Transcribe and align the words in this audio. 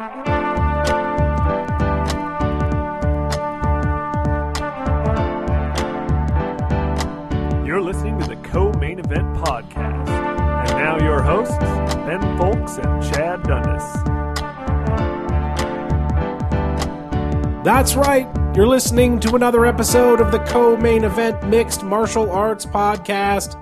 You're 0.00 0.08
listening 7.82 8.18
to 8.20 8.26
the 8.26 8.40
Co-Main 8.42 9.00
Event 9.00 9.36
Podcast. 9.36 10.08
And 10.08 10.70
now 10.78 10.98
your 11.04 11.20
hosts, 11.22 11.58
Ben 11.58 12.18
Fowlkes 12.38 12.78
and 12.78 13.12
Chad 13.12 13.42
Dundas. 13.42 13.84
That's 17.62 17.94
right. 17.94 18.26
You're 18.56 18.66
listening 18.66 19.20
to 19.20 19.36
another 19.36 19.66
episode 19.66 20.22
of 20.22 20.32
the 20.32 20.38
Co 20.38 20.78
Main 20.78 21.04
Event 21.04 21.46
Mixed 21.46 21.82
Martial 21.82 22.30
Arts 22.30 22.64
Podcast. 22.64 23.60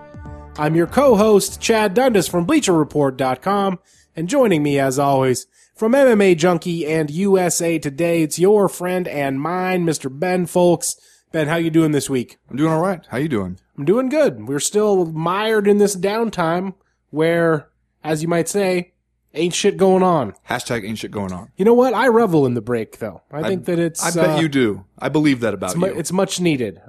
I'm 0.56 0.76
your 0.76 0.86
co 0.86 1.16
host, 1.16 1.60
Chad 1.60 1.94
Dundas 1.94 2.28
from 2.28 2.46
BleacherReport.com. 2.46 3.80
And 4.14 4.28
joining 4.28 4.62
me, 4.62 4.78
as 4.78 5.00
always, 5.00 5.48
from 5.78 5.92
MMA 5.92 6.36
Junkie 6.36 6.84
and 6.84 7.08
USA 7.08 7.78
Today, 7.78 8.22
it's 8.22 8.36
your 8.36 8.68
friend 8.68 9.06
and 9.06 9.40
mine, 9.40 9.86
Mr. 9.86 10.10
Ben 10.10 10.44
Fowlkes. 10.44 10.96
Ben, 11.30 11.46
how 11.46 11.54
you 11.54 11.70
doing 11.70 11.92
this 11.92 12.10
week? 12.10 12.36
I'm 12.50 12.56
doing 12.56 12.72
all 12.72 12.82
right. 12.82 13.06
How 13.10 13.18
you 13.18 13.28
doing? 13.28 13.60
I'm 13.76 13.84
doing 13.84 14.08
good. 14.08 14.48
We're 14.48 14.58
still 14.58 15.06
mired 15.06 15.68
in 15.68 15.78
this 15.78 15.94
downtime 15.94 16.74
where, 17.10 17.68
as 18.02 18.22
you 18.22 18.28
might 18.28 18.48
say, 18.48 18.92
ain't 19.34 19.54
shit 19.54 19.76
going 19.76 20.02
on. 20.02 20.34
Hashtag 20.50 20.84
ain't 20.84 20.98
shit 20.98 21.12
going 21.12 21.32
on. 21.32 21.52
You 21.56 21.64
know 21.64 21.74
what? 21.74 21.94
I 21.94 22.08
revel 22.08 22.44
in 22.44 22.54
the 22.54 22.60
break, 22.60 22.98
though. 22.98 23.22
I 23.30 23.42
think 23.44 23.66
that 23.66 23.78
it's. 23.78 24.04
I 24.04 24.20
bet 24.20 24.36
uh, 24.36 24.40
you 24.40 24.48
do. 24.48 24.84
I 24.98 25.08
believe 25.08 25.38
that 25.40 25.54
about 25.54 25.70
It's, 25.70 25.76
mu- 25.78 25.86
you. 25.86 25.94
it's 25.94 26.10
much 26.10 26.40
needed. 26.40 26.80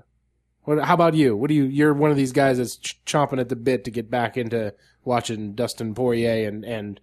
What, 0.64 0.84
how 0.84 0.96
about 0.96 1.14
you? 1.14 1.38
What 1.38 1.50
do 1.50 1.54
you? 1.54 1.66
You're 1.66 1.94
one 1.94 2.10
of 2.10 2.18
these 2.18 2.32
guys 2.32 2.58
that's 2.58 2.78
ch- 2.78 3.00
chomping 3.06 3.40
at 3.40 3.50
the 3.50 3.56
bit 3.56 3.84
to 3.84 3.92
get 3.92 4.10
back 4.10 4.36
into 4.36 4.74
watching 5.04 5.54
Dustin 5.54 5.94
Poirier 5.94 6.48
and 6.48 6.66
and 6.66 7.00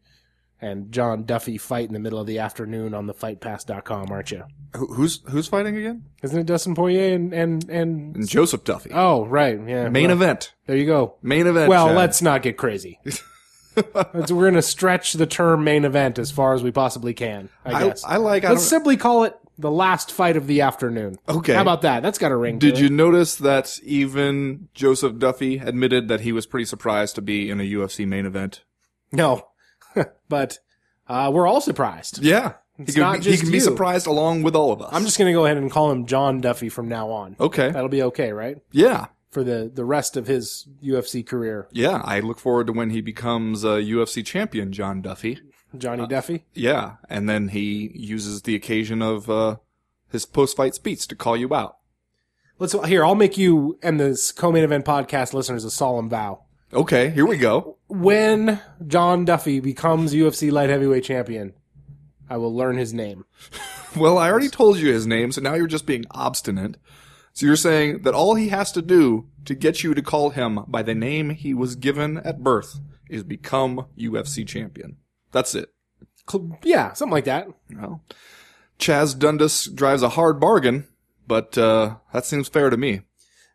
and 0.60 0.90
John 0.90 1.24
Duffy 1.24 1.58
fight 1.58 1.88
in 1.88 1.92
the 1.92 2.00
middle 2.00 2.18
of 2.18 2.26
the 2.26 2.38
afternoon 2.38 2.94
on 2.94 3.06
the 3.06 3.14
FightPass.com, 3.14 4.10
aren't 4.10 4.30
you? 4.30 4.44
Who's 4.74 5.20
who's 5.28 5.48
fighting 5.48 5.76
again? 5.76 6.04
Isn't 6.22 6.38
it 6.38 6.46
Dustin 6.46 6.74
Poirier 6.74 7.14
and 7.14 7.32
and 7.32 7.68
and? 7.68 8.16
And 8.16 8.28
Joseph 8.28 8.64
Duffy. 8.64 8.90
Oh, 8.92 9.26
right, 9.26 9.58
yeah. 9.66 9.88
Main 9.88 10.08
well, 10.08 10.16
event. 10.16 10.54
There 10.66 10.76
you 10.76 10.86
go. 10.86 11.16
Main 11.22 11.46
event. 11.46 11.68
Well, 11.68 11.88
Chad. 11.88 11.96
let's 11.96 12.22
not 12.22 12.42
get 12.42 12.56
crazy. 12.56 13.00
We're 13.94 14.24
going 14.24 14.54
to 14.54 14.62
stretch 14.62 15.12
the 15.12 15.26
term 15.26 15.62
main 15.64 15.84
event 15.84 16.18
as 16.18 16.30
far 16.30 16.54
as 16.54 16.62
we 16.62 16.70
possibly 16.70 17.12
can. 17.12 17.50
I 17.64 17.74
I, 17.74 17.88
guess. 17.88 18.04
I 18.04 18.16
like. 18.16 18.44
I 18.44 18.50
Let's 18.50 18.64
simply 18.64 18.96
call 18.96 19.24
it 19.24 19.36
the 19.58 19.70
last 19.70 20.12
fight 20.12 20.36
of 20.36 20.46
the 20.46 20.62
afternoon. 20.62 21.18
Okay. 21.28 21.54
How 21.54 21.62
about 21.62 21.82
that? 21.82 22.02
That's 22.02 22.18
got 22.18 22.32
a 22.32 22.36
ring. 22.36 22.58
to 22.58 22.66
did 22.66 22.78
it. 22.78 22.82
you 22.82 22.90
notice 22.90 23.36
that 23.36 23.78
even 23.82 24.68
Joseph 24.74 25.18
Duffy 25.18 25.58
admitted 25.58 26.08
that 26.08 26.20
he 26.20 26.32
was 26.32 26.46
pretty 26.46 26.64
surprised 26.66 27.14
to 27.16 27.22
be 27.22 27.50
in 27.50 27.60
a 27.60 27.64
UFC 27.64 28.06
main 28.06 28.26
event? 28.26 28.64
No, 29.12 29.48
but 30.28 30.58
uh, 31.08 31.30
we're 31.32 31.46
all 31.46 31.60
surprised. 31.60 32.22
Yeah. 32.22 32.54
He 32.76 32.82
It's 32.84 32.92
can, 32.94 33.00
not 33.02 33.18
be, 33.20 33.24
he 33.24 33.30
just 33.30 33.42
can 33.42 33.50
be 33.52 33.58
you. 33.58 33.64
surprised 33.64 34.06
along 34.06 34.42
with 34.42 34.54
all 34.54 34.70
of 34.72 34.82
us. 34.82 34.90
I'm 34.92 35.04
just 35.04 35.18
going 35.18 35.28
to 35.28 35.32
go 35.32 35.46
ahead 35.46 35.56
and 35.56 35.70
call 35.70 35.90
him 35.90 36.04
John 36.06 36.40
Duffy 36.40 36.68
from 36.68 36.88
now 36.88 37.10
on. 37.10 37.36
okay. 37.40 37.70
That'll 37.70 37.88
be 37.88 38.02
okay, 38.02 38.32
right? 38.32 38.58
Yeah. 38.72 39.06
For 39.30 39.42
the 39.44 39.70
the 39.74 39.84
rest 39.84 40.16
of 40.16 40.26
his 40.26 40.66
UFC 40.82 41.24
career, 41.26 41.68
Yeah. 41.70 42.00
I 42.04 42.20
look 42.20 42.38
forward 42.38 42.66
to 42.68 42.72
when 42.72 42.90
he 42.90 43.00
becomes 43.02 43.64
a 43.64 43.80
UFC 43.82 44.24
champion, 44.24 44.72
John 44.72 45.02
Duffy. 45.02 45.40
Johnny 45.76 46.02
Uh, 46.04 46.06
Duffy. 46.06 46.44
Yeah. 46.54 46.96
And 47.10 47.28
then 47.28 47.48
he 47.48 47.90
uses 47.94 48.42
the 48.42 48.54
occasion 48.54 49.02
of 49.02 49.28
uh, 49.28 49.56
his 50.10 50.24
post 50.26 50.56
fight 50.56 50.74
speech 50.74 51.06
to 51.08 51.14
call 51.16 51.36
you 51.36 51.54
out. 51.54 51.76
Let's 52.58 52.72
here. 52.86 53.04
I'll 53.04 53.14
make 53.14 53.36
you 53.36 53.78
and 53.82 54.00
this 54.00 54.32
co-main 54.32 54.64
event 54.64 54.86
podcast 54.86 55.34
listeners 55.34 55.64
a 55.64 55.70
solemn 55.70 56.08
vow. 56.08 56.44
Okay. 56.72 57.10
Here 57.10 57.26
we 57.26 57.36
go. 57.36 57.75
When 57.88 58.60
John 58.86 59.24
Duffy 59.24 59.60
becomes 59.60 60.12
UFC 60.12 60.50
light 60.50 60.70
heavyweight 60.70 61.04
champion, 61.04 61.54
I 62.28 62.36
will 62.36 62.54
learn 62.54 62.76
his 62.76 62.92
name. 62.92 63.24
Well, 63.96 64.18
I 64.18 64.30
already 64.30 64.50
told 64.50 64.76
you 64.76 64.92
his 64.92 65.06
name, 65.06 65.32
so 65.32 65.40
now 65.40 65.54
you're 65.54 65.66
just 65.66 65.86
being 65.86 66.04
obstinate. 66.10 66.76
So 67.32 67.46
you're 67.46 67.56
saying 67.56 68.02
that 68.02 68.12
all 68.12 68.34
he 68.34 68.50
has 68.50 68.70
to 68.72 68.82
do 68.82 69.28
to 69.46 69.54
get 69.54 69.82
you 69.82 69.94
to 69.94 70.02
call 70.02 70.30
him 70.30 70.64
by 70.68 70.82
the 70.82 70.94
name 70.94 71.30
he 71.30 71.54
was 71.54 71.76
given 71.76 72.18
at 72.18 72.42
birth 72.42 72.78
is 73.08 73.24
become 73.24 73.86
UFC 73.96 74.46
champion. 74.46 74.96
That's 75.32 75.54
it. 75.54 75.72
Yeah, 76.62 76.92
something 76.92 77.12
like 77.12 77.24
that. 77.24 77.48
Well, 77.74 78.02
Chaz 78.78 79.18
Dundas 79.18 79.64
drives 79.64 80.02
a 80.02 80.10
hard 80.10 80.40
bargain, 80.40 80.86
but 81.26 81.56
uh, 81.56 81.96
that 82.12 82.26
seems 82.26 82.48
fair 82.48 82.68
to 82.68 82.76
me. 82.76 83.00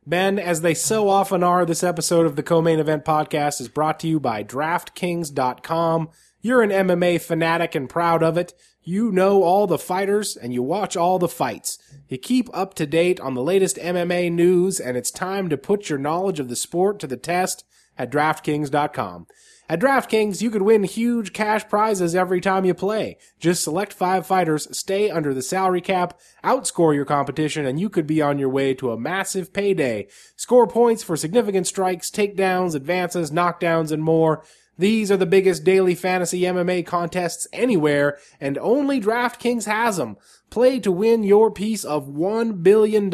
Ben, 0.05 0.39
as 0.39 0.61
they 0.61 0.73
so 0.73 1.09
often 1.09 1.43
are, 1.43 1.63
this 1.63 1.83
episode 1.83 2.25
of 2.25 2.35
the 2.35 2.41
Co-Main 2.41 2.79
Event 2.79 3.05
Podcast 3.05 3.61
is 3.61 3.67
brought 3.67 3.99
to 3.99 4.07
you 4.07 4.19
by 4.19 4.43
DraftKings.com. 4.43 6.09
You're 6.41 6.63
an 6.63 6.71
MMA 6.71 7.21
fanatic 7.21 7.75
and 7.75 7.87
proud 7.87 8.23
of 8.23 8.35
it. 8.35 8.53
You 8.83 9.11
know 9.11 9.43
all 9.43 9.67
the 9.67 9.77
fighters 9.77 10.35
and 10.35 10.55
you 10.55 10.63
watch 10.63 10.97
all 10.97 11.19
the 11.19 11.27
fights. 11.27 11.77
You 12.07 12.17
keep 12.17 12.49
up 12.51 12.73
to 12.75 12.87
date 12.87 13.19
on 13.19 13.35
the 13.35 13.43
latest 13.43 13.77
MMA 13.77 14.31
news 14.31 14.79
and 14.79 14.97
it's 14.97 15.11
time 15.11 15.49
to 15.49 15.57
put 15.57 15.87
your 15.87 15.99
knowledge 15.99 16.39
of 16.39 16.49
the 16.49 16.55
sport 16.55 16.99
to 17.01 17.07
the 17.07 17.15
test 17.15 17.63
at 17.95 18.11
DraftKings.com. 18.11 19.27
At 19.71 19.79
DraftKings, 19.79 20.41
you 20.41 20.51
could 20.51 20.63
win 20.63 20.83
huge 20.83 21.31
cash 21.31 21.65
prizes 21.69 22.13
every 22.13 22.41
time 22.41 22.65
you 22.65 22.73
play. 22.73 23.17
Just 23.39 23.63
select 23.63 23.93
five 23.93 24.27
fighters, 24.27 24.67
stay 24.77 25.09
under 25.09 25.33
the 25.33 25.41
salary 25.41 25.79
cap, 25.79 26.19
outscore 26.43 26.93
your 26.93 27.05
competition, 27.05 27.65
and 27.65 27.79
you 27.79 27.89
could 27.89 28.05
be 28.05 28.21
on 28.21 28.37
your 28.37 28.49
way 28.49 28.73
to 28.73 28.91
a 28.91 28.99
massive 28.99 29.53
payday. 29.53 30.09
Score 30.35 30.67
points 30.67 31.03
for 31.03 31.15
significant 31.15 31.67
strikes, 31.67 32.11
takedowns, 32.11 32.75
advances, 32.75 33.31
knockdowns, 33.31 33.93
and 33.93 34.03
more. 34.03 34.43
These 34.77 35.09
are 35.09 35.15
the 35.15 35.25
biggest 35.25 35.63
daily 35.63 35.95
fantasy 35.95 36.41
MMA 36.41 36.85
contests 36.85 37.47
anywhere, 37.53 38.17
and 38.41 38.57
only 38.57 38.99
DraftKings 38.99 39.67
has 39.67 39.95
them. 39.95 40.17
Play 40.49 40.81
to 40.81 40.91
win 40.91 41.23
your 41.23 41.49
piece 41.49 41.85
of 41.85 42.09
$1 42.09 42.61
billion 42.61 43.05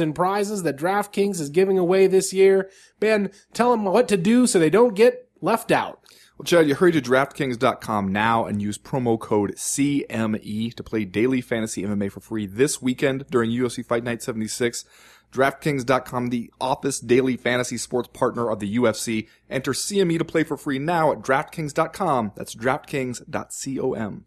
in 0.00 0.12
prizes 0.14 0.62
that 0.62 0.78
DraftKings 0.78 1.42
is 1.42 1.50
giving 1.50 1.78
away 1.78 2.06
this 2.06 2.32
year. 2.32 2.70
Ben, 3.00 3.30
tell 3.52 3.70
them 3.70 3.84
what 3.84 4.08
to 4.08 4.16
do 4.16 4.46
so 4.46 4.58
they 4.58 4.70
don't 4.70 4.94
get 4.94 5.28
left 5.42 5.70
out. 5.70 6.00
Well, 6.38 6.44
Chad, 6.44 6.68
you 6.68 6.74
hurry 6.74 6.92
to 6.92 7.00
DraftKings.com 7.00 8.12
now 8.12 8.44
and 8.44 8.60
use 8.60 8.76
promo 8.76 9.18
code 9.18 9.54
CME 9.54 10.74
to 10.74 10.82
play 10.82 11.06
daily 11.06 11.40
fantasy 11.40 11.82
MMA 11.82 12.12
for 12.12 12.20
free 12.20 12.44
this 12.44 12.82
weekend 12.82 13.24
during 13.30 13.50
UFC 13.50 13.82
Fight 13.82 14.04
Night 14.04 14.22
76. 14.22 14.84
DraftKings.com, 15.32 16.28
the 16.28 16.52
office 16.60 17.00
daily 17.00 17.38
fantasy 17.38 17.78
sports 17.78 18.10
partner 18.12 18.50
of 18.50 18.60
the 18.60 18.76
UFC. 18.76 19.28
Enter 19.48 19.72
CME 19.72 20.18
to 20.18 20.26
play 20.26 20.44
for 20.44 20.58
free 20.58 20.78
now 20.78 21.10
at 21.10 21.20
DraftKings.com. 21.20 22.32
That's 22.36 22.54
DraftKings.com. 22.54 24.24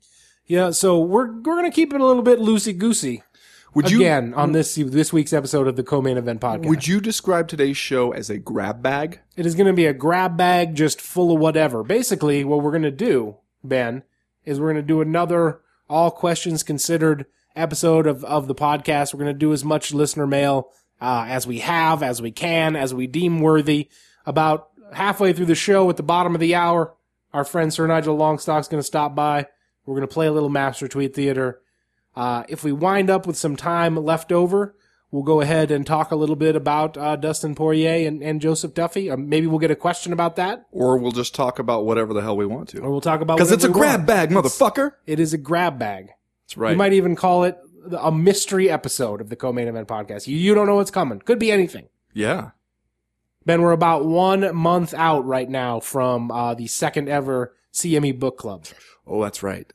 Yeah, 0.48 0.72
so 0.72 1.00
we're 1.00 1.32
we're 1.32 1.58
gonna 1.58 1.70
keep 1.70 1.94
it 1.94 2.02
a 2.02 2.06
little 2.06 2.24
bit 2.24 2.40
loosey 2.40 2.76
goosey 2.76 3.22
Would 3.74 3.92
you 3.92 4.00
again 4.00 4.34
on 4.34 4.52
this 4.52 4.76
this 4.76 5.14
week's 5.14 5.34
episode 5.34 5.68
of 5.68 5.76
the 5.76 5.84
co-main 5.84 6.18
event 6.18 6.42
podcast. 6.42 6.66
would 6.66 6.88
you 6.88 7.00
describe 7.00 7.48
today's 7.48 7.78
show 7.78 8.12
as 8.12 8.30
a 8.30 8.38
grab 8.38 8.82
bag? 8.82 9.20
It 9.38 9.46
is 9.46 9.56
gonna 9.56 9.74
be 9.74 9.86
a 9.86 9.94
grab 9.94 10.38
bag 10.38 10.76
just 10.76 11.00
full 11.00 11.32
of 11.32 11.40
whatever. 11.40 11.84
Basically, 11.84 12.44
what 12.44 12.64
we're 12.64 12.72
gonna 12.72 12.92
do, 12.92 13.38
Ben, 13.64 14.04
is 14.44 14.60
we're 14.60 14.70
gonna 14.70 14.82
do 14.82 15.02
another 15.02 15.62
all 15.88 16.10
questions 16.10 16.64
considered 16.64 17.26
episode 17.56 18.08
of 18.08 18.24
of 18.26 18.48
the 18.48 18.56
podcast. 18.56 19.14
We're 19.14 19.20
gonna 19.20 19.34
do 19.34 19.54
as 19.54 19.64
much 19.64 19.94
listener 19.94 20.26
mail 20.26 20.72
uh, 21.00 21.26
as 21.28 21.46
we 21.46 21.60
have, 21.60 22.02
as 22.02 22.22
we 22.22 22.32
can, 22.32 22.76
as 22.76 22.94
we 22.94 23.06
deem 23.08 23.40
worthy. 23.40 23.90
About 24.26 24.70
halfway 24.94 25.32
through 25.34 25.46
the 25.46 25.56
show, 25.56 25.90
at 25.90 25.98
the 25.98 26.04
bottom 26.04 26.34
of 26.34 26.42
the 26.42 26.56
hour, 26.56 26.96
our 27.34 27.44
friend 27.44 27.72
Sir 27.74 27.86
Nigel 27.86 28.18
Longstock's 28.18 28.68
gonna 28.68 28.82
stop 28.82 29.14
by. 29.14 29.46
We're 29.86 29.96
gonna 29.96 30.08
play 30.08 30.28
a 30.28 30.32
little 30.32 30.50
Master 30.50 30.88
Tweet 30.88 31.16
Theater. 31.16 31.62
Uh, 32.16 32.44
if 32.50 32.64
we 32.64 32.72
wind 32.72 33.10
up 33.10 33.26
with 33.28 33.38
some 33.38 33.56
time 33.56 33.96
left 33.96 34.32
over, 34.32 34.76
we'll 35.12 35.24
go 35.24 35.42
ahead 35.42 35.72
and 35.72 35.86
talk 35.88 36.12
a 36.12 36.16
little 36.16 36.36
bit 36.36 36.56
about 36.56 36.98
uh, 36.98 37.16
Dustin 37.16 37.56
Poirier 37.56 38.08
and, 38.08 38.22
and 38.24 38.42
Joseph 38.42 38.74
Duffy. 38.74 39.10
Uh, 39.10 39.18
maybe 39.18 39.48
we'll 39.48 39.60
get 39.60 39.72
a 39.72 39.76
question 39.76 40.12
about 40.14 40.36
that, 40.36 40.66
Or 40.72 40.98
we'll 40.98 41.12
just 41.12 41.34
talk 41.36 41.60
about 41.60 41.86
whatever 41.86 42.14
the 42.14 42.22
hell 42.22 42.36
we 42.38 42.46
want 42.46 42.70
to. 42.70 42.80
or 42.82 42.90
we'll 42.92 43.02
talk 43.02 43.22
about 43.22 43.38
Because 43.38 43.52
it's 43.52 43.64
a 43.64 43.70
grab 43.70 44.00
want. 44.02 44.08
bag, 44.08 44.30
motherfucker! 44.32 44.94
It 45.06 45.20
is 45.20 45.34
a 45.34 45.38
grab 45.38 45.80
bag. 45.80 46.10
That's 46.46 46.58
right. 46.58 46.72
You 46.72 46.78
might 46.78 46.94
even 46.94 47.16
call 47.16 47.44
it 47.44 47.58
a 47.98 48.12
mystery 48.12 48.70
episode 48.70 49.22
of 49.22 49.30
the 49.30 49.36
co-main 49.36 49.68
event 49.68 49.88
podcast. 49.88 50.28
You, 50.28 50.36
you 50.36 50.54
don't 50.54 50.68
know 50.68 50.76
what's 50.76 50.92
coming. 50.92 51.20
Could 51.20 51.40
be 51.40 51.52
anything. 51.52 51.88
yeah. 52.14 52.52
Ben, 53.46 53.62
we're 53.62 53.72
about 53.72 54.06
one 54.06 54.54
month 54.54 54.94
out 54.94 55.26
right 55.26 55.50
now 55.50 55.80
from 55.80 56.30
uh, 56.30 56.54
the 56.54 56.68
second 56.68 57.08
ever 57.08 57.56
CME 57.74 58.20
book 58.20 58.38
club. 58.38 58.66
Oh, 59.08 59.24
that's 59.24 59.42
right. 59.42 59.72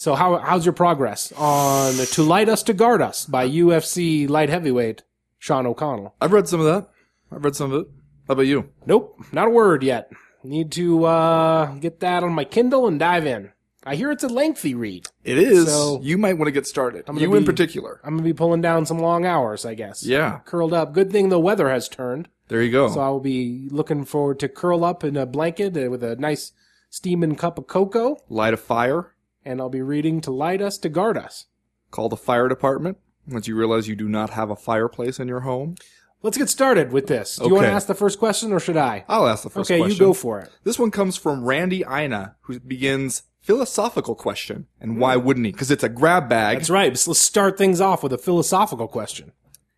So 0.00 0.14
how 0.14 0.38
how's 0.38 0.64
your 0.64 0.72
progress 0.72 1.30
on 1.36 1.92
To 1.92 2.22
Light 2.22 2.48
Us 2.48 2.62
to 2.62 2.72
Guard 2.72 3.02
Us 3.02 3.26
by 3.26 3.46
UFC 3.46 4.26
light 4.26 4.48
heavyweight 4.48 5.02
Sean 5.38 5.66
O'Connell? 5.66 6.14
I've 6.22 6.32
read 6.32 6.48
some 6.48 6.58
of 6.58 6.64
that. 6.64 6.88
I've 7.30 7.44
read 7.44 7.54
some 7.54 7.70
of 7.70 7.82
it. 7.82 7.88
How 8.26 8.32
about 8.32 8.46
you? 8.46 8.70
Nope, 8.86 9.22
not 9.30 9.48
a 9.48 9.50
word 9.50 9.82
yet. 9.82 10.10
Need 10.42 10.72
to 10.72 11.04
uh, 11.04 11.66
get 11.74 12.00
that 12.00 12.22
on 12.22 12.32
my 12.32 12.44
Kindle 12.44 12.86
and 12.86 12.98
dive 12.98 13.26
in. 13.26 13.52
I 13.84 13.94
hear 13.94 14.10
it's 14.10 14.24
a 14.24 14.28
lengthy 14.28 14.74
read. 14.74 15.06
It 15.22 15.36
is. 15.36 15.68
So- 15.68 16.00
you 16.02 16.16
might 16.16 16.38
want 16.38 16.46
to 16.46 16.52
get 16.52 16.66
started. 16.66 17.04
You 17.06 17.26
gonna 17.26 17.36
in 17.36 17.44
particular. 17.44 18.00
I'm 18.02 18.14
gonna 18.14 18.22
be 18.26 18.32
pulling 18.32 18.62
down 18.62 18.86
some 18.86 19.00
long 19.00 19.26
hours, 19.26 19.66
I 19.66 19.74
guess. 19.74 20.02
Yeah. 20.02 20.38
Curled 20.46 20.72
up. 20.72 20.94
Good 20.94 21.12
thing 21.12 21.28
the 21.28 21.38
weather 21.38 21.68
has 21.68 21.90
turned, 21.90 22.26
There 22.48 22.62
you 22.62 22.72
go. 22.72 22.88
so 22.88 23.00
I 23.00 23.10
will 23.10 23.20
be 23.20 23.68
looking 23.70 24.06
forward 24.06 24.40
to 24.40 24.48
curl 24.48 24.82
up 24.82 25.04
in 25.04 25.18
a 25.18 25.26
blanket 25.26 25.76
uh, 25.76 25.90
with 25.90 26.02
a 26.02 26.16
nice 26.16 26.52
steaming 26.88 27.36
cup 27.36 27.58
of 27.58 27.66
cocoa. 27.66 28.16
Light 28.30 28.54
a 28.54 28.56
fire. 28.56 29.12
And 29.44 29.60
I'll 29.60 29.68
be 29.68 29.82
reading 29.82 30.20
To 30.22 30.30
Light 30.30 30.60
Us, 30.60 30.78
to 30.78 30.88
Guard 30.88 31.16
Us. 31.16 31.46
Call 31.90 32.08
the 32.08 32.16
fire 32.16 32.48
department 32.48 32.98
once 33.26 33.48
you 33.48 33.56
realize 33.56 33.88
you 33.88 33.96
do 33.96 34.08
not 34.08 34.30
have 34.30 34.50
a 34.50 34.56
fireplace 34.56 35.18
in 35.18 35.28
your 35.28 35.40
home. 35.40 35.76
Let's 36.22 36.36
get 36.36 36.50
started 36.50 36.92
with 36.92 37.06
this. 37.06 37.36
Do 37.36 37.44
you 37.46 37.54
want 37.54 37.64
to 37.64 37.68
Okay. 37.68 37.74
ask 37.76 37.86
the 37.86 37.94
first 37.94 38.18
question 38.18 38.52
or 38.52 38.60
should 38.60 38.76
I? 38.76 39.04
I'll 39.08 39.26
ask 39.26 39.42
the 39.42 39.50
first 39.50 39.70
okay, 39.70 39.78
question. 39.80 39.96
you 39.96 40.06
go 40.06 40.12
for 40.12 40.38
it. 40.40 40.50
This 40.64 40.78
one 40.78 40.90
comes 40.90 41.16
from 41.16 41.44
Randy 41.44 41.82
Ina, 41.90 42.36
who 42.42 42.60
begins 42.60 43.22
philosophical 43.40 44.14
question. 44.14 44.66
And 44.80 44.98
why 45.00 45.16
wouldn't 45.16 45.46
he? 45.46 45.52
Because 45.52 45.70
it's 45.70 45.82
a 45.82 45.88
grab 45.88 46.28
bag. 46.28 46.58
That's 46.58 46.68
right. 46.70 46.96
So 46.98 47.12
let's 47.12 47.20
start 47.20 47.56
things 47.56 47.80
off 47.80 48.02
with 48.02 48.12
a 48.12 48.18
philosophical 48.18 48.86
question. 48.86 49.32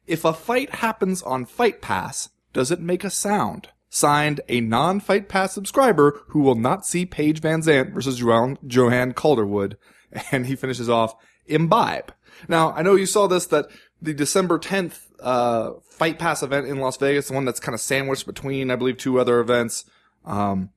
If 0.05 0.25
a 0.25 0.33
fight 0.35 0.77
happens 0.77 1.23
on 1.23 1.45
Fight 1.47 1.81
Pass, 1.81 2.31
does 2.53 2.73
it 2.73 2.81
make 2.81 3.05
a 3.05 3.11
sound? 3.11 3.69
Signed, 3.95 4.41
a 4.49 4.63
non-Fight 4.63 5.29
Pass 5.29 5.53
subscriber 5.53 6.23
who 6.29 6.41
will 6.41 6.55
not 6.55 6.87
see 6.87 7.05
Paige 7.05 7.41
Van 7.41 7.61
Zant 7.61 7.93
versus 7.93 8.19
Joanne, 8.19 8.57
Joanne 8.67 9.13
Calderwood. 9.13 9.77
And 10.31 10.47
he 10.47 10.57
finishes 10.57 10.91
off, 10.91 11.15
imbibe. 11.47 12.13
Now, 12.47 12.73
I 12.73 12.83
know 12.83 12.97
you 12.97 13.07
saw 13.07 13.27
this, 13.27 13.47
that 13.47 13.67
the 14.01 14.13
December 14.13 14.59
10th, 14.59 14.99
uh, 15.21 15.73
Fight 15.89 16.19
Pass 16.19 16.43
event 16.43 16.67
in 16.67 16.79
Las 16.79 16.97
Vegas, 16.99 17.29
the 17.29 17.35
one 17.35 17.47
that's 17.47 17.61
kind 17.61 17.75
of 17.75 17.81
sandwiched 17.81 18.27
between, 18.27 18.71
I 18.71 18.77
believe, 18.77 18.99
two 18.99 19.19
other 19.19 19.41
events, 19.41 19.87
um, 20.25 20.71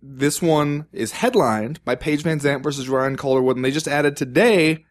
this 0.00 0.40
one 0.40 0.86
is 0.92 1.12
headlined 1.12 1.84
by 1.84 1.94
Paige 1.94 2.22
Van 2.22 2.38
Zant 2.38 2.62
versus 2.62 2.88
Ryan 2.88 3.16
Calderwood, 3.16 3.56
and 3.56 3.64
they 3.64 3.70
just 3.70 3.88
added 3.88 4.16
today 4.16 4.84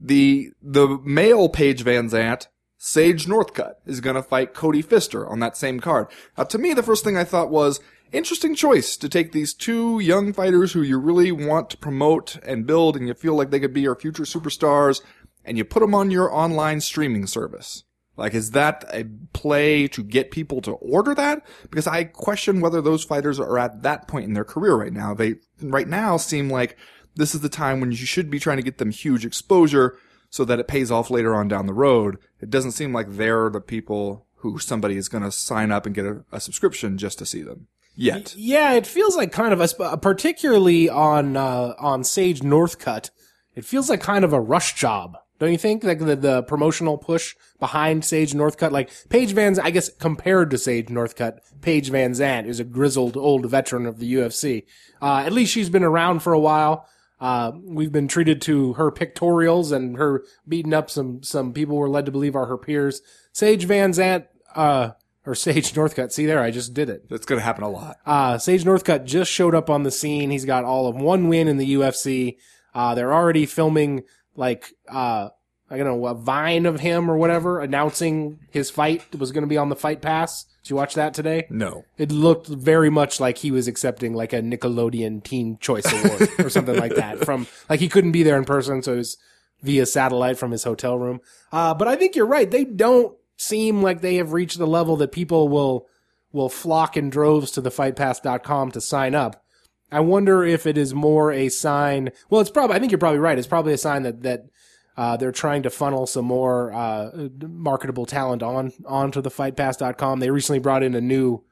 the 0.00 0.50
the 0.62 0.98
male 1.04 1.48
Paige 1.48 1.82
Van 1.82 2.08
Zant, 2.08 2.46
Sage 2.86 3.24
Northcutt, 3.24 3.76
is 3.86 4.02
going 4.02 4.14
to 4.14 4.22
fight 4.22 4.52
Cody 4.52 4.82
Pfister 4.82 5.26
on 5.26 5.40
that 5.40 5.56
same 5.56 5.80
card. 5.80 6.06
Now, 6.36 6.44
to 6.44 6.58
me, 6.58 6.74
the 6.74 6.82
first 6.82 7.02
thing 7.02 7.16
I 7.16 7.24
thought 7.24 7.48
was 7.48 7.80
interesting 8.12 8.54
choice 8.54 8.98
to 8.98 9.08
take 9.08 9.32
these 9.32 9.54
two 9.54 10.00
young 10.00 10.34
fighters 10.34 10.74
who 10.74 10.82
you 10.82 10.98
really 10.98 11.32
want 11.32 11.70
to 11.70 11.78
promote 11.78 12.36
and 12.44 12.66
build, 12.66 12.94
and 12.94 13.08
you 13.08 13.14
feel 13.14 13.36
like 13.36 13.48
they 13.48 13.58
could 13.58 13.72
be 13.72 13.80
your 13.80 13.94
future 13.94 14.24
superstars, 14.24 15.00
and 15.46 15.56
you 15.56 15.64
put 15.64 15.80
them 15.80 15.94
on 15.94 16.10
your 16.10 16.30
online 16.30 16.82
streaming 16.82 17.26
service. 17.26 17.84
Like, 18.18 18.34
is 18.34 18.50
that 18.50 18.84
a 18.92 19.06
play 19.32 19.88
to 19.88 20.02
get 20.02 20.30
people 20.30 20.60
to 20.60 20.72
order 20.72 21.14
that? 21.14 21.40
Because 21.62 21.86
I 21.86 22.04
question 22.04 22.60
whether 22.60 22.82
those 22.82 23.02
fighters 23.02 23.40
are 23.40 23.58
at 23.58 23.82
that 23.82 24.08
point 24.08 24.26
in 24.26 24.34
their 24.34 24.44
career 24.44 24.74
right 24.74 24.92
now. 24.92 25.14
They, 25.14 25.36
right 25.62 25.88
now, 25.88 26.18
seem 26.18 26.50
like 26.50 26.76
this 27.14 27.34
is 27.34 27.40
the 27.40 27.48
time 27.48 27.80
when 27.80 27.92
you 27.92 27.96
should 27.96 28.28
be 28.28 28.38
trying 28.38 28.58
to 28.58 28.62
get 28.62 28.76
them 28.76 28.90
huge 28.90 29.24
exposure 29.24 29.96
so 30.34 30.44
that 30.44 30.58
it 30.58 30.66
pays 30.66 30.90
off 30.90 31.10
later 31.10 31.32
on 31.32 31.46
down 31.46 31.66
the 31.66 31.72
road. 31.72 32.18
It 32.40 32.50
doesn't 32.50 32.72
seem 32.72 32.92
like 32.92 33.08
they're 33.08 33.48
the 33.48 33.60
people 33.60 34.26
who 34.38 34.58
somebody 34.58 34.96
is 34.96 35.08
going 35.08 35.22
to 35.22 35.30
sign 35.30 35.70
up 35.70 35.86
and 35.86 35.94
get 35.94 36.04
a, 36.04 36.24
a 36.32 36.40
subscription 36.40 36.98
just 36.98 37.20
to 37.20 37.26
see 37.26 37.42
them. 37.42 37.68
Yet. 37.94 38.34
Yeah, 38.36 38.72
it 38.72 38.84
feels 38.84 39.14
like 39.14 39.30
kind 39.30 39.52
of 39.52 39.60
a, 39.60 39.96
particularly 39.96 40.88
on 40.88 41.36
uh, 41.36 41.74
on 41.78 42.02
Sage 42.02 42.40
Northcutt. 42.40 43.10
It 43.54 43.64
feels 43.64 43.88
like 43.88 44.00
kind 44.00 44.24
of 44.24 44.32
a 44.32 44.40
rush 44.40 44.74
job, 44.74 45.16
don't 45.38 45.52
you 45.52 45.58
think? 45.58 45.84
Like 45.84 46.00
the, 46.00 46.16
the 46.16 46.42
promotional 46.42 46.98
push 46.98 47.36
behind 47.60 48.04
Sage 48.04 48.32
Northcutt, 48.32 48.72
like 48.72 48.90
Paige 49.10 49.34
Van, 49.34 49.56
I 49.60 49.70
guess 49.70 49.88
compared 49.88 50.50
to 50.50 50.58
Sage 50.58 50.88
Northcutt, 50.88 51.38
Paige 51.60 51.90
Van 51.90 52.10
Zant 52.10 52.46
is 52.46 52.58
a 52.58 52.64
grizzled 52.64 53.16
old 53.16 53.46
veteran 53.46 53.86
of 53.86 54.00
the 54.00 54.14
UFC. 54.14 54.64
Uh, 55.00 55.22
at 55.24 55.32
least 55.32 55.52
she's 55.52 55.70
been 55.70 55.84
around 55.84 56.24
for 56.24 56.32
a 56.32 56.40
while. 56.40 56.88
Uh, 57.24 57.52
we've 57.62 57.90
been 57.90 58.06
treated 58.06 58.42
to 58.42 58.74
her 58.74 58.92
pictorials 58.92 59.72
and 59.72 59.96
her 59.96 60.22
beating 60.46 60.74
up 60.74 60.90
some 60.90 61.22
some 61.22 61.54
people 61.54 61.74
we're 61.74 61.88
led 61.88 62.04
to 62.04 62.12
believe 62.12 62.36
are 62.36 62.44
her 62.44 62.58
peers. 62.58 63.00
Sage 63.32 63.64
Van 63.64 63.92
Zant, 63.92 64.26
uh, 64.54 64.90
or 65.24 65.34
Sage 65.34 65.72
Northcutt. 65.72 66.12
See 66.12 66.26
there, 66.26 66.42
I 66.42 66.50
just 66.50 66.74
did 66.74 66.90
it. 66.90 67.08
That's 67.08 67.24
going 67.24 67.38
to 67.38 67.44
happen 67.44 67.64
a 67.64 67.70
lot. 67.70 67.96
Uh, 68.04 68.36
Sage 68.36 68.64
Northcutt 68.64 69.06
just 69.06 69.32
showed 69.32 69.54
up 69.54 69.70
on 69.70 69.84
the 69.84 69.90
scene. 69.90 70.30
He's 70.30 70.44
got 70.44 70.64
all 70.64 70.86
of 70.86 70.96
one 70.96 71.28
win 71.28 71.48
in 71.48 71.56
the 71.56 71.76
UFC. 71.76 72.36
Uh, 72.74 72.94
they're 72.94 73.14
already 73.14 73.46
filming 73.46 74.02
like, 74.36 74.74
uh, 74.90 75.30
I 75.74 75.78
don't 75.78 76.00
know, 76.00 76.06
a 76.06 76.14
vine 76.14 76.66
of 76.66 76.80
him 76.80 77.10
or 77.10 77.16
whatever 77.16 77.60
announcing 77.60 78.38
his 78.50 78.70
fight 78.70 79.18
was 79.18 79.32
going 79.32 79.42
to 79.42 79.48
be 79.48 79.56
on 79.56 79.68
the 79.68 79.76
fight 79.76 80.00
pass. 80.00 80.44
Did 80.62 80.70
you 80.70 80.76
watch 80.76 80.94
that 80.94 81.12
today? 81.12 81.46
No. 81.50 81.84
It 81.98 82.10
looked 82.10 82.46
very 82.46 82.90
much 82.90 83.20
like 83.20 83.38
he 83.38 83.50
was 83.50 83.68
accepting 83.68 84.14
like 84.14 84.32
a 84.32 84.40
Nickelodeon 84.40 85.22
Teen 85.24 85.58
Choice 85.58 85.84
Award 85.92 86.30
or 86.38 86.48
something 86.48 86.78
like 86.78 86.94
that 86.94 87.24
from, 87.24 87.46
like 87.68 87.80
he 87.80 87.88
couldn't 87.88 88.12
be 88.12 88.22
there 88.22 88.38
in 88.38 88.44
person. 88.44 88.82
So 88.82 88.94
it 88.94 88.98
was 88.98 89.18
via 89.62 89.84
satellite 89.84 90.38
from 90.38 90.52
his 90.52 90.64
hotel 90.64 90.98
room. 90.98 91.20
Uh, 91.52 91.74
but 91.74 91.88
I 91.88 91.96
think 91.96 92.14
you're 92.14 92.24
right. 92.24 92.50
They 92.50 92.64
don't 92.64 93.16
seem 93.36 93.82
like 93.82 94.00
they 94.00 94.14
have 94.16 94.32
reached 94.32 94.58
the 94.58 94.66
level 94.66 94.96
that 94.96 95.12
people 95.12 95.48
will, 95.48 95.86
will 96.32 96.48
flock 96.48 96.96
in 96.96 97.10
droves 97.10 97.50
to 97.52 97.60
the 97.60 97.70
fightpass.com 97.70 98.70
to 98.70 98.80
sign 98.80 99.14
up. 99.14 99.44
I 99.92 100.00
wonder 100.00 100.44
if 100.44 100.66
it 100.66 100.78
is 100.78 100.94
more 100.94 101.30
a 101.30 101.48
sign. 101.48 102.10
Well, 102.30 102.40
it's 102.40 102.50
probably, 102.50 102.76
I 102.76 102.78
think 102.78 102.90
you're 102.90 102.98
probably 102.98 103.18
right. 103.18 103.38
It's 103.38 103.46
probably 103.46 103.72
a 103.74 103.78
sign 103.78 104.02
that, 104.04 104.22
that, 104.22 104.46
uh, 104.96 105.16
they're 105.16 105.32
trying 105.32 105.62
to 105.64 105.70
funnel 105.70 106.06
some 106.06 106.24
more, 106.24 106.72
uh, 106.72 107.28
marketable 107.46 108.06
talent 108.06 108.42
on, 108.42 108.72
onto 108.86 109.20
the 109.20 109.30
fightpass.com. 109.30 110.20
They 110.20 110.30
recently 110.30 110.60
brought 110.60 110.82
in 110.82 110.94
a 110.94 111.00
new 111.00 111.42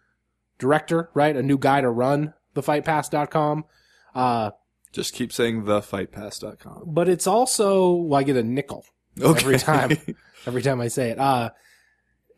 director, 0.58 1.10
right? 1.14 1.34
A 1.36 1.42
new 1.42 1.58
guy 1.58 1.80
to 1.80 1.90
run 1.90 2.34
the 2.54 2.62
fightpass.com. 2.62 3.64
Uh, 4.14 4.50
Just 4.92 5.14
keep 5.14 5.32
saying 5.32 5.64
the 5.64 5.80
fightpass.com. 5.80 6.84
but 6.86 7.08
it's 7.08 7.26
also, 7.26 7.92
well, 7.94 8.20
I 8.20 8.22
get 8.22 8.36
a 8.36 8.42
nickel 8.42 8.84
every 9.22 9.58
time, 9.58 9.96
every 10.46 10.62
time 10.62 10.80
I 10.80 10.88
say 10.88 11.10
it. 11.10 11.18
Uh, 11.18 11.50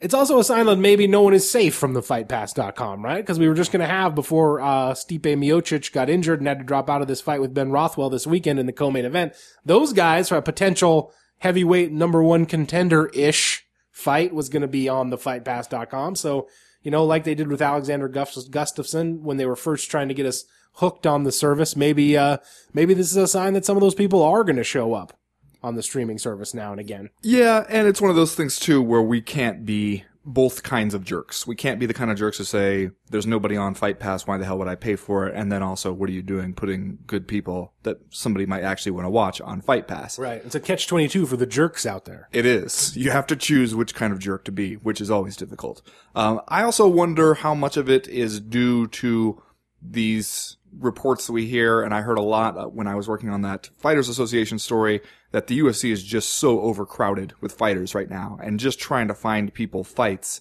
it's 0.04 0.12
also 0.12 0.38
a 0.38 0.44
sign 0.44 0.66
that 0.66 0.76
maybe 0.76 1.06
no 1.06 1.22
one 1.22 1.32
is 1.32 1.50
safe 1.50 1.74
from 1.74 1.94
the 1.94 2.02
fightpass.com, 2.02 3.02
right? 3.02 3.22
Because 3.22 3.38
we 3.38 3.48
were 3.48 3.54
just 3.54 3.72
going 3.72 3.80
to 3.80 3.86
have 3.86 4.14
before, 4.14 4.60
uh, 4.60 4.92
Stipe 4.92 5.22
Miocic 5.22 5.92
got 5.92 6.10
injured 6.10 6.40
and 6.40 6.46
had 6.46 6.58
to 6.58 6.64
drop 6.64 6.90
out 6.90 7.00
of 7.00 7.08
this 7.08 7.22
fight 7.22 7.40
with 7.40 7.54
Ben 7.54 7.70
Rothwell 7.70 8.10
this 8.10 8.26
weekend 8.26 8.58
in 8.58 8.66
the 8.66 8.72
co-main 8.72 9.06
event. 9.06 9.32
Those 9.64 9.94
guys 9.94 10.28
for 10.28 10.36
a 10.36 10.42
potential 10.42 11.10
heavyweight 11.38 11.90
number 11.90 12.22
one 12.22 12.44
contender-ish 12.44 13.66
fight 13.90 14.34
was 14.34 14.50
going 14.50 14.60
to 14.60 14.68
be 14.68 14.90
on 14.90 15.08
the 15.08 15.16
fightpass.com. 15.16 16.16
So, 16.16 16.48
you 16.82 16.90
know, 16.90 17.06
like 17.06 17.24
they 17.24 17.34
did 17.34 17.48
with 17.48 17.62
Alexander 17.62 18.08
Gust- 18.08 18.50
Gustafsson 18.50 19.20
when 19.20 19.38
they 19.38 19.46
were 19.46 19.56
first 19.56 19.90
trying 19.90 20.08
to 20.08 20.14
get 20.14 20.26
us 20.26 20.44
hooked 20.74 21.06
on 21.06 21.22
the 21.22 21.32
service, 21.32 21.76
maybe, 21.76 22.14
uh, 22.14 22.36
maybe 22.74 22.92
this 22.92 23.10
is 23.10 23.16
a 23.16 23.26
sign 23.26 23.54
that 23.54 23.64
some 23.64 23.78
of 23.78 23.80
those 23.80 23.94
people 23.94 24.22
are 24.22 24.44
going 24.44 24.56
to 24.56 24.64
show 24.64 24.92
up 24.92 25.18
on 25.64 25.74
the 25.74 25.82
streaming 25.82 26.18
service 26.18 26.54
now 26.54 26.70
and 26.70 26.80
again. 26.80 27.10
Yeah, 27.22 27.64
and 27.68 27.88
it's 27.88 28.00
one 28.00 28.10
of 28.10 28.16
those 28.16 28.34
things 28.34 28.58
too 28.58 28.82
where 28.82 29.02
we 29.02 29.20
can't 29.20 29.64
be 29.64 30.04
both 30.26 30.62
kinds 30.62 30.94
of 30.94 31.04
jerks. 31.04 31.46
We 31.46 31.54
can't 31.54 31.78
be 31.78 31.86
the 31.86 31.94
kind 31.94 32.10
of 32.10 32.16
jerks 32.16 32.38
who 32.38 32.44
say, 32.44 32.90
there's 33.10 33.26
nobody 33.26 33.56
on 33.56 33.74
Fight 33.74 33.98
Pass, 33.98 34.26
why 34.26 34.38
the 34.38 34.44
hell 34.44 34.58
would 34.58 34.68
I 34.68 34.74
pay 34.74 34.96
for 34.96 35.26
it? 35.26 35.34
And 35.34 35.52
then 35.52 35.62
also, 35.62 35.92
what 35.92 36.08
are 36.08 36.12
you 36.12 36.22
doing 36.22 36.54
putting 36.54 36.98
good 37.06 37.28
people 37.28 37.74
that 37.82 37.98
somebody 38.10 38.46
might 38.46 38.62
actually 38.62 38.92
want 38.92 39.04
to 39.04 39.10
watch 39.10 39.40
on 39.42 39.60
Fight 39.60 39.86
Pass? 39.86 40.18
Right. 40.18 40.42
It's 40.44 40.54
a 40.54 40.60
catch 40.60 40.86
22 40.86 41.26
for 41.26 41.36
the 41.36 41.46
jerks 41.46 41.84
out 41.84 42.06
there. 42.06 42.28
It 42.32 42.46
is. 42.46 42.96
You 42.96 43.10
have 43.10 43.26
to 43.28 43.36
choose 43.36 43.74
which 43.74 43.94
kind 43.94 44.12
of 44.12 44.18
jerk 44.18 44.44
to 44.44 44.52
be, 44.52 44.74
which 44.76 45.00
is 45.00 45.10
always 45.10 45.36
difficult. 45.36 45.82
Um, 46.14 46.40
I 46.48 46.62
also 46.62 46.88
wonder 46.88 47.34
how 47.34 47.54
much 47.54 47.76
of 47.76 47.90
it 47.90 48.08
is 48.08 48.40
due 48.40 48.86
to 48.88 49.42
these 49.82 50.56
reports 50.78 51.26
that 51.26 51.32
we 51.32 51.46
hear, 51.46 51.82
and 51.82 51.94
I 51.94 52.00
heard 52.02 52.18
a 52.18 52.22
lot 52.22 52.56
uh, 52.56 52.66
when 52.66 52.86
I 52.86 52.94
was 52.94 53.08
working 53.08 53.30
on 53.30 53.42
that 53.42 53.70
Fighters 53.78 54.08
Association 54.08 54.58
story, 54.58 55.00
that 55.32 55.46
the 55.46 55.58
UFC 55.58 55.90
is 55.90 56.02
just 56.02 56.30
so 56.30 56.60
overcrowded 56.60 57.34
with 57.40 57.52
fighters 57.52 57.94
right 57.94 58.08
now, 58.08 58.38
and 58.42 58.60
just 58.60 58.78
trying 58.78 59.08
to 59.08 59.14
find 59.14 59.52
people 59.52 59.84
fights, 59.84 60.40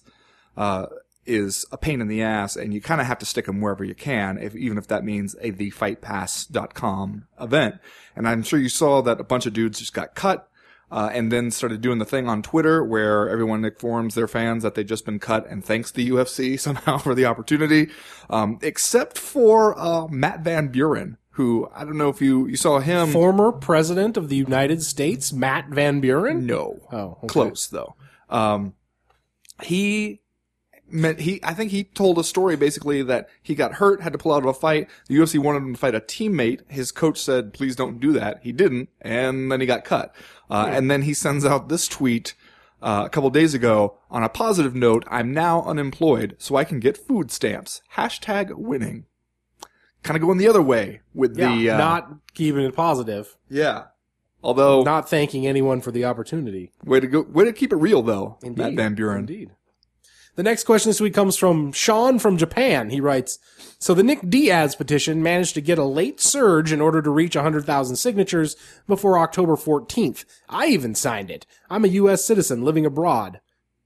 uh, 0.56 0.86
is 1.26 1.64
a 1.72 1.78
pain 1.78 2.00
in 2.00 2.08
the 2.08 2.22
ass, 2.22 2.56
and 2.56 2.74
you 2.74 2.80
kind 2.80 3.00
of 3.00 3.06
have 3.06 3.18
to 3.18 3.26
stick 3.26 3.46
them 3.46 3.60
wherever 3.60 3.84
you 3.84 3.94
can, 3.94 4.38
if, 4.38 4.54
even 4.54 4.78
if 4.78 4.86
that 4.88 5.04
means 5.04 5.34
a 5.40 5.52
thefightpass.com 5.52 7.26
event. 7.40 7.76
And 8.14 8.28
I'm 8.28 8.42
sure 8.42 8.58
you 8.58 8.68
saw 8.68 9.00
that 9.02 9.20
a 9.20 9.24
bunch 9.24 9.46
of 9.46 9.52
dudes 9.52 9.78
just 9.78 9.94
got 9.94 10.14
cut, 10.14 10.48
uh, 10.90 11.10
and 11.12 11.32
then 11.32 11.50
started 11.50 11.80
doing 11.80 11.98
the 11.98 12.04
thing 12.04 12.28
on 12.28 12.42
Twitter 12.42 12.84
where 12.84 13.28
everyone 13.28 13.64
informs 13.64 14.14
their 14.14 14.28
fans 14.28 14.62
that 14.62 14.74
they've 14.74 14.86
just 14.86 15.04
been 15.04 15.18
cut 15.18 15.46
and 15.48 15.64
thanks 15.64 15.90
the 15.90 16.08
UFC 16.10 16.58
somehow 16.66 16.98
for 16.98 17.14
the 17.14 17.24
opportunity. 17.24 17.90
Um, 18.30 18.58
except 18.62 19.18
for, 19.18 19.78
uh, 19.78 20.06
Matt 20.08 20.40
Van 20.40 20.68
Buren, 20.68 21.18
who, 21.30 21.68
I 21.74 21.84
don't 21.84 21.98
know 21.98 22.08
if 22.10 22.20
you, 22.22 22.46
you 22.46 22.56
saw 22.56 22.78
him. 22.78 23.08
Former 23.08 23.50
president 23.50 24.16
of 24.16 24.28
the 24.28 24.36
United 24.36 24.82
States, 24.82 25.32
Matt 25.32 25.68
Van 25.68 26.00
Buren. 26.00 26.46
no. 26.46 26.80
Oh, 26.92 27.18
okay. 27.18 27.26
Close 27.26 27.66
though. 27.66 27.96
Um, 28.28 28.74
he 29.62 30.20
meant 30.88 31.20
he, 31.20 31.40
I 31.42 31.54
think 31.54 31.70
he 31.70 31.84
told 31.84 32.18
a 32.18 32.24
story 32.24 32.56
basically 32.56 33.02
that 33.02 33.28
he 33.42 33.54
got 33.54 33.74
hurt, 33.74 34.00
had 34.00 34.12
to 34.12 34.18
pull 34.18 34.32
out 34.32 34.42
of 34.42 34.48
a 34.48 34.54
fight. 34.54 34.88
The 35.08 35.16
UFC 35.16 35.38
wanted 35.38 35.58
him 35.58 35.74
to 35.74 35.80
fight 35.80 35.94
a 35.94 36.00
teammate. 36.00 36.60
His 36.70 36.92
coach 36.92 37.18
said, 37.18 37.52
please 37.52 37.74
don't 37.74 37.98
do 38.00 38.12
that. 38.12 38.40
He 38.42 38.52
didn't. 38.52 38.88
And 39.00 39.50
then 39.50 39.60
he 39.60 39.66
got 39.66 39.84
cut. 39.84 40.14
Uh, 40.50 40.68
and 40.70 40.90
then 40.90 41.02
he 41.02 41.14
sends 41.14 41.44
out 41.44 41.68
this 41.68 41.88
tweet, 41.88 42.34
uh, 42.82 43.02
a 43.06 43.08
couple 43.08 43.30
days 43.30 43.54
ago 43.54 43.98
on 44.10 44.22
a 44.22 44.28
positive 44.28 44.74
note. 44.74 45.04
I'm 45.08 45.32
now 45.32 45.62
unemployed 45.64 46.36
so 46.38 46.56
I 46.56 46.64
can 46.64 46.80
get 46.80 46.96
food 46.98 47.30
stamps. 47.30 47.80
Hashtag 47.94 48.52
winning. 48.54 49.06
Kind 50.02 50.16
of 50.16 50.22
going 50.22 50.36
the 50.38 50.48
other 50.48 50.60
way 50.62 51.00
with 51.14 51.38
Yeah, 51.38 51.56
the, 51.56 51.70
uh, 51.70 51.78
not 51.78 52.10
keeping 52.34 52.60
it 52.60 52.76
positive, 52.76 53.36
yeah. 53.48 53.84
Although, 54.42 54.82
not 54.82 55.08
thanking 55.08 55.46
anyone 55.46 55.80
for 55.80 55.90
the 55.90 56.04
opportunity. 56.04 56.72
way 56.84 57.00
to 57.00 57.06
go, 57.06 57.22
way 57.22 57.46
to 57.46 57.52
keep 57.54 57.72
it 57.72 57.76
real 57.76 58.02
though, 58.02 58.36
Indeed. 58.42 58.62
Matt 58.62 58.74
Van 58.74 58.94
Buren. 58.94 59.20
Indeed. 59.20 59.52
The 60.36 60.42
next 60.42 60.64
question 60.64 60.90
this 60.90 61.00
week 61.00 61.14
comes 61.14 61.36
from 61.36 61.70
Sean 61.70 62.18
from 62.18 62.36
Japan. 62.36 62.90
He 62.90 63.00
writes, 63.00 63.38
so 63.78 63.94
the 63.94 64.02
Nick 64.02 64.28
Diaz 64.28 64.74
petition 64.74 65.22
managed 65.22 65.54
to 65.54 65.60
get 65.60 65.78
a 65.78 65.84
late 65.84 66.20
surge 66.20 66.72
in 66.72 66.80
order 66.80 67.00
to 67.02 67.10
reach 67.10 67.36
100,000 67.36 67.94
signatures 67.94 68.56
before 68.88 69.16
October 69.16 69.54
14th. 69.54 70.24
I 70.48 70.66
even 70.66 70.96
signed 70.96 71.30
it. 71.30 71.46
I'm 71.70 71.84
a 71.84 71.88
U.S. 71.88 72.24
citizen 72.24 72.64
living 72.64 72.84
abroad 72.84 73.40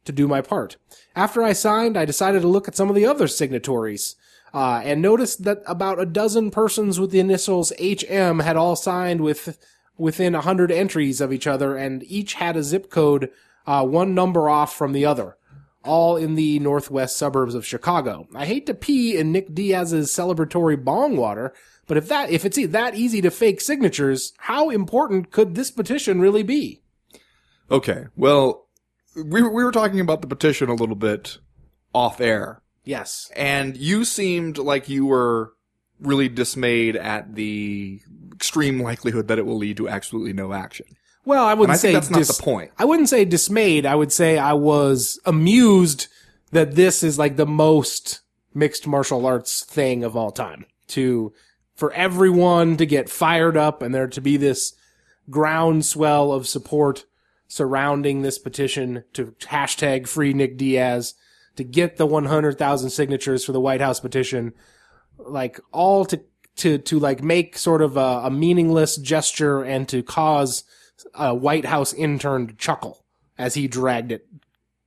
to 0.07 0.13
do 0.13 0.27
my 0.27 0.41
part. 0.41 0.79
After 1.15 1.43
I 1.43 1.53
signed, 1.53 1.99
I 1.99 2.07
decided 2.07 2.41
to 2.41 2.49
look 2.49 2.67
at 2.67 2.77
some 2.77 2.89
of 2.89 2.97
the 2.97 3.07
other 3.07 3.29
signatories. 3.29 4.17
Uh, 4.55 4.81
and 4.83 5.03
noticed 5.03 5.45
that 5.45 5.63
about 5.67 6.01
a 6.01 6.07
dozen 6.07 6.51
persons 6.51 6.99
with 6.99 7.11
the 7.11 7.21
initials 7.21 7.71
HM 7.79 8.41
had 8.41 8.57
all 8.57 8.75
signed 8.75 9.21
with 9.21 9.59
within 9.99 10.35
a 10.35 10.41
hundred 10.41 10.71
entries 10.71 11.21
of 11.21 11.35
each 11.35 11.47
other, 11.47 11.77
and 11.77 12.03
each 12.05 12.35
had 12.35 12.57
a 12.57 12.63
zip 12.63 12.89
code 12.89 13.31
uh, 13.67 13.85
one 13.85 14.15
number 14.15 14.49
off 14.49 14.75
from 14.75 14.93
the 14.93 15.05
other, 15.05 15.37
all 15.85 16.17
in 16.17 16.35
the 16.35 16.59
northwest 16.59 17.17
suburbs 17.17 17.55
of 17.55 17.67
Chicago. 17.67 18.27
I 18.35 18.47
hate 18.47 18.67
to 18.67 18.75
pee 18.75 19.17
in 19.17 19.33
Nick 19.33 19.55
Diaz's 19.55 20.11
celebratory 20.13 20.83
bong 20.83 21.17
water, 21.17 21.55
but 21.87 21.97
if 21.97 22.09
that 22.09 22.31
if 22.31 22.45
it's 22.45 22.65
that 22.69 22.95
easy 22.95 23.21
to 23.23 23.31
fake 23.31 23.61
signatures, 23.61 24.33
how 24.39 24.71
important 24.71 25.31
could 25.31 25.55
this 25.55 25.71
petition 25.71 26.21
really 26.21 26.43
be? 26.43 26.83
Okay, 27.71 28.07
well, 28.17 28.67
we 29.17 29.43
we 29.43 29.65
were 29.65 29.73
talking 29.73 30.01
about 30.01 30.21
the 30.21 30.27
petition 30.29 30.69
a 30.69 30.75
little 30.75 30.97
bit 30.97 31.39
off 31.95 32.21
air, 32.21 32.63
Yes. 32.85 33.31
and 33.37 33.77
you 33.77 34.05
seemed 34.05 34.59
like 34.59 34.89
you 34.89 35.07
were 35.07 35.53
really 36.01 36.29
dismayed 36.29 36.97
at 36.97 37.35
the 37.35 38.01
extreme 38.33 38.81
likelihood 38.81 39.29
that 39.29 39.39
it 39.39 39.47
will 39.47 39.57
lead 39.57 39.77
to 39.79 39.89
absolutely 39.89 40.33
no 40.33 40.53
action. 40.53 40.87
Well, 41.29 41.45
I 41.45 41.53
wouldn't 41.53 41.75
I 41.75 41.77
say 41.77 41.93
think 41.93 42.05
that's 42.07 42.11
not 42.11 42.37
the 42.37 42.43
point. 42.43 42.71
I 42.79 42.87
wouldn't 42.87 43.11
say 43.11 43.27
dismayed. 43.27 43.85
I 43.85 43.95
would 43.95 44.11
say 44.11 44.39
I 44.39 44.55
was 44.55 45.21
amused 45.27 46.07
that 46.53 46.75
this 46.75 47.03
is 47.03 47.19
like 47.19 47.37
the 47.37 47.45
most 47.45 48.21
mixed 48.55 48.87
martial 48.87 49.27
arts 49.27 49.63
thing 49.63 50.05
of 50.05 50.17
all 50.17 50.31
time. 50.31 50.65
To 50.89 51.35
for 51.75 51.93
everyone 51.93 52.79
to 52.79 52.87
get 52.87 53.11
fired 53.11 53.59
up 53.59 53.83
and 53.83 53.95
there 53.95 54.07
to 54.09 54.23
be 54.23 54.39
this 54.39 54.73
groundswell 55.29 56.33
of 56.33 56.49
support 56.49 57.05
surrounding 57.47 58.23
this 58.23 58.39
petition 58.39 59.05
to 59.13 59.35
hashtag 59.43 60.09
free 60.09 60.33
Nick 60.33 60.57
Diaz 60.57 61.13
to 61.57 61.63
get 61.63 61.99
the 61.99 62.07
100,000 62.07 62.89
signatures 62.89 63.45
for 63.45 63.53
the 63.53 63.61
White 63.61 63.83
House 63.83 64.01
petition, 64.01 64.55
like 65.19 65.61
all 65.73 66.07
to 66.07 66.23
to 66.57 66.79
to 66.79 66.99
like 66.99 67.23
make 67.23 67.59
sort 67.59 67.83
of 67.83 67.99
a, 67.99 68.23
a 68.25 68.31
meaningless 68.31 68.97
gesture 68.97 69.63
and 69.63 69.87
to 69.91 70.03
cause 70.03 70.65
a 71.15 71.35
White 71.35 71.65
House 71.65 71.93
intern 71.93 72.47
to 72.49 72.55
chuckle 72.55 73.05
as 73.37 73.55
he 73.55 73.69
dragged 73.69 74.13
it 74.13 74.27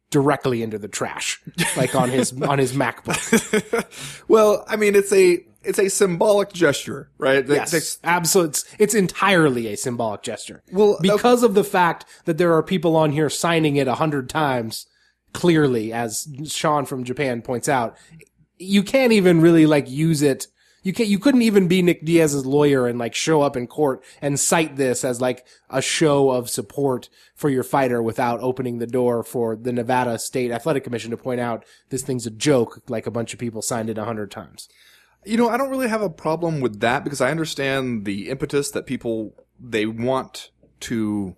directly 0.10 0.62
into 0.62 0.78
the 0.78 0.88
trash, 0.88 1.42
like 1.78 1.96
on 1.96 2.10
his 2.10 2.34
on 2.42 2.60
his 2.60 2.74
MacBook. 2.74 4.22
Well, 4.28 4.64
I 4.68 4.76
mean, 4.76 4.96
it's 4.96 5.12
a 5.12 5.44
it's 5.64 5.80
a 5.80 5.90
symbolic 5.90 6.54
gesture, 6.54 7.10
right? 7.18 7.48
Yes, 7.48 8.00
absolutely. 8.04 8.50
It's, 8.50 8.66
it's 8.80 8.94
entirely 8.94 9.68
a 9.68 9.78
symbolic 9.78 10.22
gesture. 10.22 10.64
Well, 10.72 10.98
because 11.02 11.44
of 11.44 11.54
the 11.54 11.64
fact 11.64 12.06
that 12.26 12.38
there 12.38 12.54
are 12.54 12.64
people 12.64 12.96
on 12.96 13.12
here 13.12 13.30
signing 13.30 13.76
it 13.76 13.88
a 13.88 13.96
hundred 13.96 14.30
times, 14.30 14.88
clearly, 15.34 15.94
as 15.94 16.28
Sean 16.46 16.86
from 16.86 17.04
Japan 17.04 17.42
points 17.42 17.70
out, 17.70 17.96
you 18.58 18.84
can't 18.84 19.14
even 19.14 19.42
really 19.42 19.66
like 19.66 19.90
use 19.90 20.22
it. 20.22 20.48
You 20.84 20.94
can't, 20.94 21.10
you 21.10 21.20
couldn't 21.20 21.44
even 21.44 21.68
be 21.68 21.82
Nick 21.82 22.04
Diaz's 22.04 22.46
lawyer 22.46 22.88
and 22.88 22.98
like 22.98 23.14
show 23.14 23.42
up 23.42 23.56
in 23.56 23.68
court 23.68 24.04
and 24.22 24.40
cite 24.40 24.78
this 24.78 25.04
as 25.04 25.22
like 25.22 25.46
a 25.70 25.82
show 25.82 26.32
of 26.32 26.50
support 26.50 27.08
for 27.36 27.50
your 27.50 27.64
fighter 27.64 28.02
without 28.02 28.40
opening 28.40 28.80
the 28.80 28.88
door 28.88 29.24
for 29.24 29.56
the 29.56 29.72
Nevada 29.72 30.18
State 30.18 30.52
Athletic 30.52 30.84
Commission 30.84 31.12
to 31.12 31.18
point 31.18 31.40
out 31.40 31.66
this 31.90 32.02
thing's 32.02 32.26
a 32.26 32.32
joke, 32.32 32.82
like 32.88 33.06
a 33.06 33.12
bunch 33.12 33.34
of 33.34 33.40
people 33.40 33.62
signed 33.62 33.90
it 33.90 33.98
a 33.98 34.06
hundred 34.06 34.32
times. 34.32 34.68
You 35.24 35.38
know, 35.38 35.50
I 35.50 35.58
don't 35.58 35.70
really 35.70 35.88
have 35.88 36.02
a 36.02 36.10
problem 36.10 36.62
with 36.62 36.80
that 36.80 37.04
because 37.04 37.22
I 37.22 37.30
understand 37.30 38.06
the 38.06 38.30
impetus 38.30 38.72
that 38.72 38.88
people 38.88 39.36
they 39.60 39.86
want 39.86 40.50
to 40.82 41.36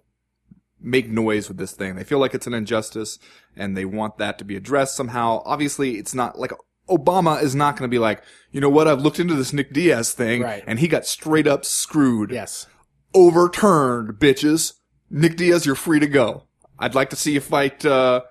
make 0.79 1.09
noise 1.09 1.49
with 1.49 1.57
this 1.57 1.73
thing. 1.73 1.95
They 1.95 2.03
feel 2.03 2.19
like 2.19 2.33
it's 2.33 2.47
an 2.47 2.53
injustice 2.53 3.19
and 3.55 3.75
they 3.75 3.85
want 3.85 4.17
that 4.17 4.37
to 4.37 4.45
be 4.45 4.55
addressed 4.55 4.95
somehow. 4.95 5.41
Obviously, 5.45 5.97
it's 5.97 6.13
not 6.13 6.39
like 6.39 6.51
Obama 6.89 7.41
is 7.41 7.55
not 7.55 7.77
going 7.77 7.89
to 7.89 7.93
be 7.93 7.99
like, 7.99 8.21
you 8.51 8.59
know 8.61 8.69
what? 8.69 8.87
I've 8.87 9.01
looked 9.01 9.19
into 9.19 9.35
this 9.35 9.53
Nick 9.53 9.73
Diaz 9.73 10.13
thing 10.13 10.41
Right. 10.41 10.63
and 10.67 10.79
he 10.79 10.87
got 10.87 11.05
straight 11.05 11.47
up 11.47 11.65
screwed. 11.65 12.31
Yes. 12.31 12.67
Overturned, 13.13 14.13
bitches. 14.19 14.73
Nick 15.09 15.37
Diaz, 15.37 15.65
you're 15.65 15.75
free 15.75 15.99
to 15.99 16.07
go. 16.07 16.43
I'd 16.77 16.95
like 16.95 17.09
to 17.11 17.15
see 17.15 17.33
you 17.33 17.39
fight, 17.39 17.85
uh, 17.85 18.21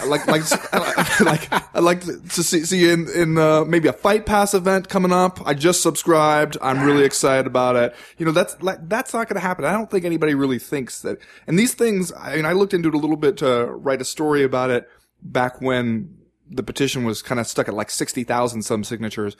I 0.00 0.04
like, 0.06 0.26
like, 0.26 0.42
I 0.72 1.22
like, 1.24 1.52
I'd 1.74 1.82
like 1.82 2.00
to 2.02 2.20
to 2.20 2.42
see, 2.42 2.64
see 2.64 2.80
you 2.80 2.92
in, 2.92 3.08
in, 3.08 3.38
uh, 3.38 3.64
maybe 3.64 3.88
a 3.88 3.92
fight 3.92 4.26
pass 4.26 4.52
event 4.52 4.88
coming 4.88 5.12
up. 5.12 5.40
I 5.46 5.54
just 5.54 5.80
subscribed. 5.82 6.58
I'm 6.60 6.84
really 6.84 7.04
excited 7.04 7.46
about 7.46 7.76
it. 7.76 7.94
You 8.18 8.26
know, 8.26 8.32
that's 8.32 8.60
like, 8.62 8.88
that's 8.88 9.14
not 9.14 9.28
going 9.28 9.36
to 9.36 9.46
happen. 9.46 9.64
I 9.64 9.72
don't 9.72 9.90
think 9.90 10.04
anybody 10.04 10.34
really 10.34 10.58
thinks 10.58 11.00
that. 11.02 11.18
And 11.46 11.58
these 11.58 11.74
things, 11.74 12.12
I 12.18 12.36
mean, 12.36 12.44
I 12.46 12.52
looked 12.52 12.74
into 12.74 12.88
it 12.88 12.94
a 12.94 12.98
little 12.98 13.16
bit 13.16 13.36
to 13.38 13.66
write 13.66 14.00
a 14.00 14.04
story 14.04 14.42
about 14.42 14.70
it 14.70 14.88
back 15.22 15.60
when 15.60 16.16
the 16.48 16.62
petition 16.62 17.04
was 17.04 17.22
kind 17.22 17.40
of 17.40 17.46
stuck 17.46 17.68
at 17.68 17.74
like 17.74 17.90
60,000 17.90 18.62
some 18.62 18.84
signatures. 18.84 19.36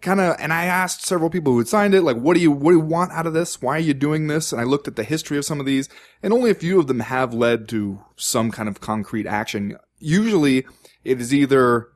Kind 0.00 0.20
of 0.20 0.36
and 0.38 0.52
I 0.52 0.64
asked 0.64 1.04
several 1.04 1.28
people 1.28 1.52
who 1.52 1.58
had 1.58 1.68
signed 1.68 1.94
it 1.94 2.00
like 2.00 2.16
what 2.16 2.34
do 2.34 2.40
you 2.40 2.50
what 2.50 2.70
do 2.70 2.78
you 2.78 2.84
want 2.84 3.12
out 3.12 3.26
of 3.26 3.34
this? 3.34 3.60
Why 3.60 3.76
are 3.76 3.80
you 3.80 3.92
doing 3.92 4.28
this? 4.28 4.50
And 4.50 4.60
I 4.60 4.64
looked 4.64 4.88
at 4.88 4.96
the 4.96 5.04
history 5.04 5.36
of 5.36 5.44
some 5.44 5.60
of 5.60 5.66
these 5.66 5.90
and 6.22 6.32
only 6.32 6.50
a 6.50 6.54
few 6.54 6.80
of 6.80 6.86
them 6.86 7.00
have 7.00 7.34
led 7.34 7.68
to 7.68 8.02
some 8.16 8.50
kind 8.50 8.68
of 8.68 8.80
concrete 8.80 9.26
action. 9.26 9.76
Usually 9.98 10.64
it 11.04 11.20
is 11.20 11.34
either 11.34 11.88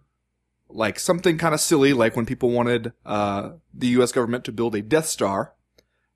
like 0.69 0.99
something 0.99 1.39
kind 1.39 1.55
of 1.55 1.61
silly 1.61 1.95
like 1.95 2.15
when 2.15 2.27
people 2.27 2.51
wanted 2.51 2.93
uh 3.07 3.53
the 3.73 3.89
US 3.89 4.13
government 4.13 4.45
to 4.45 4.53
build 4.53 4.75
a 4.75 4.83
Death 4.83 5.07
Star 5.07 5.55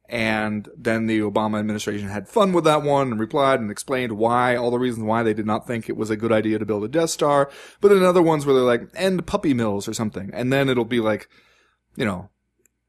and 0.09 0.69
then 0.77 1.07
the 1.07 1.21
Obama 1.21 1.59
administration 1.59 2.09
had 2.09 2.29
fun 2.29 2.53
with 2.53 2.65
that 2.65 2.83
one 2.83 3.11
and 3.11 3.21
replied 3.21 3.61
and 3.61 3.71
explained 3.71 4.12
why, 4.12 4.57
all 4.57 4.71
the 4.71 4.79
reasons 4.79 5.05
why 5.05 5.23
they 5.23 5.35
did 5.35 5.47
not 5.47 5.67
think 5.67 5.88
it 5.88 5.97
was 5.97 6.09
a 6.09 6.17
good 6.17 6.33
idea 6.33 6.59
to 6.59 6.65
build 6.65 6.85
a 6.85 6.88
Death 6.88 7.11
Star. 7.11 7.50
But 7.81 7.88
then 7.88 8.03
other 8.03 8.23
ones 8.23 8.47
where 8.47 8.55
they're 8.55 8.65
like, 8.65 8.88
end 8.95 9.27
puppy 9.27 9.53
mills 9.53 9.87
or 9.87 9.93
something. 9.93 10.31
And 10.33 10.50
then 10.50 10.71
it'll 10.71 10.87
be 10.87 11.00
like, 11.00 11.29
you 11.95 12.07
know, 12.07 12.31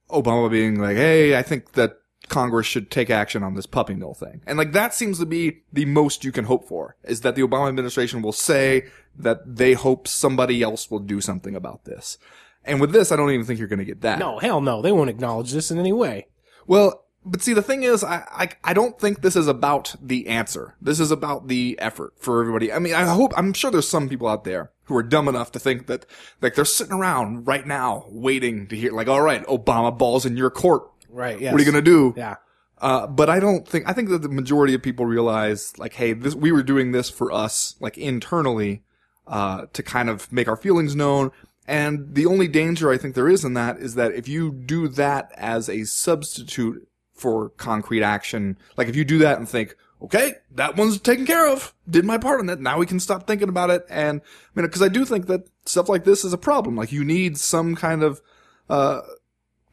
Obama 0.09 0.49
being 0.49 0.79
like, 0.79 0.95
hey, 0.95 1.37
I 1.37 1.41
think 1.41 1.73
that 1.73 1.97
Congress 2.29 2.67
should 2.67 2.89
take 2.89 3.09
action 3.09 3.43
on 3.43 3.55
this 3.55 3.65
puppy 3.65 3.95
mill 3.95 4.13
thing. 4.13 4.41
And 4.47 4.57
like 4.57 4.71
that 4.71 4.93
seems 4.93 5.19
to 5.19 5.25
be 5.25 5.63
the 5.73 5.85
most 5.85 6.23
you 6.23 6.31
can 6.31 6.45
hope 6.45 6.69
for, 6.69 6.95
is 7.03 7.21
that 7.21 7.35
the 7.35 7.41
Obama 7.41 7.67
administration 7.67 8.21
will 8.21 8.31
say 8.31 8.85
that 9.17 9.57
they 9.57 9.73
hope 9.73 10.07
somebody 10.07 10.61
else 10.61 10.89
will 10.89 10.99
do 10.99 11.19
something 11.19 11.55
about 11.55 11.83
this. 11.83 12.17
And 12.63 12.79
with 12.79 12.91
this, 12.91 13.11
I 13.11 13.17
don't 13.17 13.31
even 13.31 13.45
think 13.45 13.59
you're 13.59 13.67
going 13.67 13.79
to 13.79 13.85
get 13.85 14.01
that. 14.01 14.19
No, 14.19 14.39
hell 14.39 14.61
no. 14.61 14.81
They 14.81 14.91
won't 14.91 15.09
acknowledge 15.09 15.51
this 15.51 15.71
in 15.71 15.79
any 15.79 15.91
way. 15.93 16.27
Well, 16.67 17.05
but 17.29 17.41
see, 17.41 17.53
the 17.53 17.61
thing 17.61 17.83
is, 17.83 18.03
I, 18.03 18.23
I, 18.31 18.49
I 18.63 18.73
don't 18.73 18.99
think 18.99 19.21
this 19.21 19.35
is 19.35 19.47
about 19.47 19.95
the 20.01 20.27
answer. 20.27 20.75
This 20.81 20.99
is 20.99 21.11
about 21.11 21.47
the 21.47 21.77
effort 21.79 22.13
for 22.17 22.41
everybody. 22.41 22.73
I 22.73 22.79
mean, 22.79 22.93
I 22.93 23.05
hope, 23.05 23.31
I'm 23.37 23.53
sure 23.53 23.71
there's 23.71 23.87
some 23.87 24.09
people 24.09 24.27
out 24.27 24.43
there 24.43 24.71
who 24.85 24.95
are 24.97 25.03
dumb 25.03 25.27
enough 25.27 25.51
to 25.53 25.59
think 25.59 25.87
that, 25.87 26.05
like, 26.41 26.55
they're 26.55 26.65
sitting 26.65 26.93
around 26.93 27.47
right 27.47 27.65
now 27.65 28.05
waiting 28.09 28.67
to 28.67 28.75
hear, 28.75 28.91
like, 28.91 29.07
all 29.07 29.21
right, 29.21 29.45
Obama 29.45 29.95
balls 29.95 30.25
in 30.25 30.35
your 30.35 30.49
court. 30.49 30.83
Right. 31.09 31.39
Yes. 31.39 31.51
What 31.51 31.61
are 31.61 31.63
you 31.63 31.71
going 31.71 31.83
to 31.83 31.91
do? 31.91 32.13
Yeah. 32.17 32.35
Uh, 32.79 33.07
but 33.07 33.29
I 33.29 33.39
don't 33.39 33.67
think, 33.67 33.87
I 33.87 33.93
think 33.93 34.09
that 34.09 34.21
the 34.21 34.29
majority 34.29 34.73
of 34.73 34.81
people 34.81 35.05
realize, 35.05 35.77
like, 35.77 35.93
hey, 35.93 36.13
this, 36.13 36.33
we 36.33 36.51
were 36.51 36.63
doing 36.63 36.91
this 36.91 37.09
for 37.09 37.31
us, 37.31 37.75
like, 37.79 37.97
internally, 37.97 38.83
uh, 39.27 39.65
to 39.73 39.83
kind 39.83 40.09
of 40.09 40.31
make 40.31 40.47
our 40.47 40.57
feelings 40.57 40.95
known. 40.95 41.31
And 41.67 42.15
the 42.15 42.25
only 42.25 42.47
danger 42.47 42.89
I 42.89 42.97
think 42.97 43.13
there 43.13 43.29
is 43.29 43.45
in 43.45 43.53
that 43.53 43.77
is 43.77 43.93
that 43.93 44.13
if 44.13 44.27
you 44.27 44.51
do 44.51 44.87
that 44.87 45.31
as 45.35 45.69
a 45.69 45.83
substitute 45.83 46.87
for 47.19 47.49
concrete 47.51 48.03
action, 48.03 48.57
like 48.77 48.87
if 48.87 48.95
you 48.95 49.05
do 49.05 49.19
that 49.19 49.37
and 49.37 49.47
think, 49.47 49.75
okay, 50.01 50.35
that 50.51 50.75
one's 50.75 50.99
taken 50.99 51.25
care 51.25 51.47
of, 51.47 51.73
did 51.89 52.05
my 52.05 52.17
part 52.17 52.39
on 52.39 52.45
that, 52.47 52.61
now 52.61 52.77
we 52.77 52.85
can 52.85 52.99
stop 52.99 53.27
thinking 53.27 53.49
about 53.49 53.69
it. 53.69 53.85
And, 53.89 54.21
I 54.55 54.61
mean, 54.61 54.69
cause 54.69 54.81
I 54.81 54.87
do 54.87 55.05
think 55.05 55.27
that 55.27 55.49
stuff 55.65 55.89
like 55.89 56.03
this 56.03 56.23
is 56.23 56.33
a 56.33 56.37
problem. 56.37 56.75
Like 56.75 56.91
you 56.91 57.03
need 57.03 57.37
some 57.37 57.75
kind 57.75 58.03
of, 58.03 58.21
uh, 58.69 59.01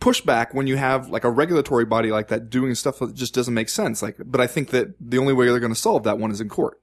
pushback 0.00 0.54
when 0.54 0.66
you 0.66 0.76
have 0.76 1.08
like 1.08 1.24
a 1.24 1.30
regulatory 1.30 1.84
body 1.84 2.10
like 2.10 2.28
that 2.28 2.50
doing 2.50 2.74
stuff 2.74 2.98
that 2.98 3.14
just 3.14 3.34
doesn't 3.34 3.54
make 3.54 3.68
sense. 3.68 4.02
Like, 4.02 4.16
but 4.24 4.40
I 4.40 4.46
think 4.46 4.70
that 4.70 4.94
the 5.00 5.18
only 5.18 5.32
way 5.32 5.46
they're 5.46 5.60
going 5.60 5.72
to 5.72 5.80
solve 5.80 6.02
that 6.04 6.18
one 6.18 6.30
is 6.30 6.40
in 6.40 6.48
court. 6.48 6.80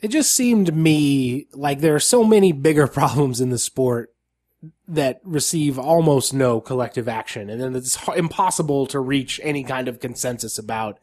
It 0.00 0.08
just 0.08 0.32
seemed 0.32 0.66
to 0.66 0.72
me 0.72 1.48
like 1.52 1.80
there 1.80 1.94
are 1.94 2.00
so 2.00 2.22
many 2.22 2.52
bigger 2.52 2.86
problems 2.98 3.40
in 3.40 3.50
the 3.50 3.58
sport 3.58 4.12
that 4.86 5.20
receive 5.24 5.78
almost 5.78 6.34
no 6.34 6.60
collective 6.60 7.08
action, 7.08 7.48
and 7.48 7.60
then 7.60 7.76
it's 7.76 7.98
impossible 8.16 8.86
to 8.86 9.00
reach 9.00 9.40
any 9.42 9.62
kind 9.64 9.88
of 9.88 10.00
consensus 10.00 10.58
about. 10.58 10.98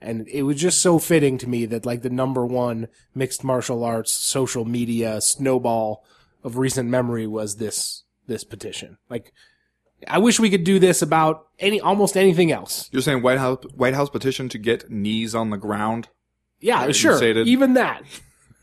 And 0.00 0.28
it 0.28 0.42
was 0.42 0.58
just 0.58 0.82
so 0.82 0.98
fitting 0.98 1.38
to 1.38 1.48
me 1.48 1.64
that 1.66 1.86
like 1.86 2.02
the 2.02 2.10
number 2.10 2.44
one 2.44 2.88
mixed 3.14 3.42
martial 3.42 3.82
arts 3.84 4.12
social 4.12 4.64
media 4.64 5.20
snowball 5.20 6.04
of 6.42 6.58
recent 6.58 6.88
memory 6.90 7.26
was 7.26 7.56
this 7.56 8.04
this 8.26 8.44
petition. 8.44 8.98
Like, 9.08 9.32
I 10.06 10.18
wish 10.18 10.38
we 10.38 10.50
could 10.50 10.64
do 10.64 10.78
this 10.78 11.02
about 11.02 11.46
any 11.58 11.80
almost 11.80 12.16
anything 12.16 12.52
else. 12.52 12.88
You're 12.92 13.02
saying 13.02 13.22
White 13.22 13.38
House 13.38 13.64
White 13.74 13.94
House 13.94 14.10
petition 14.10 14.48
to 14.50 14.58
get 14.58 14.90
knees 14.90 15.34
on 15.34 15.50
the 15.50 15.56
ground? 15.56 16.08
Yeah, 16.60 16.90
sure. 16.92 17.22
Even 17.22 17.74
that. 17.74 18.02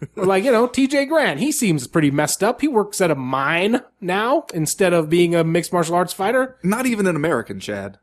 Like, 0.16 0.44
you 0.44 0.52
know, 0.52 0.68
TJ 0.68 1.08
Grant, 1.10 1.40
he 1.40 1.52
seems 1.52 1.86
pretty 1.88 2.10
messed 2.12 2.44
up. 2.44 2.62
He 2.62 2.68
works 2.68 3.02
at 3.02 3.12
a 3.12 3.16
mine 3.16 3.82
now 4.00 4.46
instead 4.54 4.94
of 4.94 5.10
being 5.10 5.36
a 5.36 5.44
mixed 5.44 5.72
martial 5.72 5.96
arts 5.96 6.12
fighter. 6.14 6.58
Not 6.64 6.86
even 6.88 7.06
an 7.08 7.16
American, 7.16 7.60
Chad. 7.60 8.00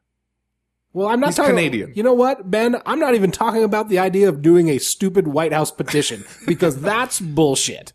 Well, 0.93 1.09
I'm 1.09 1.21
not 1.21 1.29
He's 1.29 1.37
talking 1.37 1.51
Canadian. 1.57 1.93
You 1.95 2.03
know 2.03 2.15
what, 2.15 2.51
Ben? 2.51 2.81
I'm 2.87 2.99
not 2.99 3.15
even 3.15 3.31
talking 3.31 3.63
about 3.63 3.89
the 3.89 3.99
idea 3.99 4.29
of 4.29 4.43
doing 4.43 4.69
a 4.69 4.79
stupid 4.79 5.29
White 5.29 5.53
House 5.53 5.71
petition 5.71 6.25
because 6.47 6.81
that's 6.81 7.21
bullshit. 7.21 7.93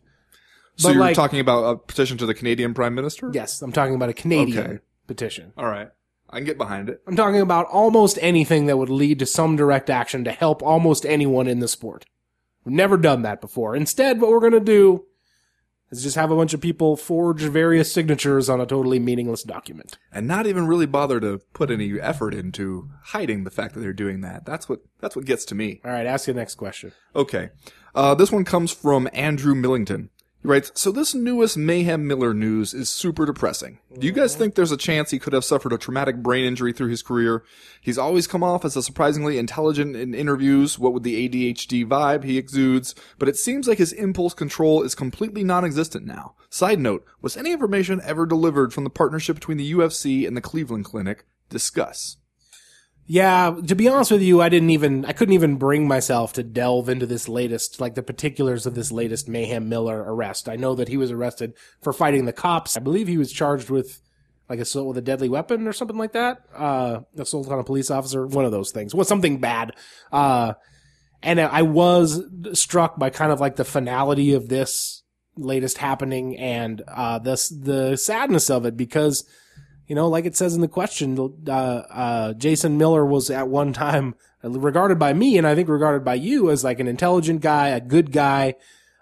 So 0.75 0.89
But, 0.89 0.93
you're 0.95 1.03
like- 1.03 1.15
talking 1.15 1.39
about 1.39 1.63
a 1.63 1.77
petition 1.77 2.17
to 2.17 2.25
the 2.25 2.33
Canadian 2.33 2.74
Prime 2.74 2.93
Minister? 2.95 3.31
Yes, 3.33 3.62
I'm 3.62 3.72
talking 3.72 3.95
about 3.95 4.10
a 4.10 4.13
Canadian 4.13 4.57
Okay. 4.65 4.79
petition. 5.07 5.53
All 5.57 5.65
right. 5.67 5.89
I 6.29 6.38
can 6.38 6.45
get 6.45 6.57
behind 6.57 6.89
it. 6.89 7.01
I'm 7.07 7.15
talking 7.15 7.41
about 7.41 7.67
almost 7.67 8.17
anything 8.22 8.65
that 8.65 8.77
would 8.77 8.89
lead 8.89 9.19
to 9.19 9.25
some 9.25 9.55
direct 9.55 9.89
action 9.89 10.24
to 10.24 10.31
help 10.31 10.62
almost 10.63 11.05
anyone 11.05 11.48
in 11.48 11.60
the 11.60 11.67
sport. 11.67 12.05
We've 12.63 12.74
never 12.74 12.98
done 12.98 13.22
that 13.24 13.41
before. 13.41 13.75
Instead, 13.75 14.22
what 14.22 14.32
we're 14.32 14.39
going 14.39 14.53
to 14.53 14.60
do 14.60 15.05
is 15.91 16.03
just 16.03 16.15
have 16.15 16.32
a 16.32 16.36
bunch 16.36 16.53
of 16.53 16.62
people 16.62 16.96
forge 16.96 17.43
various 17.43 17.91
signatures 17.91 18.50
on 18.50 18.60
a 18.60 18.65
totally 18.65 19.00
meaningless 19.00 19.43
document. 19.43 19.98
And 20.12 20.27
not 20.27 20.48
even 20.48 20.67
really 20.67 20.88
bother 20.88 21.20
to 21.20 21.41
put 21.53 21.70
any 21.70 22.00
effort 22.00 22.34
into 22.34 22.89
hiding 23.05 23.43
the 23.43 23.51
fact 23.51 23.74
that 23.74 23.82
they're 23.82 23.93
doing 23.93 24.22
that. 24.22 24.46
That's 24.46 24.67
what 24.67 24.79
that's 25.00 25.15
what 25.15 25.25
gets 25.25 25.46
to 25.46 25.55
me. 25.55 25.82
All 25.86 25.91
right, 25.91 26.08
ask 26.08 26.25
the 26.25 26.34
next 26.34 26.55
question. 26.55 26.93
Okay. 27.15 27.50
Uh, 27.93 28.15
this 28.15 28.32
one 28.32 28.43
comes 28.43 28.72
from 28.72 29.08
Andrew 29.13 29.53
Millington. 29.53 30.10
He 30.43 30.50
writes, 30.50 30.73
So 30.75 30.91
this 30.91 31.15
newest 31.15 31.55
Mayhem 31.55 32.05
Miller 32.05 32.33
news 32.33 32.73
is 32.73 32.89
super 32.89 33.25
depressing. 33.25 33.79
Do 33.97 34.05
you 34.05 34.12
guys 34.12 34.33
mm-hmm. 34.33 34.39
think 34.39 34.55
there's 34.55 34.73
a 34.73 34.77
chance 34.77 35.09
he 35.09 35.17
could 35.17 35.31
have 35.31 35.45
suffered 35.45 35.71
a 35.71 35.77
traumatic 35.77 36.17
brain 36.17 36.43
injury 36.43 36.73
through 36.73 36.89
his 36.89 37.01
career? 37.01 37.45
He's 37.79 37.97
always 37.97 38.27
come 38.27 38.43
off 38.43 38.65
as 38.65 38.75
a 38.75 38.83
surprisingly 38.83 39.38
intelligent 39.38 39.95
in 39.95 40.13
interviews, 40.13 40.77
what 40.77 40.93
with 40.93 41.03
the 41.03 41.29
ADHD 41.29 41.88
vibe 41.88 42.25
he 42.25 42.38
exudes, 42.38 42.93
but 43.17 43.29
it 43.29 43.38
seems 43.38 43.69
like 43.69 43.77
his 43.77 43.93
impulse 43.93 44.33
control 44.33 44.83
is 44.83 44.95
completely 44.95 45.45
non-existent 45.45 46.05
now. 46.05 46.35
Side 46.50 46.79
note, 46.79 47.05
was 47.21 47.38
any 47.38 47.53
information 47.53 48.01
ever 48.03 48.25
delivered 48.25 48.73
from 48.73 48.83
the 48.83 48.89
partnership 48.89 49.35
between 49.35 49.57
the 49.57 49.71
UFC 49.71 50.27
and 50.27 50.35
the 50.35 50.41
Cleveland 50.41 50.83
Clinic? 50.83 51.25
Discuss. 51.47 52.17
Yeah, 53.05 53.57
to 53.67 53.75
be 53.75 53.89
honest 53.89 54.12
with 54.12 54.22
you, 54.22 54.41
I 54.41 54.48
didn't 54.48 54.69
even, 54.69 55.03
I 55.05 55.12
couldn't 55.12 55.33
even 55.33 55.57
bring 55.57 55.88
myself 55.88 56.33
to 56.33 56.43
delve 56.43 56.88
into 56.88 57.05
this 57.05 57.27
latest, 57.27 57.81
like 57.81 57.95
the 57.95 58.03
particulars 58.03 58.65
of 58.65 58.75
this 58.75 58.93
latest 58.93 59.27
Mayhem 59.27 59.67
Miller 59.67 60.03
arrest. 60.05 60.48
I 60.48 60.55
know 60.55 60.74
that 60.75 60.88
he 60.88 60.95
was 60.95 61.12
arrested 61.12 61.53
for 61.81 61.91
fighting 61.91 62.25
the 62.25 62.33
cops. 62.33 62.77
I 62.77 62.79
believe 62.79 63.10
he 63.10 63.17
was 63.17 63.33
charged 63.33 63.69
with 63.69 64.00
like 64.50 64.60
assault 64.60 64.88
with 64.88 64.98
a 64.98 65.01
deadly 65.01 65.27
weapon 65.27 65.67
or 65.67 65.74
something 65.74 65.98
like 65.98 66.13
that. 66.13 66.43
Uh, 66.55 67.01
assault 67.17 67.50
on 67.50 67.60
a 67.60 67.63
police 67.63 67.91
officer, 67.91 68.25
one 68.25 68.45
of 68.45 68.51
those 68.51 68.72
things. 68.72 68.95
Was 68.95 69.07
something 69.07 69.39
bad. 69.39 69.74
Uh, 70.12 70.53
and 71.22 71.39
I 71.41 71.62
was 71.62 72.22
struck 72.53 72.98
by 72.98 73.10
kind 73.10 73.31
of 73.31 73.39
like 73.39 73.57
the 73.57 73.65
finality 73.65 74.33
of 74.33 74.48
this 74.48 75.03
latest 75.36 75.77
happening 75.77 76.38
and, 76.38 76.81
uh, 76.88 77.19
this, 77.19 77.50
the 77.50 77.98
sadness 77.98 78.50
of 78.50 78.65
it 78.65 78.77
because, 78.77 79.25
you 79.87 79.95
know, 79.95 80.07
like 80.07 80.25
it 80.25 80.35
says 80.35 80.55
in 80.55 80.61
the 80.61 80.67
question, 80.67 81.17
uh, 81.47 81.51
uh, 81.51 82.33
Jason 82.33 82.77
Miller 82.77 83.05
was 83.05 83.29
at 83.29 83.47
one 83.47 83.73
time 83.73 84.15
regarded 84.41 84.99
by 84.99 85.13
me 85.13 85.37
and 85.37 85.47
I 85.47 85.55
think 85.55 85.69
regarded 85.69 86.03
by 86.03 86.15
you 86.15 86.49
as 86.49 86.63
like 86.63 86.79
an 86.79 86.87
intelligent 86.87 87.41
guy, 87.41 87.69
a 87.69 87.81
good 87.81 88.11
guy, 88.11 88.55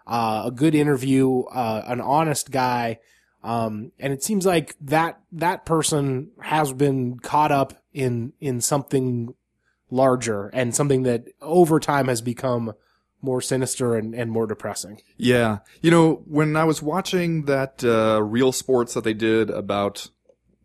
uh, 0.07 0.43
a 0.45 0.51
good 0.51 0.75
interview, 0.75 1.41
uh, 1.43 1.83
an 1.85 2.01
honest 2.01 2.51
guy. 2.51 2.99
Um, 3.43 3.91
and 3.99 4.13
it 4.13 4.23
seems 4.23 4.45
like 4.45 4.75
that, 4.81 5.19
that 5.31 5.65
person 5.65 6.31
has 6.41 6.73
been 6.73 7.19
caught 7.19 7.51
up 7.51 7.73
in, 7.93 8.33
in 8.39 8.61
something 8.61 9.33
larger 9.89 10.47
and 10.47 10.75
something 10.75 11.03
that 11.03 11.25
over 11.41 11.79
time 11.79 12.07
has 12.07 12.21
become 12.21 12.73
more 13.21 13.41
sinister 13.41 13.95
and, 13.95 14.15
and 14.15 14.31
more 14.31 14.47
depressing. 14.47 15.01
Yeah. 15.17 15.59
You 15.81 15.91
know, 15.91 16.23
when 16.25 16.55
I 16.55 16.63
was 16.63 16.81
watching 16.81 17.45
that 17.45 17.83
uh, 17.83 18.21
Real 18.23 18.51
Sports 18.51 18.93
that 18.95 19.03
they 19.03 19.13
did 19.13 19.49
about 19.49 20.09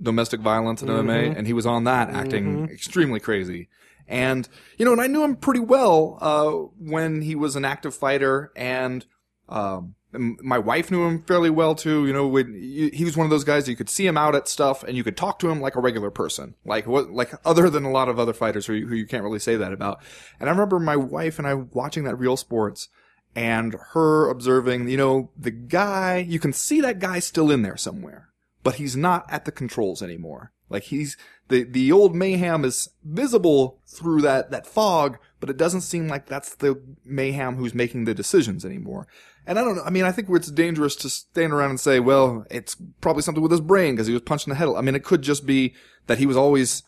domestic 0.00 0.40
violence 0.40 0.82
in 0.82 0.88
MMA, 0.88 1.36
and 1.36 1.46
he 1.46 1.52
was 1.52 1.66
on 1.66 1.84
that 1.84 2.10
acting 2.10 2.68
extremely 2.70 3.20
crazy. 3.20 3.68
And, 4.08 4.48
you 4.78 4.84
know, 4.84 4.92
and 4.92 5.00
I 5.00 5.08
knew 5.08 5.24
him 5.24 5.36
pretty 5.36 5.60
well 5.60 6.18
uh, 6.20 6.50
when 6.78 7.22
he 7.22 7.34
was 7.34 7.56
an 7.56 7.64
active 7.64 7.94
fighter, 7.94 8.52
and 8.54 9.04
um, 9.48 9.94
my 10.12 10.58
wife 10.58 10.90
knew 10.90 11.04
him 11.04 11.22
fairly 11.22 11.50
well 11.50 11.74
too. 11.74 12.06
You 12.06 12.12
know, 12.12 12.26
when 12.28 12.54
he 12.54 12.90
he 12.90 13.04
was 13.04 13.16
one 13.16 13.26
of 13.26 13.30
those 13.30 13.44
guys 13.44 13.68
you 13.68 13.76
could 13.76 13.90
see 13.90 14.06
him 14.06 14.16
out 14.16 14.34
at 14.34 14.48
stuff, 14.48 14.82
and 14.82 14.96
you 14.96 15.04
could 15.04 15.16
talk 15.16 15.38
to 15.40 15.50
him 15.50 15.60
like 15.60 15.76
a 15.76 15.80
regular 15.80 16.10
person, 16.10 16.54
like 16.64 16.86
what, 16.86 17.10
like 17.10 17.32
other 17.44 17.68
than 17.68 17.84
a 17.84 17.90
lot 17.90 18.08
of 18.08 18.18
other 18.18 18.32
fighters 18.32 18.66
who 18.66 18.74
you, 18.74 18.86
who 18.86 18.94
you 18.94 19.06
can't 19.06 19.24
really 19.24 19.38
say 19.38 19.56
that 19.56 19.72
about. 19.72 20.00
And 20.38 20.48
I 20.48 20.52
remember 20.52 20.78
my 20.78 20.96
wife 20.96 21.38
and 21.38 21.46
I 21.46 21.54
watching 21.54 22.04
that 22.04 22.16
Real 22.16 22.36
Sports, 22.36 22.88
and 23.34 23.76
her 23.92 24.28
observing, 24.30 24.88
you 24.88 24.96
know, 24.96 25.30
the 25.36 25.50
guy, 25.50 26.18
you 26.18 26.38
can 26.38 26.52
see 26.52 26.80
that 26.80 26.98
guy 26.98 27.18
still 27.18 27.50
in 27.50 27.62
there 27.62 27.76
somewhere, 27.76 28.30
but 28.66 28.74
he's 28.74 28.96
not 28.96 29.24
at 29.30 29.44
the 29.44 29.52
controls 29.52 30.02
anymore. 30.02 30.50
Like 30.68 30.82
he's, 30.82 31.16
the, 31.46 31.62
the 31.62 31.92
old 31.92 32.16
mayhem 32.16 32.64
is 32.64 32.88
visible 33.04 33.78
through 33.86 34.22
that, 34.22 34.50
that 34.50 34.66
fog, 34.66 35.18
but 35.38 35.48
it 35.48 35.56
doesn't 35.56 35.82
seem 35.82 36.08
like 36.08 36.26
that's 36.26 36.56
the 36.56 36.82
mayhem 37.04 37.54
who's 37.54 37.76
making 37.76 38.06
the 38.06 38.12
decisions 38.12 38.64
anymore. 38.64 39.06
And 39.46 39.56
I 39.56 39.62
don't 39.62 39.76
know, 39.76 39.84
I 39.84 39.90
mean, 39.90 40.02
I 40.02 40.10
think 40.10 40.28
it's 40.30 40.50
dangerous 40.50 40.96
to 40.96 41.08
stand 41.08 41.52
around 41.52 41.70
and 41.70 41.78
say, 41.78 42.00
well, 42.00 42.44
it's 42.50 42.76
probably 43.00 43.22
something 43.22 43.40
with 43.40 43.52
his 43.52 43.60
brain 43.60 43.94
because 43.94 44.08
he 44.08 44.12
was 44.12 44.22
punched 44.22 44.48
in 44.48 44.50
the 44.50 44.56
head. 44.56 44.68
I 44.76 44.80
mean, 44.80 44.96
it 44.96 45.04
could 45.04 45.22
just 45.22 45.46
be 45.46 45.72
that 46.08 46.18
he 46.18 46.26
was 46.26 46.36
always, 46.36 46.82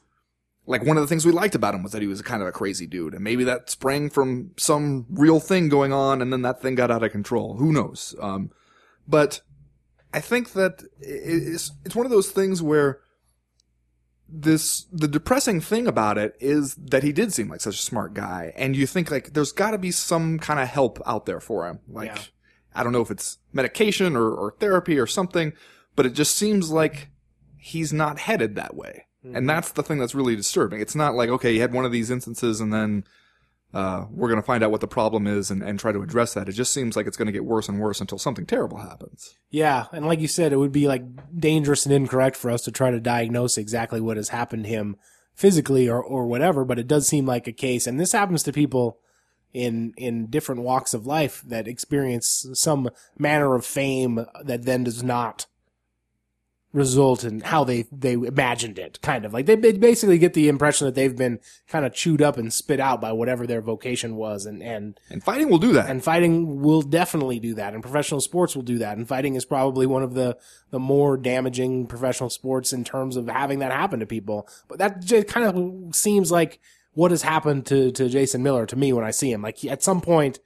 like 0.66 0.84
one 0.84 0.96
of 0.96 1.04
the 1.04 1.06
things 1.06 1.24
we 1.24 1.30
liked 1.30 1.54
about 1.54 1.76
him 1.76 1.84
was 1.84 1.92
that 1.92 2.02
he 2.02 2.08
was 2.08 2.20
kind 2.22 2.42
of 2.42 2.48
a 2.48 2.52
crazy 2.52 2.88
dude, 2.88 3.14
and 3.14 3.22
maybe 3.22 3.44
that 3.44 3.70
sprang 3.70 4.10
from 4.10 4.50
some 4.56 5.06
real 5.08 5.38
thing 5.38 5.68
going 5.68 5.92
on, 5.92 6.20
and 6.20 6.32
then 6.32 6.42
that 6.42 6.60
thing 6.60 6.74
got 6.74 6.90
out 6.90 7.04
of 7.04 7.12
control. 7.12 7.54
Who 7.58 7.72
knows? 7.72 8.16
Um, 8.20 8.50
but 9.06 9.42
I 10.12 10.20
think 10.20 10.52
that 10.52 10.82
it's 11.00 11.70
it's 11.84 11.96
one 11.96 12.06
of 12.06 12.12
those 12.12 12.30
things 12.30 12.62
where 12.62 13.00
this 14.28 14.86
the 14.92 15.08
depressing 15.08 15.60
thing 15.60 15.86
about 15.86 16.18
it 16.18 16.36
is 16.40 16.74
that 16.74 17.02
he 17.02 17.12
did 17.12 17.32
seem 17.32 17.48
like 17.48 17.60
such 17.60 17.78
a 17.78 17.82
smart 17.82 18.14
guy, 18.14 18.52
and 18.56 18.76
you 18.76 18.86
think 18.86 19.10
like 19.10 19.32
there's 19.32 19.52
got 19.52 19.72
to 19.72 19.78
be 19.78 19.90
some 19.90 20.38
kind 20.38 20.60
of 20.60 20.68
help 20.68 21.00
out 21.06 21.26
there 21.26 21.40
for 21.40 21.66
him. 21.66 21.80
Like 21.88 22.14
Yeah. 22.14 22.22
I 22.74 22.82
don't 22.82 22.92
know 22.92 23.00
if 23.00 23.10
it's 23.10 23.38
medication 23.52 24.14
or, 24.14 24.30
or 24.30 24.54
therapy 24.60 24.98
or 24.98 25.06
something, 25.06 25.52
but 25.96 26.06
it 26.06 26.12
just 26.12 26.36
seems 26.36 26.70
like 26.70 27.10
he's 27.56 27.92
not 27.92 28.20
headed 28.20 28.54
that 28.54 28.76
way. 28.76 29.06
And 29.24 29.34
mm-hmm. 29.34 29.46
that's 29.46 29.72
the 29.72 29.82
thing 29.82 29.98
that's 29.98 30.14
really 30.14 30.36
disturbing. 30.36 30.80
It's 30.80 30.94
not 30.94 31.14
like, 31.14 31.28
okay, 31.28 31.52
you 31.52 31.60
had 31.60 31.72
one 31.72 31.84
of 31.84 31.92
these 31.92 32.10
instances 32.10 32.60
and 32.60 32.72
then, 32.72 33.04
uh, 33.74 34.06
we're 34.10 34.28
going 34.28 34.40
to 34.40 34.46
find 34.46 34.64
out 34.64 34.70
what 34.70 34.80
the 34.80 34.88
problem 34.88 35.26
is 35.26 35.50
and, 35.50 35.62
and 35.62 35.78
try 35.78 35.92
to 35.92 36.00
address 36.00 36.34
that. 36.34 36.48
It 36.48 36.52
just 36.52 36.72
seems 36.72 36.96
like 36.96 37.06
it's 37.06 37.16
going 37.16 37.26
to 37.26 37.32
get 37.32 37.44
worse 37.44 37.68
and 37.68 37.78
worse 37.78 38.00
until 38.00 38.18
something 38.18 38.46
terrible 38.46 38.78
happens. 38.78 39.34
Yeah, 39.50 39.86
and 39.92 40.06
like 40.06 40.20
you 40.20 40.28
said, 40.28 40.52
it 40.52 40.56
would 40.56 40.72
be 40.72 40.88
like 40.88 41.02
dangerous 41.38 41.84
and 41.84 41.94
incorrect 41.94 42.36
for 42.36 42.50
us 42.50 42.62
to 42.62 42.72
try 42.72 42.90
to 42.90 43.00
diagnose 43.00 43.58
exactly 43.58 44.00
what 44.00 44.16
has 44.16 44.30
happened 44.30 44.64
to 44.64 44.70
him 44.70 44.96
physically 45.34 45.88
or, 45.88 46.02
or 46.02 46.26
whatever, 46.26 46.64
but 46.64 46.78
it 46.78 46.88
does 46.88 47.06
seem 47.06 47.26
like 47.26 47.46
a 47.46 47.52
case, 47.52 47.86
and 47.86 48.00
this 48.00 48.12
happens 48.12 48.42
to 48.42 48.52
people 48.52 48.98
in 49.52 49.94
in 49.96 50.26
different 50.26 50.62
walks 50.62 50.92
of 50.92 51.06
life 51.06 51.42
that 51.46 51.66
experience 51.66 52.46
some 52.52 52.90
manner 53.18 53.54
of 53.54 53.64
fame 53.64 54.26
that 54.44 54.64
then 54.64 54.84
does 54.84 55.02
not 55.02 55.46
result 56.78 57.24
and 57.24 57.42
how 57.42 57.64
they 57.64 57.84
they 57.92 58.14
imagined 58.14 58.78
it 58.78 58.98
kind 59.02 59.24
of. 59.26 59.34
Like 59.34 59.44
they, 59.46 59.56
they 59.56 59.72
basically 59.72 60.16
get 60.16 60.32
the 60.32 60.48
impression 60.48 60.86
that 60.86 60.94
they've 60.94 61.14
been 61.14 61.40
kind 61.68 61.84
of 61.84 61.92
chewed 61.92 62.22
up 62.22 62.38
and 62.38 62.50
spit 62.52 62.80
out 62.80 63.00
by 63.00 63.12
whatever 63.12 63.46
their 63.46 63.60
vocation 63.60 64.16
was 64.16 64.46
and 64.46 64.62
and 64.62 64.98
And 65.10 65.22
fighting 65.22 65.50
will 65.50 65.58
do 65.58 65.72
that. 65.74 65.90
and 65.90 66.02
fighting 66.02 66.62
will 66.62 66.82
definitely 66.82 67.38
do 67.40 67.54
that 67.54 67.74
and 67.74 67.82
professional 67.82 68.20
sports 68.22 68.56
will 68.56 68.62
do 68.62 68.78
that 68.78 68.96
and 68.96 69.06
fighting 69.06 69.34
is 69.34 69.44
probably 69.44 69.86
one 69.86 70.02
of 70.02 70.14
the 70.14 70.38
the 70.70 70.78
more 70.78 71.16
damaging 71.16 71.86
professional 71.86 72.30
sports 72.30 72.72
in 72.72 72.84
terms 72.84 73.16
of 73.16 73.28
having 73.28 73.58
that 73.58 73.72
happen 73.72 74.00
to 74.00 74.06
people. 74.06 74.48
But 74.68 74.78
that 74.78 75.02
just 75.04 75.26
kind 75.28 75.46
of 75.46 75.94
seems 75.94 76.30
like 76.32 76.60
what 76.94 77.10
has 77.10 77.22
happened 77.22 77.66
to 77.66 77.90
to 77.92 78.08
Jason 78.08 78.42
Miller 78.42 78.64
to 78.66 78.76
me 78.76 78.92
when 78.92 79.04
I 79.04 79.10
see 79.10 79.30
him. 79.32 79.42
Like 79.42 79.58
he, 79.58 79.68
at 79.68 79.82
some 79.82 80.00
point 80.00 80.38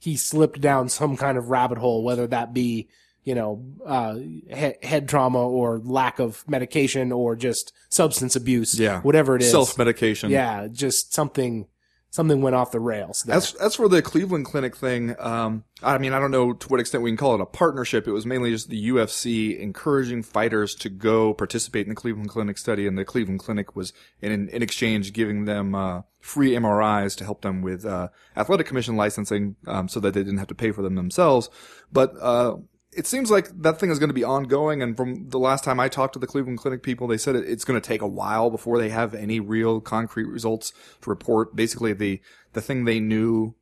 he 0.00 0.16
slipped 0.16 0.60
down 0.60 0.88
some 0.88 1.16
kind 1.16 1.36
of 1.36 1.50
rabbit 1.50 1.78
hole 1.78 2.04
whether 2.04 2.26
that 2.28 2.54
be 2.54 2.88
you 3.24 3.34
know 3.34 3.64
uh 3.84 4.14
he- 4.14 4.74
head 4.82 5.08
trauma 5.08 5.46
or 5.46 5.78
lack 5.78 6.18
of 6.18 6.44
medication 6.48 7.12
or 7.12 7.36
just 7.36 7.72
substance 7.88 8.36
abuse 8.36 8.78
yeah. 8.78 9.00
whatever 9.02 9.36
it 9.36 9.42
is 9.42 9.50
Self 9.50 9.76
medication. 9.78 10.30
yeah 10.30 10.68
just 10.70 11.14
something 11.14 11.66
something 12.10 12.40
went 12.40 12.56
off 12.56 12.70
the 12.70 12.80
rails 12.80 13.22
there. 13.22 13.36
As 13.36 13.54
as 13.54 13.74
for 13.74 13.88
the 13.88 14.02
Cleveland 14.02 14.46
Clinic 14.46 14.76
thing, 14.76 15.14
um, 15.18 15.64
I 15.82 15.98
mean, 15.98 16.12
I 16.12 16.18
don't 16.18 16.30
know 16.30 16.52
to 16.52 16.68
what 16.68 16.80
extent 16.80 17.02
we 17.04 17.10
can 17.10 17.16
call 17.16 17.34
it 17.34 17.40
a 17.40 17.46
partnership. 17.46 18.08
It 18.08 18.12
was 18.12 18.26
mainly 18.26 18.50
just 18.50 18.68
the 18.68 18.88
UFC 18.88 19.58
encouraging 19.58 20.22
fighters 20.22 20.74
to 20.76 20.88
go 20.88 21.34
participate 21.34 21.86
in 21.86 21.90
the 21.90 21.94
Cleveland 21.94 22.30
Clinic 22.30 22.58
study, 22.58 22.86
and 22.86 22.98
the 22.98 23.04
Cleveland 23.04 23.40
Clinic 23.40 23.76
was 23.76 23.92
in 24.20 24.48
in 24.48 24.62
exchange 24.62 25.12
giving 25.12 25.44
them 25.44 25.74
uh, 25.74 26.02
free 26.20 26.52
MRIs 26.52 27.16
to 27.18 27.24
help 27.24 27.42
them 27.42 27.62
with 27.62 27.84
uh, 27.84 28.08
athletic 28.36 28.66
commission 28.66 28.96
licensing, 28.96 29.56
um, 29.66 29.88
so 29.88 30.00
that 30.00 30.14
they 30.14 30.20
didn't 30.20 30.38
have 30.38 30.48
to 30.48 30.54
pay 30.54 30.70
for 30.72 30.82
them 30.82 30.94
themselves. 30.94 31.50
But 31.92 32.14
uh, 32.20 32.56
it 32.92 33.06
seems 33.06 33.30
like 33.30 33.50
that 33.62 33.78
thing 33.78 33.90
is 33.90 33.98
going 33.98 34.08
to 34.08 34.14
be 34.14 34.24
ongoing. 34.24 34.82
And 34.82 34.96
from 34.96 35.28
the 35.28 35.38
last 35.38 35.64
time 35.64 35.78
I 35.78 35.88
talked 35.88 36.14
to 36.14 36.18
the 36.18 36.26
Cleveland 36.26 36.58
Clinic 36.58 36.82
people, 36.82 37.06
they 37.06 37.18
said 37.18 37.36
it's 37.36 37.64
going 37.64 37.80
to 37.80 37.86
take 37.86 38.02
a 38.02 38.08
while 38.08 38.50
before 38.50 38.78
they 38.78 38.88
have 38.88 39.14
any 39.14 39.40
real 39.40 39.80
concrete 39.80 40.26
results 40.26 40.72
to 41.02 41.10
report. 41.10 41.54
Basically, 41.54 41.92
the 41.92 42.20
the 42.54 42.62
thing 42.62 42.84
they 42.84 43.00
knew 43.00 43.54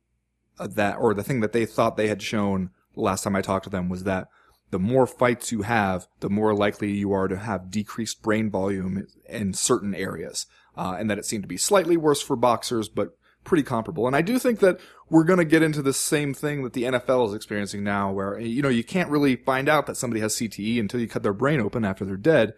uh, 0.59 0.67
that, 0.67 0.97
or 0.97 1.13
the 1.13 1.23
thing 1.23 1.41
that 1.41 1.51
they 1.51 1.65
thought 1.65 1.97
they 1.97 2.07
had 2.07 2.21
shown 2.21 2.71
last 2.95 3.23
time 3.23 3.35
I 3.35 3.41
talked 3.41 3.65
to 3.65 3.69
them 3.69 3.89
was 3.89 4.03
that 4.05 4.27
the 4.71 4.79
more 4.79 5.07
fights 5.07 5.51
you 5.51 5.61
have, 5.61 6.07
the 6.19 6.29
more 6.29 6.53
likely 6.53 6.91
you 6.91 7.11
are 7.13 7.27
to 7.27 7.37
have 7.37 7.71
decreased 7.71 8.21
brain 8.21 8.49
volume 8.49 9.07
in 9.27 9.53
certain 9.53 9.95
areas. 9.95 10.45
Uh, 10.75 10.95
and 10.99 11.09
that 11.09 11.17
it 11.17 11.25
seemed 11.25 11.43
to 11.43 11.47
be 11.47 11.57
slightly 11.57 11.97
worse 11.97 12.21
for 12.21 12.35
boxers, 12.35 12.87
but 12.87 13.16
pretty 13.47 13.63
comparable. 13.63 14.05
And 14.05 14.15
I 14.15 14.21
do 14.21 14.37
think 14.37 14.59
that 14.59 14.79
we're 15.09 15.23
going 15.23 15.39
to 15.39 15.45
get 15.45 15.63
into 15.63 15.81
the 15.81 15.93
same 15.93 16.33
thing 16.33 16.63
that 16.63 16.73
the 16.73 16.83
NFL 16.83 17.27
is 17.29 17.33
experiencing 17.33 17.83
now, 17.83 18.11
where, 18.11 18.39
you 18.39 18.61
know, 18.61 18.69
you 18.69 18.83
can't 18.83 19.09
really 19.09 19.37
find 19.37 19.67
out 19.67 19.87
that 19.87 19.97
somebody 19.97 20.21
has 20.21 20.35
CTE 20.35 20.79
until 20.79 20.99
you 20.99 21.07
cut 21.07 21.23
their 21.23 21.33
brain 21.33 21.59
open 21.59 21.83
after 21.83 22.05
they're 22.05 22.17
dead. 22.17 22.53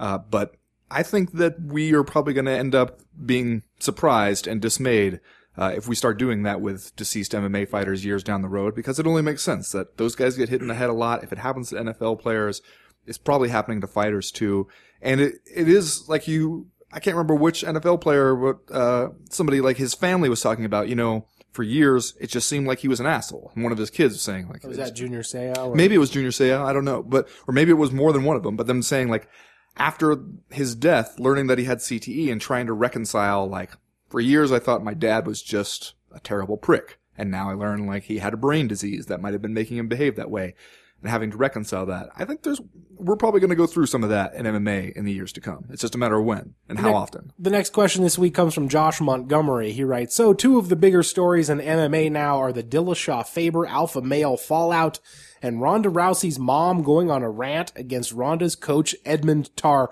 Uh, 0.00 0.18
but 0.18 0.56
I 0.90 1.04
think 1.04 1.32
that 1.32 1.60
we 1.62 1.94
are 1.94 2.02
probably 2.02 2.32
going 2.32 2.46
to 2.46 2.58
end 2.58 2.74
up 2.74 3.00
being 3.24 3.62
surprised 3.78 4.48
and 4.48 4.60
dismayed 4.60 5.20
uh, 5.56 5.72
if 5.76 5.86
we 5.86 5.94
start 5.94 6.18
doing 6.18 6.42
that 6.44 6.60
with 6.60 6.94
deceased 6.96 7.32
MMA 7.32 7.68
fighters 7.68 8.04
years 8.04 8.24
down 8.24 8.42
the 8.42 8.48
road, 8.48 8.74
because 8.74 8.98
it 8.98 9.06
only 9.06 9.22
makes 9.22 9.42
sense 9.42 9.72
that 9.72 9.98
those 9.98 10.16
guys 10.16 10.36
get 10.36 10.48
hit 10.48 10.62
in 10.62 10.68
the 10.68 10.74
head 10.74 10.90
a 10.90 10.94
lot. 10.94 11.22
If 11.22 11.32
it 11.32 11.38
happens 11.38 11.68
to 11.68 11.76
NFL 11.76 12.20
players, 12.20 12.62
it's 13.06 13.18
probably 13.18 13.50
happening 13.50 13.80
to 13.82 13.86
fighters 13.86 14.30
too. 14.30 14.68
And 15.02 15.20
it, 15.20 15.34
it 15.44 15.68
is 15.68 16.08
like 16.08 16.26
you, 16.26 16.68
I 16.92 17.00
can't 17.00 17.16
remember 17.16 17.34
which 17.34 17.62
NFL 17.62 18.00
player, 18.00 18.34
but, 18.34 18.74
uh, 18.74 19.10
somebody 19.30 19.60
like 19.60 19.76
his 19.76 19.94
family 19.94 20.28
was 20.28 20.40
talking 20.40 20.64
about, 20.64 20.88
you 20.88 20.96
know, 20.96 21.26
for 21.52 21.62
years, 21.62 22.14
it 22.20 22.28
just 22.28 22.48
seemed 22.48 22.66
like 22.66 22.80
he 22.80 22.88
was 22.88 23.00
an 23.00 23.06
asshole. 23.06 23.52
And 23.54 23.62
one 23.62 23.72
of 23.72 23.78
his 23.78 23.90
kids 23.90 24.14
was 24.14 24.22
saying 24.22 24.48
like, 24.48 24.64
Was 24.64 24.76
that 24.76 24.94
Junior 24.94 25.22
Seau? 25.22 25.56
Or? 25.56 25.74
maybe 25.74 25.94
it 25.94 25.98
was 25.98 26.10
Junior 26.10 26.30
Seau, 26.30 26.64
I 26.64 26.72
don't 26.72 26.84
know, 26.84 27.02
but, 27.02 27.28
or 27.46 27.52
maybe 27.52 27.70
it 27.70 27.74
was 27.74 27.92
more 27.92 28.12
than 28.12 28.24
one 28.24 28.36
of 28.36 28.42
them, 28.42 28.56
but 28.56 28.66
them 28.66 28.82
saying 28.82 29.08
like, 29.08 29.28
after 29.76 30.16
his 30.50 30.74
death, 30.74 31.18
learning 31.18 31.46
that 31.46 31.58
he 31.58 31.64
had 31.64 31.78
CTE 31.78 32.30
and 32.30 32.40
trying 32.40 32.66
to 32.66 32.72
reconcile 32.72 33.48
like, 33.48 33.70
for 34.08 34.20
years 34.20 34.52
I 34.52 34.58
thought 34.58 34.84
my 34.84 34.94
dad 34.94 35.26
was 35.26 35.42
just 35.42 35.94
a 36.12 36.20
terrible 36.20 36.56
prick. 36.56 36.98
And 37.16 37.30
now 37.30 37.50
I 37.50 37.54
learn 37.54 37.86
like 37.86 38.04
he 38.04 38.18
had 38.18 38.34
a 38.34 38.38
brain 38.38 38.66
disease 38.66 39.06
that 39.06 39.20
might 39.20 39.32
have 39.32 39.42
been 39.42 39.54
making 39.54 39.76
him 39.76 39.88
behave 39.88 40.16
that 40.16 40.30
way. 40.30 40.54
And 41.02 41.10
having 41.10 41.30
to 41.30 41.36
reconcile 41.38 41.86
that. 41.86 42.10
I 42.16 42.26
think 42.26 42.42
there's, 42.42 42.60
we're 42.96 43.16
probably 43.16 43.40
going 43.40 43.48
to 43.50 43.56
go 43.56 43.66
through 43.66 43.86
some 43.86 44.04
of 44.04 44.10
that 44.10 44.34
in 44.34 44.44
MMA 44.44 44.92
in 44.92 45.06
the 45.06 45.12
years 45.12 45.32
to 45.32 45.40
come. 45.40 45.64
It's 45.70 45.80
just 45.80 45.94
a 45.94 45.98
matter 45.98 46.16
of 46.18 46.26
when 46.26 46.54
and 46.68 46.78
how 46.78 46.88
Ne- 46.90 46.94
often. 46.94 47.32
The 47.38 47.48
next 47.48 47.72
question 47.72 48.02
this 48.02 48.18
week 48.18 48.34
comes 48.34 48.52
from 48.52 48.68
Josh 48.68 49.00
Montgomery. 49.00 49.72
He 49.72 49.82
writes, 49.82 50.14
So 50.14 50.34
two 50.34 50.58
of 50.58 50.68
the 50.68 50.76
bigger 50.76 51.02
stories 51.02 51.48
in 51.48 51.58
MMA 51.58 52.12
now 52.12 52.36
are 52.38 52.52
the 52.52 52.62
Dillashaw 52.62 53.26
Faber 53.26 53.66
alpha 53.66 54.02
male 54.02 54.36
fallout 54.36 55.00
and 55.40 55.62
Ronda 55.62 55.88
Rousey's 55.88 56.38
mom 56.38 56.82
going 56.82 57.10
on 57.10 57.22
a 57.22 57.30
rant 57.30 57.72
against 57.76 58.12
Ronda's 58.12 58.54
coach 58.54 58.94
Edmund 59.06 59.56
Tar. 59.56 59.88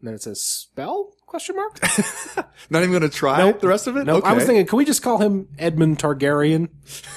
And 0.00 0.08
then 0.08 0.14
it 0.14 0.22
says 0.22 0.40
spell 0.42 1.12
question 1.26 1.56
mark? 1.56 1.78
Not 2.70 2.78
even 2.82 2.90
going 2.90 3.02
to 3.02 3.08
try 3.10 3.38
Nope. 3.38 3.60
the 3.60 3.68
rest 3.68 3.86
of 3.88 3.96
it? 3.96 4.04
No, 4.04 4.16
okay. 4.16 4.28
I 4.28 4.32
was 4.32 4.44
thinking, 4.46 4.64
can 4.66 4.78
we 4.78 4.84
just 4.86 5.02
call 5.02 5.18
him 5.18 5.48
Edmund 5.58 5.98
Targaryen? 5.98 6.68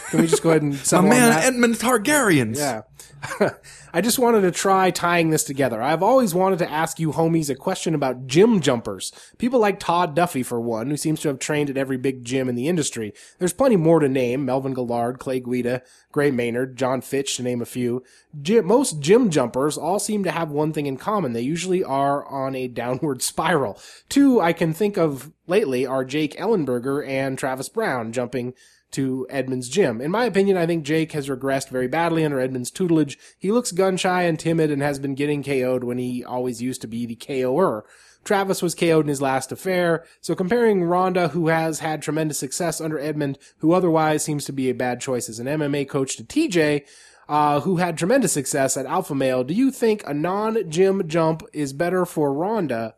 Can 0.10 0.22
we 0.22 0.28
just 0.28 0.44
go 0.44 0.50
ahead 0.50 0.62
and 0.64 0.74
My 0.92 1.02
man? 1.02 1.32
Edmund 1.44 1.76
Targaryens. 1.76 2.58
Yeah. 2.58 2.82
I 3.94 4.02
just 4.02 4.20
wanted 4.20 4.42
to 4.42 4.52
try 4.52 4.92
tying 4.92 5.30
this 5.30 5.44
together. 5.44 5.82
I've 5.82 6.04
always 6.04 6.34
wanted 6.34 6.60
to 6.60 6.72
ask 6.72 7.00
you 7.00 7.12
homies 7.12 7.50
a 7.50 7.56
question 7.56 7.94
about 7.94 8.28
gym 8.28 8.62
jumpers. 8.62 9.12
People 9.38 9.60
like 9.60 9.80
Todd 9.80 10.16
Duffy, 10.16 10.44
for 10.44 10.60
one, 10.60 10.90
who 10.90 10.98
seems 10.98 11.20
to 11.22 11.28
have 11.28 11.40
trained 11.40 11.70
at 11.70 11.78
every 11.78 11.98
big 11.98 12.24
gym 12.24 12.48
in 12.48 12.56
the 12.56 12.68
industry. 12.68 13.14
There's 13.38 13.54
plenty 13.54 13.76
more 13.76 14.00
to 14.00 14.08
name. 14.08 14.46
Melvin 14.46 14.74
Guillard, 14.74 15.20
Clay 15.20 15.40
Guida, 15.40 15.82
Gray 16.12 16.32
Maynard, 16.32 16.78
John 16.78 17.02
Fitch, 17.02 17.36
to 17.38 17.44
name 17.44 17.62
a 17.62 17.66
few. 17.66 18.04
Gy- 18.42 18.62
most 18.62 19.00
gym 19.00 19.30
jumpers 19.30 19.78
all 19.78 20.00
seem 20.00 20.24
to 20.24 20.32
have 20.32 20.52
one 20.52 20.72
thing 20.72 20.86
in 20.86 20.98
common. 20.98 21.34
They 21.34 21.42
usually 21.42 21.84
are 21.84 22.26
on 22.26 22.56
a 22.56 22.68
downward 22.80 23.22
spiral. 23.22 23.80
Two 24.08 24.40
I 24.40 24.54
can 24.54 24.74
think 24.74 24.98
of 24.98 25.32
lately 25.48 25.86
are 25.86 26.06
Jake 26.06 26.38
Ellenberger 26.38 27.06
and 27.08 27.38
Travis 27.38 27.70
Browne 27.70 28.14
jumping 28.14 28.54
to 28.92 29.28
Edmund's 29.30 29.70
gym. 29.70 30.02
In 30.02 30.12
my 30.12 30.26
opinion, 30.26 30.58
I 30.58 30.66
think 30.66 30.84
Jake 30.84 31.12
has 31.12 31.28
regressed 31.30 31.70
very 31.70 31.88
badly 31.88 32.26
under 32.26 32.40
Edmund's 32.40 32.72
tutelage. 32.72 33.18
He 33.38 33.52
looks 33.52 33.72
gun 33.72 33.98
shy 33.98 34.24
and 34.24 34.40
timid 34.40 34.72
and 34.72 34.82
has 34.82 34.98
been 35.00 35.16
getting 35.16 35.44
KO'd 35.44 35.84
when 35.84 35.98
he 35.98 36.24
always 36.24 36.62
used 36.62 36.82
to 36.82 36.88
be 36.88 37.06
the 37.06 37.16
KOer. 37.16 37.86
Travis 38.26 38.62
was 38.62 38.76
KO'd 38.76 39.02
in 39.06 39.08
his 39.08 39.22
last 39.22 39.52
affair, 39.52 40.04
so 40.20 40.36
comparing 40.36 40.84
Ronda, 40.84 41.30
who 41.30 41.48
has 41.48 41.80
had 41.80 42.02
tremendous 42.02 42.38
success 42.38 42.82
under 42.82 43.00
Edmund, 43.00 43.38
who 43.60 43.72
otherwise 43.72 44.24
seems 44.24 44.44
to 44.46 44.52
be 44.52 44.70
a 44.70 44.74
bad 44.76 45.00
choice 45.00 45.30
as 45.30 45.40
an 45.40 45.48
MMA 45.48 45.88
coach, 45.88 46.18
to 46.18 46.24
TJ, 46.24 46.84
uh, 47.30 47.62
who 47.62 47.78
had 47.78 47.98
tremendous 47.98 48.34
success 48.34 48.76
at 48.76 48.86
Alpha 48.88 49.16
Male, 49.16 49.44
do 49.46 49.54
you 49.54 49.72
think 49.72 50.04
a 50.06 50.14
non-gym 50.14 51.08
jump 51.08 51.44
is 51.54 51.72
better 51.74 52.06
for 52.06 52.34
Ronda 52.34 52.96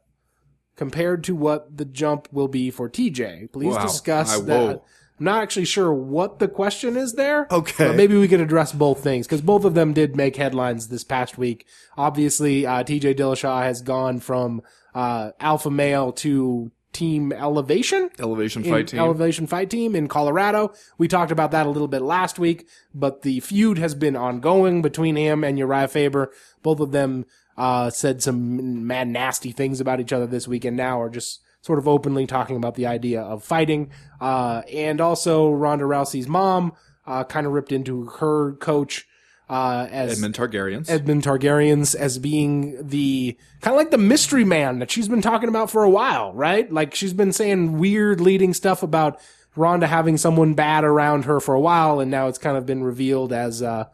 compared 0.76 1.24
to 1.26 1.36
what 1.36 1.78
the 1.78 1.86
jump 1.86 2.28
will 2.32 2.48
be 2.48 2.72
for 2.72 2.90
TJ? 2.90 3.52
Please 3.52 3.76
Wow. 3.76 3.84
discuss 3.84 4.38
I- 4.38 4.42
that. 4.42 4.76
whoa. 4.78 4.84
I'm 5.22 5.26
not 5.26 5.44
actually 5.44 5.66
sure 5.66 5.94
what 5.94 6.40
the 6.40 6.48
question 6.48 6.98
is 6.98 7.14
there. 7.14 7.46
Okay. 7.52 7.90
But 7.90 7.96
maybe 7.96 8.18
we 8.18 8.28
could 8.28 8.42
address 8.42 8.72
both 8.72 9.04
things 9.04 9.28
because 9.28 9.42
both 9.42 9.66
of 9.66 9.76
them 9.76 9.94
did 9.94 10.16
make 10.16 10.36
headlines 10.36 10.88
this 10.88 11.04
past 11.04 11.38
week. 11.38 11.68
Obviously, 11.96 12.66
uh, 12.66 12.84
TJ 12.84 13.18
Dillashaw 13.18 13.62
has 13.62 13.84
gone 13.84 14.20
from 14.20 14.64
uh, 14.96 15.30
alpha 15.40 15.70
male 15.70 16.12
to 16.14 16.72
team 16.92 17.32
elevation. 17.32 18.10
Elevation 18.18 18.64
fight 18.64 18.88
team. 18.88 19.00
Elevation 19.00 19.46
Fight 19.46 19.70
Team 19.70 19.96
in 19.96 20.08
Colorado. 20.08 20.74
We 20.98 21.08
talked 21.08 21.32
about 21.32 21.52
that 21.52 21.68
a 21.68 21.70
little 21.70 21.88
bit 21.88 22.02
last 22.02 22.40
week, 22.40 22.68
but 22.92 23.22
the 23.22 23.42
feud 23.42 23.78
has 23.78 23.94
been 23.94 24.16
ongoing 24.16 24.82
between 24.82 25.18
him 25.18 25.44
and 25.44 25.56
Urijah 25.56 25.92
Faber. 25.92 26.32
Both 26.64 26.80
of 26.80 26.94
them 26.94 27.28
uh, 27.58 27.92
said 27.92 28.24
some 28.24 28.88
mad 28.88 29.08
nasty 29.08 29.52
things 29.52 29.80
about 29.80 30.00
each 30.00 30.14
other 30.14 30.26
this 30.26 30.48
week, 30.48 30.66
and 30.66 30.76
now 30.76 31.00
are 31.00 31.12
just 31.12 31.42
sort 31.62 31.80
of 31.80 31.88
openly 31.88 32.28
talking 32.28 32.56
about 32.58 32.76
the 32.76 32.88
idea 32.88 33.22
of 33.22 33.44
fighting. 33.44 33.92
Uh, 34.20 34.62
and 34.72 35.00
also 35.00 35.52
Ronda 35.52 35.86
Rousey's 35.86 36.28
mom 36.28 36.74
uh, 37.06 37.24
kind 37.24 37.48
of 37.48 37.54
ripped 37.54 37.72
into 37.72 38.06
her 38.06 38.54
coach 38.54 39.08
uh, 39.50 39.88
as 39.92 40.14
Edmund 40.14 40.36
Targaryens. 40.36 40.90
Edmund 40.90 41.24
Targaryens 41.24 41.94
as 41.94 42.18
being 42.18 42.88
the 42.88 43.38
kind 43.60 43.76
of 43.76 43.78
like 43.78 43.92
the 43.92 43.98
mystery 43.98 44.46
man 44.46 44.80
that 44.80 44.90
she's 44.90 45.10
been 45.10 45.22
talking 45.22 45.50
about 45.50 45.70
for 45.70 45.84
a 45.84 45.90
while, 45.90 46.34
right? 46.34 46.72
Like 46.72 46.96
she's 46.96 47.14
been 47.14 47.34
saying 47.34 47.78
weird 47.78 48.22
leading 48.22 48.54
stuff 48.54 48.82
about 48.82 49.20
Ronda 49.58 49.88
having 49.88 50.18
someone 50.18 50.54
bad 50.54 50.86
around 50.86 51.26
her 51.26 51.42
for 51.42 51.54
a 51.54 51.60
while, 51.60 52.00
and 52.00 52.10
now 52.10 52.30
it's 52.30 52.38
kind 52.38 52.56
of 52.56 52.66
been 52.66 52.82
revealed 52.82 53.34
as 53.34 53.62
uh, 53.62 53.86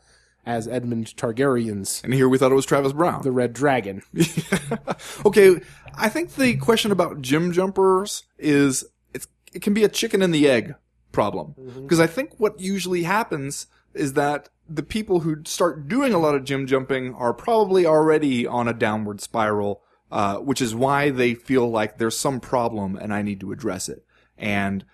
as 0.47 0.65
Edmund 0.65 1.13
Targaryens, 1.17 2.01
and 2.05 2.13
here 2.13 2.29
we 2.29 2.37
thought 2.37 2.53
it 2.53 2.55
was 2.55 2.65
Travis 2.65 2.93
Browne. 2.93 3.21
the 3.21 3.31
Red 3.31 3.51
Dragon. 3.51 4.01
okay, 5.25 5.59
I 5.95 6.07
think 6.07 6.35
the 6.35 6.55
question 6.55 6.91
about 6.91 7.21
gym 7.21 7.51
jumpers 7.51 8.23
is 8.39 8.85
it's 9.13 9.27
it 9.53 9.61
can 9.61 9.73
be 9.73 9.83
a 9.83 9.89
chicken 9.89 10.21
and 10.21 10.33
the 10.33 10.49
egg 10.49 10.73
problem 11.11 11.53
because 11.81 11.99
I 11.99 12.07
think 12.07 12.31
what 12.37 12.61
usually 12.61 13.03
happens 13.03 13.67
is 13.93 14.13
that 14.13 14.47
the 14.69 14.83
people 14.83 15.19
who 15.21 15.43
start 15.45 15.89
doing 15.89 16.13
a 16.13 16.19
lot 16.19 16.35
of 16.35 16.45
gym 16.45 16.65
jumping 16.65 17.13
are 17.15 17.33
probably 17.33 17.85
already 17.85 18.47
on 18.47 18.69
a 18.69 18.73
downward 18.73 19.19
spiral, 19.19 19.81
uh, 20.11 20.37
which 20.37 20.61
is 20.61 20.73
why 20.73 21.09
they 21.09 21.33
feel 21.33 21.69
like 21.69 21.97
there's 21.97 22.17
some 22.17 22.39
problem 22.39 22.95
and 22.95 23.13
I 23.13 23.21
need 23.21 23.41
to 23.41 23.51
address 23.51 23.89
it. 23.89 24.05
And 24.37 24.85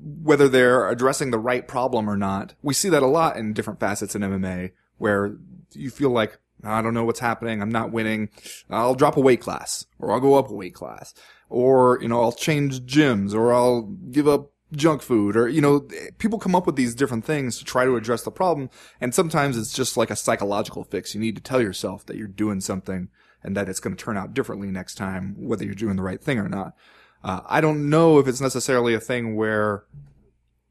whether 0.00 0.48
they're 0.48 0.88
addressing 0.88 1.30
the 1.30 1.38
right 1.38 1.66
problem 1.66 2.08
or 2.08 2.16
not, 2.16 2.54
we 2.62 2.74
see 2.74 2.90
that 2.90 3.02
a 3.02 3.06
lot 3.06 3.36
in 3.36 3.54
different 3.54 3.80
facets 3.80 4.14
in 4.14 4.22
MMA 4.22 4.72
where 5.04 5.36
you 5.72 5.90
feel 5.90 6.08
like, 6.08 6.38
I 6.64 6.80
don't 6.80 6.94
know 6.94 7.04
what's 7.04 7.20
happening. 7.20 7.60
I'm 7.60 7.68
not 7.68 7.92
winning. 7.92 8.30
I'll 8.70 8.94
drop 8.94 9.18
a 9.18 9.20
weight 9.20 9.42
class 9.42 9.84
or 9.98 10.12
I'll 10.12 10.20
go 10.20 10.36
up 10.36 10.48
a 10.48 10.54
weight 10.54 10.74
class 10.74 11.12
or, 11.50 11.98
you 12.00 12.08
know, 12.08 12.22
I'll 12.22 12.32
change 12.32 12.80
gyms 12.86 13.34
or 13.34 13.52
I'll 13.52 13.82
give 13.82 14.26
up 14.26 14.50
junk 14.72 15.02
food 15.02 15.36
or, 15.36 15.46
you 15.46 15.60
know, 15.60 15.86
people 16.16 16.38
come 16.38 16.54
up 16.54 16.64
with 16.64 16.76
these 16.76 16.94
different 16.94 17.26
things 17.26 17.58
to 17.58 17.64
try 17.66 17.84
to 17.84 17.96
address 17.96 18.22
the 18.22 18.30
problem. 18.30 18.70
And 18.98 19.14
sometimes 19.14 19.58
it's 19.58 19.74
just 19.74 19.98
like 19.98 20.10
a 20.10 20.16
psychological 20.16 20.84
fix. 20.84 21.14
You 21.14 21.20
need 21.20 21.36
to 21.36 21.42
tell 21.42 21.60
yourself 21.60 22.06
that 22.06 22.16
you're 22.16 22.26
doing 22.26 22.62
something 22.62 23.10
and 23.42 23.54
that 23.54 23.68
it's 23.68 23.80
going 23.80 23.94
to 23.94 24.02
turn 24.02 24.16
out 24.16 24.32
differently 24.32 24.70
next 24.70 24.94
time, 24.94 25.36
whether 25.36 25.66
you're 25.66 25.74
doing 25.74 25.96
the 25.96 26.02
right 26.02 26.22
thing 26.22 26.38
or 26.38 26.48
not. 26.48 26.72
Uh, 27.22 27.42
I 27.46 27.60
don't 27.60 27.90
know 27.90 28.18
if 28.18 28.26
it's 28.26 28.40
necessarily 28.40 28.94
a 28.94 29.00
thing 29.00 29.36
where 29.36 29.84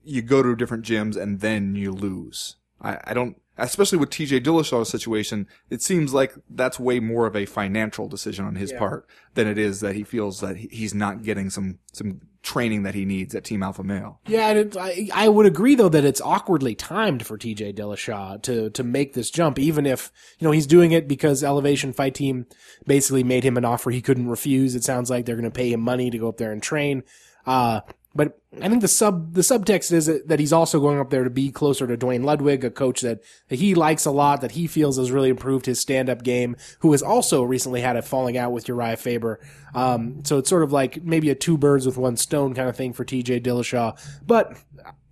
you 0.04 0.24
go 0.24 0.42
to 0.42 0.56
different 0.56 0.86
gyms 0.86 1.16
and 1.16 1.40
then 1.40 1.76
you 1.76 1.92
lose. 1.92 2.56
I, 2.82 2.98
I 3.06 3.14
don't, 3.14 3.38
especially 3.58 3.98
with 3.98 4.10
TJ 4.10 4.44
Dillashaw's 4.44 4.90
situation, 4.90 5.48
it 5.70 5.82
seems 5.82 6.14
like 6.14 6.34
that's 6.50 6.80
way 6.80 7.00
more 7.00 7.28
of 7.28 7.36
a 7.36 7.46
financial 7.46 8.08
decision 8.08 8.46
on 8.46 8.56
his 8.56 8.72
part 8.74 9.08
than 9.36 9.48
it 9.48 9.58
is 9.58 9.80
that 9.82 9.96
he 9.96 10.04
feels 10.04 10.40
that 10.40 10.58
he's 10.58 10.94
not 10.94 11.24
getting 11.24 11.50
some, 11.50 11.80
some 11.92 12.22
training 12.44 12.84
that 12.84 12.94
he 12.94 13.06
needs 13.06 13.34
at 13.34 13.44
Team 13.44 13.64
Alpha 13.64 13.84
Male. 13.84 14.20
Yeah, 14.28 14.52
it, 14.52 14.78
I, 14.78 15.10
I 15.14 15.30
would 15.30 15.46
agree 15.46 15.76
though 15.76 15.90
that 15.90 16.04
it's 16.04 16.22
awkwardly 16.22 16.76
timed 16.76 17.26
for 17.26 17.38
TJ 17.38 17.76
Dillashaw 17.76 18.42
to 18.44 18.70
to 18.72 18.84
make 18.84 19.14
this 19.14 19.32
jump, 19.32 19.58
even 19.58 19.86
if 19.86 20.12
you 20.38 20.46
know 20.46 20.52
he's 20.52 20.68
doing 20.68 20.92
it 20.92 21.08
because 21.08 21.44
Elevation 21.44 21.94
Fight 21.94 22.14
Team 22.14 22.46
basically 22.86 23.24
made 23.24 23.44
him 23.44 23.58
an 23.58 23.66
offer 23.66 23.90
he 23.90 24.02
couldn't 24.02 24.30
refuse. 24.30 24.76
It 24.76 24.84
sounds 24.84 25.10
like 25.10 25.26
they're 25.26 25.38
going 25.38 25.44
to 25.46 25.52
pay 25.52 25.72
him 25.72 25.80
money 25.80 26.10
to 26.12 26.18
go 26.18 26.28
up 26.28 26.38
there 26.38 26.52
and 26.52 26.62
train. 26.62 27.04
Uh, 27.46 27.82
but 28.16 28.40
I 28.62 28.70
think 28.70 28.82
the 28.82 28.88
sub 28.88 29.34
the 29.34 29.42
subtext 29.42 29.92
is 29.92 30.06
that 30.26 30.40
he's 30.40 30.54
also 30.54 30.80
going 30.80 31.00
up 31.00 31.10
there 31.10 31.24
to 31.24 31.30
be 31.30 31.52
closer 31.52 31.88
to 31.88 31.98
Duane 31.98 32.24
Ludwig, 32.24 32.64
a 32.64 32.70
coach 32.70 33.02
that, 33.02 33.22
that 33.48 33.58
he 33.58 33.74
likes 33.74 34.06
a 34.06 34.12
lot, 34.12 34.42
that 34.42 34.52
he 34.52 34.68
feels 34.68 34.98
has 34.98 35.12
really 35.12 35.30
improved 35.30 35.66
his 35.66 35.80
stand 35.80 36.10
up 36.10 36.24
game, 36.24 36.56
who 36.80 36.92
has 36.92 37.02
also 37.02 37.42
recently 37.44 37.82
had 37.82 37.96
a 37.96 38.04
falling 38.04 38.38
out 38.38 38.52
with 38.52 38.66
Urijah 38.66 39.00
Faber. 39.00 39.40
Um, 39.74 40.24
so 40.24 40.38
it's 40.38 40.50
sort 40.50 40.64
of 40.64 40.72
like 40.72 41.04
maybe 41.04 41.32
a 41.32 41.36
two 41.36 41.58
birds 41.58 41.86
with 41.86 41.98
one 41.98 42.16
stone 42.16 42.54
kind 42.54 42.70
of 42.70 42.76
thing 42.76 42.94
for 42.94 43.04
TJ 43.04 43.42
Dillashaw. 43.42 44.00
But 44.26 44.58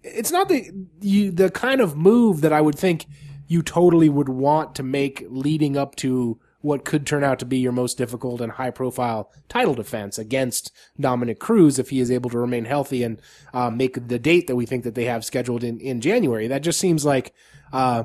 it's 0.04 0.32
not 0.32 0.48
the 0.50 0.72
you, 1.00 1.32
the 1.32 1.50
kind 1.50 1.82
of 1.82 1.98
move 1.98 2.42
that 2.42 2.54
I 2.54 2.62
would 2.62 2.78
think 2.78 3.08
you 3.48 3.64
totally 3.64 4.10
would 4.10 4.30
want 4.30 4.76
to 4.76 4.84
make 4.84 5.26
leading 5.28 5.76
up 5.76 5.96
to 5.98 6.40
what 6.62 6.86
could 6.86 7.06
turn 7.06 7.24
out 7.24 7.40
to 7.40 7.46
be 7.46 7.58
your 7.58 7.72
most 7.72 7.98
difficult 7.98 8.42
and 8.42 8.54
high 8.54 8.72
profile 8.72 9.32
title 9.50 9.74
defense 9.74 10.18
against 10.18 10.72
Dominick 11.00 11.40
Cruz 11.40 11.80
if 11.80 11.90
he 11.90 12.00
is 12.00 12.12
able 12.12 12.30
to 12.30 12.38
remain 12.38 12.66
healthy 12.66 13.04
and 13.04 13.22
uh, 13.54 13.70
make 13.70 14.08
the 14.08 14.20
date 14.20 14.48
that 14.48 14.56
we 14.56 14.66
think 14.66 14.84
that 14.84 14.96
they 14.96 15.06
have 15.06 15.26
scheduled 15.26 15.64
in, 15.64 15.80
in 15.80 16.02
January. 16.02 16.48
That 16.48 16.64
just 16.64 16.80
seems 16.80 17.04
like, 17.06 17.34
uh, 17.74 18.04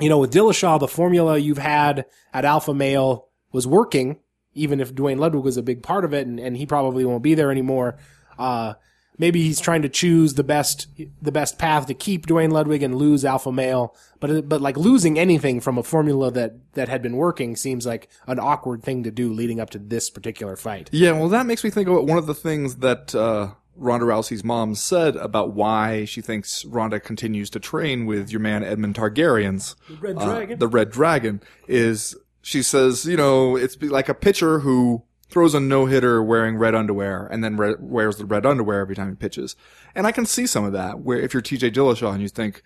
you 0.00 0.08
know, 0.08 0.18
with 0.18 0.32
Dillashaw, 0.32 0.80
the 0.80 0.88
formula 0.88 1.38
you've 1.38 1.58
had 1.58 2.06
at 2.32 2.44
Alpha 2.44 2.74
Male 2.74 3.28
was 3.52 3.66
working, 3.66 4.18
even 4.54 4.80
if 4.80 4.94
Duane 4.94 5.18
Ludwig 5.18 5.44
was 5.44 5.56
a 5.56 5.62
big 5.62 5.82
part 5.82 6.04
of 6.04 6.12
it 6.12 6.26
and, 6.26 6.40
and 6.40 6.56
he 6.56 6.66
probably 6.66 7.04
won't 7.04 7.22
be 7.22 7.34
there 7.34 7.50
anymore. 7.50 7.98
Uh, 8.38 8.74
maybe 9.20 9.42
he's 9.42 9.60
trying 9.60 9.82
to 9.82 9.88
choose 9.88 10.34
the 10.34 10.42
best 10.42 10.88
the 11.20 11.30
best 11.30 11.58
path 11.58 11.86
to 11.86 11.94
keep 11.94 12.26
Duane 12.26 12.50
Ludwig 12.50 12.82
and 12.82 12.94
lose 12.94 13.24
Alpha 13.24 13.52
Male. 13.52 13.94
But 14.18 14.48
but 14.48 14.60
like 14.60 14.76
losing 14.76 15.18
anything 15.18 15.60
from 15.60 15.78
a 15.78 15.82
formula 15.82 16.30
that 16.32 16.54
that 16.72 16.88
had 16.88 17.02
been 17.02 17.16
working 17.16 17.54
seems 17.54 17.86
like 17.86 18.08
an 18.26 18.40
awkward 18.40 18.82
thing 18.82 19.04
to 19.04 19.10
do 19.10 19.32
leading 19.32 19.60
up 19.60 19.70
to 19.70 19.78
this 19.78 20.10
particular 20.10 20.56
fight. 20.56 20.88
Yeah, 20.90 21.12
well, 21.12 21.28
that 21.28 21.46
makes 21.46 21.62
me 21.62 21.70
think 21.70 21.88
about 21.88 22.06
one 22.06 22.18
of 22.18 22.26
the 22.26 22.34
things 22.34 22.76
that 22.76 23.14
uh, 23.14 23.52
Ronda 23.76 24.06
Rousey's 24.06 24.42
mom 24.42 24.74
said 24.74 25.16
about 25.16 25.52
why 25.52 26.06
she 26.06 26.22
thinks 26.22 26.64
Ronda 26.64 26.98
continues 26.98 27.50
to 27.50 27.60
train 27.60 28.06
with 28.06 28.30
your 28.30 28.40
man 28.40 28.64
Edmund 28.64 28.94
Targaryen's 28.94 29.76
the 29.88 29.96
Red 29.96 30.16
uh, 30.16 30.24
Dragon. 30.24 30.58
the 30.58 30.68
Red 30.68 30.90
Dragon. 30.90 31.42
Is 31.68 32.16
she 32.42 32.62
says, 32.62 33.04
you 33.04 33.18
know, 33.18 33.56
it's 33.56 33.80
like 33.82 34.08
a 34.08 34.14
pitcher 34.14 34.60
who 34.60 35.02
throws 35.30 35.54
a 35.54 35.60
no 35.60 35.86
hitter 35.86 36.22
wearing 36.22 36.56
red 36.56 36.74
underwear 36.74 37.26
and 37.26 37.42
then 37.42 37.56
re- 37.56 37.76
wears 37.78 38.16
the 38.16 38.24
red 38.24 38.44
underwear 38.44 38.80
every 38.80 38.96
time 38.96 39.08
he 39.08 39.14
pitches. 39.14 39.56
And 39.94 40.06
I 40.06 40.12
can 40.12 40.26
see 40.26 40.46
some 40.46 40.64
of 40.64 40.72
that 40.72 41.00
where 41.00 41.18
if 41.18 41.32
you're 41.32 41.42
TJ 41.42 41.72
Dillashaw 41.72 42.12
and 42.12 42.22
you 42.22 42.28
think, 42.28 42.62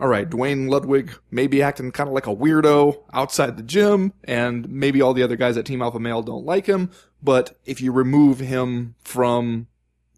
all 0.00 0.08
right, 0.08 0.28
Duane 0.28 0.68
Ludwig 0.68 1.12
may 1.30 1.46
be 1.46 1.62
acting 1.62 1.90
kind 1.90 2.08
of 2.08 2.14
like 2.14 2.26
a 2.26 2.34
weirdo 2.34 3.02
outside 3.12 3.56
the 3.56 3.64
gym, 3.64 4.12
and 4.24 4.68
maybe 4.68 5.02
all 5.02 5.12
the 5.12 5.24
other 5.24 5.34
guys 5.34 5.56
at 5.56 5.64
Team 5.64 5.82
Alpha 5.82 5.98
Male 5.98 6.22
don't 6.22 6.46
like 6.46 6.66
him. 6.66 6.90
But 7.20 7.58
if 7.64 7.80
you 7.80 7.90
remove 7.90 8.38
him 8.38 8.94
from 9.02 9.66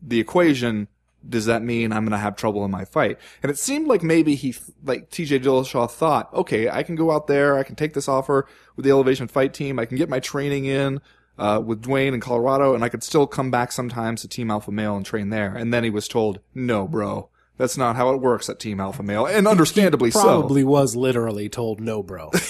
the 0.02 0.20
equation, 0.20 0.88
does 1.26 1.46
that 1.46 1.62
mean 1.62 1.92
I'm 1.92 2.04
going 2.04 2.12
to 2.12 2.18
have 2.18 2.36
trouble 2.36 2.64
in 2.64 2.70
my 2.70 2.84
fight? 2.84 3.18
And 3.42 3.50
it 3.50 3.58
seemed 3.58 3.86
like 3.88 4.02
maybe 4.02 4.34
he, 4.34 4.54
like 4.84 5.10
TJ 5.10 5.42
Dillashaw 5.42 5.90
thought, 5.90 6.32
okay, 6.34 6.68
I 6.68 6.82
can 6.82 6.94
go 6.94 7.10
out 7.10 7.26
there, 7.26 7.56
I 7.56 7.62
can 7.62 7.74
take 7.74 7.94
this 7.94 8.08
offer 8.08 8.46
with 8.76 8.84
the 8.84 8.90
Elevation 8.90 9.28
Fight 9.28 9.54
team, 9.54 9.78
I 9.78 9.86
can 9.86 9.96
get 9.96 10.08
my 10.08 10.20
training 10.20 10.66
in, 10.66 11.00
uh, 11.40 11.58
with 11.58 11.80
Duane 11.80 12.12
in 12.12 12.20
Colorado, 12.20 12.74
and 12.74 12.84
I 12.84 12.90
could 12.90 13.02
still 13.02 13.26
come 13.26 13.50
back 13.50 13.72
sometimes 13.72 14.20
to 14.20 14.28
Team 14.28 14.50
Alpha 14.50 14.70
Male 14.70 14.94
and 14.94 15.06
train 15.06 15.30
there. 15.30 15.56
And 15.56 15.72
then 15.72 15.82
he 15.82 15.90
was 15.90 16.06
told, 16.06 16.40
no, 16.54 16.86
bro. 16.86 17.30
That's 17.56 17.78
not 17.78 17.96
how 17.96 18.10
it 18.10 18.20
works 18.20 18.48
at 18.48 18.58
Team 18.58 18.78
Alpha 18.78 19.02
Male, 19.02 19.26
and 19.26 19.48
understandably 19.48 20.10
so. 20.10 20.22
Probably 20.22 20.64
was 20.64 20.94
literally 20.94 21.48
told 21.48 21.80
no, 21.80 22.02
bro. 22.02 22.30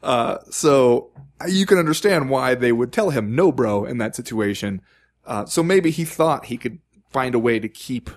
Uh, 0.00 0.38
so 0.48 1.10
you 1.48 1.66
can 1.66 1.76
understand 1.76 2.30
why 2.30 2.54
they 2.54 2.70
would 2.70 2.92
tell 2.92 3.10
him 3.10 3.34
no, 3.34 3.50
bro, 3.50 3.84
in 3.84 3.98
that 3.98 4.14
situation. 4.14 4.80
Uh, 5.26 5.44
so 5.44 5.60
maybe 5.60 5.90
he 5.90 6.04
thought 6.04 6.44
he 6.44 6.56
could 6.56 6.78
find 7.10 7.34
a 7.34 7.38
way 7.38 7.58
to 7.58 7.68
keep 7.68 8.08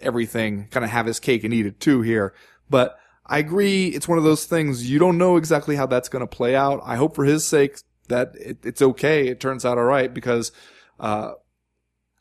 everything, 0.00 0.66
kind 0.72 0.82
of 0.82 0.90
have 0.90 1.06
his 1.06 1.20
cake 1.20 1.44
and 1.44 1.54
eat 1.54 1.66
it 1.66 1.78
too 1.78 2.02
here. 2.02 2.34
But 2.68 2.98
I 3.24 3.38
agree, 3.38 3.86
it's 3.86 4.08
one 4.08 4.18
of 4.18 4.24
those 4.24 4.44
things 4.44 4.90
you 4.90 4.98
don't 4.98 5.18
know 5.18 5.36
exactly 5.36 5.76
how 5.76 5.86
that's 5.86 6.08
going 6.08 6.20
to 6.20 6.26
play 6.26 6.56
out. 6.56 6.82
I 6.84 6.96
hope 6.96 7.14
for 7.14 7.24
his 7.24 7.46
sake 7.46 7.78
that 8.10 8.34
it, 8.36 8.58
it's 8.64 8.82
okay. 8.82 9.26
It 9.28 9.40
turns 9.40 9.64
out 9.64 9.78
all 9.78 9.84
right 9.84 10.12
because, 10.12 10.52
uh, 11.00 11.32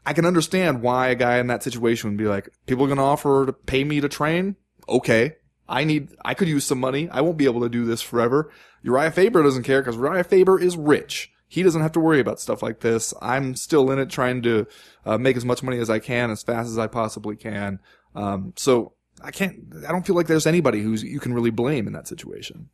I 0.06 0.14
can 0.14 0.26
understand 0.26 0.82
why 0.82 1.10
a 1.10 1.16
guy 1.16 1.38
in 1.38 1.48
that 1.48 1.62
situation 1.62 2.10
would 2.10 2.18
be 2.18 2.26
like, 2.26 2.50
people 2.66 2.86
are 2.86 2.88
going 2.88 2.98
to 2.98 3.04
offer 3.04 3.46
to 3.46 3.54
pay 3.54 3.84
me 3.84 4.02
to 4.02 4.10
train. 4.10 4.56
Okay. 4.88 5.36
I 5.68 5.84
need, 5.84 6.10
I 6.26 6.34
could 6.34 6.48
use 6.48 6.66
some 6.66 6.80
money. 6.80 7.10
I 7.10 7.22
won't 7.22 7.38
be 7.38 7.46
able 7.46 7.62
to 7.62 7.70
do 7.70 7.86
this 7.86 8.02
forever. 8.02 8.52
Urijah 8.84 9.14
Faber 9.14 9.44
doesn't 9.44 9.64
care 9.64 9.82
because 9.82 9.98
Urijah 9.98 10.26
Faber 10.26 10.60
is 10.60 10.76
rich. 10.78 11.32
He 11.48 11.64
doesn't 11.64 11.82
have 11.82 11.92
to 11.92 12.00
worry 12.00 12.20
about 12.20 12.40
stuff 12.40 12.64
like 12.64 12.80
this. 12.80 13.14
I'm 13.22 13.56
still 13.56 13.92
in 13.92 14.00
it 14.00 14.10
trying 14.10 14.42
to 14.44 14.68
uh, 15.06 15.18
make 15.18 15.38
as 15.38 15.46
much 15.46 15.62
money 15.62 15.80
as 15.80 15.90
I 15.90 16.00
can 16.00 16.32
as 16.32 16.42
fast 16.42 16.70
as 16.70 16.78
I 16.78 16.88
possibly 16.88 17.36
can. 17.36 17.80
Um, 18.16 18.54
so 18.56 18.94
I 19.24 19.32
can't, 19.32 19.60
I 19.88 19.92
don't 19.92 20.06
feel 20.06 20.16
like 20.16 20.28
there's 20.28 20.48
anybody 20.48 20.82
who's 20.82 21.04
you 21.04 21.20
can 21.20 21.34
really 21.34 21.50
blame 21.52 21.88
in 21.88 21.94
that 21.94 22.08
situation. 22.08 22.70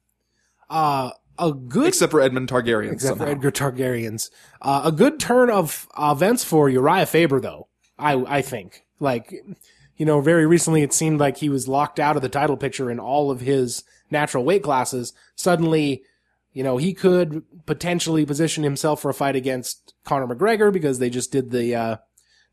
Uh, 0.69 1.11
a 1.37 1.51
good 1.51 1.87
Except 1.87 2.11
for 2.11 2.21
Edmund 2.21 2.49
Targaryen. 2.49 2.91
except 2.93 3.17
for 3.17 3.25
somehow. 3.25 3.33
Edgar 3.33 3.51
Targaryens. 3.51 4.29
Uh, 4.61 4.83
a 4.85 4.91
good 4.91 5.19
turn 5.19 5.49
of 5.49 5.87
events 5.99 6.43
for 6.43 6.69
Urijah 6.69 7.07
Faber, 7.07 7.39
though. 7.39 7.67
I 7.97 8.13
I 8.27 8.41
think 8.41 8.83
like 8.99 9.33
you 9.97 10.05
know 10.05 10.21
very 10.21 10.45
recently 10.45 10.81
it 10.81 10.93
seemed 10.93 11.19
like 11.19 11.37
he 11.37 11.49
was 11.49 11.67
locked 11.67 11.99
out 11.99 12.15
of 12.15 12.21
the 12.21 12.29
title 12.29 12.57
picture 12.57 12.91
in 12.91 12.99
all 12.99 13.31
of 13.31 13.41
his 13.41 13.83
natural 14.11 14.43
weight 14.43 14.63
classes. 14.63 15.13
Suddenly, 15.35 16.03
you 16.53 16.63
know 16.63 16.77
he 16.77 16.93
could 16.93 17.43
potentially 17.65 18.25
position 18.25 18.63
himself 18.63 19.01
for 19.01 19.09
a 19.09 19.13
fight 19.13 19.35
against 19.35 19.93
Conor 20.03 20.27
McGregor 20.33 20.71
because 20.71 20.99
they 20.99 21.09
just 21.09 21.31
did 21.31 21.51
the 21.51 21.75
uh, 21.75 21.97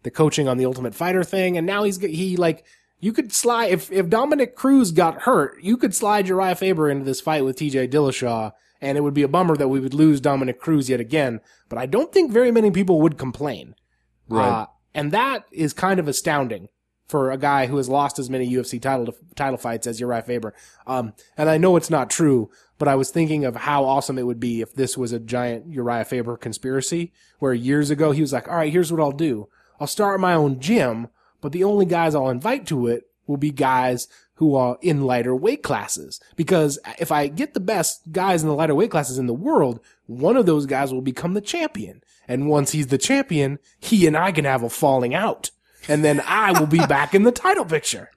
the 0.02 0.10
coaching 0.10 0.48
on 0.48 0.58
the 0.58 0.66
Ultimate 0.66 0.94
Fighter 0.94 1.24
thing, 1.24 1.56
and 1.56 1.66
now 1.66 1.84
he's 1.84 1.98
he 2.00 2.36
like. 2.36 2.64
You 3.00 3.12
could 3.12 3.32
slide 3.32 3.72
if 3.72 3.90
if 3.90 4.08
Dominick 4.08 4.54
Cruz 4.54 4.92
got 4.92 5.22
hurt, 5.22 5.60
you 5.60 5.76
could 5.76 5.92
slide 5.92 6.26
Urijah 6.26 6.56
Faber 6.56 6.88
into 6.88 7.04
this 7.04 7.20
fight 7.20 7.44
with 7.44 7.56
T.J. 7.56 7.88
Dillashaw, 7.88 8.52
and 8.82 8.98
it 8.98 9.00
would 9.00 9.14
be 9.14 9.22
a 9.22 9.28
bummer 9.28 9.56
that 9.56 9.68
we 9.68 9.80
would 9.80 9.94
lose 9.94 10.20
Dominick 10.20 10.60
Cruz 10.60 10.90
yet 10.90 11.00
again. 11.00 11.40
But 11.68 11.78
I 11.78 11.86
don't 11.86 12.12
think 12.12 12.32
very 12.32 12.50
many 12.50 12.70
people 12.70 13.00
would 13.00 13.16
complain. 13.16 13.76
Right. 14.28 14.46
Uh, 14.46 14.66
and 14.92 15.12
that 15.12 15.46
is 15.52 15.72
kind 15.72 16.00
of 16.00 16.08
astounding 16.08 16.68
for 17.06 17.30
a 17.30 17.38
guy 17.38 17.66
who 17.66 17.76
has 17.76 17.88
lost 17.88 18.18
as 18.18 18.28
many 18.28 18.50
UFC 18.50 18.80
title 18.80 19.14
title 19.36 19.56
fights 19.56 19.86
as 19.86 20.00
Urijah 20.00 20.26
Faber. 20.26 20.54
Um, 20.86 21.14
and 21.36 21.48
I 21.48 21.58
know 21.58 21.76
it's 21.76 21.90
not 21.90 22.10
true, 22.10 22.50
but 22.78 22.88
I 22.88 22.96
was 22.96 23.10
thinking 23.10 23.44
of 23.44 23.54
how 23.54 23.84
awesome 23.84 24.18
it 24.18 24.26
would 24.26 24.40
be 24.40 24.60
if 24.60 24.74
this 24.74 24.98
was 24.98 25.12
a 25.12 25.20
giant 25.20 25.70
Urijah 25.70 26.06
Faber 26.06 26.36
conspiracy, 26.36 27.12
where 27.38 27.54
years 27.54 27.90
ago 27.90 28.10
he 28.12 28.20
was 28.20 28.32
like, 28.32 28.48
"All 28.48 28.56
right, 28.56 28.72
here's 28.72 28.90
what 28.90 29.00
I'll 29.00 29.12
do: 29.12 29.48
I'll 29.78 29.86
start 29.86 30.20
my 30.20 30.34
own 30.34 30.58
gym, 30.58 31.08
but 31.40 31.52
the 31.52 31.64
only 31.64 31.86
guys 31.86 32.14
I'll 32.14 32.30
invite 32.30 32.66
to 32.68 32.88
it 32.88 33.04
will 33.26 33.36
be 33.36 33.50
guys." 33.52 34.08
Who 34.36 34.54
are 34.56 34.78
in 34.80 35.02
lighter 35.02 35.36
weight 35.36 35.62
classes. 35.62 36.20
Because 36.36 36.78
if 36.98 37.12
I 37.12 37.28
get 37.28 37.54
the 37.54 37.60
best 37.60 38.10
guys 38.10 38.42
in 38.42 38.48
the 38.48 38.54
lighter 38.54 38.74
weight 38.74 38.90
classes 38.90 39.18
in 39.18 39.26
the 39.26 39.34
world, 39.34 39.78
one 40.06 40.36
of 40.36 40.46
those 40.46 40.66
guys 40.66 40.92
will 40.92 41.02
become 41.02 41.34
the 41.34 41.40
champion. 41.40 42.02
And 42.26 42.48
once 42.48 42.72
he's 42.72 42.88
the 42.88 42.98
champion, 42.98 43.58
he 43.78 44.06
and 44.06 44.16
I 44.16 44.32
can 44.32 44.44
have 44.44 44.62
a 44.62 44.70
falling 44.70 45.14
out. 45.14 45.50
And 45.88 46.04
then 46.04 46.22
I 46.26 46.58
will 46.58 46.66
be 46.66 46.84
back 46.86 47.14
in 47.14 47.24
the 47.24 47.32
title 47.32 47.64
picture. 47.64 48.10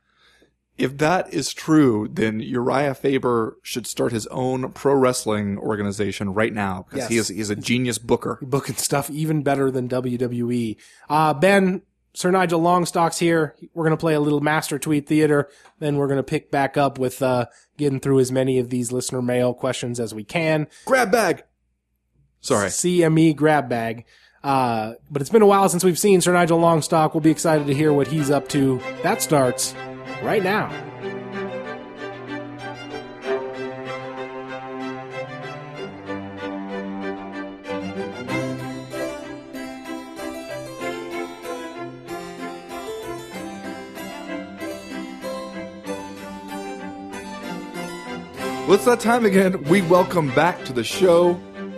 If 0.77 0.97
that 0.97 1.33
is 1.33 1.53
true, 1.53 2.09
then 2.11 2.41
Urijah 2.41 2.97
Faber 2.97 3.57
should 3.61 3.87
start 3.87 4.11
his 4.11 4.27
own 4.27 4.71
pro 4.73 4.93
wrestling 4.93 5.57
organization 5.57 6.33
right 6.33 6.53
now 6.53 6.85
because 6.89 7.07
he 7.07 7.17
is 7.17 7.29
he's 7.29 7.49
a 7.49 7.55
genius 7.55 7.97
booker. 7.97 8.39
Booking 8.41 8.75
stuff 8.75 9.09
even 9.09 9.41
better 9.41 9.71
than 9.71 9.87
WWE. 9.87 10.75
Uh, 11.09 11.33
Ben, 11.33 11.81
Sir 12.15 12.31
Nigel 12.31 12.61
Longstock's 12.61 13.19
here. 13.19 13.55
We're 13.73 13.83
going 13.83 13.95
to 13.95 14.01
play 14.01 14.13
a 14.13 14.19
little 14.19 14.39
Master 14.39 14.79
Tweet 14.79 15.05
Theater. 15.05 15.49
Then 15.79 15.97
we're 15.97 16.07
going 16.07 16.17
to 16.17 16.23
pick 16.23 16.49
back 16.49 16.77
up 16.77 16.97
with, 16.97 17.21
uh, 17.21 17.47
getting 17.77 17.99
through 17.99 18.19
as 18.19 18.31
many 18.31 18.57
of 18.57 18.69
these 18.69 18.91
listener 18.91 19.21
mail 19.21 19.53
questions 19.53 19.99
as 19.99 20.13
we 20.13 20.23
can. 20.23 20.67
Grab 20.85 21.11
bag. 21.11 21.43
Sorry. 22.39 22.69
CME 22.69 23.35
grab 23.35 23.67
bag. 23.67 24.05
Uh, 24.43 24.93
but 25.09 25.21
it's 25.21 25.31
been 25.31 25.41
a 25.41 25.47
while 25.47 25.67
since 25.67 25.83
we've 25.83 25.99
seen 25.99 26.21
Sir 26.21 26.31
Nigel 26.31 26.59
Longstock. 26.59 27.13
We'll 27.13 27.21
be 27.21 27.31
excited 27.31 27.67
to 27.67 27.73
hear 27.73 27.91
what 27.91 28.07
he's 28.07 28.29
up 28.29 28.47
to. 28.49 28.79
That 29.03 29.21
starts 29.21 29.73
right 30.21 30.43
now. 30.43 30.69
Well, 48.75 48.89
it's 48.89 49.03
that 49.03 49.09
time 49.09 49.23
again. 49.23 49.63
We 49.63 49.83
welcome 49.83 50.35
back 50.35 50.65
to 50.65 50.73
the 50.73 50.83
show, 50.83 51.35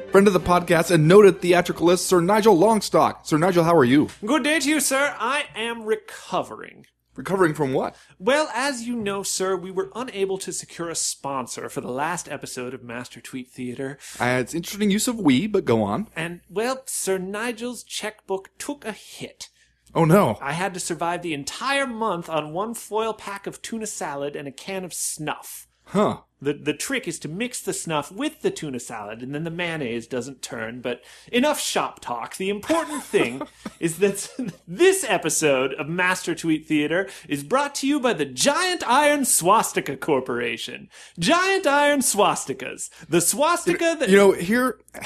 friend 0.10 0.26
of 0.26 0.34
the 0.34 0.40
podcast 0.40 0.90
and 0.90 1.08
noted 1.08 1.40
theatricalist, 1.42 2.00
Sir 2.00 2.22
Nigel 2.22 2.58
Longstock. 2.58 3.24
Sir 3.24 3.38
Nigel, 3.38 3.64
how 3.64 3.76
are 3.76 3.86
you? 3.86 4.10
Good 4.26 4.44
day 4.44 4.60
to 4.60 4.68
you, 4.68 4.80
sir. 4.80 5.16
I 5.20 5.46
am 5.56 5.84
recovering. 5.84 6.88
Recovering 7.16 7.54
from 7.54 7.72
what? 7.72 7.96
Well, 8.18 8.50
as 8.52 8.88
you 8.88 8.96
know, 8.96 9.22
sir, 9.22 9.56
we 9.56 9.70
were 9.70 9.92
unable 9.94 10.40
to 10.40 10.52
secure 10.52 10.90
a 10.90 10.96
sponsor 10.96 11.70
for 11.70 11.82
the 11.82 11.92
last 11.92 12.28
episode 12.32 12.74
of 12.74 12.84
Master 12.84 13.22
Tweet 13.22 13.52
Theater. 13.52 14.00
Uh, 14.20 14.40
it's 14.42 14.56
interesting 14.56 14.90
use 14.90 15.08
of 15.08 15.20
we, 15.20 15.46
but 15.46 15.66
go 15.66 15.84
on. 15.84 16.08
And, 16.16 16.42
well, 16.50 16.82
Sir 16.88 17.20
Nigel's 17.20 17.84
checkbook 17.84 18.50
took 18.58 18.84
a 18.86 18.92
hit. 18.92 19.50
Oh 19.94 20.06
no. 20.06 20.40
I 20.42 20.54
had 20.54 20.74
to 20.74 20.80
survive 20.80 21.22
the 21.22 21.36
entire 21.36 21.86
month 21.86 22.28
on 22.28 22.54
one 22.54 22.74
foil 22.74 23.14
pack 23.14 23.46
of 23.46 23.62
tuna 23.62 23.86
salad 23.86 24.36
and 24.36 24.48
a 24.48 24.52
can 24.52 24.84
of 24.84 24.96
snuff. 24.96 25.67
Huh. 25.88 26.20
The 26.40 26.54
the 26.54 26.74
trick 26.74 27.08
is 27.08 27.18
to 27.20 27.28
mix 27.28 27.62
the 27.62 27.74
snuff 27.74 28.12
with 28.12 28.42
the 28.42 28.52
tuna 28.52 28.80
salad, 28.80 29.24
and 29.24 29.34
then 29.34 29.44
the 29.44 29.50
mayonnaise 29.50 30.06
doesn't 30.06 30.44
turn. 30.44 30.82
But 30.82 31.02
enough 31.32 31.60
shop 31.60 32.00
talk. 32.00 32.38
The 32.38 32.50
important 32.50 33.04
thing 33.04 33.42
is 33.80 33.98
that 33.98 34.30
this 34.68 35.04
episode 35.08 35.74
of 35.74 35.88
Master 35.88 36.36
Tweet 36.36 36.68
Theater 36.68 37.10
is 37.28 37.44
brought 37.44 37.74
to 37.76 37.88
you 37.88 38.00
by 38.00 38.14
the 38.14 38.26
Giant 38.26 38.88
Iron 38.88 39.26
Swastika 39.26 39.98
Corporation. 39.98 40.90
Giant 41.18 41.66
Iron 41.66 42.02
Swastikas, 42.02 42.90
the 43.10 43.22
swastika 43.22 43.96
that 44.00 44.10
You 44.10 44.18
know, 44.18 44.32
here, 44.34 44.80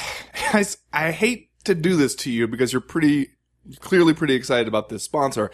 I, 0.53 0.65
I 0.91 1.11
hate 1.11 1.49
to 1.63 1.75
do 1.75 1.95
this 1.95 2.13
to 2.15 2.31
you 2.31 2.45
because 2.45 2.73
you're 2.73 2.81
pretty, 2.81 3.29
clearly 3.79 4.13
pretty 4.13 4.33
excited 4.33 4.67
about 4.67 4.89
this 4.89 5.03
sponsor. 5.03 5.49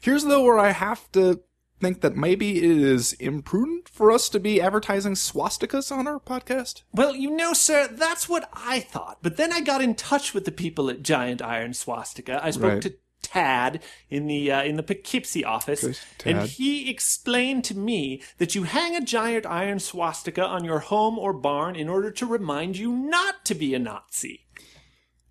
Here's 0.00 0.24
though 0.24 0.42
where 0.42 0.58
I 0.58 0.70
have 0.70 1.10
to 1.12 1.40
think 1.80 2.00
that 2.00 2.16
maybe 2.16 2.58
it 2.58 2.64
is 2.64 3.12
imprudent 3.14 3.88
for 3.88 4.10
us 4.10 4.28
to 4.30 4.40
be 4.40 4.60
advertising 4.60 5.14
swastikas 5.14 5.90
on 5.90 6.06
our 6.06 6.18
podcast. 6.20 6.82
Well, 6.92 7.14
you 7.14 7.30
know, 7.30 7.52
sir, 7.52 7.88
that's 7.90 8.28
what 8.28 8.48
I 8.52 8.80
thought. 8.80 9.18
But 9.22 9.36
then 9.36 9.52
I 9.52 9.60
got 9.60 9.80
in 9.82 9.94
touch 9.94 10.34
with 10.34 10.44
the 10.44 10.52
people 10.52 10.90
at 10.90 11.02
Giant 11.02 11.40
Iron 11.42 11.74
Swastika. 11.74 12.40
I 12.44 12.50
spoke 12.50 12.72
Right. 12.72 12.82
to 12.82 12.94
Tad 13.20 13.82
in 14.08 14.28
the 14.28 14.50
uh, 14.52 14.62
in 14.62 14.76
the 14.76 14.82
Poughkeepsie 14.82 15.44
office, 15.44 15.84
and 16.24 16.42
he 16.48 16.88
explained 16.88 17.64
to 17.64 17.76
me 17.76 18.22
that 18.38 18.54
you 18.54 18.62
hang 18.62 18.94
a 18.94 19.00
giant 19.00 19.44
iron 19.44 19.80
swastika 19.80 20.44
on 20.46 20.64
your 20.64 20.78
home 20.78 21.18
or 21.18 21.32
barn 21.32 21.74
in 21.74 21.88
order 21.88 22.12
to 22.12 22.24
remind 22.24 22.76
you 22.78 22.92
not 22.92 23.44
to 23.46 23.56
be 23.56 23.74
a 23.74 23.78
Nazi. 23.80 24.46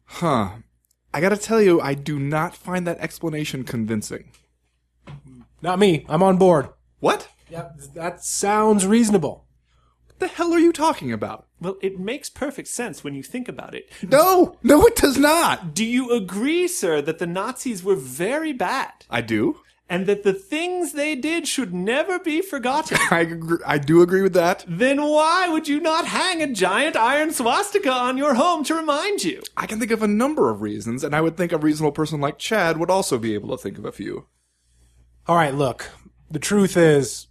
Huh. 0.04 0.50
I 1.14 1.22
gotta 1.22 1.38
tell 1.38 1.62
you, 1.62 1.80
I 1.80 1.94
do 1.94 2.20
not 2.20 2.56
find 2.56 2.86
that 2.86 3.00
explanation 3.00 3.64
convincing. 3.64 4.32
Not 5.62 5.80
me. 5.80 6.06
I'm 6.08 6.24
on 6.24 6.38
board. 6.38 6.70
What? 7.00 7.30
Yeah, 7.50 7.70
that 7.96 8.24
sounds 8.24 8.86
reasonable. 8.86 9.46
What 10.08 10.20
the 10.20 10.28
hell 10.28 10.54
are 10.54 10.60
you 10.60 10.72
talking 10.74 11.12
about? 11.12 11.48
Well, 11.60 11.78
it 11.82 12.00
makes 12.00 12.30
perfect 12.30 12.68
sense 12.68 13.04
when 13.04 13.16
you 13.16 13.24
think 13.24 13.48
about 13.48 13.74
it. 13.74 13.90
No, 14.04 14.58
no, 14.64 14.86
it 14.86 14.96
does 14.96 15.18
not. 15.18 15.74
Do 15.74 15.86
you 15.86 16.12
agree, 16.12 16.68
sir, 16.68 17.02
that 17.02 17.20
the 17.20 17.26
Nazis 17.28 17.84
were 17.84 17.96
very 17.96 18.54
bad 18.54 18.92
I 19.10 19.22
do. 19.22 19.60
and 19.90 20.06
that 20.06 20.24
the 20.24 20.34
things 20.34 20.94
they 20.94 21.16
did 21.16 21.48
should 21.48 21.74
never 21.74 22.20
be 22.20 22.42
forgotten? 22.42 22.98
I 23.12 23.22
agree, 23.22 23.58
I 23.66 23.78
do 23.80 24.02
agree 24.04 24.22
with 24.22 24.34
that. 24.34 24.66
Then 24.68 25.02
why 25.02 25.48
would 25.50 25.68
you 25.68 25.80
not 25.80 26.06
hang 26.06 26.42
a 26.44 26.52
giant 26.54 26.96
iron 26.96 27.32
swastika 27.32 27.92
on 27.92 28.18
your 28.18 28.36
home 28.36 28.64
to 28.66 28.76
remind 28.76 29.24
you? 29.24 29.42
I 29.56 29.66
can 29.66 29.80
think 29.80 29.92
of 29.92 30.04
a 30.04 30.08
number 30.08 30.50
of 30.52 30.62
reasons, 30.62 31.04
and 31.04 31.16
I 31.16 31.22
would 31.22 31.38
think 31.38 31.52
a 31.52 31.58
reasonable 31.58 31.94
person 31.94 32.22
like 32.22 32.38
Chad 32.38 32.78
would 32.78 32.92
also 32.92 33.18
be 33.18 33.34
able 33.34 33.56
to 33.56 33.62
think 33.62 33.78
of 33.80 33.86
a 33.86 33.92
few. 33.92 34.28
All 35.28 35.36
right, 35.36 35.54
look. 35.54 35.90
The 36.32 36.40
truth 36.40 36.78
is, 36.78 37.28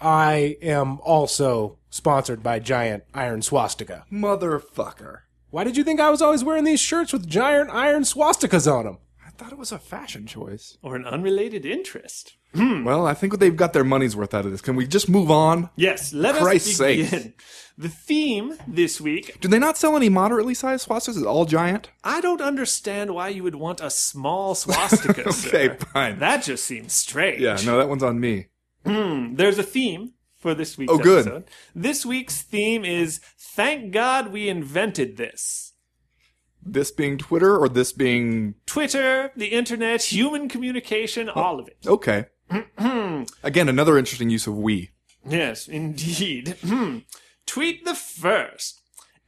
I 0.00 0.56
am 0.60 0.98
also 1.00 1.78
sponsored 1.90 2.42
by 2.42 2.58
Giant 2.58 3.04
Iron 3.14 3.40
Swastika. 3.40 4.04
Motherfucker. 4.10 5.20
Why 5.50 5.62
did 5.62 5.76
you 5.76 5.84
think 5.84 6.00
I 6.00 6.10
was 6.10 6.20
always 6.20 6.42
wearing 6.42 6.64
these 6.64 6.80
shirts 6.80 7.12
with 7.12 7.28
giant 7.28 7.70
iron 7.70 8.02
swastikas 8.02 8.70
on 8.70 8.84
them? 8.84 8.98
I 9.38 9.38
thought 9.44 9.52
it 9.52 9.58
was 9.58 9.70
a 9.72 9.78
fashion 9.78 10.26
choice. 10.26 10.78
Or 10.82 10.96
an 10.96 11.04
unrelated 11.04 11.66
interest? 11.66 12.36
Well, 12.54 13.06
I 13.06 13.12
think 13.12 13.38
they've 13.38 13.54
got 13.54 13.74
their 13.74 13.84
money's 13.84 14.16
worth 14.16 14.32
out 14.32 14.46
of 14.46 14.50
this. 14.50 14.62
Can 14.62 14.76
we 14.76 14.86
just 14.86 15.10
move 15.10 15.30
on? 15.30 15.68
Yes, 15.76 16.14
let 16.14 16.36
Christ's 16.36 16.80
us 16.80 16.86
begin. 16.86 17.06
sakes. 17.06 17.72
The 17.76 17.90
theme 17.90 18.54
this 18.66 18.98
week, 18.98 19.38
Do 19.42 19.48
they 19.48 19.58
not 19.58 19.76
sell 19.76 19.94
any 19.94 20.08
moderately 20.08 20.54
sized 20.54 20.88
swastikas? 20.88 21.08
Is 21.10 21.16
it 21.18 21.26
all 21.26 21.44
giant? 21.44 21.90
I 22.02 22.22
don't 22.22 22.40
understand 22.40 23.14
why 23.14 23.28
you 23.28 23.42
would 23.42 23.56
want 23.56 23.82
a 23.82 23.90
small 23.90 24.54
swastika. 24.54 25.20
Okay, 25.28 25.32
sir. 25.32 25.74
fine. 25.92 26.18
That 26.18 26.42
just 26.44 26.64
seems 26.64 26.94
strange. 26.94 27.42
Yeah, 27.42 27.58
no, 27.66 27.76
that 27.76 27.90
one's 27.90 28.02
on 28.02 28.18
me. 28.18 28.46
Hmm. 28.86 29.34
There's 29.34 29.58
a 29.58 29.62
theme 29.62 30.14
for 30.36 30.54
this 30.54 30.78
week's 30.78 30.90
Oh, 30.94 30.96
good. 30.98 31.26
episode. 31.26 31.50
This 31.74 32.06
week's 32.06 32.40
theme 32.40 32.86
is 32.86 33.20
Thank 33.38 33.92
God 33.92 34.32
We 34.32 34.48
Invented 34.48 35.18
This. 35.18 35.65
This 36.68 36.90
being 36.90 37.18
Twitter 37.18 37.56
or 37.56 37.68
this 37.68 37.92
being. 37.92 38.54
Twitter, 38.66 39.30
the 39.36 39.46
internet, 39.46 40.02
human 40.02 40.48
communication, 40.48 41.30
oh, 41.30 41.40
all 41.40 41.60
of 41.60 41.68
it. 41.68 41.78
Okay. 41.86 42.26
Again, 43.42 43.68
another 43.68 43.96
interesting 43.96 44.30
use 44.30 44.46
of 44.46 44.56
we. 44.56 44.90
Yes, 45.24 45.68
indeed. 45.68 46.56
Tweet 47.46 47.84
the 47.84 47.94
first. 47.94 48.80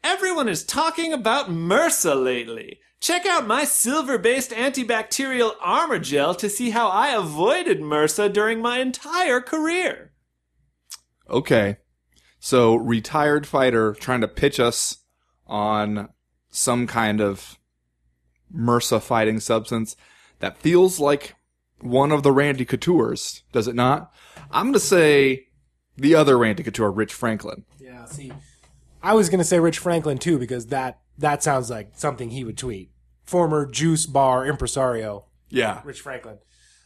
Everyone 0.03 0.49
is 0.49 0.65
talking 0.65 1.13
about 1.13 1.49
MRSA 1.49 2.23
lately. 2.23 2.81
Check 3.01 3.27
out 3.27 3.47
my 3.47 3.65
silver 3.65 4.19
based 4.19 4.51
antibacterial 4.51 5.53
armor 5.61 5.99
gel 5.99 6.35
to 6.35 6.49
see 6.49 6.71
how 6.71 6.89
I 6.89 7.11
avoided 7.11 7.81
MRSA 7.81 8.33
during 8.33 8.61
my 8.61 8.79
entire 8.79 9.41
career. 9.41 10.13
Okay. 11.31 11.77
So, 12.41 12.75
retired 12.77 13.47
fighter 13.47 13.93
trying 13.95 14.21
to 14.21 14.29
pitch 14.29 14.61
us 14.61 14.99
on 15.47 16.09
some 16.51 16.87
kind 16.87 17.21
of 17.21 17.59
MRSA 18.55 19.03
fighting 19.03 19.41
substance 19.41 19.97
that 20.41 20.59
feels 20.59 20.99
like 20.99 21.35
one 21.81 22.11
of 22.13 22.23
the 22.23 22.33
Randy 22.33 22.65
Coutures, 22.65 23.43
does 23.53 23.69
it 23.69 23.75
not? 23.75 24.13
I'm 24.51 24.67
going 24.67 24.73
to 24.75 24.81
say 24.81 25.49
the 25.97 26.15
other 26.15 26.39
Randy 26.39 26.63
Couture, 26.63 26.91
Rich 26.91 27.13
Franklin. 27.13 27.65
Yeah, 27.81 28.05
see, 28.07 28.33
I 29.03 29.15
was 29.15 29.29
gonna 29.29 29.45
say 29.45 29.59
Rich 29.61 29.79
Franklin 29.79 30.19
too 30.19 30.39
because 30.39 30.67
that 30.67 31.01
that 31.19 31.43
sounds 31.43 31.71
like 31.71 31.91
something 31.95 32.31
he 32.31 32.45
would 32.45 32.57
tweet. 32.59 32.91
Former 33.25 33.67
juice 33.67 34.07
bar 34.07 34.47
impresario 34.47 35.25
Yeah. 35.51 35.83
Rich 35.85 36.01
Franklin. 36.01 36.39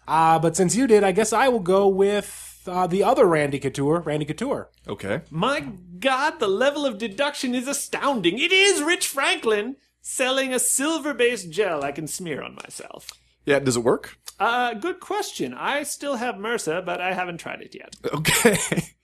Uh, 0.08 0.38
but 0.38 0.56
since 0.56 0.74
you 0.74 0.86
did, 0.86 1.04
I 1.04 1.12
guess 1.12 1.32
I 1.32 1.48
will 1.48 1.60
go 1.60 1.86
with 1.88 2.51
uh, 2.66 2.86
the 2.86 3.02
other 3.02 3.26
Randy 3.26 3.58
Couture, 3.58 4.00
Randy 4.00 4.24
Couture. 4.24 4.70
Okay. 4.86 5.22
My 5.30 5.60
god, 5.98 6.40
the 6.40 6.48
level 6.48 6.84
of 6.86 6.98
deduction 6.98 7.54
is 7.54 7.68
astounding. 7.68 8.38
It 8.38 8.52
is 8.52 8.82
Rich 8.82 9.06
Franklin 9.08 9.76
selling 10.00 10.52
a 10.52 10.58
silver 10.58 11.14
based 11.14 11.50
gel 11.50 11.84
I 11.84 11.92
can 11.92 12.06
smear 12.06 12.42
on 12.42 12.54
myself. 12.56 13.10
Yeah, 13.44 13.58
does 13.58 13.76
it 13.76 13.84
work? 13.84 14.18
Uh, 14.38 14.74
good 14.74 15.00
question. 15.00 15.54
I 15.54 15.82
still 15.84 16.16
have 16.16 16.36
MRSA, 16.36 16.84
but 16.84 17.00
I 17.00 17.12
haven't 17.12 17.38
tried 17.38 17.62
it 17.62 17.74
yet. 17.74 17.94
Okay. 18.12 18.58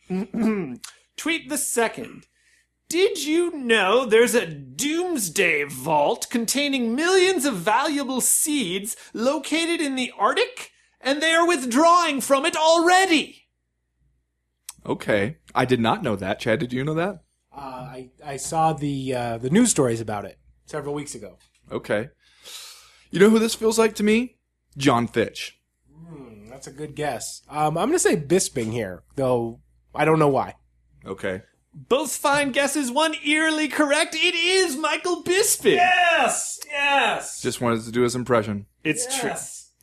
Tweet 1.17 1.49
the 1.49 1.59
second. 1.59 2.27
Did 2.89 3.23
you 3.23 3.51
know 3.55 4.07
there's 4.07 4.35
a 4.35 4.47
doomsday 4.47 5.65
vault 5.65 6.29
containing 6.31 6.95
millions 6.95 7.45
of 7.45 7.57
valuable 7.57 8.23
seeds 8.23 8.97
located 9.13 9.81
in 9.83 9.95
the 9.95 10.13
Arctic? 10.19 10.71
And 11.01 11.21
they 11.21 11.33
are 11.33 11.47
withdrawing 11.47 12.21
from 12.21 12.47
it 12.47 12.57
already! 12.57 13.38
Okay. 14.89 15.37
I 15.55 15.65
did 15.65 15.81
not 15.81 16.03
know 16.03 16.17
that. 16.17 16.41
Chad, 16.41 16.61
did 16.61 16.73
you 16.73 16.83
know 16.85 16.95
that? 16.95 17.23
Uh, 17.55 17.61
I 17.61 18.11
I 18.25 18.37
saw 18.37 18.73
the 18.73 19.15
uh, 19.15 19.39
the 19.39 19.51
news 19.51 19.71
stories 19.71 20.01
about 20.01 20.25
it 20.25 20.39
several 20.67 20.95
weeks 20.95 21.15
ago. 21.15 21.39
Okay. 21.71 22.09
You 23.11 23.21
know 23.21 23.31
who 23.31 23.39
this 23.39 23.55
feels 23.55 23.79
like 23.79 23.95
to 23.97 24.03
me? 24.03 24.37
Jon 24.77 25.07
Fitch. 25.07 25.59
That's 26.49 26.67
a 26.67 26.73
good 26.73 26.95
guess. 26.95 27.43
Um, 27.49 27.79
I'm 27.79 27.89
gonna 27.89 27.99
say 27.99 28.17
Bisping 28.17 28.73
here, 28.73 29.03
though 29.17 29.61
I 29.95 30.05
don't 30.05 30.19
know 30.19 30.29
why. 30.29 30.55
Okay. 31.07 31.43
Both 31.73 32.17
fine 32.17 32.51
guesses, 32.51 32.91
one 32.91 33.15
eerily 33.25 33.69
correct. 33.69 34.15
It 34.17 34.35
is 34.35 34.77
Michael 34.77 35.23
Bisping! 35.23 35.77
Yes, 35.77 36.59
yes. 36.69 37.41
Just 37.41 37.61
wanted 37.61 37.85
to 37.85 37.93
do 37.93 38.03
his 38.03 38.17
impression. 38.17 38.67
It's 38.83 39.21
true. 39.21 39.33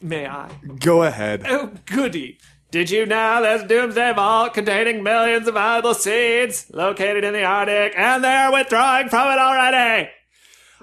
May 0.01 0.25
I? 0.27 0.49
Go 0.79 1.03
ahead. 1.03 1.45
Oh, 1.47 1.71
goody. 1.85 2.39
Did 2.75 2.89
you 2.89 3.05
know 3.05 3.41
there's 3.41 3.61
a 3.61 3.67
doomsday 3.69 4.11
vault 4.11 4.53
containing 4.53 5.01
millions 5.01 5.47
of 5.47 5.53
valuable 5.53 5.93
seeds 5.93 6.69
located 6.73 7.23
in 7.23 7.31
the 7.31 7.45
Arctic, 7.45 7.93
and 7.95 8.21
they're 8.21 8.51
withdrawing 8.51 9.07
from 9.07 9.31
it 9.31 9.39
already? 9.39 10.09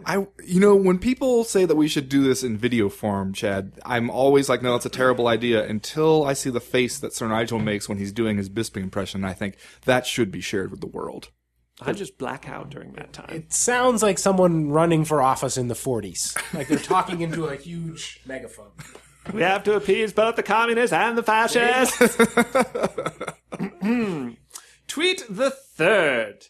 I, 0.07 0.27
you 0.43 0.59
know, 0.59 0.75
when 0.75 0.99
people 0.99 1.45
say 1.45 1.67
that 1.67 1.77
we 1.77 1.89
should 1.89 2.09
do 2.09 2.23
this 2.23 2.43
in 2.43 2.57
video 2.57 2.89
form, 2.89 3.35
Chad, 3.35 3.79
I'm 3.85 4.09
always 4.09 4.49
like, 4.49 4.63
no, 4.63 4.73
that's 4.73 4.87
a 4.87 4.89
terrible 4.89 5.29
idea 5.29 5.69
until 5.69 6.25
I 6.25 6.33
see 6.33 6.49
the 6.49 6.61
face 6.61 6.99
that 6.99 7.13
Sir 7.13 7.29
Nigel 7.29 7.59
makes 7.59 7.91
when 7.91 7.99
he's 7.99 8.11
doing 8.11 8.39
his 8.39 8.49
Bisping 8.49 8.85
impression. 8.85 9.23
I 9.23 9.35
think 9.35 9.57
that 9.85 10.07
should 10.07 10.33
be 10.33 10.41
shared 10.41 10.71
with 10.71 10.81
the 10.81 10.87
world. 10.87 11.29
I 11.83 11.93
just 11.93 12.17
black 12.17 12.49
out 12.49 12.71
during 12.71 12.93
that 12.93 13.13
time. 13.13 13.29
It 13.29 13.53
sounds 13.53 14.03
like 14.03 14.17
someone 14.17 14.71
running 14.71 15.05
for 15.05 15.21
office 15.21 15.59
in 15.59 15.69
the 15.69 15.75
40s. 15.75 16.55
Like 16.55 16.69
they're 16.69 16.79
talking 16.79 17.21
into 17.21 17.49
a 17.49 17.57
huge 17.57 18.21
megaphone. 18.25 18.71
We 19.33 19.43
have 19.43 19.63
to 19.65 19.75
appease 19.75 20.13
both 20.13 20.37
the 20.37 20.43
communists 20.43 20.93
and 20.93 21.17
the 21.17 21.23
fascists. 21.23 21.97
tweet 24.89 25.25
the 25.29 25.51
third. 25.51 26.47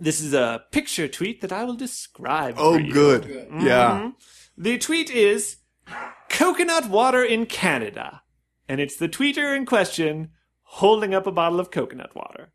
This 0.00 0.20
is 0.20 0.34
a 0.34 0.64
picture 0.72 1.08
tweet 1.08 1.40
that 1.40 1.52
I 1.52 1.64
will 1.64 1.74
describe. 1.74 2.54
Oh, 2.58 2.74
for 2.74 2.80
you. 2.80 2.92
good. 2.92 3.22
Mm-hmm. 3.24 3.66
Yeah. 3.66 4.10
The 4.56 4.78
tweet 4.78 5.10
is 5.10 5.58
coconut 6.28 6.88
water 6.88 7.22
in 7.22 7.46
Canada. 7.46 8.22
And 8.68 8.80
it's 8.80 8.96
the 8.96 9.08
tweeter 9.08 9.56
in 9.56 9.66
question 9.66 10.30
holding 10.62 11.14
up 11.14 11.26
a 11.26 11.32
bottle 11.32 11.60
of 11.60 11.70
coconut 11.70 12.14
water. 12.14 12.52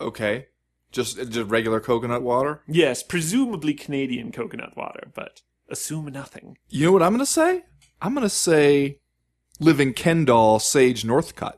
Okay. 0.00 0.46
Just, 0.92 1.16
just 1.30 1.48
regular 1.48 1.80
coconut 1.80 2.22
water. 2.22 2.62
Yes, 2.66 3.02
presumably 3.02 3.74
Canadian 3.74 4.32
coconut 4.32 4.76
water, 4.76 5.10
but 5.14 5.42
assume 5.70 6.06
nothing. 6.06 6.58
You 6.68 6.86
know 6.86 6.92
what 6.92 7.02
I'm 7.02 7.12
going 7.12 7.20
to 7.20 7.26
say? 7.26 7.62
I'm 8.02 8.14
going 8.14 8.24
to 8.24 8.28
say 8.28 8.98
living 9.58 9.92
Kendall 9.94 10.58
Sage 10.58 11.02
Northcutt. 11.04 11.54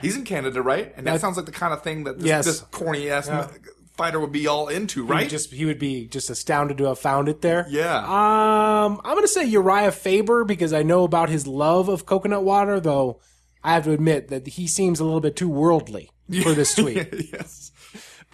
He's 0.00 0.16
in 0.16 0.24
Canada, 0.24 0.62
right? 0.62 0.92
And 0.96 1.06
that, 1.06 1.12
That- 1.14 1.20
sounds 1.20 1.36
like 1.36 1.46
the 1.46 1.52
kind 1.52 1.72
of 1.74 1.82
thing 1.82 2.04
that 2.04 2.18
this, 2.18 2.26
Yes. 2.26 2.44
this 2.44 2.60
corny 2.60 3.10
ass 3.10 3.26
Yeah. 3.26 3.48
fighter 3.96 4.20
would 4.20 4.30
be 4.30 4.46
all 4.46 4.68
into, 4.68 5.04
He 5.04 5.10
right? 5.10 5.22
would 5.22 5.30
just 5.30 5.50
he 5.52 5.64
would 5.64 5.80
be 5.80 6.06
just 6.06 6.30
astounded 6.30 6.78
to 6.78 6.84
have 6.84 7.00
found 7.00 7.28
it 7.28 7.40
there. 7.40 7.66
yeah. 7.68 7.96
Um, 8.04 9.00
I'm 9.04 9.14
gonna 9.16 9.26
say 9.26 9.44
Urijah 9.50 9.92
Faber 9.92 10.44
because 10.44 10.72
I 10.72 10.84
know 10.84 11.02
about 11.02 11.30
his 11.30 11.48
love 11.48 11.88
of 11.88 12.06
coconut 12.06 12.44
water, 12.44 12.78
though 12.78 13.18
I 13.64 13.74
have 13.74 13.84
to 13.84 13.90
admit 13.90 14.28
that 14.28 14.46
he 14.46 14.68
seems 14.68 15.00
a 15.00 15.04
little 15.04 15.20
bit 15.20 15.34
too 15.34 15.48
worldly 15.48 16.10
for 16.44 16.52
this 16.52 16.74
tweet. 16.76 17.08
yes. 17.32 17.72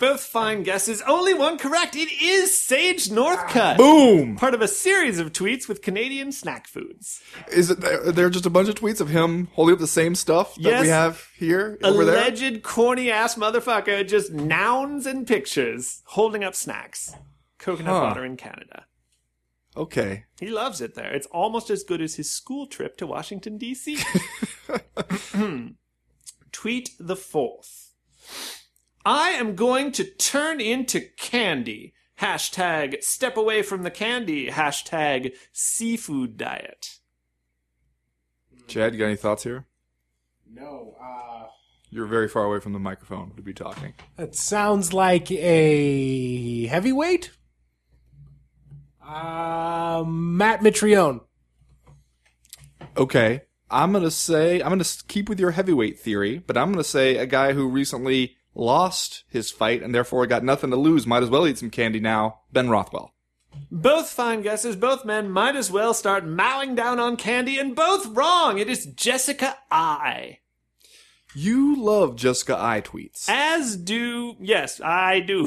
Both 0.01 0.24
fine 0.24 0.64
guesses. 0.64 1.03
Only 1.07 1.34
one 1.34 1.57
correct. 1.57 1.95
It 1.95 2.09
is 2.20 2.61
Sage 2.61 3.09
Northcutt. 3.11 3.76
Boom. 3.76 4.34
Part 4.36 4.53
of 4.53 4.61
a 4.61 4.66
series 4.66 5.20
of 5.20 5.32
tweets 5.32 5.68
with 5.68 5.82
Canadian 5.82 6.32
snack 6.32 6.66
foods. 6.66 7.22
Is 7.53 7.70
it? 7.70 7.82
Are 7.84 8.11
there 8.11 8.28
just 8.28 8.45
a 8.45 8.51
bunch 8.51 8.68
of 8.68 8.74
tweets 8.74 9.01
of 9.01 9.09
him 9.11 9.47
holding 9.53 9.74
up 9.74 9.78
the 9.78 9.86
same 9.86 10.16
stuff 10.16 10.57
that 10.57 10.62
Yes. 10.62 10.82
we 10.82 10.88
have 10.88 11.28
here 11.36 11.78
over 11.84 12.05
there? 12.05 12.16
Alleged 12.18 12.62
corny 12.64 13.09
ass 13.11 13.36
motherfucker, 13.36 14.07
just 14.07 14.32
nouns 14.32 15.07
and 15.07 15.26
pictures 15.28 16.03
holding 16.07 16.42
up 16.42 16.57
snacks. 16.57 17.14
Coconut 17.59 17.92
Huh. 17.95 18.01
water 18.09 18.24
in 18.24 18.36
Canada. 18.36 18.86
Okay. 19.76 20.24
He 20.40 20.49
loves 20.49 20.80
it 20.80 20.95
there. 20.97 21.12
It's 21.12 21.26
almost 21.28 21.70
as 21.70 21.82
good 21.84 22.01
as 22.03 22.16
his 22.16 22.30
school 22.30 22.66
trip 22.66 22.97
to 22.97 23.07
Washington, 23.07 23.59
D.C. 23.59 23.99
Tweet 26.53 26.90
the 27.01 27.16
fourth. 27.16 27.84
I 29.05 29.30
am 29.30 29.55
going 29.55 29.92
to 29.92 30.05
turn 30.05 30.61
into 30.61 31.00
candy. 31.16 31.92
Hashtag 32.20 33.02
step 33.02 33.36
away 33.36 33.62
from 33.62 33.82
the 33.82 33.90
candy. 33.90 34.48
Hashtag 34.48 35.34
seafood 35.52 36.36
diet. 36.36 36.98
Chad, 38.66 38.94
you 38.94 38.98
got 38.98 39.07
any 39.07 39.16
thoughts 39.16 39.42
here? 39.42 39.66
No, 40.50 40.96
uh, 41.02 41.46
You're 41.90 42.07
very 42.07 42.28
far 42.28 42.44
away 42.44 42.61
from 42.61 42.72
the 42.72 42.78
microphone 42.78 43.32
to 43.36 43.42
be 43.42 43.52
talking. 43.52 43.94
that 44.16 44.34
sounds 44.34 44.92
like 44.92 45.30
a 45.30 46.66
heavyweight. 46.66 47.30
Um, 49.05 50.36
Matt 50.38 50.61
Mitrione. 50.61 51.20
Okay. 52.96 53.42
I'm 53.70 53.92
going 53.92 54.05
to 54.05 54.11
say, 54.11 54.62
I'm 54.62 54.68
going 54.68 54.78
to 54.80 55.05
keep 55.09 55.28
with 55.28 55.40
your 55.40 55.50
heavyweight 55.50 55.98
theory, 55.98 56.38
but 56.38 56.57
I'm 56.57 56.68
going 56.68 56.82
to 56.82 56.88
say 56.88 57.16
a 57.16 57.26
guy 57.26 57.52
who 57.55 57.68
recently 57.68 58.36
lost 58.55 59.24
his 59.28 59.50
fight 59.50 59.82
and 59.82 59.94
therefore 59.94 60.26
got 60.26 60.44
nothing 60.44 60.70
to 60.70 60.76
lose 60.76 61.07
might 61.07 61.22
as 61.22 61.30
well 61.30 61.46
eat 61.46 61.59
some 61.59 61.70
candy 61.70 62.00
now. 62.00 62.40
Ben 62.52 62.68
Rothwell. 62.68 63.12
Both 63.70 64.11
fine 64.11 64.42
guesses, 64.42 64.76
both 64.76 65.05
men 65.05 65.30
might 65.30 65.57
as 65.57 65.70
well 65.70 65.94
start 65.94 66.26
mowing 66.26 66.74
down 66.74 66.98
on 66.98 67.16
candy, 67.16 67.59
and 67.59 67.74
both 67.74 68.07
wrong. 68.07 68.59
It 68.59 68.68
is 68.68 68.86
Jessica 68.86 69.57
Eye. 69.70 70.40
You 71.34 71.76
love 71.76 72.16
Jessica 72.16 72.57
Eye 72.59 72.80
tweets. 72.80 73.28
As 73.28 73.76
do, 73.76 74.36
yes, 74.40 74.80
I 74.80 75.20
do. 75.20 75.46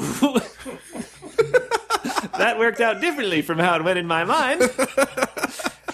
that 2.36 2.56
worked 2.58 2.80
out 2.80 3.00
differently 3.00 3.42
from 3.42 3.58
how 3.58 3.76
it 3.76 3.84
went 3.84 3.98
in 3.98 4.06
my 4.06 4.24
mind. 4.24 4.62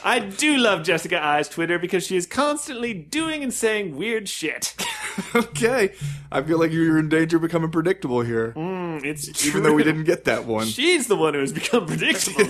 I 0.04 0.18
do 0.18 0.58
love 0.58 0.82
Jessica 0.82 1.22
Eye's 1.22 1.48
Twitter 1.48 1.78
because 1.78 2.04
she 2.04 2.16
is 2.16 2.26
constantly 2.26 2.92
doing 2.92 3.42
and 3.42 3.54
saying 3.54 3.96
weird 3.96 4.28
shit. 4.28 4.74
okay. 5.34 5.94
I 6.30 6.42
feel 6.42 6.58
like 6.58 6.72
you're 6.72 6.98
in 6.98 7.08
danger 7.08 7.36
of 7.36 7.42
becoming 7.42 7.70
predictable 7.70 8.20
here. 8.22 8.52
Mm, 8.56 9.04
it's 9.04 9.30
true. 9.32 9.50
Even 9.50 9.62
though 9.62 9.74
we 9.74 9.84
didn't 9.84 10.04
get 10.04 10.24
that 10.24 10.44
one. 10.44 10.66
She's 10.66 11.06
the 11.06 11.16
one 11.16 11.34
who 11.34 11.40
has 11.40 11.52
become 11.52 11.86
predictable. 11.86 12.46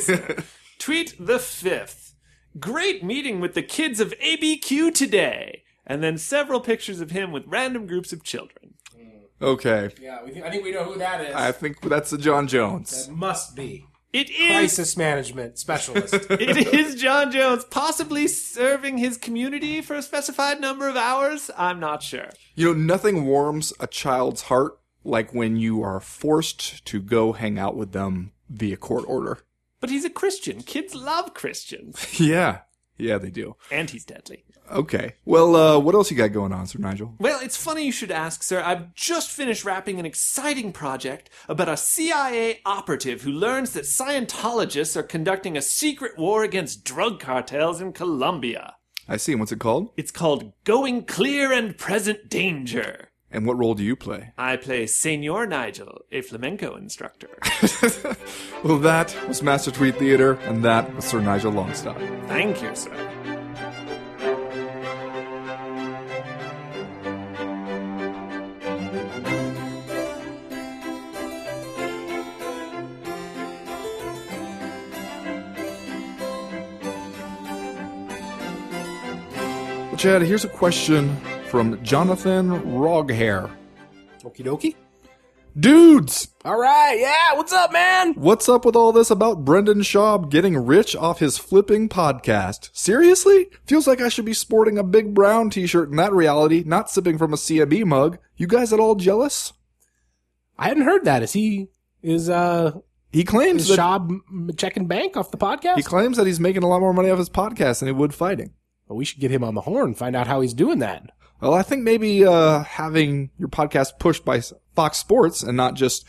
Tweet 0.78 1.14
the 1.18 1.38
fifth. 1.38 2.14
Great 2.58 3.02
meeting 3.02 3.40
with 3.40 3.54
the 3.54 3.62
kids 3.62 4.00
of 4.00 4.14
ABQ 4.18 4.94
today. 4.94 5.62
And 5.86 6.02
then 6.02 6.16
several 6.16 6.60
pictures 6.60 7.00
of 7.00 7.10
him 7.10 7.32
with 7.32 7.44
random 7.46 7.86
groups 7.86 8.12
of 8.12 8.22
children. 8.22 8.74
Okay. 9.42 9.90
Yeah, 10.00 10.24
we 10.24 10.42
I 10.42 10.50
think 10.50 10.64
we 10.64 10.72
know 10.72 10.84
who 10.84 10.98
that 10.98 11.20
is. 11.20 11.34
I 11.34 11.52
think 11.52 11.80
that's 11.82 12.12
a 12.12 12.18
Jon 12.18 12.46
Jones. 12.46 13.06
That 13.06 13.14
must 13.14 13.54
be 13.54 13.86
It 14.14 14.30
is 14.30 14.48
crisis 14.48 14.96
management 14.96 15.58
specialist. 15.58 16.14
it 16.30 16.72
is 16.72 16.94
Jon 16.94 17.32
Jones 17.32 17.64
possibly 17.64 18.28
serving 18.28 18.98
his 18.98 19.18
community 19.18 19.80
for 19.80 19.96
a 19.96 20.02
specified 20.02 20.60
number 20.60 20.88
of 20.88 20.96
hours. 20.96 21.50
I'm 21.58 21.80
not 21.80 22.00
sure. 22.00 22.30
You 22.54 22.72
know, 22.72 22.80
nothing 22.80 23.26
warms 23.26 23.72
a 23.80 23.88
child's 23.88 24.42
heart 24.42 24.78
like 25.02 25.34
when 25.34 25.56
you 25.56 25.82
are 25.82 25.98
forced 25.98 26.84
to 26.86 27.02
go 27.02 27.32
hang 27.32 27.58
out 27.58 27.74
with 27.74 27.90
them 27.90 28.30
via 28.48 28.76
court 28.76 29.04
order. 29.08 29.40
But 29.80 29.90
he's 29.90 30.04
a 30.04 30.10
Christian. 30.10 30.62
Kids 30.62 30.94
love 30.94 31.34
Christians. 31.34 32.06
Yeah. 32.20 32.60
Yeah, 32.96 33.18
they 33.18 33.30
do. 33.30 33.56
And 33.72 33.90
he's 33.90 34.04
deadly. 34.04 34.44
Okay. 34.70 35.14
Well, 35.24 35.56
uh, 35.56 35.78
what 35.78 35.94
else 35.94 36.10
you 36.10 36.16
got 36.16 36.32
going 36.32 36.52
on, 36.52 36.66
Sir 36.66 36.78
Nigel? 36.78 37.14
Well, 37.18 37.40
it's 37.42 37.56
funny 37.56 37.84
you 37.84 37.92
should 37.92 38.10
ask, 38.10 38.42
sir. 38.42 38.62
I've 38.64 38.94
just 38.94 39.30
finished 39.30 39.64
wrapping 39.64 39.98
an 40.00 40.06
exciting 40.06 40.72
project 40.72 41.30
about 41.48 41.68
a 41.68 41.76
CIA 41.76 42.60
operative 42.64 43.22
who 43.22 43.30
learns 43.30 43.72
that 43.72 43.84
Scientologists 43.84 44.96
are 44.96 45.02
conducting 45.02 45.56
a 45.56 45.62
secret 45.62 46.18
war 46.18 46.42
against 46.44 46.84
drug 46.84 47.20
cartels 47.20 47.80
in 47.80 47.92
Colombia. 47.92 48.76
I 49.08 49.18
see. 49.18 49.34
What's 49.34 49.52
it 49.52 49.60
called? 49.60 49.90
It's 49.96 50.10
called 50.10 50.52
Going 50.64 51.04
Clear 51.04 51.52
and 51.52 51.76
Present 51.76 52.28
Danger. 52.30 53.10
And 53.30 53.46
what 53.46 53.58
role 53.58 53.74
do 53.74 53.82
you 53.82 53.96
play? 53.96 54.32
I 54.38 54.56
play 54.56 54.86
Senor 54.86 55.46
Nigel, 55.46 56.02
a 56.12 56.20
flamenco 56.22 56.76
instructor. 56.76 57.30
Well, 58.64 58.78
that 58.78 59.14
was 59.28 59.42
Master 59.42 59.70
Tweet 59.70 59.96
Theater, 59.98 60.38
and 60.44 60.64
that 60.64 60.94
was 60.96 61.04
Sir 61.04 61.20
Nigel 61.20 61.52
Longstock. 61.52 61.98
Thank 62.28 62.62
you, 62.62 62.74
sir. 62.74 63.13
Chad, 80.04 80.20
here's 80.20 80.44
a 80.44 80.48
question 80.48 81.16
from 81.48 81.82
Jonathan 81.82 82.50
Roghair. 82.50 83.50
Okie 84.22 84.44
dokie. 84.44 84.74
Dudes! 85.58 86.28
All 86.44 86.58
right, 86.58 86.98
yeah. 87.00 87.34
What's 87.38 87.54
up, 87.54 87.72
man? 87.72 88.12
What's 88.12 88.46
up 88.46 88.66
with 88.66 88.76
all 88.76 88.92
this 88.92 89.10
about 89.10 89.46
Brendan 89.46 89.80
Schaub 89.80 90.30
getting 90.30 90.58
rich 90.58 90.94
off 90.94 91.20
his 91.20 91.38
flipping 91.38 91.88
podcast? 91.88 92.68
Seriously? 92.74 93.48
Feels 93.64 93.86
like 93.86 94.02
I 94.02 94.10
should 94.10 94.26
be 94.26 94.34
sporting 94.34 94.76
a 94.76 94.84
big 94.84 95.14
brown 95.14 95.48
t-shirt 95.48 95.88
in 95.88 95.96
that 95.96 96.12
reality, 96.12 96.62
not 96.66 96.90
sipping 96.90 97.16
from 97.16 97.32
a 97.32 97.36
CME 97.36 97.86
mug. 97.86 98.18
You 98.36 98.46
guys 98.46 98.74
at 98.74 98.80
all 98.80 98.96
jealous? 98.96 99.54
I 100.58 100.68
hadn't 100.68 100.84
heard 100.84 101.06
that. 101.06 101.22
Is 101.22 101.32
he 101.32 101.68
is 102.02 102.28
uh 102.28 102.72
He 103.10 103.24
claims 103.24 103.70
is 103.70 103.76
that 103.76 103.78
Schaub 103.78 104.58
checking 104.58 104.86
bank 104.86 105.16
off 105.16 105.30
the 105.30 105.38
podcast? 105.38 105.76
he 105.76 105.82
claims 105.82 106.18
that 106.18 106.26
he's 106.26 106.40
making 106.40 106.62
a 106.62 106.68
lot 106.68 106.80
more 106.80 106.92
money 106.92 107.08
off 107.08 107.16
his 107.16 107.30
podcast 107.30 107.78
than 107.78 107.88
he 107.88 107.92
would 107.92 108.12
fighting. 108.12 108.52
Well, 108.88 108.96
we 108.96 109.04
should 109.04 109.20
get 109.20 109.30
him 109.30 109.44
on 109.44 109.54
the 109.54 109.62
horn. 109.62 109.94
Find 109.94 110.14
out 110.14 110.26
how 110.26 110.40
he's 110.40 110.54
doing 110.54 110.78
that. 110.80 111.10
Well, 111.40 111.54
I 111.54 111.62
think 111.62 111.82
maybe 111.82 112.24
uh, 112.24 112.62
having 112.64 113.30
your 113.38 113.48
podcast 113.48 113.98
pushed 113.98 114.24
by 114.24 114.40
Fox 114.74 114.98
Sports 114.98 115.42
and 115.42 115.56
not 115.56 115.74
just 115.74 116.06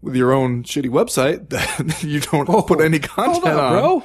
with 0.00 0.16
your 0.16 0.32
own 0.32 0.62
shitty 0.64 0.88
website 0.90 1.48
that 1.50 2.02
you 2.02 2.20
don't 2.20 2.46
put 2.66 2.80
any 2.80 2.98
content 2.98 3.44
Hold 3.44 3.58
on. 3.58 3.58
on, 3.58 3.72
bro. 3.72 4.02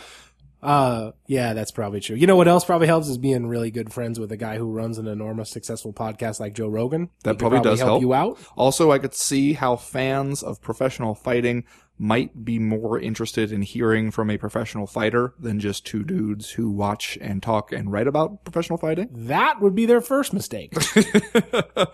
Uh, 0.61 1.11
yeah, 1.27 1.53
that's 1.53 1.71
probably 1.71 1.99
true. 1.99 2.15
You 2.15 2.25
know 2.27 2.35
what 2.35 2.47
else 2.47 2.65
probably 2.65 2.87
helps 2.87 3.07
is 3.07 3.17
being 3.17 3.45
really 3.47 3.69
good 3.71 3.93
friends 3.93 4.19
with 4.19 4.31
a 4.31 4.37
guy 4.37 4.57
who 4.57 4.71
runs 4.71 4.97
an 4.97 5.07
enormous 5.07 5.49
successful 5.51 5.93
podcast 5.93 6.39
like 6.39 6.53
Joe 6.55 6.67
Rogan. 6.67 7.09
That 7.23 7.31
could 7.31 7.39
probably 7.39 7.61
does 7.61 7.79
help. 7.79 8.01
you 8.01 8.13
out. 8.13 8.39
Also, 8.55 8.91
I 8.91 8.97
could 8.97 9.13
see 9.13 9.53
how 9.53 9.75
fans 9.75 10.41
of 10.41 10.59
professional 10.61 11.13
fighting 11.13 11.63
might 11.99 12.45
be 12.45 12.59
more 12.59 12.99
interested 12.99 13.51
in 13.51 13.61
hearing 13.63 14.11
from 14.11 14.29
a 14.29 14.37
professional 14.37 14.85
fighter 14.85 15.33
than 15.39 15.59
just 15.59 15.85
two 15.85 16.03
dudes 16.03 16.51
who 16.51 16.69
watch 16.69 17.17
and 17.21 17.41
talk 17.41 17.71
and 17.71 17.91
write 17.91 18.07
about 18.07 18.43
professional 18.43 18.77
fighting. 18.77 19.09
That 19.27 19.61
would 19.61 19.73
be 19.75 19.85
their 19.85 20.01
first 20.01 20.33
mistake. 20.33 20.73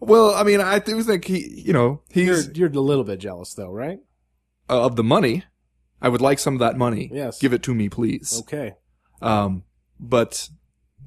Well, 0.00 0.32
I 0.34 0.44
mean, 0.44 0.60
I 0.60 0.78
do 0.78 1.02
think 1.02 1.24
he, 1.24 1.62
you 1.66 1.72
know, 1.72 2.02
you're 2.12 2.38
you're 2.52 2.68
a 2.68 2.80
little 2.80 3.02
bit 3.04 3.18
jealous 3.18 3.54
though, 3.54 3.70
right? 3.70 3.98
uh, 4.70 4.84
of 4.84 4.96
the 4.96 5.02
money. 5.04 5.44
I 6.00 6.08
would 6.08 6.20
like 6.20 6.38
some 6.38 6.54
of 6.54 6.60
that 6.60 6.76
money. 6.78 7.10
Yes. 7.12 7.38
Give 7.40 7.52
it 7.52 7.64
to 7.64 7.74
me, 7.74 7.88
please. 7.88 8.38
Okay. 8.42 8.74
Um, 9.20 9.64
but 9.98 10.48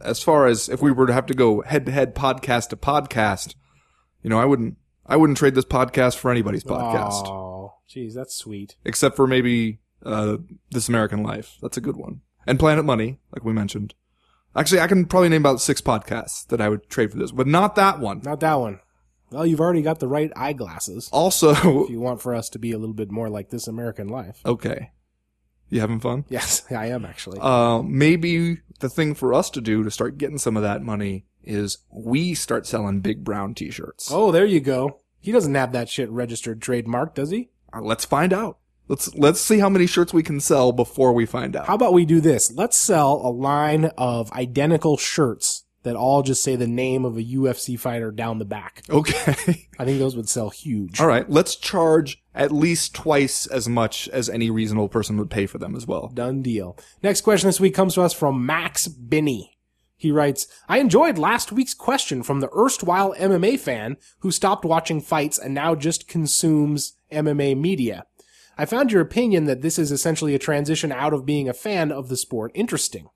as 0.01 0.21
far 0.21 0.47
as 0.47 0.67
if 0.67 0.81
we 0.81 0.91
were 0.91 1.07
to 1.07 1.13
have 1.13 1.27
to 1.27 1.33
go 1.33 1.61
head 1.61 1.85
to 1.85 1.91
head 1.93 2.13
podcast 2.15 2.69
to 2.69 2.75
podcast, 2.75 3.55
you 4.21 4.29
know, 4.29 4.37
I 4.37 4.43
wouldn't, 4.43 4.75
I 5.05 5.15
wouldn't 5.15 5.37
trade 5.37 5.55
this 5.55 5.63
podcast 5.63 6.17
for 6.17 6.29
anybody's 6.29 6.65
podcast, 6.65 7.27
Oh, 7.27 7.50
geez, 7.91 8.13
that's 8.13 8.35
sweet. 8.35 8.75
except 8.85 9.15
for 9.15 9.27
maybe, 9.27 9.79
uh, 10.05 10.37
This 10.69 10.89
American 10.89 11.23
Life. 11.23 11.57
That's 11.61 11.77
a 11.77 11.81
good 11.81 11.97
one. 11.97 12.21
And 12.47 12.57
Planet 12.59 12.85
Money, 12.85 13.19
like 13.33 13.43
we 13.45 13.53
mentioned. 13.53 13.93
Actually, 14.55 14.81
I 14.81 14.87
can 14.87 15.05
probably 15.05 15.29
name 15.29 15.41
about 15.43 15.61
six 15.61 15.79
podcasts 15.81 16.45
that 16.47 16.59
I 16.59 16.69
would 16.69 16.89
trade 16.89 17.11
for 17.11 17.17
this, 17.17 17.31
but 17.31 17.47
not 17.47 17.75
that 17.75 17.99
one. 17.99 18.21
Not 18.23 18.39
that 18.41 18.55
one. 18.59 18.79
Well, 19.31 19.45
you've 19.45 19.61
already 19.61 19.81
got 19.81 19.99
the 19.99 20.07
right 20.09 20.31
eyeglasses. 20.35 21.07
Also, 21.13 21.51
If 21.85 21.89
you 21.91 22.01
want 22.01 22.21
for 22.21 22.35
us 22.35 22.49
to 22.49 22.59
be 22.59 22.71
a 22.73 22.77
little 22.77 22.95
bit 22.95 23.11
more 23.11 23.29
like 23.29 23.49
this 23.49 23.67
American 23.67 24.07
life. 24.09 24.41
okay. 24.45 24.91
You 25.69 25.79
having 25.79 26.01
fun? 26.01 26.25
Yes, 26.27 26.63
I 26.71 26.87
am 26.87 27.05
actually. 27.05 27.39
Uh, 27.41 27.81
maybe 27.81 28.57
the 28.81 28.89
thing 28.89 29.13
for 29.15 29.33
us 29.33 29.49
to 29.51 29.61
do 29.61 29.83
to 29.85 29.91
start 29.91 30.17
getting 30.17 30.37
some 30.37 30.57
of 30.57 30.63
that 30.63 30.81
money 30.81 31.25
is 31.43 31.77
we 31.89 32.33
start 32.33 32.67
selling 32.67 32.99
big 32.99 33.23
brown 33.23 33.53
t-shirts. 33.55 34.09
oh, 34.11 34.31
there 34.31 34.45
you 34.45 34.59
go. 34.59 34.99
He 35.21 35.31
doesn't 35.31 35.55
have 35.55 35.71
that 35.71 35.87
shit 35.87 36.09
registered 36.09 36.61
trademark, 36.61 37.15
does 37.15 37.29
he? 37.31 37.51
Uh, 37.73 37.81
Let's 37.81 38.05
find 38.05 38.33
out. 38.33 38.57
Let's 38.87 39.13
let's 39.15 39.39
see 39.39 39.59
how 39.59 39.69
many 39.69 39.87
shirts 39.87 40.11
we 40.13 40.21
can 40.23 40.41
sell 40.41 40.73
before 40.73 41.13
we 41.13 41.25
find 41.25 41.55
out. 41.55 41.67
How 41.67 41.75
about 41.75 41.93
we 41.93 42.03
do 42.03 42.19
this? 42.19 42.51
Let's 42.51 42.75
sell 42.75 43.21
a 43.23 43.31
line 43.31 43.85
of 43.97 44.29
identical 44.33 44.97
shirts 44.97 45.63
that 45.83 45.95
all 45.95 46.23
just 46.23 46.43
say 46.43 46.57
the 46.57 46.67
name 46.67 47.05
of 47.05 47.15
a 47.17 47.23
UFC 47.23 47.79
fighter 47.79 48.11
down 48.11 48.37
the 48.37 48.45
back. 48.45 48.83
okay. 48.89 49.67
I 49.79 49.85
think 49.85 49.97
those 49.99 50.15
would 50.17 50.27
sell 50.27 50.49
huge. 50.49 50.99
All 50.99 51.07
right. 51.07 51.27
Let's 51.29 51.55
charge 51.55 52.21
at 52.35 52.51
least 52.51 52.93
twice 52.93 53.47
as 53.47 53.69
much 53.69 54.09
as 54.09 54.29
any 54.29 54.49
reasonable 54.49 54.89
person 54.89 55.17
would 55.17 55.29
pay 55.31 55.45
for 55.45 55.57
them 55.57 55.75
as 55.75 55.87
well. 55.87 56.11
Done 56.13 56.41
deal. 56.41 56.77
Next 57.01 57.21
question 57.21 57.47
this 57.47 57.59
week 57.61 57.73
comes 57.73 57.95
to 57.95 58.01
us 58.01 58.13
from 58.13 58.45
Max 58.45 58.87
Binney. 58.89 59.57
He 59.95 60.11
writes, 60.11 60.47
I 60.67 60.79
enjoyed 60.79 61.17
last 61.17 61.51
week's 61.51 61.73
question 61.75 62.23
from 62.23 62.41
the 62.41 62.49
erstwhile 62.55 63.15
MMA 63.17 63.59
fan 63.59 63.97
who 64.19 64.31
stopped 64.31 64.65
watching 64.65 64.99
fights 64.99 65.37
and 65.37 65.53
now 65.53 65.75
just 65.75 66.07
consumes 66.07 66.93
MMA 67.11 67.57
media. 67.57 68.05
I 68.57 68.65
found 68.65 68.91
your 68.91 69.01
opinion 69.01 69.45
that 69.45 69.61
this 69.61 69.79
is 69.79 69.91
essentially 69.91 70.35
a 70.35 70.39
transition 70.39 70.91
out 70.91 71.13
of 71.13 71.25
being 71.25 71.49
a 71.49 71.53
fan 71.53 71.91
of 71.91 72.09
the 72.09 72.17
sport 72.17 72.51
interesting. 72.53 73.07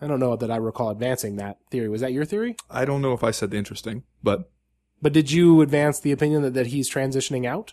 I 0.00 0.06
don't 0.06 0.20
know 0.20 0.36
that 0.36 0.50
I 0.50 0.56
recall 0.56 0.90
advancing 0.90 1.36
that 1.36 1.58
theory. 1.70 1.88
Was 1.88 2.02
that 2.02 2.12
your 2.12 2.24
theory? 2.26 2.56
I 2.70 2.84
don't 2.84 3.00
know 3.02 3.12
if 3.14 3.24
I 3.24 3.30
said 3.30 3.50
the 3.50 3.56
interesting, 3.56 4.02
but 4.22 4.50
But 5.00 5.12
did 5.14 5.30
you 5.32 5.62
advance 5.62 5.98
the 5.98 6.12
opinion 6.12 6.42
that, 6.42 6.54
that 6.54 6.66
he's 6.68 6.90
transitioning 6.90 7.46
out? 7.46 7.72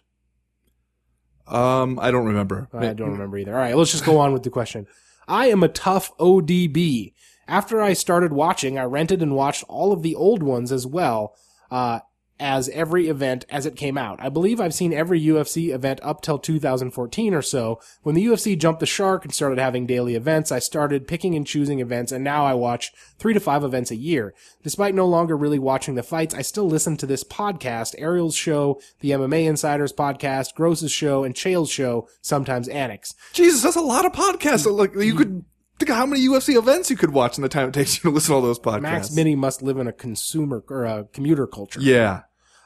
um, 1.47 1.99
I 1.99 2.09
don't 2.11 2.25
remember. 2.25 2.69
I 2.73 2.93
don't 2.93 3.11
remember 3.11 3.37
either. 3.37 3.53
All 3.53 3.59
right, 3.59 3.75
let's 3.75 3.91
just 3.91 4.05
go 4.05 4.17
on 4.17 4.31
with 4.31 4.43
the 4.43 4.49
question. 4.49 4.87
I 5.27 5.47
am 5.47 5.63
a 5.63 5.67
tough 5.67 6.15
ODB. 6.17 7.13
After 7.47 7.81
I 7.81 7.93
started 7.93 8.31
watching, 8.31 8.77
I 8.79 8.83
rented 8.83 9.21
and 9.21 9.35
watched 9.35 9.63
all 9.67 9.91
of 9.91 10.01
the 10.01 10.15
old 10.15 10.41
ones 10.41 10.71
as 10.71 10.87
well, 10.87 11.35
uh, 11.69 11.99
as 12.43 12.67
every 12.69 13.07
event 13.07 13.45
as 13.49 13.65
it 13.65 13.77
came 13.77 13.97
out. 13.97 14.21
I 14.21 14.27
believe 14.27 14.59
I've 14.59 14.73
seen 14.73 14.91
every 14.91 15.21
UFC 15.21 15.73
event 15.73 16.01
up 16.03 16.21
till 16.21 16.37
2014 16.37 17.33
or 17.33 17.41
so. 17.41 17.79
When 18.01 18.15
the 18.15 18.25
UFC 18.25 18.59
jumped 18.59 18.81
the 18.81 18.85
shark 18.85 19.23
and 19.23 19.33
started 19.33 19.59
having 19.59 19.85
daily 19.85 20.15
events, 20.15 20.51
I 20.51 20.59
started 20.59 21.07
picking 21.07 21.35
and 21.35 21.47
choosing 21.47 21.79
events, 21.79 22.11
and 22.11 22.21
now 22.21 22.45
I 22.45 22.53
watch 22.53 22.91
three 23.17 23.33
to 23.33 23.39
five 23.39 23.63
events 23.63 23.91
a 23.91 23.95
year. 23.95 24.33
Despite 24.61 24.93
no 24.93 25.07
longer 25.07 25.37
really 25.37 25.57
watching 25.57 25.95
the 25.95 26.03
fights, 26.03 26.35
I 26.35 26.41
still 26.41 26.67
listen 26.67 26.97
to 26.97 27.05
this 27.05 27.23
podcast, 27.23 27.95
Ariel's 27.97 28.35
show, 28.35 28.81
the 28.99 29.11
MMA 29.11 29.45
Insiders 29.45 29.93
podcast, 29.93 30.53
Gross's 30.53 30.91
show, 30.91 31.23
and 31.23 31.33
Chael's 31.33 31.71
show, 31.71 32.09
sometimes 32.21 32.67
Annex. 32.67 33.15
Jesus, 33.31 33.63
that's 33.63 33.77
a 33.77 33.81
lot 33.81 34.05
of 34.05 34.11
podcasts. 34.11 34.69
Like 34.69 34.95
you 34.95 35.13
mm-hmm. 35.13 35.17
could 35.17 35.45
think 35.79 35.89
of 35.91 35.95
how 35.95 36.05
many 36.05 36.27
UFC 36.27 36.57
events 36.57 36.89
you 36.89 36.97
could 36.97 37.13
watch 37.13 37.37
in 37.37 37.41
the 37.41 37.47
time 37.47 37.69
it 37.69 37.73
takes 37.73 37.95
you 37.95 38.09
to 38.09 38.13
listen 38.13 38.31
to 38.31 38.35
all 38.35 38.41
those 38.41 38.59
podcasts. 38.59 38.81
Max 38.81 39.15
Mini 39.15 39.37
must 39.37 39.61
live 39.61 39.77
in 39.77 39.87
a 39.87 39.93
consumer 39.93 40.61
or 40.67 40.83
a 40.83 41.05
commuter 41.13 41.47
culture. 41.47 41.79
Yeah. 41.79 42.23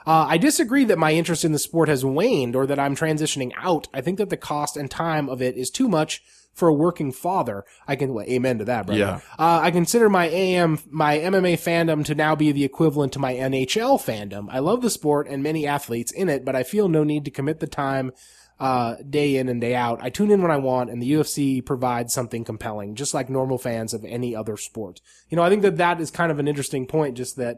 Uh, 0.07 0.25
I 0.29 0.37
disagree 0.37 0.85
that 0.85 0.97
my 0.97 1.11
interest 1.11 1.43
in 1.43 1.51
the 1.51 1.59
sport 1.59 1.89
has 1.89 2.05
waned 2.05 2.55
or 2.55 2.65
that 2.65 2.79
I'm 2.79 2.95
transitioning 2.95 3.51
out. 3.57 3.89
I 3.93 3.99
think 3.99 4.17
that 4.19 4.29
the 4.29 4.37
cost 4.37 4.77
and 4.77 4.89
time 4.89 5.27
of 5.27 5.41
it 5.41 5.57
is 5.57 5.69
too 5.69 5.89
much 5.89 6.23
for 6.53 6.69
a 6.69 6.73
working 6.73 7.11
father. 7.11 7.65
I 7.87 7.97
can 7.97 8.13
well, 8.13 8.25
amen 8.25 8.59
to 8.59 8.65
that, 8.65 8.87
brother. 8.87 8.99
Yeah. 8.99 9.19
Uh, 9.37 9.59
I 9.61 9.69
consider 9.69 10.09
my 10.09 10.27
AM, 10.27 10.79
my 10.89 11.17
MMA 11.17 11.53
fandom 11.53 12.05
to 12.05 12.15
now 12.15 12.35
be 12.35 12.53
the 12.53 12.63
equivalent 12.63 13.13
to 13.13 13.19
my 13.19 13.33
NHL 13.33 13.99
fandom. 13.99 14.47
I 14.49 14.59
love 14.59 14.81
the 14.81 14.89
sport 14.89 15.27
and 15.29 15.43
many 15.43 15.67
athletes 15.67 16.11
in 16.11 16.29
it, 16.29 16.45
but 16.45 16.55
I 16.55 16.63
feel 16.63 16.87
no 16.87 17.03
need 17.03 17.25
to 17.25 17.31
commit 17.31 17.59
the 17.59 17.67
time 17.67 18.13
uh, 18.59 18.95
day 19.07 19.35
in 19.35 19.49
and 19.49 19.61
day 19.61 19.75
out. 19.75 19.99
I 20.01 20.09
tune 20.09 20.31
in 20.31 20.41
when 20.41 20.51
I 20.51 20.57
want, 20.57 20.89
and 20.89 21.01
the 21.01 21.11
UFC 21.11 21.63
provides 21.63 22.13
something 22.13 22.43
compelling, 22.43 22.95
just 22.95 23.13
like 23.13 23.29
normal 23.29 23.57
fans 23.57 23.93
of 23.93 24.03
any 24.05 24.35
other 24.35 24.57
sport. 24.57 25.01
You 25.29 25.35
know, 25.35 25.43
I 25.43 25.49
think 25.49 25.61
that 25.61 25.77
that 25.77 25.99
is 26.01 26.09
kind 26.11 26.31
of 26.31 26.39
an 26.39 26.47
interesting 26.47 26.87
point, 26.87 27.17
just 27.17 27.35
that 27.35 27.57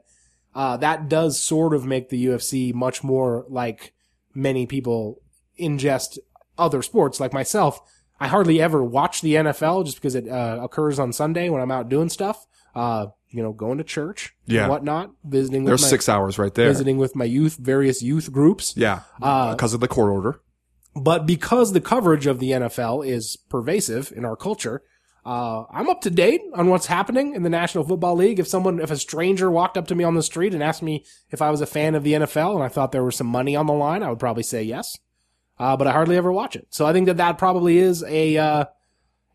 uh, 0.60 0.76
that 0.78 1.08
does 1.08 1.42
sort 1.42 1.74
of 1.74 1.86
make 1.86 2.10
the 2.10 2.26
UFC 2.26 2.74
much 2.74 3.02
more 3.02 3.46
like 3.48 3.94
many 4.36 4.66
people 4.66 5.22
ingest 5.58 6.18
other 6.58 6.82
sports, 6.82 7.20
like 7.22 7.32
myself. 7.32 7.80
I 8.20 8.28
hardly 8.28 8.62
ever 8.62 8.84
watch 8.84 9.22
the 9.22 9.36
NFL 9.36 9.86
just 9.86 9.96
because 9.98 10.16
it 10.16 10.28
uh, 10.28 10.60
occurs 10.62 11.00
on 11.00 11.14
Sunday 11.14 11.48
when 11.50 11.62
I'm 11.62 11.72
out 11.72 11.88
doing 11.88 12.10
stuff. 12.10 12.46
Uh, 12.76 13.08
you 13.30 13.42
know, 13.42 13.54
going 13.54 13.78
to 13.78 13.84
church, 13.86 14.36
Yeah. 14.48 14.64
and 14.64 14.70
whatnot, 14.72 15.12
visiting 15.24 15.64
with 15.64 15.70
There's 15.70 15.82
my, 15.84 15.88
six 15.88 16.10
hours 16.10 16.38
right 16.38 16.54
there. 16.54 16.68
visiting 16.68 16.98
with 16.98 17.16
my 17.16 17.26
youth, 17.26 17.56
various 17.56 18.02
youth 18.02 18.32
groups. 18.32 18.74
Yeah. 18.76 19.02
Uh, 19.22 19.54
because 19.56 19.74
of 19.74 19.80
the 19.80 19.88
court 19.88 20.10
order. 20.12 20.42
But 20.96 21.26
because 21.26 21.72
the 21.72 21.80
coverage 21.82 22.26
of 22.28 22.40
the 22.40 22.52
NFL 22.52 23.08
is 23.08 23.38
pervasive 23.50 24.12
in 24.16 24.26
our 24.26 24.36
culture, 24.36 24.82
uh, 25.30 25.64
I'm 25.70 25.92
up 25.92 26.02
to 26.02 26.10
date 26.10 26.42
on 26.56 26.72
what's 26.72 26.88
happening 26.88 27.36
in 27.36 27.44
the 27.44 27.52
National 27.52 27.84
Football 27.84 28.16
League. 28.16 28.40
If 28.40 28.48
someone, 28.48 28.80
if 28.80 28.90
a 28.90 28.98
stranger 28.98 29.52
walked 29.52 29.78
up 29.78 29.86
to 29.90 29.96
me 29.96 30.04
on 30.04 30.16
the 30.16 30.24
street 30.24 30.56
and 30.56 30.64
asked 30.64 30.82
me 30.82 31.06
if 31.30 31.40
I 31.40 31.52
was 31.52 31.62
a 31.62 31.68
fan 31.68 31.94
of 31.94 32.04
the 32.04 32.14
NFL 32.14 32.56
and 32.56 32.64
I 32.64 32.68
thought 32.68 32.92
there 32.92 33.04
was 33.04 33.16
some 33.16 33.28
money 33.28 33.56
on 33.56 33.68
the 33.68 33.74
line, 33.74 34.02
I 34.02 34.10
would 34.10 34.18
probably 34.18 34.42
say 34.42 34.64
yes. 34.64 34.98
Uh, 35.60 35.78
but 35.78 35.86
I 35.86 35.92
hardly 35.92 36.18
ever 36.18 36.32
watch 36.32 36.56
it. 36.56 36.66
So 36.72 36.88
I 36.88 36.94
think 36.94 37.06
that 37.06 37.18
that 37.18 37.38
probably 37.38 37.78
is 37.78 38.04
a, 38.06 38.38
uh, 38.38 38.66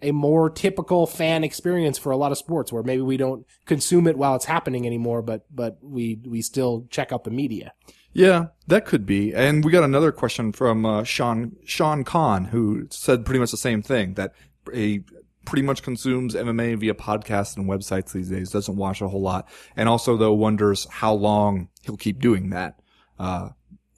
a 0.03 0.11
more 0.11 0.51
typical 0.51 1.07
fan 1.07 1.45
experience 1.45 1.97
for 1.97 2.11
a 2.11 2.17
lot 2.17 2.33
of 2.33 2.39
sports 2.39 2.73
where 2.73 2.83
maybe 2.83 3.03
we 3.03 3.17
don't 3.17 3.47
consume 3.65 4.09
it 4.09 4.19
while 4.19 4.35
it's 4.35 4.47
happening 4.47 4.87
anymore, 4.87 5.23
but, 5.23 5.47
but 5.55 5.79
we, 5.81 6.19
we 6.27 6.43
still 6.43 6.89
check 6.91 7.13
out 7.13 7.23
the 7.23 7.31
media. 7.31 7.73
Yeah, 8.13 8.47
that 8.67 8.85
could 8.85 9.07
be. 9.07 9.33
And 9.33 9.65
we 9.65 9.71
got 9.71 9.85
another 9.85 10.11
question 10.11 10.51
from 10.51 10.85
uh, 10.85 11.05
Sean 11.05 11.55
Sean 11.65 12.03
Kahn, 12.03 12.47
who 12.47 12.89
said 12.91 13.25
pretty 13.25 13.39
much 13.39 13.53
the 13.53 13.57
same 13.57 13.81
thing 13.81 14.15
that 14.15 14.33
he 14.73 15.05
pretty 15.45 15.63
much 15.63 15.83
consumes 15.83 16.35
MMA 16.35 16.79
via 16.79 16.95
podcasts 16.95 17.57
and 17.57 17.67
websites 17.67 18.13
these 18.13 18.29
days. 18.29 18.51
Doesn't 18.51 18.77
watch 18.77 19.01
a 19.01 19.09
whole 19.09 19.23
lot, 19.23 19.49
and 19.77 19.89
also 19.89 20.17
though 20.17 20.33
wonders 20.33 20.87
how 20.91 21.15
long 21.15 21.69
he'll 21.83 21.97
keep 21.97 22.21
doing 22.21 22.51
that. 22.51 22.81
Uh, 23.19 23.51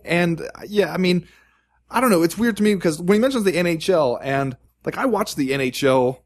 and 0.05 0.43
yeah, 0.67 0.93
I 0.93 0.97
mean, 0.97 1.27
I 1.91 2.01
don't 2.01 2.11
know. 2.11 2.23
It's 2.23 2.39
weird 2.39 2.57
to 2.59 2.63
me 2.63 2.75
because 2.75 3.01
when 3.01 3.17
he 3.17 3.21
mentions 3.21 3.45
the 3.45 3.53
NHL 3.53 4.19
and 4.23 4.57
like 4.85 4.97
I 4.97 5.07
watch 5.07 5.35
the 5.35 5.51
NHL 5.51 6.19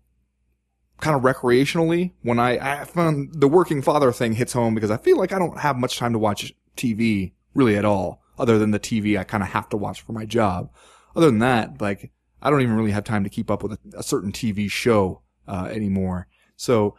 kind 1.01 1.17
of 1.17 1.23
recreationally 1.23 2.13
when 2.23 2.39
I, 2.39 2.83
I 2.83 2.85
found 2.85 3.41
the 3.41 3.49
working 3.49 3.81
father 3.83 4.13
thing 4.13 4.35
hits 4.35 4.53
home 4.53 4.75
because 4.75 4.91
I 4.91 4.99
feel 4.99 5.17
like 5.17 5.33
I 5.33 5.39
don't 5.39 5.59
have 5.59 5.77
much 5.77 5.99
time 5.99 6.13
to 6.13 6.19
watch 6.19 6.53
TV 6.77 7.33
really 7.55 7.77
at 7.77 7.85
all 7.85 8.23
other 8.39 8.59
than 8.59 8.71
the 8.71 8.81
TV 8.81 9.19
I 9.19 9.25
kind 9.25 9.43
of 9.43 9.51
have 9.51 9.69
to 9.71 9.77
watch 9.77 10.03
for 10.03 10.13
my 10.13 10.25
job. 10.25 10.71
Other 11.17 11.27
than 11.27 11.41
that, 11.41 11.81
like 11.81 12.13
I 12.43 12.51
don't 12.51 12.63
even 12.63 12.77
really 12.77 12.93
have 12.93 13.05
time 13.05 13.25
to 13.25 13.31
keep 13.31 13.51
up 13.51 13.63
with 13.63 13.73
a, 13.73 13.99
a 13.99 14.03
certain 14.03 14.33
TV 14.33 14.71
show 14.71 15.23
uh, 15.47 15.69
anymore. 15.71 16.27
So 16.57 16.97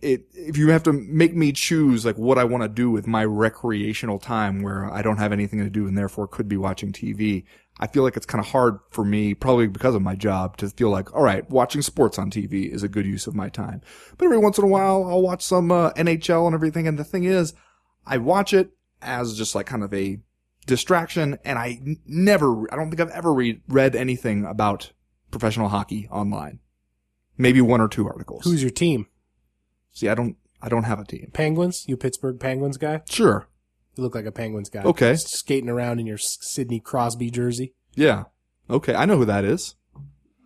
it 0.00 0.26
if 0.32 0.56
you 0.56 0.68
have 0.68 0.84
to 0.84 0.92
make 0.92 1.34
me 1.34 1.52
choose 1.52 2.06
like 2.06 2.16
what 2.16 2.38
I 2.38 2.44
want 2.44 2.62
to 2.62 2.68
do 2.68 2.90
with 2.90 3.06
my 3.06 3.24
recreational 3.24 4.18
time 4.18 4.62
where 4.62 4.90
I 4.92 5.02
don't 5.02 5.16
have 5.16 5.32
anything 5.32 5.58
to 5.58 5.70
do 5.70 5.88
and 5.88 5.98
therefore 5.98 6.28
could 6.28 6.48
be 6.48 6.56
watching 6.56 6.92
TV, 6.92 7.44
I 7.80 7.86
feel 7.86 8.02
like 8.02 8.16
it's 8.16 8.26
kind 8.26 8.44
of 8.44 8.50
hard 8.50 8.78
for 8.90 9.04
me, 9.04 9.34
probably 9.34 9.66
because 9.66 9.94
of 9.94 10.02
my 10.02 10.14
job, 10.14 10.56
to 10.58 10.68
feel 10.68 10.90
like, 10.90 11.14
all 11.14 11.22
right, 11.22 11.48
watching 11.50 11.82
sports 11.82 12.18
on 12.18 12.30
TV 12.30 12.72
is 12.72 12.82
a 12.82 12.88
good 12.88 13.06
use 13.06 13.26
of 13.26 13.34
my 13.34 13.48
time. 13.48 13.80
But 14.16 14.26
every 14.26 14.38
once 14.38 14.58
in 14.58 14.64
a 14.64 14.68
while, 14.68 15.04
I'll 15.04 15.22
watch 15.22 15.42
some 15.42 15.70
uh, 15.70 15.92
NHL 15.92 16.46
and 16.46 16.54
everything. 16.54 16.88
And 16.88 16.98
the 16.98 17.04
thing 17.04 17.24
is, 17.24 17.54
I 18.06 18.18
watch 18.18 18.52
it 18.52 18.70
as 19.00 19.36
just 19.36 19.54
like 19.54 19.66
kind 19.66 19.84
of 19.84 19.94
a 19.94 20.18
distraction, 20.68 21.38
and 21.44 21.58
I 21.58 21.80
never, 22.06 22.72
I 22.72 22.76
don't 22.76 22.90
think 22.90 23.00
I've 23.00 23.10
ever 23.10 23.34
read 23.34 23.60
read 23.66 23.96
anything 23.96 24.44
about 24.44 24.92
professional 25.32 25.70
hockey 25.70 26.06
online. 26.12 26.60
Maybe 27.36 27.60
one 27.60 27.80
or 27.80 27.88
two 27.88 28.06
articles. 28.06 28.44
Who's 28.44 28.62
your 28.62 28.70
team? 28.70 29.06
See, 29.92 30.08
I 30.08 30.14
don't, 30.14 30.36
I 30.62 30.68
don't 30.68 30.84
have 30.84 31.00
a 31.00 31.04
team. 31.04 31.30
Penguins? 31.32 31.84
You 31.88 31.96
Pittsburgh 31.96 32.38
Penguins 32.38 32.76
guy? 32.76 33.02
Sure. 33.08 33.48
You 33.96 34.04
look 34.04 34.14
like 34.14 34.26
a 34.26 34.32
Penguins 34.32 34.68
guy. 34.68 34.82
Okay. 34.82 35.12
Just 35.12 35.30
skating 35.30 35.68
around 35.68 35.98
in 35.98 36.06
your 36.06 36.18
Sidney 36.18 36.78
Crosby 36.78 37.30
jersey. 37.30 37.74
Yeah. 37.94 38.24
Okay. 38.70 38.94
I 38.94 39.06
know 39.06 39.16
who 39.16 39.24
that 39.24 39.44
is. 39.44 39.74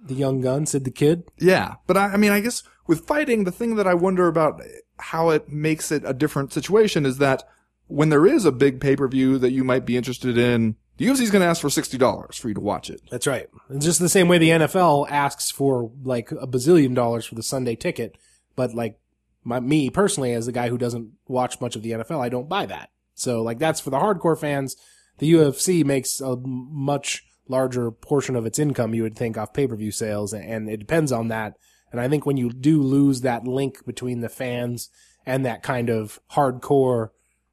The 0.05 0.14
young 0.14 0.41
gun, 0.41 0.66
Sid 0.66 0.85
the 0.85 0.91
Kid. 0.91 1.25
Yeah, 1.39 1.75
but 1.87 1.97
I, 1.97 2.14
I 2.14 2.16
mean, 2.16 2.33
I 2.33 2.41
guess 2.41 2.64
with 2.89 3.07
fighting, 3.07 3.45
the 3.45 3.53
thing 3.53 3.77
that 3.77 3.87
I 3.87 3.95
wonder 3.95 4.27
about 4.27 4.61
how 4.99 5.31
it 5.31 5.49
makes 5.49 5.93
it 5.93 6.03
a 6.05 6.12
different 6.12 6.53
situation 6.53 7.07
is 7.07 7.18
that 7.18 7.45
when 7.93 8.09
there 8.09 8.26
is 8.26 8.45
a 8.45 8.53
big 8.53 8.80
pay 8.80 8.97
per 8.97 9.07
view 9.07 9.38
that 9.38 9.53
you 9.53 9.64
might 9.64 9.84
be 9.84 9.97
interested 9.97 10.38
in, 10.38 10.76
the 10.97 11.07
UFC's 11.07 11.30
going 11.30 11.43
to 11.43 11.49
ask 11.49 11.61
for 11.61 11.70
sixty 11.70 11.99
dollars 11.99 12.36
for 12.36 12.49
you 12.49 12.55
to 12.55 12.61
watch 12.61 12.88
it. 12.90 13.03
That's 13.11 13.26
right. 13.26 13.49
It's 13.70 13.84
just 13.84 14.01
the 14.01 14.09
same 14.09 14.28
way 14.28 14.38
the 14.38 14.51
NFL 14.51 15.11
asks 15.11 15.51
for 15.51 15.90
like 16.03 16.32
a 16.32 16.47
bazillion 16.47 16.95
dollars 16.95 17.26
for 17.26 17.34
the 17.34 17.43
Sunday 17.43 17.76
ticket, 17.76 18.16
but 18.57 18.74
like 18.74 18.99
my, 19.45 19.61
me 19.61 19.90
personally, 19.90 20.32
as 20.32 20.49
a 20.49 20.53
guy 20.53 20.68
who 20.68 20.78
doesn't 20.78 21.12
watch 21.26 21.61
much 21.61 21.76
of 21.76 21.82
the 21.82 21.93
NFL, 21.93 22.20
I 22.20 22.28
don't 22.28 22.49
buy 22.49 22.66
that. 22.66 22.90
So 23.14 23.43
like 23.43 23.59
that's 23.59 23.80
for 23.80 23.90
the 23.90 23.99
hardcore 23.99 24.38
fans. 24.38 24.76
The 25.18 25.32
UFC 25.32 25.84
makes 25.84 26.20
a 26.20 26.36
much 26.36 27.24
larger 27.49 27.90
portion 27.90 28.36
of 28.36 28.47
its 28.47 28.59
income, 28.59 28.95
you 28.95 29.03
would 29.03 29.16
think, 29.16 29.36
off 29.36 29.53
pay 29.53 29.66
per 29.66 29.76
view 29.76 29.93
sales, 29.93 30.32
and 30.32 30.68
it 30.70 30.78
depends 30.78 31.12
on 31.12 31.28
that. 31.28 31.55
And 31.90 32.01
I 32.01 32.09
think 32.09 32.24
when 32.24 32.38
you 32.38 32.51
do 32.51 32.80
lose 32.80 33.20
that 33.20 33.45
link 33.45 33.84
between 33.84 34.20
the 34.20 34.30
fans 34.30 34.88
and 35.26 35.45
that 35.45 35.62
kind 35.62 35.90
of 35.90 36.20
hardcore 36.32 37.11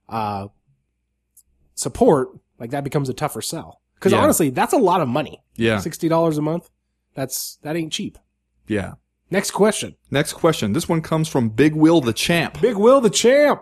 uh, 0.09 0.47
support, 1.75 2.29
like 2.59 2.71
that 2.71 2.83
becomes 2.83 3.09
a 3.09 3.13
tougher 3.13 3.41
sell. 3.41 3.81
Because 3.95 4.11
Yeah. 4.11 4.19
honestly, 4.21 4.49
that's 4.49 4.73
a 4.73 4.77
lot 4.77 5.01
of 5.01 5.07
money. 5.07 5.43
Yeah. 5.55 5.79
Sixty 5.79 6.07
dollars 6.09 6.37
a 6.37 6.41
month. 6.41 6.69
That's 7.15 7.57
that 7.63 7.75
ain't 7.75 7.91
cheap. 7.91 8.17
Yeah. 8.67 8.93
Next 9.31 9.51
question. 9.51 9.95
Next 10.09 10.33
question. 10.33 10.73
This 10.73 10.89
one 10.89 11.01
comes 11.01 11.27
from 11.27 11.49
Big 11.49 11.75
Will 11.75 12.01
the 12.01 12.13
Champ. 12.13 12.59
Big 12.61 12.75
Will 12.75 12.99
the 13.01 13.09
champ. 13.11 13.61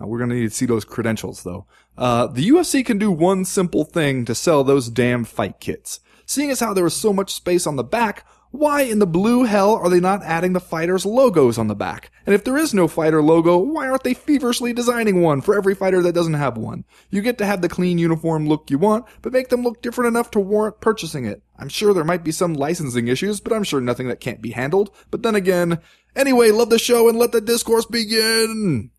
Uh, 0.00 0.06
we're 0.06 0.18
going 0.18 0.30
to 0.30 0.36
need 0.36 0.48
to 0.48 0.54
see 0.54 0.66
those 0.66 0.84
credentials, 0.86 1.42
though. 1.42 1.66
Uh, 1.98 2.26
the 2.26 2.48
UFC 2.48 2.84
can 2.84 2.98
do 2.98 3.10
one 3.10 3.44
simple 3.44 3.84
thing 3.84 4.24
to 4.26 4.34
sell 4.34 4.62
those 4.64 4.88
damn 4.88 5.24
fight 5.24 5.58
kits. 5.60 6.00
Seeing 6.26 6.50
as 6.50 6.60
how 6.60 6.72
there 6.74 6.86
is 6.86 6.94
so 6.94 7.12
much 7.12 7.32
space 7.34 7.66
on 7.66 7.76
the 7.76 7.84
back, 7.84 8.26
why 8.50 8.82
in 8.82 8.98
the 9.00 9.06
blue 9.06 9.44
hell 9.44 9.74
are 9.74 9.90
they 9.90 10.00
not 10.00 10.22
adding 10.22 10.52
the 10.54 10.60
fighters' 10.60 11.04
logos 11.04 11.58
on 11.58 11.66
the 11.66 11.74
back? 11.74 12.10
And 12.24 12.34
if 12.34 12.44
there 12.44 12.56
is 12.56 12.72
no 12.72 12.88
fighter 12.88 13.22
logo, 13.22 13.58
why 13.58 13.88
aren't 13.88 14.04
they 14.04 14.14
feverishly 14.14 14.72
designing 14.72 15.20
one 15.20 15.40
for 15.42 15.54
every 15.56 15.74
fighter 15.74 16.00
that 16.02 16.14
doesn't 16.14 16.34
have 16.34 16.56
one? 16.56 16.84
You 17.10 17.20
get 17.22 17.38
to 17.38 17.46
have 17.46 17.60
the 17.60 17.68
clean 17.68 17.98
uniform 17.98 18.48
look 18.48 18.70
you 18.70 18.78
want, 18.78 19.04
but 19.20 19.32
make 19.32 19.48
them 19.50 19.62
look 19.62 19.82
different 19.82 20.08
enough 20.08 20.30
to 20.32 20.40
warrant 20.40 20.80
purchasing 20.80 21.26
it. 21.26 21.42
I'm 21.58 21.68
sure 21.68 21.92
there 21.92 22.04
might 22.04 22.24
be 22.24 22.32
some 22.32 22.54
licensing 22.54 23.08
issues, 23.08 23.40
but 23.40 23.52
I'm 23.52 23.64
sure 23.64 23.80
nothing 23.80 24.08
that 24.08 24.20
can't 24.20 24.40
be 24.40 24.52
handled. 24.52 24.90
But 25.10 25.22
then 25.22 25.34
again, 25.34 25.78
anyway, 26.14 26.50
love 26.50 26.70
the 26.70 26.78
show 26.78 27.08
and 27.08 27.18
let 27.18 27.32
the 27.32 27.40
discourse 27.40 27.84
begin. 27.86 28.90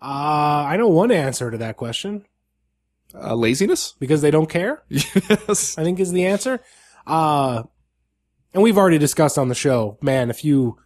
Uh, 0.00 0.64
I 0.66 0.76
know 0.76 0.88
one 0.88 1.12
answer 1.12 1.50
to 1.50 1.58
that 1.58 1.76
question 1.76 2.24
Uh, 3.14 3.34
laziness? 3.36 3.94
because 4.00 4.20
they 4.22 4.30
don't 4.32 4.50
care. 4.50 4.82
yes. 4.88 5.78
I 5.78 5.84
think 5.84 6.00
is 6.00 6.12
the 6.12 6.26
answer. 6.26 6.60
Uh, 7.06 7.62
and 8.54 8.62
we've 8.62 8.78
already 8.78 8.98
discussed 8.98 9.38
on 9.38 9.48
the 9.48 9.54
show, 9.54 9.98
man, 10.02 10.30
if 10.30 10.44
you 10.44 10.78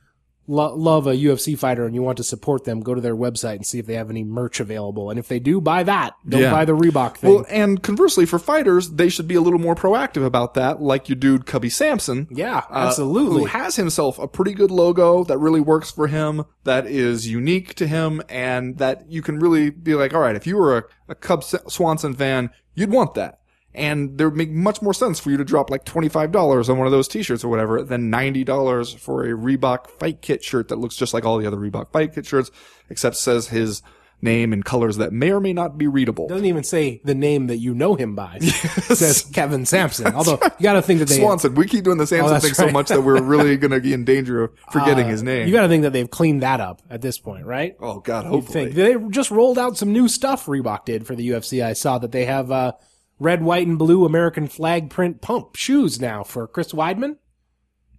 lo- 0.49 0.75
love 0.77 1.09
a 1.09 1.15
UFC 1.15 1.59
fighter 1.59 1.85
and 1.87 1.95
you 1.95 2.03
want 2.03 2.17
to 2.19 2.23
support 2.23 2.63
them, 2.65 2.79
go 2.81 2.95
to 2.95 3.01
their 3.01 3.17
website 3.17 3.57
and 3.57 3.67
see 3.67 3.81
if 3.81 3.87
they 3.87 3.95
have 3.95 4.11
any 4.11 4.23
merch 4.23 4.61
available. 4.61 5.11
And 5.11 5.19
if 5.19 5.27
they 5.27 5.41
do, 5.41 5.61
buy 5.61 5.83
that. 5.83 6.15
Don't 6.29 6.43
Yeah. 6.43 6.53
buy 6.53 6.65
the 6.65 6.77
Reebok 6.77 7.17
thing. 7.17 7.35
Well, 7.35 7.47
and 7.51 7.83
conversely, 7.83 8.27
for 8.27 8.39
fighters, 8.39 8.91
they 8.91 9.09
should 9.09 9.27
be 9.27 9.35
a 9.35 9.41
little 9.41 9.59
more 9.59 9.75
proactive 9.75 10.25
about 10.25 10.55
that, 10.55 10.81
like 10.81 11.09
your 11.09 11.17
dude 11.17 11.47
Cubby 11.47 11.69
Sampson. 11.69 12.29
yeah, 12.31 12.59
uh, 12.71 12.87
absolutely. 12.87 13.41
who 13.41 13.47
has 13.47 13.75
himself 13.75 14.19
a 14.21 14.29
pretty 14.29 14.55
good 14.55 14.71
logo 14.71 15.25
that 15.25 15.39
really 15.39 15.61
works 15.61 15.91
for 15.91 16.07
him, 16.07 16.45
that 16.63 16.87
is 16.87 17.29
unique 17.29 17.75
to 17.75 17.89
him, 17.89 18.23
and 18.29 18.79
that 18.79 19.11
you 19.11 19.23
can 19.23 19.41
really 19.41 19.71
be 19.71 19.97
like, 19.97 20.15
all 20.15 20.21
right, 20.21 20.37
if 20.37 20.47
you 20.47 20.57
were 20.57 20.79
a, 20.79 20.85
a 21.09 21.15
Cub 21.17 21.43
Swanson 21.43 22.15
fan, 22.15 22.51
you'd 22.75 22.91
want 22.93 23.15
that. 23.15 23.41
And 23.77 24.17
there 24.17 24.29
would 24.29 24.37
make 24.39 24.51
much 24.51 24.81
more 24.81 24.95
sense 24.95 25.21
for 25.21 25.31
you 25.31 25.37
to 25.37 25.45
drop 25.45 25.69
like 25.71 25.85
$25 25.85 26.69
on 26.69 26.79
one 26.79 26.87
of 26.87 26.93
those 26.93 27.09
t-shirts 27.09 27.45
or 27.45 27.49
whatever 27.49 27.83
than 27.83 28.11
$90 28.11 28.99
for 28.99 29.23
a 29.25 29.29
Reebok 29.29 29.91
Fight 29.91 30.23
Kit 30.23 30.43
shirt 30.43 30.69
that 30.69 30.77
looks 30.77 30.97
just 30.97 31.13
like 31.13 31.25
all 31.25 31.37
the 31.39 31.47
other 31.47 31.59
Reebok 31.59 31.93
Fight 31.93 32.15
Kit 32.15 32.25
shirts, 32.27 32.51
except 32.89 33.17
says 33.17 33.49
his 33.49 33.83
name 34.23 34.55
in 34.55 34.63
colors 34.63 34.97
that 34.97 35.13
may 35.13 35.31
or 35.31 35.41
may 35.41 35.53
not 35.53 35.77
be 35.77 35.87
readable. 35.87 36.27
doesn't 36.27 36.47
even 36.47 36.65
say 36.65 37.03
the 37.05 37.15
name 37.15 37.49
that 37.49 37.59
you 37.59 37.75
know 37.75 37.95
him 37.97 38.15
by. 38.15 38.39
It 38.89 38.97
says 38.97 39.23
Kevin 39.33 39.67
Sampson. 39.67 40.15
Although 40.15 40.39
you 40.59 40.63
got 40.63 40.73
to 40.75 40.83
think 40.83 41.01
that 41.01 41.09
they 41.09 41.19
Swanson. 41.19 41.55
We 41.55 41.67
keep 41.67 41.85
doing 41.85 41.99
the 41.99 42.07
Samson 42.07 42.29
Oh, 42.29 42.31
that's 42.31 42.45
thing 42.45 42.55
so 42.55 42.69
much 42.71 42.89
that 42.89 43.03
we're 43.03 43.21
really 43.21 43.57
going 43.59 43.73
to 43.73 43.81
be 43.81 43.93
in 43.93 44.05
danger 44.07 44.45
of 44.45 44.53
forgetting 44.71 45.07
his 45.07 45.23
name. 45.23 45.47
you 45.49 45.53
got 45.53 45.63
to 45.63 45.69
think 45.69 45.83
that 45.83 45.93
they've 45.93 46.11
cleaned 46.11 46.43
that 46.43 46.61
up 46.61 46.81
at 46.89 47.03
this 47.03 47.19
point, 47.19 47.45
right? 47.45 47.77
oh 47.79 48.01
God, 48.01 48.25
hopefully. 48.25 48.73
think 48.73 48.75
they 48.75 48.97
just 49.11 49.31
rolled 49.31 49.59
out 49.59 49.77
some 49.77 49.93
new 49.93 50.09
stuff. 50.09 50.47
Reebok 50.47 50.87
did 50.87 51.07
for 51.07 51.15
the 51.15 51.29
UFC. 51.29 51.63
I 51.63 51.75
saw 51.75 51.99
that 51.99 52.13
they 52.13 52.25
have 52.25 52.51
uh, 52.51 52.73
red, 53.19 53.43
white, 53.43 53.67
and 53.67 53.79
blue 53.79 54.05
American 54.05 54.49
flag 54.49 54.91
print 54.91 55.21
pump 55.21 55.57
shoes 55.57 56.01
now 56.01 56.23
for 56.23 56.47
Chris 56.47 56.73
Weidman, 56.73 57.17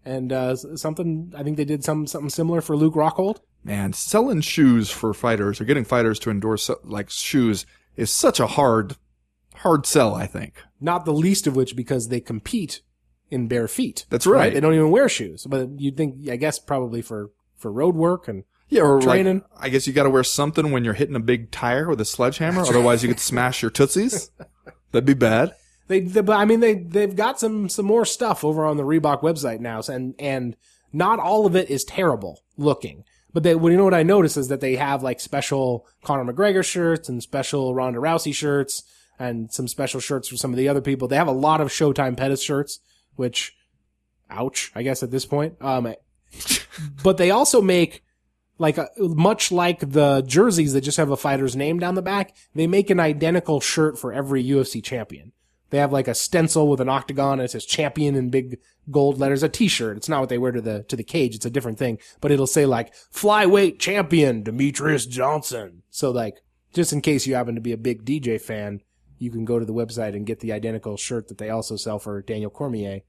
and 0.05 0.31
uh, 0.31 0.55
something. 0.55 1.33
I 1.35 1.43
think 1.43 1.57
they 1.57 1.65
did 1.65 1.83
some 1.83 2.07
something 2.07 2.29
similar 2.29 2.61
for 2.61 2.75
Luke 2.75 2.95
Rockhold. 2.95 3.39
Man, 3.63 3.93
selling 3.93 4.41
shoes 4.41 4.89
for 4.89 5.13
fighters 5.13 5.59
or 5.59 5.65
getting 5.65 5.85
fighters 5.85 6.19
to 6.19 6.29
endorse 6.29 6.69
like 6.83 7.09
shoes 7.09 7.65
is 7.95 8.11
such 8.11 8.39
a 8.39 8.47
hard, 8.47 8.95
hard 9.55 9.85
sell. 9.85 10.15
I 10.15 10.27
think. 10.27 10.61
Not 10.79 11.05
the 11.05 11.13
least 11.13 11.47
of 11.47 11.55
which 11.55 11.75
because 11.75 12.07
they 12.07 12.21
compete 12.21 12.81
in 13.29 13.47
bare 13.47 13.67
feet. 13.67 14.05
That's 14.09 14.27
right. 14.27 14.53
They 14.53 14.59
don't 14.59 14.73
even 14.73 14.91
wear 14.91 15.09
shoes, 15.09 15.45
but 15.45 15.79
you'd 15.79 15.97
think, 15.97 16.29
I 16.29 16.35
guess, 16.35 16.59
probably 16.59 17.01
for 17.01 17.31
for 17.55 17.71
road 17.71 17.95
work 17.95 18.27
and 18.27 18.43
Yeah, 18.69 18.81
or 18.81 18.99
Training. 18.99 19.43
like 19.55 19.63
I 19.63 19.69
guess 19.69 19.87
you 19.87 19.93
got 19.93 20.03
to 20.03 20.09
wear 20.09 20.23
something 20.23 20.71
when 20.71 20.83
you're 20.83 20.93
hitting 20.93 21.15
a 21.15 21.21
big 21.21 21.51
tire 21.51 21.87
with 21.87 22.01
a 22.01 22.05
sledgehammer, 22.05 22.61
otherwise 22.61 23.01
you 23.01 23.09
could 23.09 23.19
smash 23.19 23.61
your 23.61 23.71
tootsies. 23.71 24.29
That'd 24.91 25.05
be 25.05 25.13
bad. 25.13 25.53
They, 25.87 26.01
they, 26.01 26.21
but 26.21 26.37
I 26.37 26.45
mean, 26.45 26.59
they 26.59 26.75
they've 26.75 27.15
got 27.15 27.39
some 27.39 27.69
some 27.69 27.85
more 27.85 28.05
stuff 28.05 28.43
over 28.43 28.65
on 28.65 28.77
the 28.77 28.83
Reebok 28.83 29.21
website 29.21 29.59
now, 29.59 29.81
and 29.87 30.15
and 30.19 30.57
not 30.91 31.19
all 31.19 31.45
of 31.45 31.55
it 31.55 31.69
is 31.69 31.83
terrible 31.83 32.43
looking. 32.57 33.03
But 33.33 33.43
they, 33.43 33.55
well, 33.55 33.71
you 33.71 33.77
know 33.77 33.83
what 33.83 33.93
I 33.93 34.03
notice 34.03 34.35
is 34.35 34.47
that 34.47 34.61
they 34.61 34.75
have 34.77 35.03
like 35.03 35.19
special 35.19 35.85
Conor 36.03 36.33
McGregor 36.33 36.65
shirts 36.65 37.07
and 37.07 37.21
special 37.21 37.73
Ronda 37.73 37.99
Rousey 37.99 38.33
shirts 38.33 38.83
and 39.19 39.51
some 39.51 39.67
special 39.67 39.99
shirts 39.99 40.27
for 40.27 40.37
some 40.37 40.51
of 40.51 40.57
the 40.57 40.67
other 40.67 40.81
people. 40.81 41.07
They 41.07 41.17
have 41.17 41.27
a 41.27 41.31
lot 41.31 41.61
of 41.61 41.67
Showtime 41.69 42.17
Pettis 42.17 42.41
shirts, 42.41 42.79
which, 43.15 43.55
ouch, 44.29 44.71
I 44.75 44.83
guess 44.83 45.03
at 45.03 45.11
this 45.11 45.25
point. 45.25 45.55
Um, 45.61 45.93
but 47.03 47.17
they 47.17 47.31
also 47.31 47.61
make 47.61 48.03
like 48.57 48.77
a, 48.77 48.89
much 48.97 49.51
like 49.51 49.91
the 49.91 50.21
jerseys 50.21 50.73
that 50.73 50.81
just 50.81 50.97
have 50.97 51.11
a 51.11 51.17
fighter's 51.17 51.55
name 51.55 51.79
down 51.79 51.95
the 51.95 52.01
back. 52.01 52.35
They 52.55 52.67
make 52.67 52.89
an 52.89 52.99
identical 52.99 53.61
shirt 53.61 53.97
for 53.97 54.11
every 54.11 54.43
UFC 54.43 54.83
champion. 54.83 55.31
They 55.69 55.79
have 55.79 55.91
like 55.91 56.07
a 56.07 56.15
stencil 56.15 56.69
with 56.69 56.79
an 56.79 56.89
octagon 56.89 57.33
and 57.39 57.43
it 57.43 57.51
says 57.51 57.65
champion 57.65 58.15
in 58.15 58.29
big 58.29 58.59
gold 58.89 59.19
letters, 59.19 59.43
a 59.43 59.49
t-shirt. 59.49 59.97
It's 59.97 60.07
not 60.07 60.21
what 60.21 60.29
they 60.29 60.37
wear 60.37 60.53
to 60.53 60.61
the, 60.61 60.83
to 60.83 60.95
the 60.95 61.03
cage. 61.03 61.35
It's 61.35 61.45
a 61.45 61.49
different 61.49 61.77
thing, 61.77 61.99
but 62.21 62.31
it'll 62.31 62.47
say 62.47 62.65
like 62.65 62.93
flyweight 63.13 63.79
champion 63.79 64.43
Demetrious 64.43 65.07
Johnson. 65.07 65.83
So 65.89 66.11
like, 66.11 66.35
just 66.73 66.93
in 66.93 67.01
case 67.01 67.27
you 67.27 67.35
happen 67.35 67.55
to 67.55 67.61
be 67.61 67.73
a 67.73 67.77
big 67.77 68.05
DJ 68.05 68.39
fan, 68.39 68.81
you 69.17 69.31
can 69.31 69.45
go 69.45 69.59
to 69.59 69.65
the 69.65 69.73
website 69.73 70.15
and 70.15 70.25
get 70.25 70.39
the 70.39 70.53
identical 70.53 70.95
shirt 70.95 71.27
that 71.27 71.37
they 71.37 71.49
also 71.49 71.75
sell 71.75 71.99
for 71.99 72.21
Daniel 72.21 72.51
Cormier, 72.51 73.01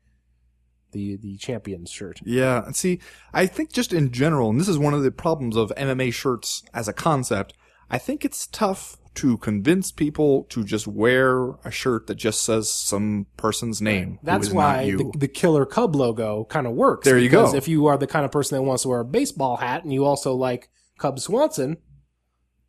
the, 0.92 1.16
the 1.16 1.36
champion's 1.36 1.90
shirt. 1.90 2.20
Yeah, 2.24 2.64
and 2.64 2.76
see, 2.76 3.00
I 3.32 3.46
think 3.46 3.72
just 3.72 3.92
in 3.92 4.10
general, 4.10 4.50
and 4.50 4.60
this 4.60 4.68
is 4.68 4.78
one 4.78 4.94
of 4.94 5.02
the 5.02 5.10
problems 5.10 5.56
of 5.56 5.72
MMA 5.76 6.12
shirts 6.12 6.62
as 6.72 6.88
a 6.88 6.92
concept, 6.92 7.54
I 7.90 7.98
think 7.98 8.24
it's 8.24 8.46
tough 8.46 8.96
to 9.18 9.36
convince 9.38 9.90
people 9.90 10.44
to 10.44 10.62
just 10.62 10.86
wear 10.86 11.50
a 11.64 11.72
shirt 11.72 12.06
that 12.06 12.14
just 12.14 12.44
says 12.44 12.70
some 12.70 13.26
person's 13.36 13.82
name. 13.82 14.20
That's 14.22 14.50
why 14.50 14.92
the, 14.92 15.10
the 15.16 15.26
Killer 15.26 15.66
Cub 15.66 15.96
logo 15.96 16.44
kind 16.44 16.68
of 16.68 16.74
works. 16.74 17.04
There 17.04 17.18
you 17.18 17.28
because 17.28 17.50
go. 17.50 17.58
If 17.58 17.66
you 17.66 17.86
are 17.86 17.98
the 17.98 18.06
kind 18.06 18.24
of 18.24 18.30
person 18.30 18.56
that 18.56 18.62
wants 18.62 18.84
to 18.84 18.88
wear 18.90 19.00
a 19.00 19.04
baseball 19.04 19.56
hat 19.56 19.82
and 19.82 19.92
you 19.92 20.04
also 20.04 20.34
like 20.34 20.68
Cub 20.98 21.18
Swanson, 21.18 21.78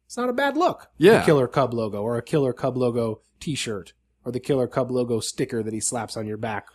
it's 0.07 0.17
not 0.17 0.29
a 0.29 0.33
bad 0.33 0.57
look. 0.57 0.87
Yeah. 0.97 1.19
The 1.19 1.25
Killer 1.25 1.47
Cub 1.47 1.71
logo 1.71 2.01
or 2.01 2.17
a 2.17 2.23
Killer 2.23 2.51
Cub 2.51 2.75
logo 2.75 3.21
T-shirt 3.39 3.93
or 4.25 4.31
the 4.31 4.39
Killer 4.39 4.67
Cub 4.67 4.89
logo 4.89 5.19
sticker 5.19 5.61
that 5.61 5.73
he 5.73 5.79
slaps 5.79 6.17
on 6.17 6.25
your 6.25 6.37
back 6.37 6.65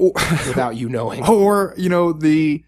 without 0.00 0.76
you 0.76 0.88
knowing. 0.88 1.24
Or, 1.28 1.74
you 1.76 1.88
know, 1.88 2.12
the, 2.12 2.64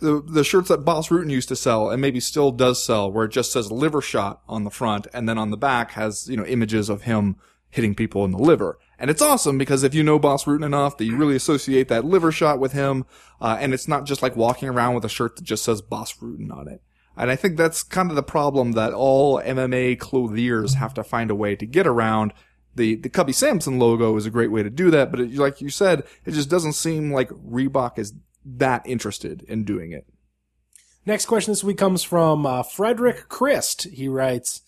the, 0.00 0.22
the 0.22 0.44
shirts 0.44 0.68
that 0.68 0.84
Bas 0.84 1.08
Rutten 1.08 1.30
used 1.30 1.48
to 1.48 1.56
sell 1.56 1.90
and 1.90 2.00
maybe 2.00 2.20
still 2.20 2.50
does 2.52 2.82
sell 2.82 3.10
where 3.10 3.24
it 3.24 3.32
just 3.32 3.52
says 3.52 3.70
liver 3.70 4.00
shot 4.00 4.42
on 4.48 4.64
the 4.64 4.70
front 4.70 5.06
and 5.12 5.28
then 5.28 5.38
on 5.38 5.50
the 5.50 5.56
back 5.56 5.92
has, 5.92 6.28
you 6.28 6.36
know, 6.36 6.44
images 6.44 6.88
of 6.88 7.02
him 7.02 7.36
hitting 7.70 7.94
people 7.94 8.24
in 8.24 8.32
the 8.32 8.38
liver. 8.38 8.78
And 8.98 9.10
it's 9.10 9.22
awesome 9.22 9.56
because 9.56 9.82
if 9.82 9.94
you 9.94 10.02
know 10.02 10.18
Bas 10.18 10.44
Rutten 10.44 10.64
enough 10.64 10.98
that 10.98 11.04
you 11.04 11.16
really 11.16 11.36
associate 11.36 11.88
that 11.88 12.04
liver 12.04 12.30
shot 12.30 12.58
with 12.58 12.72
him, 12.72 13.06
uh, 13.40 13.56
and 13.58 13.72
it's 13.72 13.88
not 13.88 14.04
just 14.04 14.22
like 14.22 14.36
walking 14.36 14.68
around 14.68 14.94
with 14.94 15.04
a 15.04 15.08
shirt 15.08 15.36
that 15.36 15.44
just 15.44 15.64
says 15.64 15.80
Bas 15.80 16.12
Rutten 16.14 16.52
on 16.54 16.68
it. 16.68 16.82
And 17.16 17.30
I 17.30 17.36
think 17.36 17.56
that's 17.56 17.82
kind 17.82 18.10
of 18.10 18.16
the 18.16 18.22
problem 18.22 18.72
that 18.72 18.92
all 18.92 19.40
MMA 19.40 19.98
clothiers 19.98 20.74
have 20.74 20.94
to 20.94 21.04
find 21.04 21.30
a 21.30 21.34
way 21.34 21.56
to 21.56 21.66
get 21.66 21.86
around. 21.86 22.32
The 22.74 22.94
the 22.96 23.08
Cubby 23.08 23.32
Sampson 23.32 23.78
logo 23.78 24.16
is 24.16 24.26
a 24.26 24.30
great 24.30 24.50
way 24.50 24.62
to 24.62 24.70
do 24.70 24.90
that, 24.90 25.10
but 25.10 25.20
it, 25.20 25.34
like 25.34 25.60
you 25.60 25.70
said, 25.70 26.04
it 26.24 26.32
just 26.32 26.50
doesn't 26.50 26.74
seem 26.74 27.12
like 27.12 27.28
Reebok 27.30 27.98
is 27.98 28.14
that 28.44 28.82
interested 28.86 29.42
in 29.42 29.64
doing 29.64 29.92
it. 29.92 30.06
Next 31.06 31.26
question 31.26 31.52
this 31.52 31.64
week 31.64 31.78
comes 31.78 32.02
from 32.02 32.46
uh, 32.46 32.62
Frederick 32.62 33.28
Christ. 33.28 33.84
He 33.84 34.06
writes, 34.06 34.62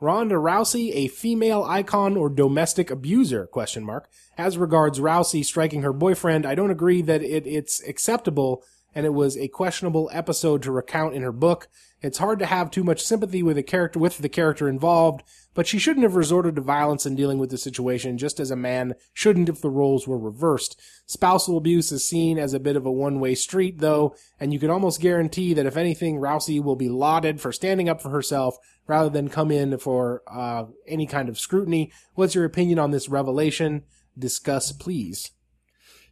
Ronda 0.00 0.36
Rousey, 0.36 0.92
a 0.94 1.08
female 1.08 1.64
icon 1.64 2.16
or 2.16 2.28
domestic 2.28 2.90
abuser? 2.90 3.46
Question 3.46 3.84
mark. 3.84 4.08
As 4.36 4.56
regards 4.56 5.00
Rousey 5.00 5.44
striking 5.44 5.82
her 5.82 5.92
boyfriend, 5.92 6.46
I 6.46 6.54
don't 6.54 6.70
agree 6.70 7.02
that 7.02 7.22
it, 7.22 7.46
it's 7.46 7.82
acceptable 7.82 8.62
and 8.94 9.06
it 9.06 9.14
was 9.14 9.36
a 9.36 9.48
questionable 9.48 10.08
episode 10.12 10.62
to 10.62 10.72
recount 10.72 11.14
in 11.14 11.22
her 11.22 11.32
book. 11.32 11.68
It's 12.00 12.18
hard 12.18 12.38
to 12.38 12.46
have 12.46 12.70
too 12.70 12.84
much 12.84 13.02
sympathy 13.02 13.42
with 13.42 13.56
the 13.56 13.62
character 13.62 13.98
with 13.98 14.18
the 14.18 14.28
character 14.28 14.68
involved, 14.68 15.24
but 15.54 15.66
she 15.66 15.78
shouldn't 15.78 16.04
have 16.04 16.14
resorted 16.14 16.56
to 16.56 16.62
violence 16.62 17.04
in 17.06 17.16
dealing 17.16 17.38
with 17.38 17.50
the 17.50 17.58
situation, 17.58 18.18
just 18.18 18.38
as 18.38 18.50
a 18.50 18.56
man 18.56 18.94
shouldn't 19.12 19.48
if 19.48 19.60
the 19.60 19.70
roles 19.70 20.06
were 20.06 20.18
reversed. 20.18 20.80
Spousal 21.06 21.56
abuse 21.56 21.90
is 21.90 22.08
seen 22.08 22.38
as 22.38 22.54
a 22.54 22.60
bit 22.60 22.76
of 22.76 22.86
a 22.86 22.92
one-way 22.92 23.34
street, 23.34 23.78
though, 23.78 24.14
and 24.38 24.52
you 24.52 24.58
can 24.58 24.70
almost 24.70 25.00
guarantee 25.00 25.54
that 25.54 25.66
if 25.66 25.76
anything, 25.76 26.16
Rousey 26.16 26.62
will 26.62 26.76
be 26.76 26.88
lauded 26.88 27.40
for 27.40 27.52
standing 27.52 27.88
up 27.88 28.00
for 28.00 28.10
herself 28.10 28.56
rather 28.86 29.10
than 29.10 29.28
come 29.28 29.50
in 29.50 29.78
for 29.78 30.22
uh, 30.30 30.64
any 30.86 31.06
kind 31.06 31.28
of 31.28 31.38
scrutiny. 31.38 31.92
What's 32.14 32.34
your 32.34 32.44
opinion 32.44 32.78
on 32.78 32.90
this 32.90 33.08
revelation? 33.08 33.82
Discuss, 34.18 34.72
please. 34.72 35.30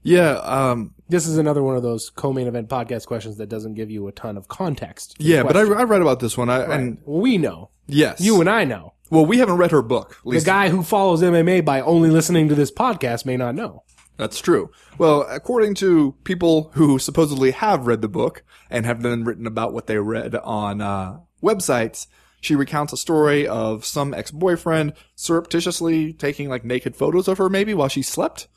Yeah, 0.07 0.33
um, 0.39 0.95
This 1.09 1.27
is 1.27 1.37
another 1.39 1.63
one 1.63 1.77
of 1.77 1.83
those 1.83 2.11
co-main 2.11 2.47
event 2.47 2.69
podcast 2.69 3.07
questions 3.07 3.37
that 3.39 3.49
doesn't 3.49 3.75
give 3.75 3.91
you 3.91 4.07
a 4.09 4.13
ton 4.13 4.37
of 4.37 4.49
context. 4.49 5.17
yeah, 5.19 5.43
but 5.43 5.57
I. 5.57 5.61
I 5.61 5.83
read 5.85 6.01
about 6.03 6.21
this 6.21 6.37
one. 6.39 6.49
I, 6.49 6.63
and 6.75 6.99
we 7.05 7.39
know. 7.39 7.71
yes, 7.87 8.21
You 8.21 8.41
and 8.41 8.49
I 8.49 8.65
know. 8.65 8.95
well, 9.11 9.27
we 9.27 9.39
haven't 9.39 9.57
read 9.57 9.71
her 9.73 9.83
book. 9.83 10.17
The 10.25 10.41
guy 10.41 10.69
who 10.69 10.83
follows 10.83 11.23
MMA 11.23 11.65
by 11.65 11.81
only 11.81 12.11
listening 12.11 12.49
to 12.49 12.55
this 12.55 12.71
podcast 12.71 13.25
may 13.27 13.37
not 13.37 13.55
know. 13.55 13.83
That's 14.17 14.41
true. 14.41 14.71
Well, 14.97 15.27
according 15.29 15.75
to 15.77 16.15
people 16.25 16.71
who 16.75 16.99
supposedly 16.99 17.51
have 17.51 17.87
read 17.87 18.01
the 18.01 18.09
book 18.09 18.43
and 18.71 18.87
have 18.87 19.03
then 19.03 19.25
written 19.25 19.47
about 19.47 19.75
what 19.75 19.87
they 19.89 19.99
read 19.99 20.35
on 20.37 20.81
uh, 20.81 21.19
websites, 21.43 22.07
she 22.41 22.55
recounts 22.57 22.93
a 22.95 22.97
story 22.97 23.47
of 23.47 23.85
some 23.85 24.15
ex-boyfriend 24.15 24.95
surreptitiously 25.17 26.13
taking 26.15 26.49
like 26.49 26.65
naked 26.65 26.97
photos 26.97 27.29
of 27.29 27.39
her 27.39 27.49
maybe 27.51 27.75
while 27.75 27.89
she 27.89 28.03
slept. 28.03 28.49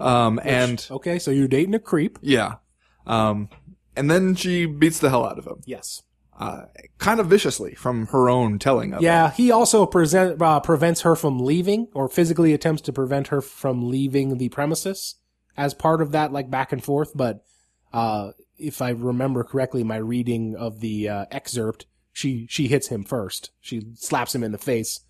Um, 0.00 0.40
and 0.44 0.86
Okay, 0.90 1.18
so 1.18 1.30
you're 1.30 1.48
dating 1.48 1.74
a 1.74 1.78
creep. 1.78 2.18
yeah. 2.22 2.56
Um, 3.06 3.48
and 3.96 4.10
then 4.10 4.34
she 4.34 4.66
beats 4.66 4.98
the 5.00 5.10
hell 5.10 5.24
out 5.24 5.38
of 5.38 5.46
him. 5.46 5.62
Yes. 5.64 6.02
Uh, 6.38 6.66
kind 6.98 7.18
of 7.18 7.26
viciously 7.26 7.74
from 7.74 8.06
her 8.08 8.28
own 8.30 8.58
telling 8.60 8.92
of 8.92 9.00
it. 9.00 9.04
Yeah, 9.04 9.30
he 9.32 9.50
also 9.50 9.86
present, 9.86 10.40
uh, 10.40 10.60
prevents 10.60 11.00
her 11.00 11.16
from 11.16 11.40
leaving 11.40 11.88
or 11.94 12.08
physically 12.08 12.52
attempts 12.52 12.82
to 12.82 12.92
prevent 12.92 13.28
her 13.28 13.40
from 13.40 13.88
leaving 13.88 14.38
the 14.38 14.48
premises 14.50 15.16
as 15.56 15.74
part 15.74 16.00
of 16.00 16.12
that, 16.12 16.32
like 16.32 16.48
back 16.48 16.70
and 16.70 16.84
forth. 16.84 17.10
But, 17.14 17.42
uh, 17.92 18.32
if 18.56 18.80
I 18.82 18.90
remember 18.90 19.42
correctly, 19.42 19.82
my 19.82 19.96
reading 19.96 20.54
of 20.54 20.78
the, 20.80 21.08
uh, 21.08 21.24
excerpt, 21.32 21.86
she, 22.12 22.46
she 22.48 22.68
hits 22.68 22.86
him 22.88 23.02
first. 23.04 23.50
She 23.60 23.82
slaps 23.96 24.34
him 24.34 24.44
in 24.44 24.52
the 24.52 24.58
face. 24.58 25.00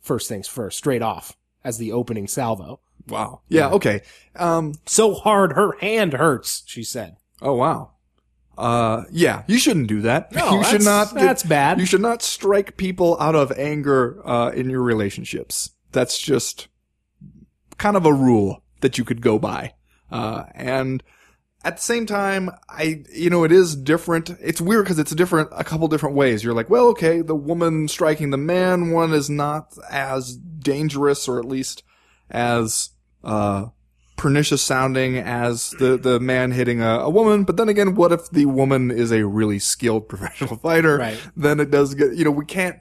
First 0.00 0.28
things 0.28 0.46
first, 0.48 0.78
straight 0.78 1.02
off 1.02 1.36
as 1.64 1.78
the 1.78 1.92
opening 1.92 2.26
salvo. 2.28 2.80
Wow. 3.08 3.40
Yeah. 3.48 3.70
Okay. 3.70 4.02
Um, 4.36 4.74
So 4.86 5.14
hard 5.14 5.52
her 5.52 5.76
hand 5.80 6.12
hurts, 6.14 6.62
she 6.66 6.82
said. 6.84 7.16
Oh 7.40 7.54
wow. 7.54 7.90
Uh, 8.56 9.04
yeah, 9.10 9.42
you 9.46 9.58
shouldn't 9.58 9.86
do 9.88 10.02
that. 10.02 10.30
No, 10.32 10.52
you 10.58 10.64
should 10.64 10.82
not. 10.82 11.14
that's 11.14 11.42
bad. 11.42 11.80
You 11.80 11.86
should 11.86 12.02
not 12.02 12.22
strike 12.22 12.76
people 12.76 13.16
out 13.18 13.34
of 13.34 13.50
anger 13.52 14.20
uh, 14.24 14.50
in 14.50 14.68
your 14.70 14.82
relationships. 14.82 15.70
That's 15.90 16.18
just 16.18 16.68
kind 17.78 17.96
of 17.96 18.04
a 18.06 18.12
rule 18.12 18.62
that 18.82 18.98
you 18.98 19.04
could 19.04 19.22
go 19.22 19.38
by. 19.38 19.72
Uh, 20.10 20.44
and 20.54 21.02
at 21.64 21.76
the 21.76 21.82
same 21.82 22.06
time, 22.06 22.50
I, 22.68 23.04
you 23.12 23.30
know, 23.30 23.44
it 23.44 23.52
is 23.52 23.76
different. 23.76 24.30
It's 24.40 24.60
weird 24.60 24.84
because 24.84 24.98
it's 24.98 25.14
different 25.14 25.50
a 25.52 25.64
couple 25.64 25.86
different 25.88 26.16
ways. 26.16 26.42
You're 26.42 26.54
like, 26.54 26.68
well, 26.68 26.86
okay, 26.88 27.20
the 27.20 27.36
woman 27.36 27.88
striking 27.88 28.30
the 28.30 28.36
man 28.36 28.90
one 28.90 29.12
is 29.12 29.30
not 29.30 29.76
as 29.88 30.36
dangerous 30.36 31.28
or 31.28 31.38
at 31.38 31.44
least 31.44 31.82
as, 32.30 32.90
uh, 33.22 33.66
pernicious 34.16 34.62
sounding 34.62 35.18
as 35.18 35.70
the, 35.80 35.96
the 35.96 36.20
man 36.20 36.52
hitting 36.52 36.80
a, 36.80 37.00
a 37.00 37.10
woman. 37.10 37.44
But 37.44 37.56
then 37.56 37.68
again, 37.68 37.94
what 37.94 38.12
if 38.12 38.30
the 38.30 38.46
woman 38.46 38.90
is 38.90 39.12
a 39.12 39.26
really 39.26 39.58
skilled 39.58 40.08
professional 40.08 40.56
fighter? 40.56 40.98
Right. 40.98 41.20
Then 41.36 41.60
it 41.60 41.70
does 41.70 41.94
get, 41.94 42.14
you 42.14 42.24
know, 42.24 42.30
we 42.30 42.44
can't 42.44 42.78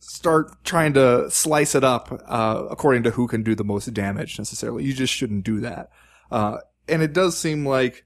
start 0.00 0.64
trying 0.64 0.92
to 0.94 1.30
slice 1.30 1.74
it 1.74 1.84
up, 1.84 2.22
uh, 2.26 2.66
according 2.70 3.04
to 3.04 3.10
who 3.10 3.26
can 3.26 3.42
do 3.42 3.54
the 3.54 3.64
most 3.64 3.92
damage 3.94 4.38
necessarily. 4.38 4.84
You 4.84 4.92
just 4.92 5.12
shouldn't 5.12 5.44
do 5.44 5.60
that. 5.60 5.90
Uh, 6.30 6.58
and 6.88 7.02
it 7.02 7.12
does 7.12 7.36
seem 7.36 7.66
like 7.66 8.04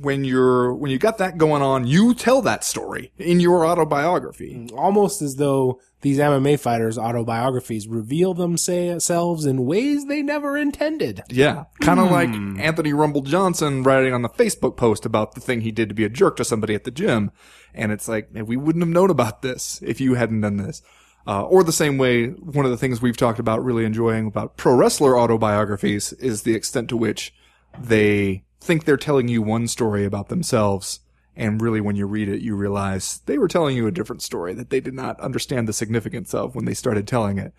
when 0.00 0.24
you're, 0.24 0.74
when 0.74 0.90
you 0.90 0.98
got 0.98 1.18
that 1.18 1.38
going 1.38 1.62
on, 1.62 1.86
you 1.86 2.14
tell 2.14 2.42
that 2.42 2.64
story 2.64 3.12
in 3.16 3.40
your 3.40 3.66
autobiography. 3.66 4.68
Almost 4.76 5.22
as 5.22 5.36
though 5.36 5.80
these 6.02 6.18
MMA 6.18 6.60
fighters' 6.60 6.98
autobiographies 6.98 7.88
reveal 7.88 8.34
themselves 8.34 9.46
in 9.46 9.64
ways 9.64 10.06
they 10.06 10.22
never 10.22 10.56
intended. 10.56 11.22
Yeah. 11.28 11.64
Kind 11.80 12.00
of 12.00 12.10
like 12.10 12.28
Anthony 12.28 12.92
Rumble 12.92 13.22
Johnson 13.22 13.82
writing 13.82 14.12
on 14.12 14.22
the 14.22 14.28
Facebook 14.28 14.76
post 14.76 15.06
about 15.06 15.34
the 15.34 15.40
thing 15.40 15.62
he 15.62 15.72
did 15.72 15.88
to 15.88 15.94
be 15.94 16.04
a 16.04 16.10
jerk 16.10 16.36
to 16.36 16.44
somebody 16.44 16.74
at 16.74 16.84
the 16.84 16.90
gym. 16.90 17.30
And 17.74 17.92
it's 17.92 18.08
like, 18.08 18.32
man, 18.32 18.46
we 18.46 18.56
wouldn't 18.56 18.82
have 18.82 18.92
known 18.92 19.10
about 19.10 19.42
this 19.42 19.80
if 19.82 20.00
you 20.00 20.14
hadn't 20.14 20.42
done 20.42 20.58
this. 20.58 20.82
Uh, 21.26 21.42
or 21.42 21.64
the 21.64 21.72
same 21.72 21.98
way, 21.98 22.28
one 22.28 22.64
of 22.64 22.70
the 22.70 22.76
things 22.76 23.02
we've 23.02 23.16
talked 23.16 23.40
about 23.40 23.64
really 23.64 23.84
enjoying 23.84 24.28
about 24.28 24.56
pro 24.56 24.76
wrestler 24.76 25.18
autobiographies 25.18 26.12
is 26.14 26.42
the 26.42 26.54
extent 26.54 26.88
to 26.90 26.96
which 26.96 27.34
they 27.80 28.44
think 28.60 28.84
they're 28.84 28.96
telling 28.96 29.28
you 29.28 29.42
one 29.42 29.68
story 29.68 30.04
about 30.04 30.28
themselves. 30.28 31.00
And 31.34 31.60
really, 31.60 31.80
when 31.80 31.96
you 31.96 32.06
read 32.06 32.28
it, 32.28 32.40
you 32.40 32.56
realize 32.56 33.20
they 33.26 33.36
were 33.36 33.48
telling 33.48 33.76
you 33.76 33.86
a 33.86 33.92
different 33.92 34.22
story 34.22 34.54
that 34.54 34.70
they 34.70 34.80
did 34.80 34.94
not 34.94 35.20
understand 35.20 35.68
the 35.68 35.72
significance 35.72 36.32
of 36.32 36.54
when 36.54 36.64
they 36.64 36.74
started 36.74 37.06
telling 37.06 37.38
it. 37.38 37.52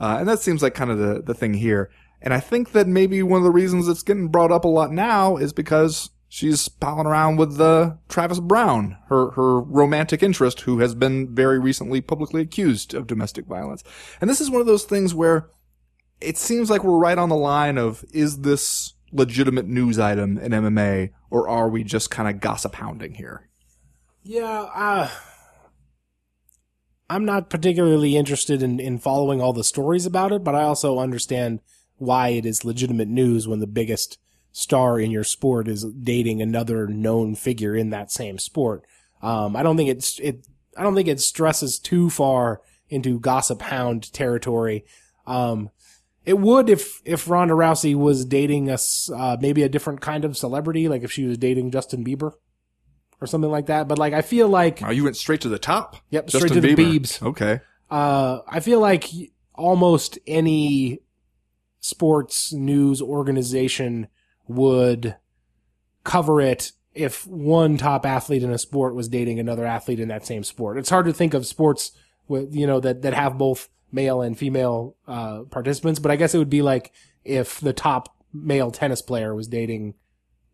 Uh, 0.00 0.16
and 0.20 0.28
that 0.28 0.40
seems 0.40 0.62
like 0.62 0.74
kind 0.74 0.90
of 0.90 0.98
the, 0.98 1.22
the 1.22 1.34
thing 1.34 1.54
here. 1.54 1.90
And 2.22 2.32
I 2.32 2.40
think 2.40 2.72
that 2.72 2.88
maybe 2.88 3.22
one 3.22 3.38
of 3.38 3.44
the 3.44 3.50
reasons 3.50 3.86
it's 3.86 4.02
getting 4.02 4.28
brought 4.28 4.50
up 4.50 4.64
a 4.64 4.68
lot 4.68 4.90
now 4.92 5.36
is 5.36 5.52
because 5.52 6.10
she's 6.28 6.68
palling 6.68 7.06
around 7.06 7.36
with 7.36 7.60
uh, 7.60 7.94
Travis 8.08 8.40
Browne, 8.40 8.96
her 9.08 9.30
her 9.32 9.60
romantic 9.60 10.22
interest, 10.22 10.62
who 10.62 10.80
has 10.80 10.94
been 10.94 11.34
very 11.34 11.58
recently 11.58 12.00
publicly 12.00 12.42
accused 12.42 12.94
of 12.94 13.06
domestic 13.06 13.46
violence. 13.46 13.84
And 14.20 14.28
this 14.28 14.40
is 14.40 14.50
one 14.50 14.60
of 14.60 14.66
those 14.66 14.84
things 14.84 15.14
where 15.14 15.48
it 16.20 16.36
seems 16.36 16.70
like 16.70 16.82
we're 16.82 16.98
right 16.98 17.18
on 17.18 17.28
the 17.28 17.36
line 17.36 17.78
of 17.78 18.04
is 18.12 18.38
this 18.38 18.94
legitimate 19.12 19.66
news 19.66 19.98
item 19.98 20.38
in 20.38 20.52
MMA 20.52 21.10
or 21.30 21.48
are 21.48 21.68
we 21.68 21.84
just 21.84 22.10
kind 22.10 22.28
of 22.28 22.40
gossip 22.40 22.74
hounding 22.74 23.14
here? 23.14 23.48
Yeah, 24.22 24.68
uh, 24.74 25.08
I'm 27.08 27.24
not 27.24 27.48
particularly 27.48 28.16
interested 28.16 28.62
in, 28.62 28.78
in 28.80 28.98
following 28.98 29.40
all 29.40 29.52
the 29.52 29.64
stories 29.64 30.04
about 30.04 30.32
it, 30.32 30.44
but 30.44 30.54
I 30.54 30.62
also 30.62 30.98
understand 30.98 31.60
why 31.96 32.28
it 32.28 32.44
is 32.44 32.64
legitimate 32.64 33.08
news 33.08 33.48
when 33.48 33.60
the 33.60 33.66
biggest 33.66 34.18
star 34.52 35.00
in 35.00 35.10
your 35.10 35.24
sport 35.24 35.68
is 35.68 35.84
dating 35.84 36.42
another 36.42 36.86
known 36.86 37.34
figure 37.34 37.74
in 37.74 37.90
that 37.90 38.10
same 38.10 38.38
sport. 38.38 38.84
Um, 39.22 39.56
I 39.56 39.62
don't 39.62 39.76
think 39.76 39.90
it's 39.90 40.18
it. 40.20 40.46
I 40.76 40.82
don't 40.82 40.94
think 40.94 41.08
it 41.08 41.20
stresses 41.20 41.78
too 41.78 42.08
far 42.10 42.60
into 42.88 43.18
gossip 43.18 43.62
hound 43.62 44.12
territory. 44.12 44.84
Um, 45.26 45.70
it 46.28 46.38
would 46.38 46.68
if 46.68 47.00
if 47.06 47.30
Ronda 47.30 47.54
Rousey 47.54 47.94
was 47.94 48.26
dating 48.26 48.70
us, 48.70 49.10
uh, 49.10 49.38
maybe 49.40 49.62
a 49.62 49.68
different 49.68 50.02
kind 50.02 50.26
of 50.26 50.36
celebrity, 50.36 50.86
like 50.86 51.02
if 51.02 51.10
she 51.10 51.24
was 51.24 51.38
dating 51.38 51.70
Justin 51.70 52.04
Bieber 52.04 52.32
or 53.18 53.26
something 53.26 53.50
like 53.50 53.66
that. 53.66 53.88
But 53.88 53.98
like, 53.98 54.12
I 54.12 54.20
feel 54.20 54.46
like 54.46 54.82
Oh, 54.82 54.90
you 54.90 55.04
went 55.04 55.16
straight 55.16 55.40
to 55.40 55.48
the 55.48 55.58
top. 55.58 55.96
Yep, 56.10 56.28
straight 56.28 56.52
to 56.52 56.60
the 56.60 56.74
Biebs. 56.76 57.22
Okay. 57.22 57.60
uh, 57.90 58.40
I 58.46 58.60
feel 58.60 58.78
like 58.78 59.06
almost 59.54 60.18
any 60.26 61.00
sports 61.80 62.52
news 62.52 63.00
organization 63.00 64.08
would 64.46 65.16
cover 66.04 66.42
it 66.42 66.72
if 66.92 67.26
one 67.26 67.78
top 67.78 68.04
athlete 68.04 68.42
in 68.42 68.50
a 68.50 68.58
sport 68.58 68.94
was 68.94 69.08
dating 69.08 69.40
another 69.40 69.64
athlete 69.64 69.98
in 69.98 70.08
that 70.08 70.26
same 70.26 70.44
sport. 70.44 70.76
It's 70.76 70.90
hard 70.90 71.06
to 71.06 71.12
think 71.14 71.32
of 71.32 71.46
sports 71.46 71.92
with 72.28 72.54
you 72.54 72.66
know 72.66 72.80
that 72.80 73.00
that 73.00 73.14
have 73.14 73.38
both 73.38 73.70
male 73.92 74.20
and 74.22 74.36
female 74.38 74.96
uh, 75.06 75.42
participants, 75.50 75.98
but 76.00 76.10
I 76.10 76.16
guess 76.16 76.34
it 76.34 76.38
would 76.38 76.50
be 76.50 76.62
like 76.62 76.92
if 77.24 77.60
the 77.60 77.72
top 77.72 78.14
male 78.32 78.70
tennis 78.70 79.02
player 79.02 79.34
was 79.34 79.48
dating 79.48 79.94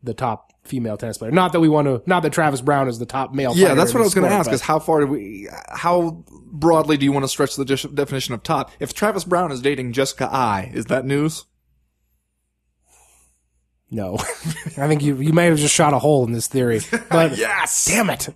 the 0.03 0.15
top 0.15 0.53
female 0.65 0.97
tennis 0.97 1.19
player. 1.19 1.31
Not 1.31 1.53
that 1.53 1.61
we 1.61 1.69
want 1.69 1.87
to, 1.87 2.03
not 2.07 2.23
that 2.25 2.33
Travis 2.33 2.61
Browne 2.61 2.89
is 2.89 2.99
the 2.99 3.07
top 3.07 3.33
male. 3.35 3.53
Yeah, 3.57 3.75
that's 3.75 3.95
what 3.95 4.01
I 4.01 4.05
was 4.05 4.15
going 4.15 4.29
to 4.29 4.35
ask. 4.35 4.51
Is 4.53 4.61
how 4.61 4.79
far 4.79 5.01
do 5.01 5.07
we? 5.07 5.49
How 5.69 6.25
broadly 6.53 6.97
do 6.97 7.05
you 7.05 7.13
want 7.13 7.25
to 7.25 7.29
stretch 7.29 7.57
the 7.57 7.65
dis- 7.65 7.83
definition 7.85 8.35
of 8.35 8.43
top? 8.43 8.71
If 8.79 8.93
Travis 8.95 9.25
Browne 9.25 9.51
is 9.51 9.61
dating 9.63 9.93
Jessica 9.93 10.29
Eye, 10.33 10.71
is 10.75 10.87
that 10.87 11.05
news? 11.07 11.45
No, 13.91 14.17
I 14.77 14.89
think 14.89 15.03
you 15.03 15.17
you 15.17 15.33
may 15.33 15.47
have 15.47 15.59
just 15.59 15.75
shot 15.75 15.95
a 15.95 15.99
hole 15.99 16.25
in 16.27 16.33
this 16.33 16.49
theory. 16.49 16.81
But 17.11 17.39
Yes. 17.39 17.87
damn 17.87 18.11
it, 18.11 18.29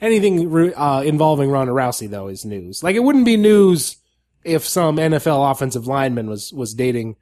anything 0.00 0.72
uh, 0.74 1.02
involving 1.04 1.50
Ronda 1.50 1.72
Rousey 1.72 2.08
though 2.08 2.28
is 2.28 2.44
news. 2.44 2.82
Like 2.82 2.96
it 2.96 3.00
wouldn't 3.04 3.24
be 3.26 3.36
news 3.36 3.96
if 4.44 4.66
some 4.66 4.96
NFL 4.96 5.50
offensive 5.50 5.86
lineman 5.86 6.28
was 6.28 6.52
was 6.52 6.74
dating 6.74 7.16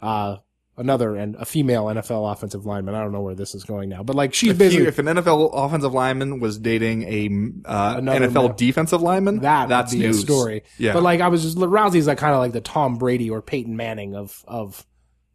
uh, 0.00 0.36
another 0.76 1.16
and 1.16 1.34
a 1.36 1.44
female 1.44 1.86
NFL 1.86 2.32
offensive 2.32 2.64
lineman. 2.64 2.94
I 2.94 3.00
don't 3.02 3.10
know 3.12 3.20
where 3.20 3.34
this 3.34 3.54
is 3.54 3.64
going 3.64 3.88
now, 3.88 4.02
but 4.04 4.14
like 4.14 4.32
she's 4.32 4.50
If, 4.52 4.58
basically 4.58 4.82
you- 4.84 4.88
if 4.88 4.98
an 5.00 5.06
NFL 5.06 5.50
offensive 5.52 5.92
lineman 5.92 6.38
was 6.40 6.58
dating 6.58 7.02
a 7.02 7.26
uh, 7.68 7.96
NFL 8.00 8.32
male. 8.32 8.48
defensive 8.50 9.02
lineman, 9.02 9.40
that 9.40 9.68
that's 9.68 9.92
would 9.92 9.98
be 10.00 10.06
news. 10.06 10.18
a 10.18 10.20
story. 10.22 10.62
Yeah. 10.78 10.92
But 10.92 11.02
like 11.02 11.20
I 11.20 11.28
was 11.28 11.42
just 11.42 11.58
Rousey's 11.58 12.06
like 12.06 12.18
kind 12.18 12.34
of 12.34 12.38
like 12.40 12.52
the 12.52 12.60
Tom 12.60 12.96
Brady 12.96 13.28
or 13.28 13.42
Peyton 13.42 13.76
Manning 13.76 14.14
of 14.14 14.44
of 14.46 14.86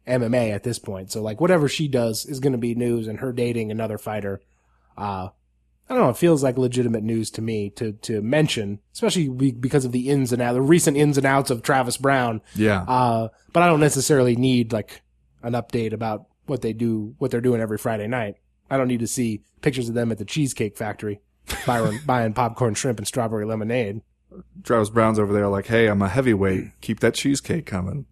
MMA 0.06 0.50
at 0.54 0.62
this 0.62 0.78
point. 0.78 1.10
So 1.12 1.22
like 1.22 1.40
whatever 1.40 1.68
she 1.68 1.88
does 1.88 2.24
is 2.26 2.40
going 2.40 2.52
to 2.52 2.58
be 2.58 2.74
news, 2.74 3.06
and 3.06 3.20
her 3.20 3.32
dating 3.32 3.70
another 3.70 3.98
fighter, 3.98 4.40
uh, 4.96 5.28
I 5.88 5.94
don't 5.94 6.02
know. 6.04 6.10
It 6.10 6.16
feels 6.16 6.42
like 6.42 6.56
legitimate 6.56 7.02
news 7.02 7.30
to 7.32 7.42
me 7.42 7.70
to 7.70 7.92
to 7.92 8.22
mention, 8.22 8.80
especially 8.94 9.28
because 9.52 9.84
of 9.84 9.92
the 9.92 10.08
ins 10.08 10.32
and 10.32 10.40
outs, 10.40 10.54
the 10.54 10.62
recent 10.62 10.96
ins 10.96 11.18
and 11.18 11.26
outs 11.26 11.50
of 11.50 11.62
Travis 11.62 11.96
Browne. 11.96 12.40
yeah. 12.54 12.82
Uh, 12.82 13.28
but 13.52 13.62
I 13.62 13.66
don't 13.66 13.80
necessarily 13.80 14.34
need 14.34 14.72
like 14.72 15.02
an 15.42 15.52
update 15.52 15.92
about 15.92 16.26
what 16.46 16.62
they 16.62 16.72
do, 16.72 17.14
what 17.18 17.30
they're 17.30 17.40
doing 17.40 17.60
every 17.60 17.78
Friday 17.78 18.06
night. 18.06 18.36
I 18.70 18.76
don't 18.76 18.88
need 18.88 19.00
to 19.00 19.06
see 19.06 19.42
pictures 19.60 19.88
of 19.88 19.94
them 19.94 20.10
at 20.10 20.18
the 20.18 20.24
Cheesecake 20.24 20.76
Factory, 20.76 21.20
buying, 21.66 22.00
buying 22.06 22.32
popcorn, 22.32 22.74
shrimp, 22.74 22.98
and 22.98 23.06
strawberry 23.06 23.44
lemonade. 23.44 24.00
Travis 24.62 24.90
Browne's 24.90 25.18
over 25.18 25.32
there 25.32 25.48
like, 25.48 25.66
hey, 25.66 25.86
I'm 25.86 26.02
a 26.02 26.08
heavyweight. 26.08 26.80
Keep 26.80 27.00
that 27.00 27.14
cheesecake 27.14 27.66
coming. 27.66 28.06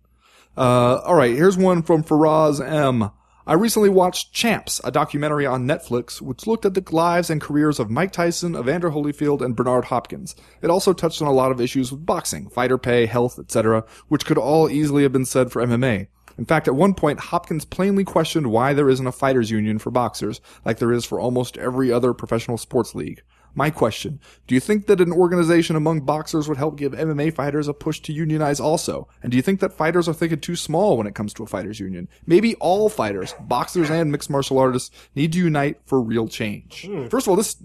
Uh, 0.57 0.97
all 0.99 1.15
right, 1.15 1.35
here's 1.35 1.57
one 1.57 1.83
from 1.83 2.05
Faraz 2.05 2.61
M. 2.65 3.11
I 3.45 3.55
recently 3.55 3.89
watched 3.89 4.33
Champs, 4.33 4.81
a 4.85 4.93
documentary 4.93 5.47
on 5.47 5.67
Netflix, 5.67 6.21
which 6.21 6.47
looked 6.47 6.65
at 6.65 6.75
the 6.75 6.95
lives 6.95 7.29
and 7.29 7.41
careers 7.41 7.81
of 7.81 7.91
Mike 7.91 8.13
Tyson, 8.13 8.55
Evander 8.55 8.93
Holyfield, 8.93 9.41
and 9.41 9.57
Bernard 9.57 9.87
Hopkins. 9.87 10.37
It 10.61 10.71
also 10.71 10.93
touched 10.93 11.21
on 11.21 11.27
a 11.27 11.33
lot 11.33 11.51
of 11.51 11.61
issues 11.61 11.91
with 11.91 12.07
boxing, 12.07 12.49
fighter 12.49 12.79
pay, 12.79 13.07
health, 13.07 13.41
etc., 13.41 13.85
which 14.07 14.27
could 14.27 14.39
all 14.39 14.71
easily 14.71 15.03
have 15.03 15.13
been 15.13 15.25
said 15.25 15.51
for 15.51 15.61
MMA. 15.61 16.07
In 16.39 16.45
fact, 16.45 16.69
at 16.69 16.77
one 16.77 16.95
point, 16.95 17.19
Hopkins 17.19 17.65
plainly 17.65 18.05
questioned 18.05 18.47
why 18.47 18.75
there 18.75 18.89
isn't 18.89 19.07
a 19.07 19.13
fighters 19.13 19.51
union 19.51 19.81
for 19.81 19.91
boxers, 19.91 20.41
like 20.65 20.79
there 20.79 20.93
is 20.93 21.05
for 21.05 21.19
almost 21.19 21.59
every 21.59 21.91
other 21.91 22.15
professional 22.15 22.59
sports 22.59 22.95
league. 22.95 23.23
My 23.55 23.69
question, 23.71 24.19
do 24.47 24.55
you 24.55 24.61
think 24.61 24.87
that 24.87 25.01
an 25.01 25.13
organization 25.13 25.77
among 25.77 26.01
boxers 26.01 26.49
would 26.49 26.57
help 26.57 26.77
give 26.77 26.93
MMA 26.93 27.35
fighters 27.35 27.69
a 27.69 27.75
push 27.75 28.01
to 28.01 28.13
unionize 28.13 28.59
also? 28.61 29.09
And 29.23 29.31
do 29.31 29.37
you 29.37 29.43
think 29.43 29.61
that 29.61 29.73
fighters 29.75 30.09
are 30.09 30.15
thinking 30.15 30.41
too 30.41 30.57
small 30.57 30.97
when 30.97 31.07
it 31.07 31.15
comes 31.15 31.35
to 31.35 31.43
a 31.43 31.47
fighters 31.47 31.79
union? 31.79 32.09
Maybe 32.27 32.55
all 32.57 32.89
fighters, 32.89 33.35
boxers 33.41 33.91
and 33.91 34.11
mixed 34.11 34.31
martial 34.31 34.59
artists, 34.59 34.91
need 35.15 35.33
to 35.35 35.39
unite 35.39 35.81
for 35.85 36.01
real 36.01 36.29
change. 36.29 36.89
First 37.11 37.27
of 37.27 37.31
all, 37.31 37.37
this 37.37 37.57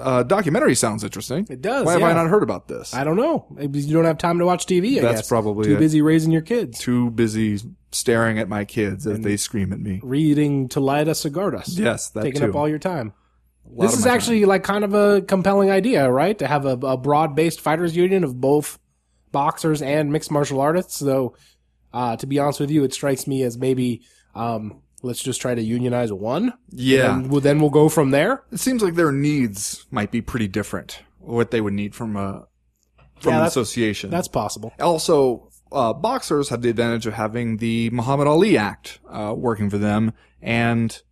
uh, 0.00 0.22
documentary 0.22 0.74
sounds 0.74 1.04
interesting. 1.04 1.46
It 1.50 1.60
does, 1.60 1.84
Why 1.86 1.92
have 1.92 2.00
yeah. 2.00 2.08
I 2.08 2.12
not 2.14 2.28
heard 2.28 2.42
about 2.42 2.68
this? 2.68 2.94
I 2.94 3.04
don't 3.04 3.16
know. 3.16 3.46
Maybe 3.50 3.78
you 3.78 3.92
don't 3.94 4.04
have 4.04 4.18
time 4.18 4.38
to 4.38 4.46
watch 4.46 4.66
TV. 4.66 4.98
I 4.98 5.02
That's 5.02 5.20
guess. 5.22 5.28
probably 5.28 5.66
too 5.66 5.76
it. 5.76 5.78
busy 5.78 6.00
raising 6.02 6.32
your 6.32 6.42
kids, 6.42 6.78
Too 6.78 7.10
busy 7.10 7.60
staring 7.92 8.38
at 8.38 8.48
my 8.48 8.64
kids 8.64 9.06
as 9.06 9.20
they 9.20 9.36
scream 9.36 9.72
at 9.72 9.80
me. 9.80 10.00
reading 10.02 10.68
Talida 10.68 11.14
Cigardas. 11.14 11.78
Yes, 11.78 12.10
that 12.10 12.22
taking 12.22 12.40
too. 12.40 12.48
up 12.48 12.54
all 12.56 12.68
your 12.68 12.78
time. 12.78 13.12
This 13.78 13.92
is 13.94 14.00
my 14.04 14.08
time. 14.10 14.16
actually 14.16 14.44
like 14.44 14.62
kind 14.64 14.84
of 14.84 14.94
a 14.94 15.22
compelling 15.22 15.70
idea, 15.70 16.10
right? 16.10 16.38
To 16.38 16.46
have 16.46 16.64
a, 16.66 16.72
a 16.82 16.96
broad-based 16.96 17.60
fighters 17.60 17.96
union 17.96 18.24
of 18.24 18.40
both 18.40 18.78
boxers 19.32 19.82
and 19.82 20.12
mixed 20.12 20.30
martial 20.30 20.60
artists. 20.60 20.98
Though, 20.98 21.34
uh, 21.92 22.16
to 22.16 22.26
be 22.26 22.38
honest 22.38 22.60
with 22.60 22.70
you, 22.70 22.84
it 22.84 22.92
strikes 22.94 23.26
me 23.26 23.42
as 23.42 23.58
maybe 23.58 24.02
um, 24.34 24.80
let's 25.02 25.22
just 25.22 25.40
try 25.40 25.54
to 25.54 25.62
unionize 25.62 26.12
one. 26.12 26.52
Yeah. 26.70 27.14
and 27.16 27.30
we'll, 27.30 27.40
then 27.40 27.60
we'll 27.60 27.70
go 27.70 27.88
from 27.88 28.10
there. 28.10 28.44
It 28.52 28.60
seems 28.60 28.82
like 28.82 28.94
their 28.94 29.12
needs 29.12 29.84
might 29.90 30.10
be 30.10 30.20
pretty 30.22 30.48
different. 30.48 31.02
What 31.18 31.50
they 31.50 31.60
would 31.60 31.72
need 31.74 31.94
from 31.94 32.16
a 32.16 32.46
from 33.20 33.30
Yeah, 33.30 33.36
an 33.38 33.42
that's- 33.44 33.52
association. 33.52 34.10
That's 34.10 34.28
possible. 34.28 34.72
also 34.80 35.48
uh, 35.72 35.92
boxers 35.92 36.48
have 36.50 36.62
the 36.62 36.68
advantage 36.70 37.06
of 37.06 37.14
having 37.14 37.56
the 37.56 37.90
Muhammad 37.90 38.26
Ali 38.28 38.56
Act 38.56 39.00
uh, 39.10 39.34
working 39.36 39.68
for 39.68 39.78
them, 39.78 40.12
and 40.40 41.02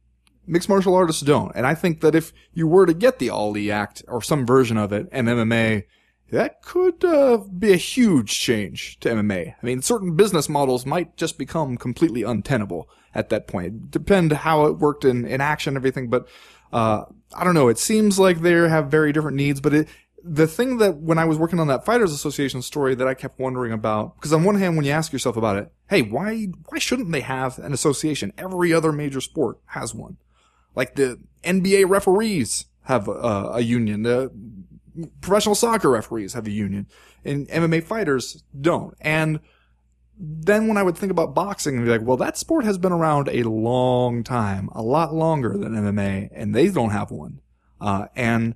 mixed 0.46 0.68
martial 0.68 0.94
artists 0.94 1.22
don't. 1.22 1.52
And 1.54 1.66
I 1.66 1.74
think 1.74 2.00
that 2.00 2.14
if 2.14 2.32
you 2.52 2.66
were 2.66 2.86
to 2.86 2.94
get 2.94 3.18
the 3.18 3.30
Ali 3.30 3.70
Act 3.70 4.02
or 4.08 4.22
some 4.22 4.46
version 4.46 4.76
of 4.76 4.92
it 4.92 5.08
and 5.12 5.28
MMA, 5.28 5.84
that 6.30 6.62
could 6.62 7.04
uh, 7.04 7.38
be 7.38 7.72
a 7.72 7.76
huge 7.76 8.38
change 8.40 8.98
to 9.00 9.08
MMA. 9.08 9.54
I 9.60 9.66
mean, 9.66 9.82
certain 9.82 10.16
business 10.16 10.48
models 10.48 10.86
might 10.86 11.16
just 11.16 11.38
become 11.38 11.76
completely 11.76 12.22
untenable 12.22 12.88
at 13.14 13.28
that 13.28 13.46
point. 13.46 13.90
Depend 13.90 14.32
how 14.32 14.66
it 14.66 14.78
worked 14.78 15.04
in, 15.04 15.26
in 15.26 15.40
action 15.40 15.72
and 15.72 15.76
everything, 15.76 16.08
but 16.08 16.26
uh, 16.72 17.04
I 17.36 17.44
don't 17.44 17.54
know. 17.54 17.68
It 17.68 17.78
seems 17.78 18.18
like 18.18 18.40
they 18.40 18.52
have 18.52 18.90
very 18.90 19.12
different 19.12 19.36
needs, 19.36 19.60
but 19.60 19.74
it, 19.74 19.88
the 20.24 20.46
thing 20.46 20.78
that 20.78 20.96
when 20.96 21.18
I 21.18 21.26
was 21.26 21.38
working 21.38 21.60
on 21.60 21.68
that 21.68 21.84
Fighters 21.84 22.12
Association 22.12 22.62
story 22.62 22.94
that 22.94 23.06
I 23.06 23.14
kept 23.14 23.38
wondering 23.38 23.72
about, 23.72 24.16
because 24.16 24.32
on 24.32 24.42
one 24.42 24.56
hand, 24.56 24.74
when 24.74 24.86
you 24.86 24.90
ask 24.90 25.12
yourself 25.12 25.36
about 25.36 25.58
it, 25.58 25.70
hey, 25.88 26.02
why 26.02 26.48
why 26.68 26.78
shouldn't 26.78 27.12
they 27.12 27.20
have 27.20 27.58
an 27.58 27.74
association? 27.74 28.32
Every 28.38 28.72
other 28.72 28.90
major 28.90 29.20
sport 29.20 29.58
has 29.66 29.94
one. 29.94 30.16
Like 30.74 30.94
the 30.94 31.20
NBA 31.42 31.88
referees 31.88 32.66
have 32.84 33.08
a, 33.08 33.60
union. 33.62 34.02
The 34.02 34.30
professional 35.20 35.54
soccer 35.54 35.90
referees 35.90 36.34
have 36.34 36.46
a 36.46 36.50
union, 36.50 36.86
and 37.24 37.48
MMA 37.48 37.82
fighters 37.84 38.42
don't. 38.58 38.94
And 39.00 39.40
then 40.18 40.68
when 40.68 40.76
I 40.76 40.82
would 40.82 40.96
think 40.96 41.10
about 41.10 41.34
boxing, 41.34 41.78
I'd 41.78 41.84
be 41.84 41.90
like, 41.90 42.02
well, 42.02 42.16
that 42.18 42.38
sport 42.38 42.64
has 42.64 42.78
been 42.78 42.92
around 42.92 43.28
a 43.28 43.42
long 43.42 44.22
time, 44.22 44.68
a 44.72 44.82
lot 44.82 45.14
longer 45.14 45.56
than 45.56 45.72
MMA, 45.72 46.28
and 46.32 46.54
they 46.54 46.68
don't 46.68 46.90
have 46.90 47.10
one. 47.10 47.40
Uh, 47.80 48.06
and 48.14 48.54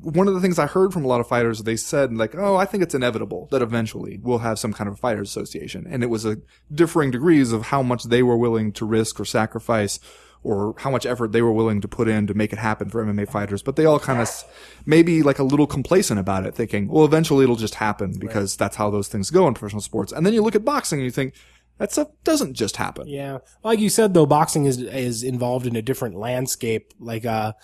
one 0.00 0.28
of 0.28 0.34
the 0.34 0.40
things 0.40 0.58
I 0.58 0.66
heard 0.66 0.92
from 0.92 1.04
a 1.04 1.08
lot 1.08 1.20
of 1.20 1.26
fighters, 1.26 1.62
they 1.62 1.76
said 1.76 2.14
like, 2.14 2.34
"Oh, 2.34 2.56
I 2.56 2.66
think 2.66 2.82
it's 2.82 2.94
inevitable 2.94 3.48
that 3.50 3.62
eventually 3.62 4.20
we'll 4.22 4.38
have 4.38 4.58
some 4.58 4.72
kind 4.72 4.88
of 4.88 4.98
fighters 4.98 5.30
association," 5.30 5.86
and 5.88 6.02
it 6.02 6.10
was 6.10 6.24
a 6.24 6.38
differing 6.72 7.10
degrees 7.10 7.52
of 7.52 7.66
how 7.66 7.82
much 7.82 8.04
they 8.04 8.22
were 8.22 8.36
willing 8.36 8.72
to 8.72 8.84
risk 8.84 9.18
or 9.18 9.24
sacrifice, 9.24 9.98
or 10.44 10.74
how 10.78 10.90
much 10.90 11.06
effort 11.06 11.32
they 11.32 11.42
were 11.42 11.52
willing 11.52 11.80
to 11.80 11.88
put 11.88 12.06
in 12.06 12.26
to 12.26 12.34
make 12.34 12.52
it 12.52 12.58
happen 12.58 12.88
for 12.88 13.04
MMA 13.04 13.28
fighters. 13.28 13.62
But 13.62 13.76
they 13.76 13.86
all 13.86 13.98
kind 13.98 14.20
of 14.20 14.44
maybe 14.86 15.22
like 15.22 15.38
a 15.38 15.42
little 15.42 15.66
complacent 15.66 16.20
about 16.20 16.46
it, 16.46 16.54
thinking, 16.54 16.86
"Well, 16.86 17.04
eventually 17.04 17.42
it'll 17.44 17.56
just 17.56 17.76
happen 17.76 18.12
because 18.18 18.56
that's 18.56 18.76
how 18.76 18.90
those 18.90 19.08
things 19.08 19.30
go 19.30 19.48
in 19.48 19.54
professional 19.54 19.82
sports." 19.82 20.12
And 20.12 20.24
then 20.24 20.34
you 20.34 20.42
look 20.42 20.54
at 20.54 20.64
boxing 20.64 21.00
and 21.00 21.04
you 21.04 21.10
think. 21.10 21.34
That 21.78 21.90
stuff 21.90 22.06
doesn't 22.22 22.54
just 22.54 22.76
happen. 22.76 23.08
Yeah, 23.08 23.38
like 23.64 23.80
you 23.80 23.90
said 23.90 24.14
though, 24.14 24.26
boxing 24.26 24.64
is 24.64 24.80
is 24.80 25.24
involved 25.24 25.66
in 25.66 25.74
a 25.74 25.82
different 25.82 26.14
landscape. 26.14 26.94
Like 27.00 27.26
uh, 27.26 27.54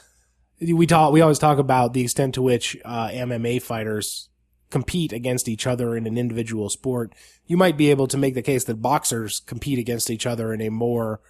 we 0.60 0.84
talk, 0.84 1.12
we 1.12 1.20
always 1.20 1.38
talk 1.38 1.58
about 1.58 1.92
the 1.92 2.02
extent 2.02 2.34
to 2.34 2.42
which 2.42 2.76
uh, 2.84 3.06
MMA 3.10 3.62
fighters 3.62 4.28
compete 4.70 5.12
against 5.12 5.48
each 5.48 5.66
other 5.66 5.96
in 5.96 6.08
an 6.08 6.16
individual 6.18 6.68
sport. 6.68 7.12
You 7.46 7.56
might 7.56 7.76
be 7.76 7.90
able 7.90 8.06
to 8.08 8.16
make 8.16 8.34
the 8.34 8.42
case 8.42 8.64
that 8.64 8.82
boxers 8.82 9.40
compete 9.40 9.78
against 9.78 10.10
each 10.10 10.26
other 10.26 10.52
in 10.52 10.60
a 10.60 10.70
more 10.70 11.20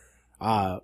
uh, 0.41 0.81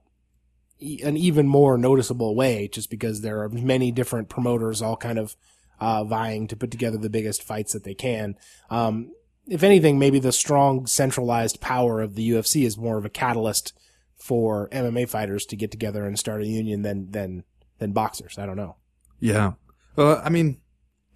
an 0.81 1.17
even 1.17 1.49
more 1.49 1.79
noticeable 1.79 2.35
way, 2.35 2.69
just 2.69 2.91
because 2.91 3.21
there 3.21 3.43
are 3.43 3.49
many 3.49 3.91
different 3.91 4.29
promoters 4.29 4.83
all 4.83 4.97
kind 4.97 5.19
of 5.19 5.37
uh, 5.81 6.05
vying 6.05 6.47
to 6.49 6.57
put 6.57 6.71
together 6.71 6.99
the 6.99 7.11
biggest 7.11 7.43
fights 7.43 7.73
that 7.73 7.85
they 7.85 7.95
can. 7.95 8.37
Um, 8.71 9.13
if 9.47 9.63
anything, 9.63 9.99
maybe 9.99 10.19
the 10.19 10.33
strong 10.33 10.87
centralized 10.87 11.61
power 11.61 12.01
of 12.01 12.15
the 12.15 12.31
UFC 12.31 12.65
is 12.65 12.77
more 12.77 12.99
of 12.99 13.05
a 13.05 13.11
catalyst 13.11 13.73
for 14.17 14.69
MMA 14.71 15.09
fighters 15.09 15.47
to 15.47 15.57
get 15.57 15.71
together 15.71 16.05
and 16.05 16.19
start 16.19 16.43
a 16.43 16.47
union 16.47 16.83
than 16.83 17.11
than 17.11 17.45
than 17.79 17.93
boxers. 17.93 18.39
I 18.39 18.47
don't 18.47 18.57
know. 18.57 18.77
Yeah. 19.21 19.53
I 19.99 20.29
mean, 20.29 20.61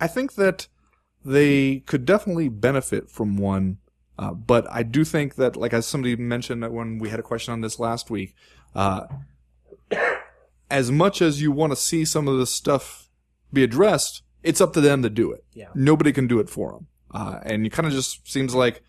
I 0.00 0.06
think 0.06 0.34
that 0.34 0.68
they 1.24 1.80
could 1.80 2.06
definitely 2.06 2.48
benefit 2.48 3.11
from 3.11 3.36
one. 3.36 3.78
Uh, 4.18 4.32
but 4.32 4.66
I 4.70 4.82
do 4.82 5.04
think 5.04 5.36
that, 5.36 5.56
like 5.56 5.72
as 5.72 5.86
somebody 5.86 6.14
mentioned 6.16 6.66
when 6.72 6.98
we 6.98 7.08
had 7.08 7.20
a 7.20 7.22
question 7.22 7.52
on 7.52 7.62
this 7.62 7.78
last 7.78 8.11
week, 8.11 8.34
uh, 8.74 9.02
as 10.71 10.91
much 10.91 11.21
as 11.21 11.43
you 11.43 11.51
want 11.53 11.73
to 11.73 11.77
see 11.77 12.05
some 12.05 12.29
of 12.29 12.39
this 12.39 12.51
stuff 12.51 13.09
be 13.53 13.62
addressed, 13.62 14.23
it's 14.43 14.61
up 14.61 14.73
to 14.75 14.81
them 14.81 15.03
to 15.03 15.11
do 15.11 15.33
it. 15.33 15.45
Yeah. 15.53 15.68
Nobody 15.75 16.12
can 16.12 16.27
do 16.27 16.39
it 16.39 16.49
for 16.49 16.73
them. 16.73 16.87
Uh, 17.12 17.41
and 17.43 17.66
it 17.66 17.71
kind 17.71 17.87
of 17.87 17.93
just 17.93 18.31
seems 18.31 18.55
like 18.55 18.83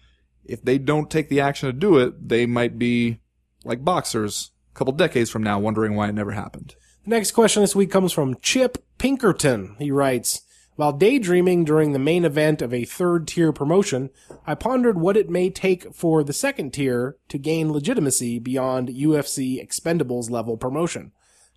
if 0.45 0.63
they 0.63 0.77
don't 0.77 1.09
take 1.09 1.29
the 1.29 1.41
action 1.41 1.67
to 1.67 1.73
do 1.73 1.97
it, 1.97 2.29
they 2.29 2.45
might 2.45 2.77
be 2.77 3.19
like 3.63 3.83
boxers 3.83 4.51
a 4.73 4.77
couple 4.77 4.93
decades 4.93 5.29
from 5.29 5.43
now 5.43 5.59
wondering 5.59 5.95
why 5.95 6.09
it 6.09 6.15
never 6.15 6.31
happened. 6.31 6.75
The 7.03 7.09
next 7.09 7.31
question 7.31 7.63
this 7.63 7.75
week 7.75 7.91
comes 7.91 8.13
from 8.13 8.37
Chip 8.41 8.77
Pinkerton. 8.97 9.75
He 9.79 9.91
writes, 9.91 10.41
While 10.75 10.93
daydreaming 10.93 11.65
during 11.65 11.93
the 11.93 11.99
main 11.99 12.25
event 12.25 12.61
of 12.61 12.73
a 12.73 12.85
third 12.85 13.27
tier 13.27 13.51
promotion, 13.51 14.11
I 14.45 14.53
pondered 14.53 14.99
what 14.99 15.17
it 15.17 15.29
may 15.29 15.49
take 15.49 15.93
for 15.95 16.23
the 16.23 16.33
second 16.33 16.73
tier 16.73 17.17
to 17.29 17.37
gain 17.39 17.71
legitimacy 17.71 18.37
beyond 18.39 18.89
UFC 18.89 19.63
expendables 19.63 20.29
level 20.29 20.57
promotion. 20.57 21.11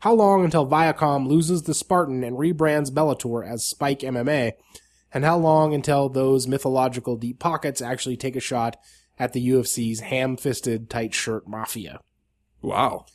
How 0.05 0.13
long 0.13 0.45
until 0.45 0.67
Viacom 0.67 1.27
loses 1.27 1.63
the 1.63 1.73
Spartan 1.73 2.23
and 2.25 2.37
rebrands 2.37 2.91
Bellator 2.91 3.43
as 3.43 3.65
Spike 3.65 4.01
MMA? 4.01 4.53
And 5.15 5.25
how 5.25 5.39
long 5.39 5.73
until 5.73 6.11
those 6.11 6.47
mythological 6.47 7.17
deep 7.17 7.39
pockets 7.39 7.81
actually 7.81 8.19
take 8.19 8.37
a 8.37 8.41
shot 8.41 8.77
at 9.19 9.33
the 9.33 9.49
UFC's 9.49 10.01
ham-fisted 10.01 10.91
tight 10.91 11.15
shirt 11.15 11.49
mafia? 11.49 12.01
Wow. 12.61 13.07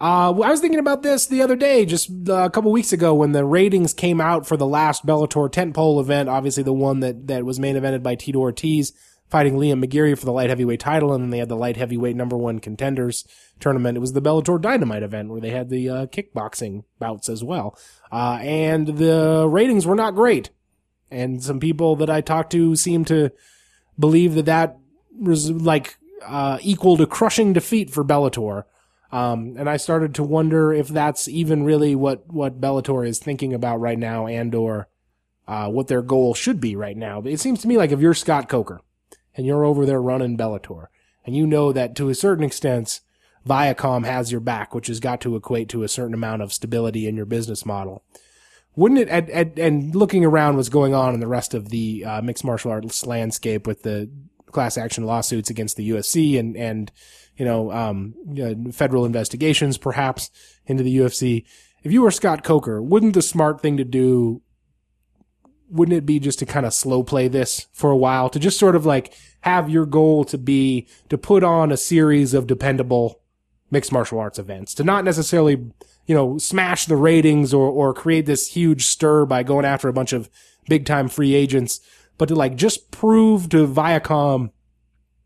Uh, 0.00 0.30
I 0.30 0.50
was 0.50 0.60
thinking 0.60 0.78
about 0.78 1.02
this 1.02 1.26
the 1.26 1.42
other 1.42 1.56
day, 1.56 1.84
just 1.84 2.12
uh, 2.28 2.44
a 2.44 2.50
couple 2.50 2.70
weeks 2.70 2.92
ago, 2.92 3.12
when 3.12 3.32
the 3.32 3.44
ratings 3.44 3.92
came 3.92 4.20
out 4.20 4.46
for 4.46 4.56
the 4.56 4.68
last 4.68 5.04
Bellator 5.04 5.50
tentpole 5.50 6.00
event. 6.00 6.28
Obviously, 6.28 6.62
the 6.62 6.72
one 6.72 7.00
that 7.00 7.26
that 7.26 7.44
was 7.44 7.58
main 7.58 7.74
evented 7.74 8.04
by 8.04 8.14
Tito 8.14 8.38
Ortiz 8.38 8.92
fighting 9.28 9.54
Liam 9.54 9.84
McGeary 9.84 10.18
for 10.18 10.24
the 10.24 10.32
light 10.32 10.50
heavyweight 10.50 10.80
title, 10.80 11.12
and 11.12 11.24
then 11.24 11.30
they 11.30 11.38
had 11.38 11.48
the 11.48 11.56
light 11.56 11.76
heavyweight 11.76 12.16
number 12.16 12.36
one 12.36 12.58
contenders 12.58 13.26
tournament. 13.60 13.96
It 13.96 14.00
was 14.00 14.12
the 14.12 14.22
Bellator 14.22 14.60
Dynamite 14.60 15.02
event 15.02 15.30
where 15.30 15.40
they 15.40 15.50
had 15.50 15.68
the 15.68 15.88
uh, 15.88 16.06
kickboxing 16.06 16.84
bouts 16.98 17.28
as 17.28 17.42
well, 17.42 17.78
uh, 18.12 18.38
and 18.40 18.86
the 18.98 19.46
ratings 19.48 19.86
were 19.86 19.96
not 19.96 20.14
great. 20.14 20.50
And 21.10 21.42
some 21.42 21.60
people 21.60 21.96
that 21.96 22.10
I 22.10 22.20
talked 22.20 22.52
to 22.52 22.74
seem 22.76 23.04
to 23.06 23.30
believe 23.98 24.34
that 24.34 24.46
that 24.46 24.78
was 25.18 25.50
like 25.50 25.96
uh, 26.24 26.58
equal 26.60 26.96
to 26.96 27.06
crushing 27.06 27.52
defeat 27.52 27.90
for 27.90 28.04
Bellator. 28.04 28.64
Um, 29.12 29.54
and 29.56 29.70
I 29.70 29.76
started 29.76 30.16
to 30.16 30.24
wonder 30.24 30.72
if 30.72 30.88
that's 30.88 31.28
even 31.28 31.62
really 31.64 31.94
what, 31.94 32.26
what 32.26 32.60
Bellator 32.60 33.06
is 33.06 33.18
thinking 33.18 33.54
about 33.54 33.80
right 33.80 33.98
now 33.98 34.26
and 34.26 34.54
or, 34.54 34.88
uh, 35.46 35.68
what 35.68 35.86
their 35.86 36.02
goal 36.02 36.34
should 36.34 36.60
be 36.60 36.74
right 36.74 36.96
now. 36.96 37.22
It 37.24 37.38
seems 37.38 37.60
to 37.62 37.68
me 37.68 37.76
like 37.78 37.92
if 37.92 38.00
you're 38.00 38.14
Scott 38.14 38.48
Coker 38.48 38.80
and 39.36 39.46
you're 39.46 39.64
over 39.64 39.86
there 39.86 40.00
running 40.00 40.36
Bellator 40.36 40.86
and 41.26 41.36
you 41.36 41.46
know 41.46 41.72
that 41.72 41.96
to 41.96 42.08
a 42.08 42.14
certain 42.14 42.44
extent, 42.44 43.00
Viacom 43.46 44.06
has 44.06 44.30
your 44.30 44.40
back, 44.40 44.74
which 44.74 44.86
has 44.86 45.00
got 45.00 45.20
to 45.20 45.36
equate 45.36 45.68
to 45.70 45.82
a 45.82 45.88
certain 45.88 46.14
amount 46.14 46.42
of 46.42 46.52
stability 46.52 47.06
in 47.06 47.16
your 47.16 47.26
business 47.26 47.66
model. 47.66 48.04
Wouldn't 48.76 49.00
it, 49.00 49.08
at, 49.08 49.28
at, 49.30 49.58
and 49.58 49.94
looking 49.94 50.24
around 50.24 50.56
what's 50.56 50.68
going 50.68 50.94
on 50.94 51.14
in 51.14 51.20
the 51.20 51.26
rest 51.26 51.54
of 51.54 51.70
the, 51.70 52.04
uh, 52.04 52.22
mixed 52.22 52.44
martial 52.44 52.70
arts 52.70 53.06
landscape 53.06 53.66
with 53.66 53.82
the 53.82 54.10
class 54.52 54.78
action 54.78 55.04
lawsuits 55.04 55.50
against 55.50 55.76
the 55.76 55.90
UFC 55.90 56.38
and, 56.38 56.56
and, 56.56 56.92
you 57.36 57.44
know, 57.44 57.72
um, 57.72 58.14
uh, 58.40 58.70
federal 58.72 59.04
investigations 59.04 59.78
perhaps 59.78 60.30
into 60.66 60.82
the 60.82 60.96
UFC. 60.98 61.44
If 61.82 61.92
you 61.92 62.02
were 62.02 62.10
Scott 62.10 62.44
Coker, 62.44 62.82
wouldn't 62.82 63.14
the 63.14 63.22
smart 63.22 63.60
thing 63.60 63.76
to 63.78 63.84
do 63.84 64.42
wouldn't 65.68 65.96
it 65.96 66.06
be 66.06 66.18
just 66.18 66.38
to 66.38 66.46
kind 66.46 66.66
of 66.66 66.74
slow 66.74 67.02
play 67.02 67.28
this 67.28 67.66
for 67.72 67.90
a 67.90 67.96
while 67.96 68.28
to 68.28 68.38
just 68.38 68.58
sort 68.58 68.76
of 68.76 68.86
like 68.86 69.14
have 69.40 69.68
your 69.68 69.86
goal 69.86 70.24
to 70.24 70.38
be 70.38 70.86
to 71.08 71.18
put 71.18 71.42
on 71.42 71.72
a 71.72 71.76
series 71.76 72.34
of 72.34 72.46
dependable 72.46 73.20
mixed 73.70 73.92
martial 73.92 74.18
arts 74.18 74.38
events 74.38 74.74
to 74.74 74.84
not 74.84 75.04
necessarily 75.04 75.70
you 76.06 76.14
know 76.14 76.38
smash 76.38 76.86
the 76.86 76.96
ratings 76.96 77.52
or 77.52 77.68
or 77.68 77.92
create 77.92 78.26
this 78.26 78.48
huge 78.48 78.86
stir 78.86 79.26
by 79.26 79.42
going 79.42 79.64
after 79.64 79.88
a 79.88 79.92
bunch 79.92 80.12
of 80.12 80.30
big 80.68 80.86
time 80.86 81.08
free 81.08 81.34
agents 81.34 81.80
but 82.18 82.28
to 82.28 82.34
like 82.34 82.56
just 82.56 82.90
prove 82.90 83.48
to 83.48 83.66
Viacom 83.66 84.50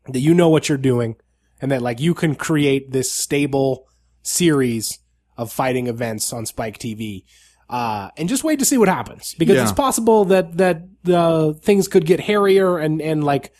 that 0.07 0.19
you 0.19 0.33
know 0.33 0.49
what 0.49 0.69
you're 0.69 0.77
doing 0.77 1.15
and 1.61 1.71
that 1.71 1.81
like 1.81 1.99
you 1.99 2.13
can 2.13 2.35
create 2.35 2.91
this 2.91 3.11
stable 3.11 3.87
series 4.23 4.99
of 5.37 5.51
fighting 5.51 5.87
events 5.87 6.33
on 6.33 6.45
Spike 6.45 6.77
TV. 6.77 7.23
Uh, 7.71 8.09
and 8.17 8.27
just 8.29 8.43
wait 8.43 8.59
to 8.59 8.65
see 8.65 8.77
what 8.77 8.89
happens 8.89 9.33
because 9.39 9.55
Yeah. 9.55 9.63
it's 9.63 9.71
possible 9.71 10.25
that, 10.25 10.57
that, 10.57 10.83
uh, 11.11 11.53
things 11.53 11.87
could 11.87 12.05
get 12.05 12.19
hairier 12.19 12.77
and, 12.77 13.01
and 13.01 13.23
like 13.23 13.53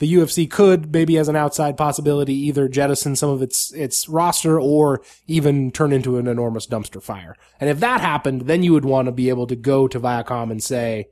the 0.00 0.12
UFC 0.14 0.50
could 0.50 0.92
maybe 0.92 1.16
as 1.16 1.28
an 1.28 1.36
outside 1.36 1.76
possibility 1.76 2.34
either 2.34 2.66
jettison 2.68 3.14
some 3.14 3.30
of 3.30 3.40
its, 3.40 3.72
its 3.72 4.08
roster 4.08 4.60
or 4.60 5.00
even 5.28 5.70
turn 5.70 5.92
into 5.92 6.18
an 6.18 6.26
enormous 6.26 6.66
dumpster 6.66 7.00
fire. 7.00 7.36
And 7.60 7.70
if 7.70 7.78
that 7.80 8.00
happened, 8.00 8.42
then 8.42 8.64
you 8.64 8.72
would 8.72 8.84
want 8.84 9.06
to 9.06 9.12
be 9.12 9.28
able 9.28 9.46
to 9.46 9.54
go 9.54 9.86
to 9.86 10.00
Viacom 10.00 10.50
and 10.50 10.60
say, 10.60 11.06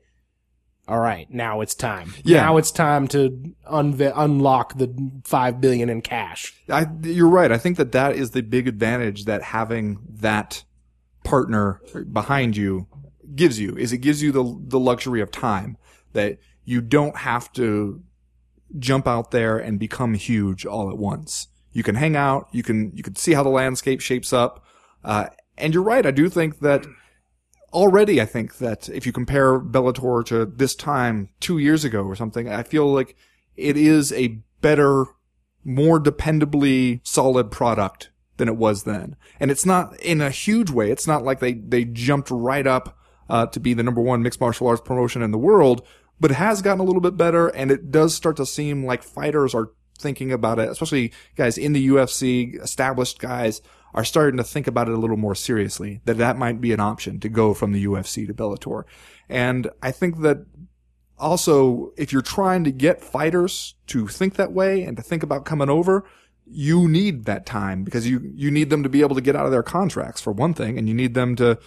all 0.89 0.99
right, 0.99 1.31
now 1.31 1.61
it's 1.61 1.77
time. 1.77 2.15
Yeah. 2.25 2.41
Now 2.41 2.57
it's 2.57 2.73
time 2.73 3.07
to 3.09 3.55
unve- 3.71 4.13
unlock 4.17 4.77
the 4.77 4.93
five 5.23 5.61
billion 5.61 5.89
in 5.89 6.01
cash. 6.01 6.53
I, 6.69 6.89
you're 7.05 7.29
right. 7.29 7.53
I 7.53 7.59
think 7.59 7.77
that 7.77 7.93
that 7.93 8.17
is 8.17 8.33
the 8.33 8.43
big 8.43 8.67
advantage 8.67 9.27
that 9.27 9.41
having 9.41 10.01
that 10.15 10.65
partner 11.25 11.81
behind 12.13 12.57
you 12.57 12.87
gives 13.35 13.61
you 13.61 13.77
is 13.77 13.93
it 13.93 13.99
gives 13.99 14.23
you 14.23 14.33
the 14.33 14.59
the 14.67 14.79
luxury 14.79 15.21
of 15.21 15.31
time 15.31 15.77
that 16.13 16.39
you 16.65 16.81
don't 16.81 17.19
have 17.19 17.53
to 17.53 18.03
jump 18.79 19.07
out 19.07 19.31
there 19.31 19.59
and 19.59 19.79
become 19.79 20.15
huge 20.15 20.65
all 20.65 20.91
at 20.91 20.99
once. 20.99 21.49
You 21.73 21.83
can 21.83 21.95
hang 21.95 22.17
out. 22.17 22.49
You 22.53 22.63
can 22.63 22.93
you 22.95 23.03
can 23.03 23.17
see 23.17 23.35
how 23.35 23.43
the 23.43 23.49
landscape 23.49 24.01
shapes 24.01 24.33
up. 24.33 24.65
Uh, 25.05 25.27
and 25.57 25.75
you're 25.75 25.83
right. 25.83 26.05
I 26.05 26.11
do 26.11 26.29
think 26.29 26.61
that 26.61 26.87
already. 27.73 28.21
I 28.21 28.25
think 28.25 28.59
that 28.59 28.89
if 28.89 29.07
you 29.07 29.13
compare 29.13 29.61
Bellator 29.61 30.25
to 30.27 30.47
this 30.47 30.75
time 30.75 31.31
two 31.41 31.59
years 31.59 31.85
ago 31.85 32.03
or 32.03 32.17
something, 32.17 32.49
I 32.49 32.63
feel 32.63 32.93
like 32.93 33.17
it 33.57 33.77
is 33.77 34.13
a 34.13 34.41
better 34.61 35.05
more 35.65 36.01
dependably 36.01 37.01
solid 37.03 37.51
product 37.51 38.11
than 38.41 38.49
it 38.49 38.57
was 38.57 38.83
then. 38.85 39.15
And 39.39 39.51
it's 39.51 39.67
not 39.67 40.01
in 40.01 40.21
a 40.21 40.31
huge 40.31 40.71
way. 40.71 40.91
It's 40.91 41.07
not 41.07 41.23
like 41.23 41.39
they, 41.39 41.53
they 41.53 41.85
jumped 41.85 42.31
right 42.31 42.67
up 42.67 42.99
uh, 43.29 43.47
to 43.47 43.61
be 43.61 43.75
the 43.75 43.83
number 43.83 44.01
one 44.01 44.23
mixed 44.23 44.41
martial 44.41 44.67
arts 44.67 44.81
promotion 44.81 45.23
in 45.23 45.31
the 45.31 45.39
world, 45.39 45.87
but 46.19 46.31
it 46.31 46.35
has 46.35 46.63
gotten 46.63 46.81
a 46.81 46.85
little 46.85 47.03
bit 47.03 47.17
better 47.17 47.49
and 47.49 47.71
it 47.71 47.91
does 47.91 48.15
start 48.15 48.37
to 48.39 48.47
seem 48.47 48.85
like 48.85 49.03
fighters 49.03 49.55
are 49.55 49.71
thinking 49.99 50.33
about 50.33 50.59
it, 50.59 50.71
especially 50.71 51.13
guys 51.37 51.59
in 51.59 51.75
the 51.75 51.89
UFC, 51.89 52.61
established 52.61 53.19
guys 53.19 53.61
are 53.93 54.05
starting 54.05 54.39
to 54.39 54.45
think 54.45 54.67
about 54.67 54.89
it 54.89 54.95
a 54.95 54.99
little 54.99 55.19
more 55.19 55.35
seriously, 55.35 56.01
that 56.07 56.17
that 56.17 56.39
might 56.39 56.61
be 56.61 56.73
an 56.73 56.81
option 56.81 57.21
to 57.21 57.29
go 57.29 57.53
from 57.53 57.73
the 57.73 57.85
UFC 57.85 58.27
to 58.27 58.33
Bellator. 58.33 58.85
And 59.29 59.69
I 59.83 59.91
think 59.91 60.23
that 60.23 60.47
also, 61.19 61.93
if 61.99 62.13
you're 62.13 62.23
trying 62.23 62.65
to 62.65 62.73
get 62.73 63.03
fighters 63.03 63.75
to 63.89 64.09
think 64.09 64.37
that 64.37 64.53
way 64.53 64.83
and 64.83 64.97
to 64.97 65.03
think 65.03 65.23
about 65.23 65.45
coming 65.45 65.69
over, 65.69 66.07
you 66.51 66.89
need 66.89 67.25
that 67.25 67.47
time 67.47 67.85
because 67.85 68.09
you, 68.09 68.33
you 68.35 68.51
need 68.51 68.71
them 68.71 68.83
to 68.83 68.89
be 68.89 69.01
able 69.01 69.15
to 69.15 69.21
get 69.21 69.37
out 69.37 69.47
of 69.47 69.53
their 69.53 69.63
contracts 69.63 70.21
for 70.21 70.33
one 70.33 70.55
thing, 70.55 70.79
and 70.79 70.89
you 70.89 70.95
need 70.95 71.15
them 71.15 71.37
to, 71.37 71.59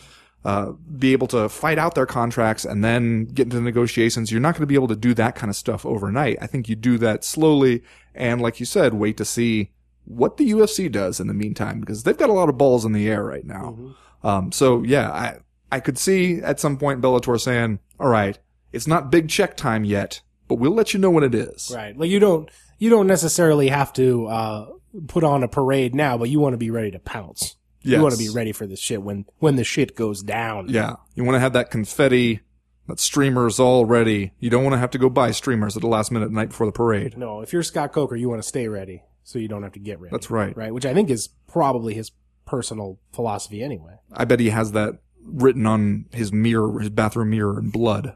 uh, 0.46 0.74
be 0.98 1.14
able 1.14 1.28
to 1.28 1.48
fight 1.48 1.78
out 1.78 1.96
their 1.96 2.06
contracts 2.06 2.66
and 2.66 2.84
then 2.84 3.26
get 3.26 3.46
into 3.46 3.62
negotiations. 3.62 4.30
You're 4.30 4.42
not 4.42 4.56
going 4.56 4.64
to 4.64 4.68
be 4.68 4.76
able 4.76 4.90
to 4.90 4.96
do 4.96 5.14
that 5.14 5.36
kind 5.36 5.50
of 5.50 5.56
stuff 5.56 5.86
overnight. 5.86 6.38
I 6.42 6.48
think 6.48 6.68
you 6.68 6.76
do 6.76 6.98
that 6.98 7.24
slowly. 7.24 7.82
And 8.14 8.42
like 8.42 8.60
you 8.60 8.66
said, 8.66 8.94
wait 8.94 9.16
to 9.18 9.26
see 9.26 9.72
what 10.04 10.36
the 10.36 10.52
UFC 10.52 10.92
does 10.92 11.22
in 11.22 11.28
the 11.28 11.34
meantime, 11.34 11.80
because 11.80 12.04
they've 12.04 12.18
got 12.18 12.30
a 12.30 12.34
lot 12.34 12.50
of 12.50 12.58
balls 12.58 12.84
in 12.84 12.92
the 12.92 13.08
air 13.08 13.24
right 13.24 13.46
now. 13.46 13.96
Um, 14.22 14.52
so 14.52 14.84
yeah, 14.84 15.10
I, 15.12 15.38
I 15.72 15.80
could 15.80 15.98
see 15.98 16.40
at 16.42 16.60
some 16.60 16.78
point 16.78 17.02
Bellator 17.02 17.40
saying, 17.40 17.80
all 18.00 18.10
right, 18.10 18.38
it's 18.74 18.88
not 18.88 19.12
big 19.12 19.30
check 19.30 19.56
time 19.56 19.86
yet, 19.86 20.20
but 20.50 20.56
we'll 20.56 20.72
let 20.72 20.94
you 20.94 21.00
know 21.00 21.10
when 21.10 21.24
it 21.24 21.34
is. 21.34 21.72
Right. 21.74 21.98
Like 21.98 22.10
you 22.10 22.20
don't 22.20 22.50
you 22.78 22.90
don't 22.90 23.08
necessarily 23.08 23.70
have 23.70 23.94
to 23.94 24.28
uh 24.28 24.68
put 25.08 25.24
on 25.24 25.44
a 25.44 25.48
parade 25.48 25.96
now, 25.96 26.18
but 26.18 26.30
you 26.30 26.40
want 26.40 26.54
to 26.54 26.58
be 26.58 26.70
ready 26.70 26.92
to 26.92 27.00
pounce. 27.00 27.56
Yes. 27.82 27.98
You 27.98 28.04
want 28.04 28.14
to 28.14 28.20
be 28.20 28.30
ready 28.30 28.52
for 28.52 28.66
this 28.66 28.80
shit 28.80 29.02
when 29.02 29.26
when 29.40 29.56
the 29.56 29.64
shit 29.64 29.96
goes 29.96 30.24
down. 30.24 30.70
Yeah. 30.70 30.96
You 31.16 31.24
want 31.24 31.36
to 31.36 31.40
have 31.40 31.54
that 31.54 31.70
confetti, 31.70 32.42
that 32.88 33.00
streamers 33.00 33.60
all 33.60 33.86
ready. 33.86 34.34
You 34.40 34.50
don't 34.50 34.64
want 34.64 34.74
to 34.74 34.80
have 34.80 34.92
to 34.92 34.98
go 34.98 35.10
buy 35.10 35.32
streamers 35.32 35.76
at 35.76 35.82
the 35.82 35.88
last 35.88 36.12
minute 36.12 36.30
the 36.30 36.36
night 36.36 36.50
before 36.50 36.66
the 36.66 36.72
parade. 36.72 37.18
No, 37.18 37.42
if 37.42 37.52
you're 37.52 37.64
Scott 37.64 37.92
Coker, 37.92 38.16
you 38.16 38.30
want 38.30 38.42
to 38.42 38.48
stay 38.48 38.68
ready 38.68 39.04
so 39.24 39.40
you 39.40 39.48
don't 39.48 39.64
have 39.64 39.74
to 39.74 39.80
get 39.80 40.00
ready. 40.00 40.12
That's 40.12 40.30
right. 40.30 40.56
Right, 40.56 40.74
which 40.74 40.86
I 40.86 40.94
think 40.94 41.10
is 41.10 41.30
probably 41.48 41.94
his 41.94 42.12
personal 42.46 43.00
philosophy 43.14 43.64
anyway. 43.64 43.96
I 44.12 44.26
bet 44.26 44.40
he 44.40 44.50
has 44.50 44.74
that 44.74 45.00
written 45.26 45.66
on 45.66 46.06
his 46.12 46.32
mirror, 46.32 46.80
his 46.80 46.90
bathroom 46.90 47.30
mirror 47.30 47.60
in 47.60 47.70
blood. 47.70 48.16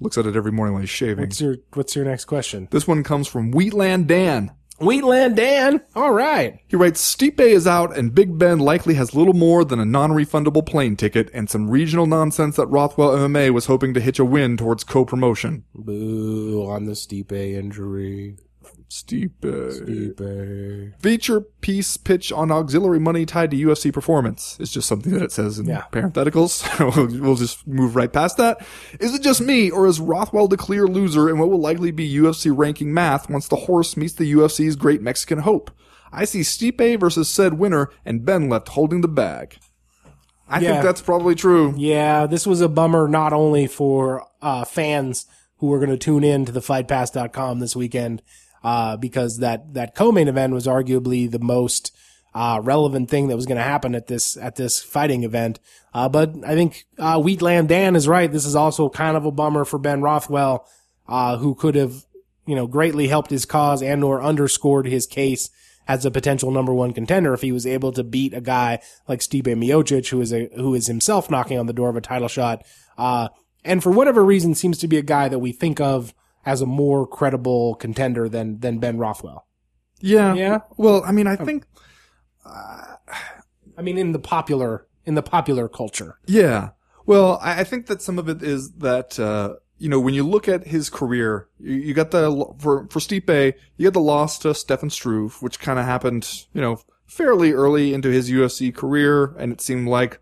Looks 0.00 0.18
at 0.18 0.26
it 0.26 0.36
every 0.36 0.52
morning 0.52 0.74
while 0.74 0.82
he's 0.82 0.90
shaving. 0.90 1.24
What's 1.24 1.40
your 1.40 1.56
what's 1.72 1.96
your 1.96 2.04
next 2.04 2.26
question? 2.26 2.68
This 2.70 2.86
one 2.86 3.02
comes 3.02 3.28
from 3.28 3.50
Wheatland 3.50 4.06
Dan. 4.06 4.52
Wheatland 4.78 5.36
Dan. 5.36 5.80
All 5.94 6.12
right. 6.12 6.58
He 6.68 6.76
writes, 6.76 7.00
Stipe 7.00 7.40
is 7.40 7.66
out 7.66 7.96
and 7.96 8.14
Big 8.14 8.38
Ben 8.38 8.58
likely 8.58 8.92
has 8.94 9.14
little 9.14 9.32
more 9.32 9.64
than 9.64 9.80
a 9.80 9.86
non-refundable 9.86 10.66
plane 10.66 10.96
ticket 10.96 11.30
and 11.32 11.48
some 11.48 11.70
regional 11.70 12.06
nonsense 12.06 12.56
that 12.56 12.66
Rothwell 12.66 13.16
MMA 13.16 13.54
was 13.54 13.66
hoping 13.66 13.94
to 13.94 14.00
hitch 14.00 14.18
a 14.18 14.24
win 14.24 14.58
towards 14.58 14.84
co-promotion. 14.84 15.64
Boo 15.74 16.66
on 16.68 16.84
the 16.84 16.92
Stipe 16.92 17.32
injury. 17.32 18.36
Stipe. 18.88 19.30
Stipe. 19.40 20.92
Feature 21.00 21.40
piece 21.60 21.96
pitch 21.96 22.30
on 22.32 22.50
auxiliary 22.52 23.00
money 23.00 23.26
tied 23.26 23.50
to 23.50 23.56
UFC 23.56 23.92
performance. 23.92 24.56
It's 24.60 24.70
just 24.70 24.88
something 24.88 25.12
that 25.12 25.22
it 25.22 25.32
says 25.32 25.58
in 25.58 25.66
Yeah. 25.66 25.84
parentheticals. 25.90 26.62
we'll, 26.96 27.20
we'll 27.20 27.34
just 27.36 27.66
move 27.66 27.96
right 27.96 28.12
past 28.12 28.36
that. 28.36 28.64
Is 29.00 29.14
it 29.14 29.22
just 29.22 29.40
me, 29.40 29.70
or 29.70 29.86
is 29.86 30.00
Rothwell 30.00 30.48
the 30.48 30.56
clear 30.56 30.86
loser 30.86 31.28
in 31.28 31.38
what 31.38 31.50
will 31.50 31.60
likely 31.60 31.90
be 31.90 32.12
UFC 32.16 32.52
ranking 32.56 32.94
math 32.94 33.28
once 33.28 33.48
the 33.48 33.56
horse 33.56 33.96
meets 33.96 34.14
the 34.14 34.32
UFC's 34.32 34.76
great 34.76 35.02
Mexican 35.02 35.40
hope? 35.40 35.70
I 36.12 36.24
see 36.24 36.40
Stipe 36.40 37.00
versus 37.00 37.28
said 37.28 37.54
winner 37.54 37.90
and 38.04 38.24
Ben 38.24 38.48
left 38.48 38.68
holding 38.70 39.00
the 39.00 39.08
bag. 39.08 39.56
I 40.48 40.60
Yeah. 40.60 40.70
think 40.74 40.84
that's 40.84 41.02
probably 41.02 41.34
true. 41.34 41.74
Yeah, 41.76 42.26
this 42.26 42.46
was 42.46 42.60
a 42.60 42.68
bummer 42.68 43.08
not 43.08 43.32
only 43.32 43.66
for 43.66 44.24
uh, 44.40 44.64
fans 44.64 45.26
who 45.58 45.66
were 45.66 45.78
going 45.78 45.90
to 45.90 45.96
tune 45.98 46.22
in 46.22 46.44
to 46.44 46.52
the 46.52 46.60
fightpass.com 46.60 47.58
this 47.58 47.74
weekend, 47.74 48.22
uh, 48.66 48.96
because 48.96 49.38
that, 49.38 49.74
that 49.74 49.94
co-main 49.94 50.26
event 50.26 50.52
was 50.52 50.66
arguably 50.66 51.30
the 51.30 51.38
most, 51.38 51.96
uh, 52.34 52.58
relevant 52.64 53.08
thing 53.08 53.28
that 53.28 53.36
was 53.36 53.46
going 53.46 53.56
to 53.56 53.62
happen 53.62 53.94
at 53.94 54.08
this, 54.08 54.36
at 54.36 54.56
this 54.56 54.82
fighting 54.82 55.22
event. 55.22 55.60
Uh, 55.94 56.08
but 56.08 56.34
I 56.44 56.56
think, 56.56 56.84
uh, 56.98 57.20
Wheatland 57.20 57.68
Dan 57.68 57.94
is 57.94 58.08
right. 58.08 58.30
This 58.30 58.44
is 58.44 58.56
also 58.56 58.88
kind 58.88 59.16
of 59.16 59.24
a 59.24 59.30
bummer 59.30 59.64
for 59.64 59.78
Ben 59.78 60.02
Rothwell, 60.02 60.66
uh, 61.06 61.36
who 61.36 61.54
could 61.54 61.76
have, 61.76 61.94
you 62.44 62.56
know, 62.56 62.66
greatly 62.66 63.06
helped 63.06 63.30
his 63.30 63.46
cause 63.46 63.84
and 63.84 64.02
or 64.02 64.20
underscored 64.20 64.86
his 64.86 65.06
case 65.06 65.48
as 65.86 66.04
a 66.04 66.10
potential 66.10 66.50
number 66.50 66.74
one 66.74 66.92
contender 66.92 67.32
if 67.34 67.42
he 67.42 67.52
was 67.52 67.68
able 67.68 67.92
to 67.92 68.02
beat 68.02 68.34
a 68.34 68.40
guy 68.40 68.80
like 69.06 69.20
Stipe 69.20 69.44
Miocic, 69.44 70.08
who 70.08 70.20
is 70.20 70.32
a, 70.32 70.48
who 70.56 70.74
is 70.74 70.88
himself 70.88 71.30
knocking 71.30 71.56
on 71.56 71.66
the 71.66 71.72
door 71.72 71.88
of 71.88 71.96
a 71.96 72.00
title 72.00 72.26
shot. 72.26 72.66
Uh, 72.98 73.28
and 73.64 73.80
for 73.80 73.92
whatever 73.92 74.24
reason 74.24 74.56
seems 74.56 74.78
to 74.78 74.88
be 74.88 74.96
a 74.96 75.02
guy 75.02 75.28
that 75.28 75.38
we 75.38 75.52
think 75.52 75.80
of 75.80 76.12
as 76.46 76.62
a 76.62 76.66
more 76.66 77.06
credible 77.06 77.74
contender 77.74 78.28
than, 78.28 78.60
than 78.60 78.78
Ben 78.78 78.96
Rothwell. 78.96 79.46
Yeah. 80.00 80.34
Yeah. 80.34 80.60
Well, 80.76 81.02
I 81.04 81.12
mean, 81.12 81.26
I 81.26 81.36
think, 81.36 81.64
I 82.44 83.82
mean, 83.82 83.98
in 83.98 84.12
the 84.12 84.18
popular, 84.18 84.86
in 85.04 85.14
the 85.14 85.22
popular 85.22 85.68
culture. 85.68 86.18
Yeah. 86.26 86.70
Well, 87.04 87.38
I, 87.42 87.64
think 87.64 87.86
that 87.86 88.02
some 88.02 88.18
of 88.18 88.28
it 88.28 88.42
is 88.42 88.72
that, 88.74 89.18
uh, 89.18 89.54
you 89.78 89.88
know, 89.88 90.00
when 90.00 90.14
you 90.14 90.24
look 90.26 90.48
at 90.48 90.66
his 90.66 90.90
career, 90.90 91.48
you, 91.60 91.74
you 91.74 91.94
got 91.94 92.10
the, 92.10 92.54
for, 92.58 92.88
for 92.88 92.98
Stipe, 92.98 93.54
you 93.76 93.86
got 93.86 93.92
the 93.92 94.00
loss 94.00 94.38
to 94.40 94.54
Stefan 94.54 94.90
Struve, 94.90 95.40
which 95.40 95.60
kind 95.60 95.78
of 95.78 95.84
happened, 95.84 96.46
you 96.52 96.60
know, 96.60 96.80
fairly 97.06 97.52
early 97.52 97.94
into 97.94 98.10
his 98.10 98.30
UFC 98.30 98.74
career, 98.74 99.36
and 99.38 99.52
it 99.52 99.60
seemed 99.60 99.88
like 99.88 100.20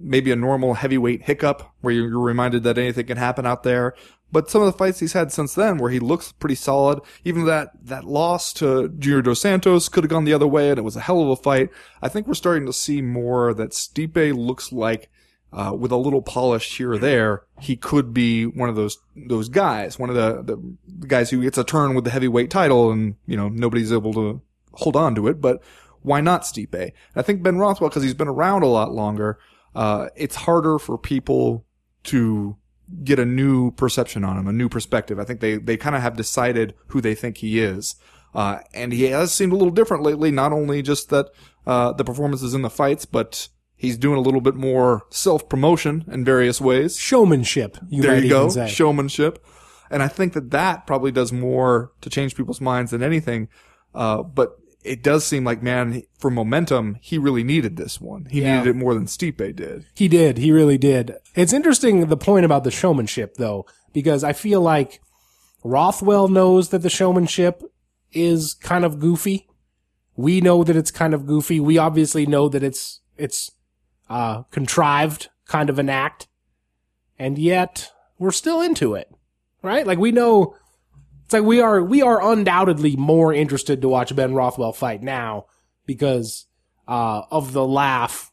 maybe 0.00 0.30
a 0.30 0.36
normal 0.36 0.74
heavyweight 0.74 1.22
hiccup 1.22 1.70
where 1.80 1.92
you're 1.92 2.18
reminded 2.18 2.62
that 2.62 2.78
anything 2.78 3.06
can 3.06 3.16
happen 3.16 3.46
out 3.46 3.62
there. 3.62 3.94
But 4.30 4.50
some 4.50 4.60
of 4.60 4.66
the 4.66 4.76
fights 4.76 5.00
he's 5.00 5.14
had 5.14 5.32
since 5.32 5.54
then 5.54 5.78
where 5.78 5.90
he 5.90 5.98
looks 5.98 6.32
pretty 6.32 6.54
solid, 6.54 7.00
even 7.24 7.46
that, 7.46 7.70
that 7.86 8.04
loss 8.04 8.52
to 8.54 8.88
Junior 8.90 9.22
Dos 9.22 9.40
Santos 9.40 9.88
could 9.88 10.04
have 10.04 10.10
gone 10.10 10.24
the 10.24 10.34
other 10.34 10.46
way 10.46 10.70
and 10.70 10.78
it 10.78 10.82
was 10.82 10.96
a 10.96 11.00
hell 11.00 11.22
of 11.22 11.28
a 11.30 11.36
fight. 11.36 11.70
I 12.02 12.08
think 12.08 12.26
we're 12.26 12.34
starting 12.34 12.66
to 12.66 12.72
see 12.72 13.00
more 13.00 13.54
that 13.54 13.70
Stipe 13.70 14.36
looks 14.36 14.70
like, 14.70 15.10
uh, 15.50 15.74
with 15.74 15.90
a 15.90 15.96
little 15.96 16.20
polish 16.20 16.76
here 16.76 16.92
or 16.92 16.98
there, 16.98 17.44
he 17.58 17.74
could 17.74 18.12
be 18.12 18.44
one 18.44 18.68
of 18.68 18.76
those, 18.76 18.98
those 19.16 19.48
guys, 19.48 19.98
one 19.98 20.10
of 20.10 20.16
the, 20.16 20.42
the 20.42 21.06
guys 21.06 21.30
who 21.30 21.40
gets 21.40 21.56
a 21.56 21.64
turn 21.64 21.94
with 21.94 22.04
the 22.04 22.10
heavyweight 22.10 22.50
title 22.50 22.90
and, 22.90 23.14
you 23.24 23.34
know, 23.34 23.48
nobody's 23.48 23.90
able 23.90 24.12
to 24.12 24.42
hold 24.72 24.94
on 24.94 25.14
to 25.14 25.26
it, 25.26 25.40
but 25.40 25.62
why 26.02 26.20
not 26.20 26.42
Stipe? 26.42 26.92
I 27.16 27.22
think 27.22 27.42
Ben 27.42 27.56
Rothwell, 27.56 27.88
because 27.88 28.02
he's 28.02 28.12
been 28.12 28.28
around 28.28 28.62
a 28.62 28.66
lot 28.66 28.92
longer, 28.92 29.38
uh, 29.74 30.08
it's 30.16 30.36
harder 30.36 30.78
for 30.78 30.98
people 30.98 31.64
to 32.04 32.57
get 33.04 33.18
a 33.18 33.24
new 33.24 33.70
perception 33.72 34.24
on 34.24 34.38
him, 34.38 34.46
a 34.46 34.52
new 34.52 34.68
perspective. 34.68 35.18
I 35.18 35.24
think 35.24 35.40
they, 35.40 35.56
they 35.56 35.76
kind 35.76 35.96
of 35.96 36.02
have 36.02 36.16
decided 36.16 36.74
who 36.88 37.00
they 37.00 37.14
think 37.14 37.38
he 37.38 37.60
is. 37.60 37.96
Uh, 38.34 38.58
and 38.74 38.92
he 38.92 39.04
has 39.04 39.32
seemed 39.32 39.52
a 39.52 39.56
little 39.56 39.72
different 39.72 40.02
lately, 40.02 40.30
not 40.30 40.52
only 40.52 40.82
just 40.82 41.08
that, 41.10 41.30
uh, 41.66 41.92
the 41.92 42.04
performances 42.04 42.54
in 42.54 42.62
the 42.62 42.70
fights, 42.70 43.04
but 43.04 43.48
he's 43.74 43.96
doing 43.96 44.18
a 44.18 44.20
little 44.20 44.40
bit 44.40 44.54
more 44.54 45.06
self-promotion 45.10 46.04
in 46.10 46.24
various 46.24 46.60
ways. 46.60 46.96
Showmanship, 46.96 47.78
you 47.88 48.02
there 48.02 48.22
you 48.22 48.28
go, 48.28 48.66
showmanship. 48.66 49.44
And 49.90 50.02
I 50.02 50.08
think 50.08 50.34
that 50.34 50.50
that 50.50 50.86
probably 50.86 51.10
does 51.10 51.32
more 51.32 51.92
to 52.02 52.10
change 52.10 52.36
people's 52.36 52.60
minds 52.60 52.90
than 52.90 53.02
anything. 53.02 53.48
Uh, 53.94 54.22
but 54.22 54.58
it 54.88 55.02
does 55.02 55.24
seem 55.26 55.44
like, 55.44 55.62
man, 55.62 56.02
for 56.18 56.30
momentum, 56.30 56.96
he 57.00 57.18
really 57.18 57.44
needed 57.44 57.76
this 57.76 58.00
one. 58.00 58.26
He 58.30 58.40
Yeah. 58.42 58.58
needed 58.60 58.70
it 58.70 58.76
more 58.76 58.94
than 58.94 59.04
Stipe 59.06 59.54
did. 59.56 59.86
He 59.94 60.08
did. 60.08 60.38
He 60.38 60.50
really 60.52 60.78
did. 60.78 61.14
It's 61.34 61.52
interesting 61.52 62.06
the 62.06 62.16
point 62.16 62.44
about 62.44 62.64
the 62.64 62.70
showmanship 62.70 63.34
though, 63.36 63.66
because 63.92 64.24
I 64.24 64.32
feel 64.32 64.60
like 64.60 65.00
Rothwell 65.64 66.28
knows 66.28 66.70
that 66.70 66.82
the 66.82 66.90
showmanship 66.90 67.62
is 68.12 68.54
kind 68.54 68.84
of 68.84 68.98
goofy. 68.98 69.46
We 70.16 70.40
know 70.40 70.64
that 70.64 70.76
it's 70.76 70.90
kind 70.90 71.14
of 71.14 71.26
goofy. 71.26 71.60
We 71.60 71.78
obviously 71.78 72.26
know 72.26 72.48
that 72.48 72.62
it's, 72.62 73.00
it's, 73.16 73.50
uh, 74.08 74.42
contrived 74.50 75.28
kind 75.46 75.68
of 75.70 75.78
an 75.78 75.88
act. 75.90 76.28
And 77.18 77.38
yet 77.38 77.90
we're 78.18 78.30
still 78.30 78.60
into 78.60 78.94
it, 78.94 79.10
right? 79.62 79.86
Like 79.86 79.98
we 79.98 80.12
know 80.12 80.54
it's 81.28 81.34
like 81.34 81.42
we 81.44 81.60
are, 81.60 81.82
we 81.82 82.00
are 82.00 82.32
undoubtedly 82.32 82.96
more 82.96 83.34
interested 83.34 83.82
to 83.82 83.88
watch 83.88 84.16
Ben 84.16 84.32
Rothwell 84.32 84.72
fight 84.72 85.02
now 85.02 85.44
because, 85.84 86.46
uh, 86.88 87.20
of 87.30 87.52
the 87.52 87.66
laugh 87.66 88.32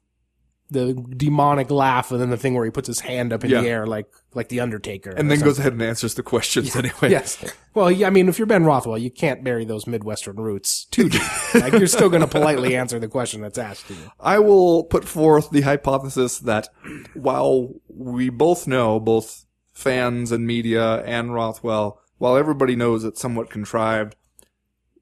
the 0.72 0.96
demonic 1.16 1.70
laugh 1.70 2.10
and 2.10 2.20
then 2.20 2.32
the 2.32 2.38
thing 2.38 2.56
where 2.56 2.66
he 2.66 2.72
puts 2.72 2.88
his 2.88 3.00
hand 3.02 3.32
up 3.32 3.43
in 3.43 3.52
Yeah. 3.52 3.62
the 3.62 3.70
air 3.70 3.86
like 3.86 4.08
like 4.34 4.50
the 4.50 4.62
Undertaker. 4.62 5.12
And 5.12 5.30
then 5.30 5.38
something. 5.38 5.46
goes 5.46 5.60
ahead 5.60 5.74
and 5.74 5.82
answers 5.84 6.16
the 6.16 6.24
questions 6.24 6.76
anyway. 6.76 7.12
Yes. 7.12 7.38
Well, 7.76 7.91
yeah, 7.91 8.08
I 8.08 8.10
mean, 8.10 8.28
if 8.28 8.39
you're 8.39 8.48
Ben 8.48 8.64
Rothwell, 8.66 8.98
you 8.98 9.12
can't 9.12 9.43
bury 9.43 9.64
those 9.64 9.86
Midwestern 9.86 10.38
roots 10.38 10.86
too 10.86 11.08
deep. 11.08 11.22
like 11.54 11.74
you're 11.74 11.86
still 11.86 12.10
going 12.10 12.22
to 12.24 12.28
politely 12.28 12.76
answer 12.76 12.98
the 12.98 13.08
question 13.08 13.41
that's 13.41 13.60
asked 13.60 13.88
to 13.89 13.93
you. 13.93 14.12
I 14.20 14.39
will 14.39 14.86
put 14.86 15.06
forth 15.06 15.52
the 15.52 15.62
hypothesis 15.62 16.39
that 16.39 16.70
while 17.14 17.70
we 17.88 18.30
both 18.30 18.66
know, 18.66 19.00
both 19.00 19.46
fans 19.72 20.32
and 20.32 20.48
media 20.48 21.04
and 21.04 21.32
Rothwell, 21.32 22.02
while 22.18 22.36
everybody 22.38 22.76
knows 22.76 23.03
it's 23.03 23.22
somewhat 23.22 23.49
contrived, 23.49 24.16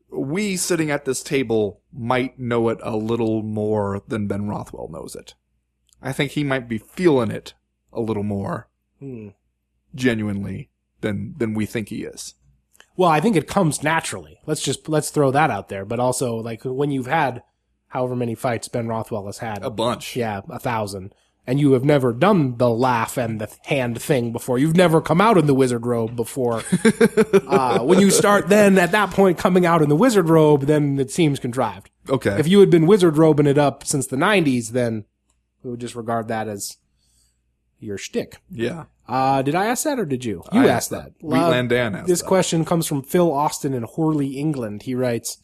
we 0.10 0.56
sitting 0.58 0.92
at 0.92 1.06
this 1.06 1.24
table 1.24 1.82
might 1.92 2.38
know 2.40 2.70
it 2.70 2.78
a 2.84 2.96
little 2.96 3.42
more 3.42 4.02
than 4.08 4.28
Ben 4.28 4.48
Rothwell 4.48 4.90
knows 4.92 5.16
it. 5.16 5.34
I 6.02 6.12
think 6.12 6.32
he 6.32 6.44
might 6.44 6.68
be 6.68 6.78
feeling 6.78 7.32
it 7.32 7.54
a 7.92 8.02
little 8.02 8.24
more 8.24 8.68
Hmm. 9.00 9.30
genuinely 9.96 10.70
than 11.02 11.36
than 11.38 11.54
we 11.54 11.66
think 11.66 11.90
he 11.90 12.04
is. 12.04 12.36
Well, 12.96 13.10
I 13.10 13.20
think 13.20 13.36
it 13.36 13.48
comes 13.48 13.84
naturally. 13.84 14.40
Let's 14.46 14.62
just 14.62 14.88
let's 14.88 15.10
throw 15.10 15.32
that 15.32 15.50
out 15.50 15.70
there. 15.70 15.86
But 15.86 16.00
also, 16.00 16.36
like 16.36 16.62
when 16.64 16.92
you've 16.92 17.08
had 17.08 17.44
however 17.88 18.16
many 18.16 18.36
fights 18.36 18.68
Ben 18.68 18.88
Rothwell 18.88 19.26
has 19.26 19.40
had, 19.40 19.64
A 19.64 19.70
bunch. 19.70 20.16
yeah, 20.16 20.42
a 20.50 20.60
thousand, 20.60 21.14
and 21.46 21.60
you 21.60 21.74
have 21.74 21.84
never 21.84 22.14
done 22.14 22.58
the 22.58 22.70
laugh 22.70 23.18
and 23.18 23.42
the 23.42 23.50
hand 23.66 24.02
thing 24.02 24.32
before. 24.32 24.58
You've 24.58 24.76
never 24.78 25.02
come 25.02 25.20
out 25.20 25.38
in 25.38 25.46
the 25.46 25.54
wizard 25.54 25.86
robe 25.86 26.16
before. 26.16 26.64
uh, 27.48 27.80
when 27.80 28.00
you 28.00 28.10
start 28.12 28.48
then 28.50 28.78
at 28.78 28.92
that 28.92 29.12
point 29.12 29.38
coming 29.38 29.66
out 29.66 29.82
in 29.82 29.90
the 29.90 29.96
wizard 29.96 30.30
robe, 30.30 30.62
then 30.62 31.00
it 31.00 31.12
seems 31.12 31.40
contrived. 31.40 31.90
Okay. 32.10 32.38
If 32.40 32.48
you 32.48 32.60
had 32.60 32.70
been 32.70 32.88
wizard 32.88 33.18
robing 33.18 33.48
it 33.48 33.58
up 33.58 33.86
since 33.86 34.08
the 34.08 34.16
'90s, 34.18 34.70
then 34.70 35.06
we 35.64 35.72
would 35.72 35.80
just 35.80 35.96
regard 35.96 36.28
that 36.30 36.48
as 36.48 36.78
your 37.80 37.98
shtick. 37.98 38.38
yeah. 38.50 38.86
Uh, 39.06 39.42
did 39.42 39.54
I 39.54 39.66
ask 39.66 39.84
that 39.84 40.00
or 40.00 40.06
did 40.06 40.24
you? 40.24 40.44
You 40.54 40.62
I 40.62 40.68
asked 40.68 40.90
that. 40.92 41.12
Wheatland 41.22 41.68
Dan 41.68 41.94
asked 41.94 42.08
This 42.08 42.22
that. 42.22 42.28
question 42.28 42.64
comes 42.64 42.88
from 42.88 43.04
Phil 43.04 43.30
Austin 43.34 43.74
in 43.74 43.84
Horley, 43.84 44.38
England. 44.38 44.84
He 44.84 44.96
writes, 44.96 45.38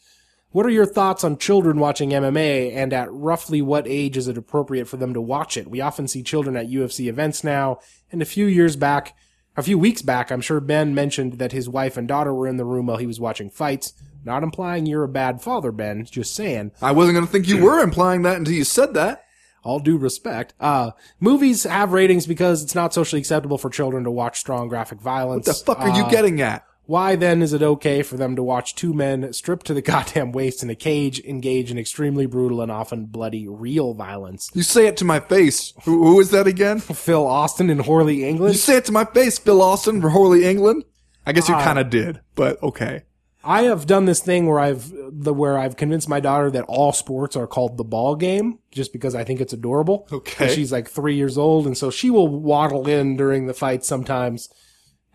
What 0.52 0.66
are 0.66 0.70
your 0.70 0.86
thoughts 0.86 1.22
on 1.22 1.38
children 1.38 1.78
watching 1.78 2.10
MMA 2.10 2.74
and 2.74 2.92
at 2.92 3.12
roughly 3.12 3.62
what 3.62 3.86
age 3.86 4.16
is 4.16 4.26
it 4.26 4.36
appropriate 4.36 4.86
for 4.88 4.96
them 4.96 5.14
to 5.14 5.20
watch 5.20 5.56
it? 5.56 5.68
We 5.70 5.80
often 5.80 6.08
see 6.08 6.24
children 6.24 6.56
at 6.56 6.68
UFC 6.68 7.06
events 7.08 7.44
now, 7.44 7.78
and 8.10 8.20
a 8.20 8.24
few 8.24 8.46
years 8.46 8.74
back, 8.74 9.14
a 9.56 9.62
few 9.62 9.78
weeks 9.78 10.02
back, 10.02 10.32
I'm 10.32 10.40
sure 10.40 10.58
Ben 10.60 10.92
mentioned 10.92 11.34
that 11.34 11.52
his 11.52 11.68
wife 11.68 11.96
and 11.96 12.08
daughter 12.08 12.34
were 12.34 12.48
in 12.48 12.56
the 12.56 12.64
room 12.64 12.86
while 12.86 12.96
he 12.96 13.06
was 13.06 13.20
watching 13.20 13.48
fights. 13.48 13.92
Not 14.24 14.42
implying 14.42 14.86
you're 14.86 15.04
a 15.04 15.08
bad 15.08 15.40
father, 15.40 15.70
Ben, 15.72 16.04
just 16.04 16.34
saying. 16.34 16.72
I 16.82 16.90
wasn't 16.92 17.14
going 17.14 17.26
to 17.26 17.32
think 17.32 17.46
you 17.48 17.62
were 17.62 17.78
implying 17.80 18.22
that 18.22 18.36
until 18.36 18.54
you 18.54 18.64
said 18.64 18.94
that. 18.94 19.24
all 19.62 19.78
due 19.78 19.98
respect. 19.98 20.54
Uh, 20.58 20.90
movies 21.20 21.64
have 21.64 21.92
ratings 21.92 22.26
because 22.26 22.62
it's 22.62 22.74
not 22.74 22.92
socially 22.94 23.20
acceptable 23.20 23.58
for 23.58 23.68
children 23.70 24.02
to 24.04 24.10
watch 24.10 24.38
strong 24.40 24.68
graphic 24.68 24.98
violence. 25.00 25.46
What 25.46 25.56
the 25.58 25.64
fuck 25.64 25.80
are 25.80 25.96
you 25.96 26.04
Uh, 26.04 26.10
getting 26.10 26.40
at? 26.40 26.64
Why 26.90 27.14
then 27.14 27.40
is 27.40 27.52
it 27.52 27.62
okay 27.62 28.02
for 28.02 28.16
them 28.16 28.34
to 28.34 28.42
watch 28.42 28.74
two 28.74 28.92
men 28.92 29.32
stripped 29.32 29.66
to 29.66 29.74
the 29.74 29.80
goddamn 29.92 30.32
waist 30.32 30.64
in 30.64 30.70
a 30.70 30.74
cage 30.74 31.20
engage 31.20 31.70
in 31.70 31.78
extremely 31.78 32.26
brutal 32.26 32.60
and 32.60 32.72
often 32.72 33.06
bloody 33.06 33.46
real 33.46 33.94
violence? 33.94 34.50
You 34.54 34.64
say 34.64 34.88
it 34.88 34.96
to 34.96 35.04
my 35.04 35.20
face. 35.20 35.72
Who, 35.84 36.02
who 36.04 36.18
is 36.18 36.30
that 36.32 36.48
again? 36.48 36.80
Phil 36.80 37.24
Austin 37.24 37.70
in 37.70 37.78
Horley, 37.78 38.24
England. 38.24 38.54
You 38.54 38.58
say 38.58 38.76
it 38.78 38.86
to 38.86 38.92
my 38.92 39.04
face, 39.04 39.38
Phil 39.38 39.62
Austin 39.62 40.00
from 40.00 40.10
Horley, 40.10 40.44
England. 40.44 40.82
I 41.24 41.30
guess 41.30 41.48
you 41.48 41.54
Uh, 41.54 41.62
kind 41.62 41.78
of 41.78 41.90
did, 41.90 42.22
but 42.34 42.60
okay. 42.60 43.04
I 43.44 43.62
have 43.62 43.86
done 43.86 44.06
this 44.06 44.18
thing 44.18 44.46
where 44.46 44.58
I've 44.58 44.92
the 45.12 45.32
where 45.32 45.56
I've 45.56 45.76
convinced 45.76 46.08
my 46.08 46.18
daughter 46.18 46.50
that 46.50 46.64
all 46.66 46.92
sports 46.92 47.36
are 47.36 47.46
called 47.46 47.76
the 47.76 47.84
ball 47.84 48.16
game 48.16 48.58
just 48.72 48.92
because 48.92 49.14
I 49.14 49.22
think 49.22 49.40
it's 49.40 49.52
adorable. 49.52 50.08
Okay. 50.10 50.46
And 50.46 50.54
she's 50.54 50.72
like 50.72 50.90
three 50.90 51.14
years 51.14 51.38
old, 51.38 51.68
and 51.68 51.78
so 51.78 51.92
she 51.92 52.10
will 52.10 52.26
waddle 52.26 52.88
in 52.88 53.16
during 53.16 53.46
the 53.46 53.54
fight 53.54 53.84
sometimes 53.84 54.48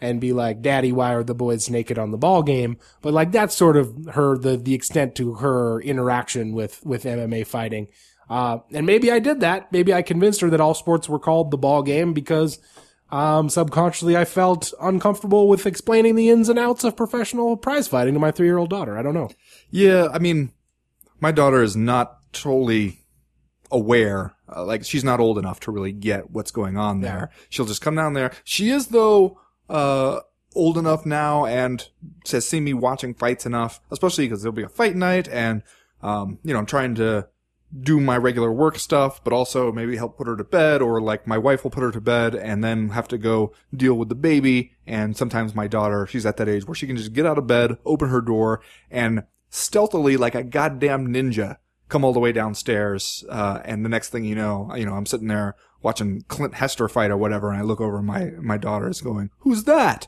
and 0.02 0.22
be 0.22 0.34
like, 0.34 0.62
"Daddy, 0.62 0.92
why 0.92 1.14
are 1.14 1.24
the 1.24 1.36
boys 1.36 1.70
naked 1.70 1.98
on 1.98 2.12
the 2.12 2.18
ball 2.18 2.44
game?" 2.44 2.78
But 3.02 3.14
like 3.14 3.32
that's 3.32 3.56
sort 3.56 3.78
of 3.78 3.94
her 4.14 4.38
the 4.38 4.58
the 4.58 4.74
extent 4.74 5.16
to 5.16 5.36
her 5.36 5.82
interaction 5.82 6.54
with 6.54 6.86
with 6.86 7.04
MMA 7.04 7.46
fighting. 7.48 7.88
Uh, 8.30 8.60
and 8.72 8.86
maybe 8.86 9.12
I 9.12 9.20
did 9.20 9.42
that. 9.42 9.72
Maybe 9.72 9.94
I 9.94 10.02
convinced 10.02 10.42
her 10.42 10.50
that 10.50 10.62
all 10.62 10.74
sports 10.74 11.08
were 11.08 11.20
called 11.20 11.52
the 11.52 11.58
ball 11.58 11.84
game 11.84 12.14
because 12.14 12.60
um, 13.12 13.50
subconsciously 13.50 14.18
I 14.18 14.26
felt 14.26 14.74
uncomfortable 14.82 15.48
with 15.48 15.66
explaining 15.66 16.16
the 16.16 16.30
ins 16.30 16.50
and 16.50 16.58
outs 16.58 16.84
of 16.84 16.98
professional 16.98 17.56
prize 17.56 17.88
fighting 17.88 18.14
to 18.14 18.20
my 18.20 18.32
three 18.32 18.48
year 18.48 18.58
old 18.58 18.70
daughter. 18.70 18.98
I 18.98 19.04
don't 19.04 19.14
know. 19.14 19.30
Yeah, 19.70 20.08
I 20.12 20.20
mean, 20.20 20.52
my 21.20 21.32
daughter 21.32 21.62
is 21.62 21.76
not 21.76 22.18
totally 22.34 23.00
aware. 23.72 24.36
Uh, 24.54 24.66
like, 24.66 24.84
she's 24.86 25.04
not 25.04 25.20
old 25.20 25.38
enough 25.38 25.60
to 25.62 25.72
really 25.72 25.92
get 25.92 26.32
what's 26.32 26.52
going 26.52 26.78
on 26.78 27.02
there. 27.02 27.32
She'll 27.50 27.66
just 27.66 27.82
come 27.82 27.96
down 27.96 28.14
there. 28.14 28.32
She 28.44 28.70
is, 28.70 28.88
though, 28.88 29.40
uh, 29.70 30.20
old 30.56 30.78
enough 30.78 31.06
now 31.06 31.46
and 31.46 31.90
has 32.32 32.48
seen 32.48 32.64
me 32.64 32.74
watching 32.74 33.14
fights 33.14 33.46
enough, 33.46 33.82
especially 33.92 34.26
because 34.26 34.42
there'll 34.42 34.54
be 34.54 34.64
a 34.64 34.70
fight 34.70 34.96
night 34.96 35.28
and, 35.28 35.64
um, 36.02 36.40
you 36.44 36.54
know, 36.54 36.60
I'm 36.60 36.66
trying 36.66 36.96
to 36.96 37.28
do 37.78 38.00
my 38.00 38.18
regular 38.18 38.52
work 38.52 38.80
stuff, 38.80 39.22
but 39.24 39.34
also 39.34 39.72
maybe 39.72 39.98
help 39.98 40.18
put 40.18 40.28
her 40.28 40.38
to 40.38 40.44
bed 40.44 40.82
or 40.82 41.02
like 41.02 41.28
my 41.28 41.38
wife 41.38 41.64
will 41.64 41.72
put 41.72 41.84
her 41.84 41.92
to 41.92 42.00
bed 42.00 42.34
and 42.34 42.64
then 42.64 42.90
have 42.90 43.08
to 43.10 43.18
go 43.18 43.54
deal 43.76 43.96
with 43.96 44.10
the 44.10 44.16
baby. 44.16 44.72
And 44.88 45.18
sometimes 45.18 45.56
my 45.56 45.68
daughter, 45.68 46.08
she's 46.08 46.26
at 46.26 46.38
that 46.38 46.48
age 46.48 46.66
where 46.66 46.76
she 46.76 46.88
can 46.88 46.96
just 46.96 47.14
get 47.14 47.26
out 47.26 47.38
of 47.38 47.48
bed, 47.48 47.78
open 47.86 48.10
her 48.10 48.22
door 48.22 48.62
and 48.90 49.24
stealthily 49.50 50.16
like 50.16 50.36
a 50.36 50.44
goddamn 50.44 51.08
ninja 51.08 51.58
come 51.90 52.04
all 52.04 52.14
the 52.14 52.20
way 52.20 52.32
downstairs. 52.32 53.24
Uh, 53.30 53.62
and 53.66 53.86
the 53.86 53.90
next 53.90 54.10
thing 54.10 54.26
you 54.26 54.36
know, 54.36 54.74
you 54.76 54.86
know, 54.86 54.94
I'm 54.94 55.06
sitting 55.06 55.28
there 55.28 55.56
watching 55.82 56.24
Clint 56.28 56.56
Hester 56.56 56.88
fight 56.88 57.12
or 57.12 57.18
whatever. 57.18 57.50
And 57.52 57.60
I 57.60 57.64
look 57.64 57.82
over 57.82 57.98
and 57.98 58.08
my, 58.08 58.32
my 58.42 58.58
daughter 58.58 58.90
is 58.90 59.02
going, 59.02 59.30
who's 59.40 59.66
that? 59.66 60.08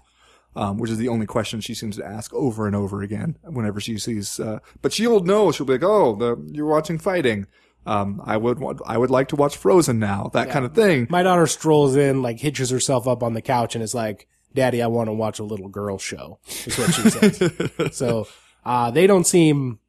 um, 0.57 0.79
which 0.79 0.89
is 0.89 0.97
the 0.97 1.07
only 1.07 1.27
question 1.27 1.61
she 1.61 1.75
seems 1.75 1.97
to 1.97 2.05
ask 2.05 2.33
over 2.33 2.65
and 2.65 2.75
over 2.75 3.03
again 3.03 3.37
whenever 3.43 3.79
she 3.79 3.99
sees. 3.99 4.39
Uh, 4.39 4.57
but 4.81 4.91
she'll 4.91 5.19
know. 5.19 5.51
She'll 5.51 5.67
be 5.67 5.73
like, 5.73 5.83
"Oh, 5.83 6.15
the, 6.15 6.35
you're 6.51 6.65
watching 6.65 6.97
fighting. 6.97 7.45
Um, 7.85 8.21
I 8.25 8.37
would 8.37 8.59
want, 8.59 8.81
I 8.85 8.97
would 8.97 9.11
like 9.11 9.27
to 9.29 9.35
watch 9.35 9.55
Frozen 9.55 9.99
now. 9.99 10.31
That 10.33 10.49
kind 10.49 10.65
of 10.65 10.73
thing." 10.73 11.05
My 11.11 11.21
daughter 11.21 11.45
strolls 11.45 11.95
in, 11.95 12.23
like 12.23 12.39
hitches 12.39 12.71
herself 12.71 13.07
up 13.07 13.21
on 13.21 13.33
the 13.35 13.41
couch 13.41 13.75
and 13.75 13.83
is 13.83 13.93
like, 13.93 14.27
Daddy, 14.55 14.81
I 14.81 14.87
want 14.87 15.09
to 15.09 15.13
watch 15.13 15.37
a 15.37 15.43
little 15.43 15.69
girl 15.69 15.99
show, 15.99 16.39
is 16.65 16.75
what 16.75 16.91
she 16.91 17.09
says. 17.11 17.95
so, 17.95 18.27
uh, 18.65 18.89
they 18.89 19.05
don't 19.05 19.27
seem, 19.27 19.79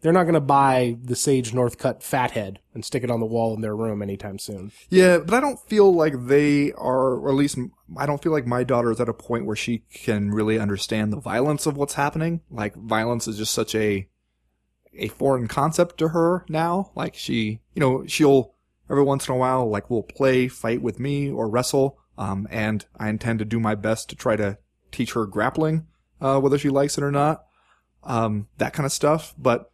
they're 0.00 0.12
not 0.12 0.24
going 0.24 0.34
to 0.34 0.40
buy 0.40 0.96
the 1.02 1.16
Sage 1.16 1.52
Northcutt 1.52 2.02
fathead 2.02 2.60
and 2.74 2.84
stick 2.84 3.02
it 3.02 3.10
on 3.10 3.20
the 3.20 3.26
wall 3.26 3.54
in 3.54 3.60
their 3.60 3.74
room 3.74 4.02
anytime 4.02 4.38
soon. 4.38 4.72
Yeah, 4.88 5.18
but 5.18 5.34
I 5.34 5.40
don't 5.40 5.58
feel 5.58 5.92
like 5.92 6.26
they 6.26 6.72
are, 6.72 7.14
or 7.14 7.30
at 7.30 7.34
least 7.34 7.58
I 7.96 8.06
don't 8.06 8.22
feel 8.22 8.32
like 8.32 8.46
my 8.46 8.62
daughter 8.62 8.90
is 8.90 9.00
at 9.00 9.08
a 9.08 9.14
point 9.14 9.46
where 9.46 9.56
she 9.56 9.82
can 9.92 10.30
really 10.30 10.58
understand 10.58 11.12
the 11.12 11.20
violence 11.20 11.66
of 11.66 11.76
what's 11.76 11.94
happening. 11.94 12.42
Like 12.50 12.74
violence 12.76 13.26
is 13.26 13.38
just 13.38 13.54
such 13.54 13.74
a 13.74 14.08
a 14.98 15.08
foreign 15.08 15.46
concept 15.46 15.98
to 15.98 16.08
her 16.08 16.44
now. 16.48 16.90
Like 16.94 17.14
she, 17.14 17.60
you 17.74 17.80
know, 17.80 18.06
she'll 18.06 18.54
every 18.88 19.02
once 19.02 19.28
in 19.28 19.34
a 19.34 19.38
while 19.38 19.68
like 19.68 19.90
will 19.90 20.02
play 20.02 20.48
fight 20.48 20.82
with 20.82 21.00
me 21.00 21.30
or 21.30 21.48
wrestle. 21.48 21.98
Um, 22.18 22.46
and 22.50 22.84
I 22.96 23.08
intend 23.08 23.40
to 23.40 23.44
do 23.44 23.60
my 23.60 23.74
best 23.74 24.08
to 24.10 24.16
try 24.16 24.36
to 24.36 24.58
teach 24.90 25.12
her 25.12 25.26
grappling, 25.26 25.86
uh, 26.20 26.40
whether 26.40 26.58
she 26.58 26.70
likes 26.70 26.96
it 26.96 27.04
or 27.04 27.12
not. 27.12 27.44
Um, 28.04 28.48
that 28.58 28.72
kind 28.72 28.86
of 28.86 28.92
stuff. 28.92 29.34
But 29.36 29.70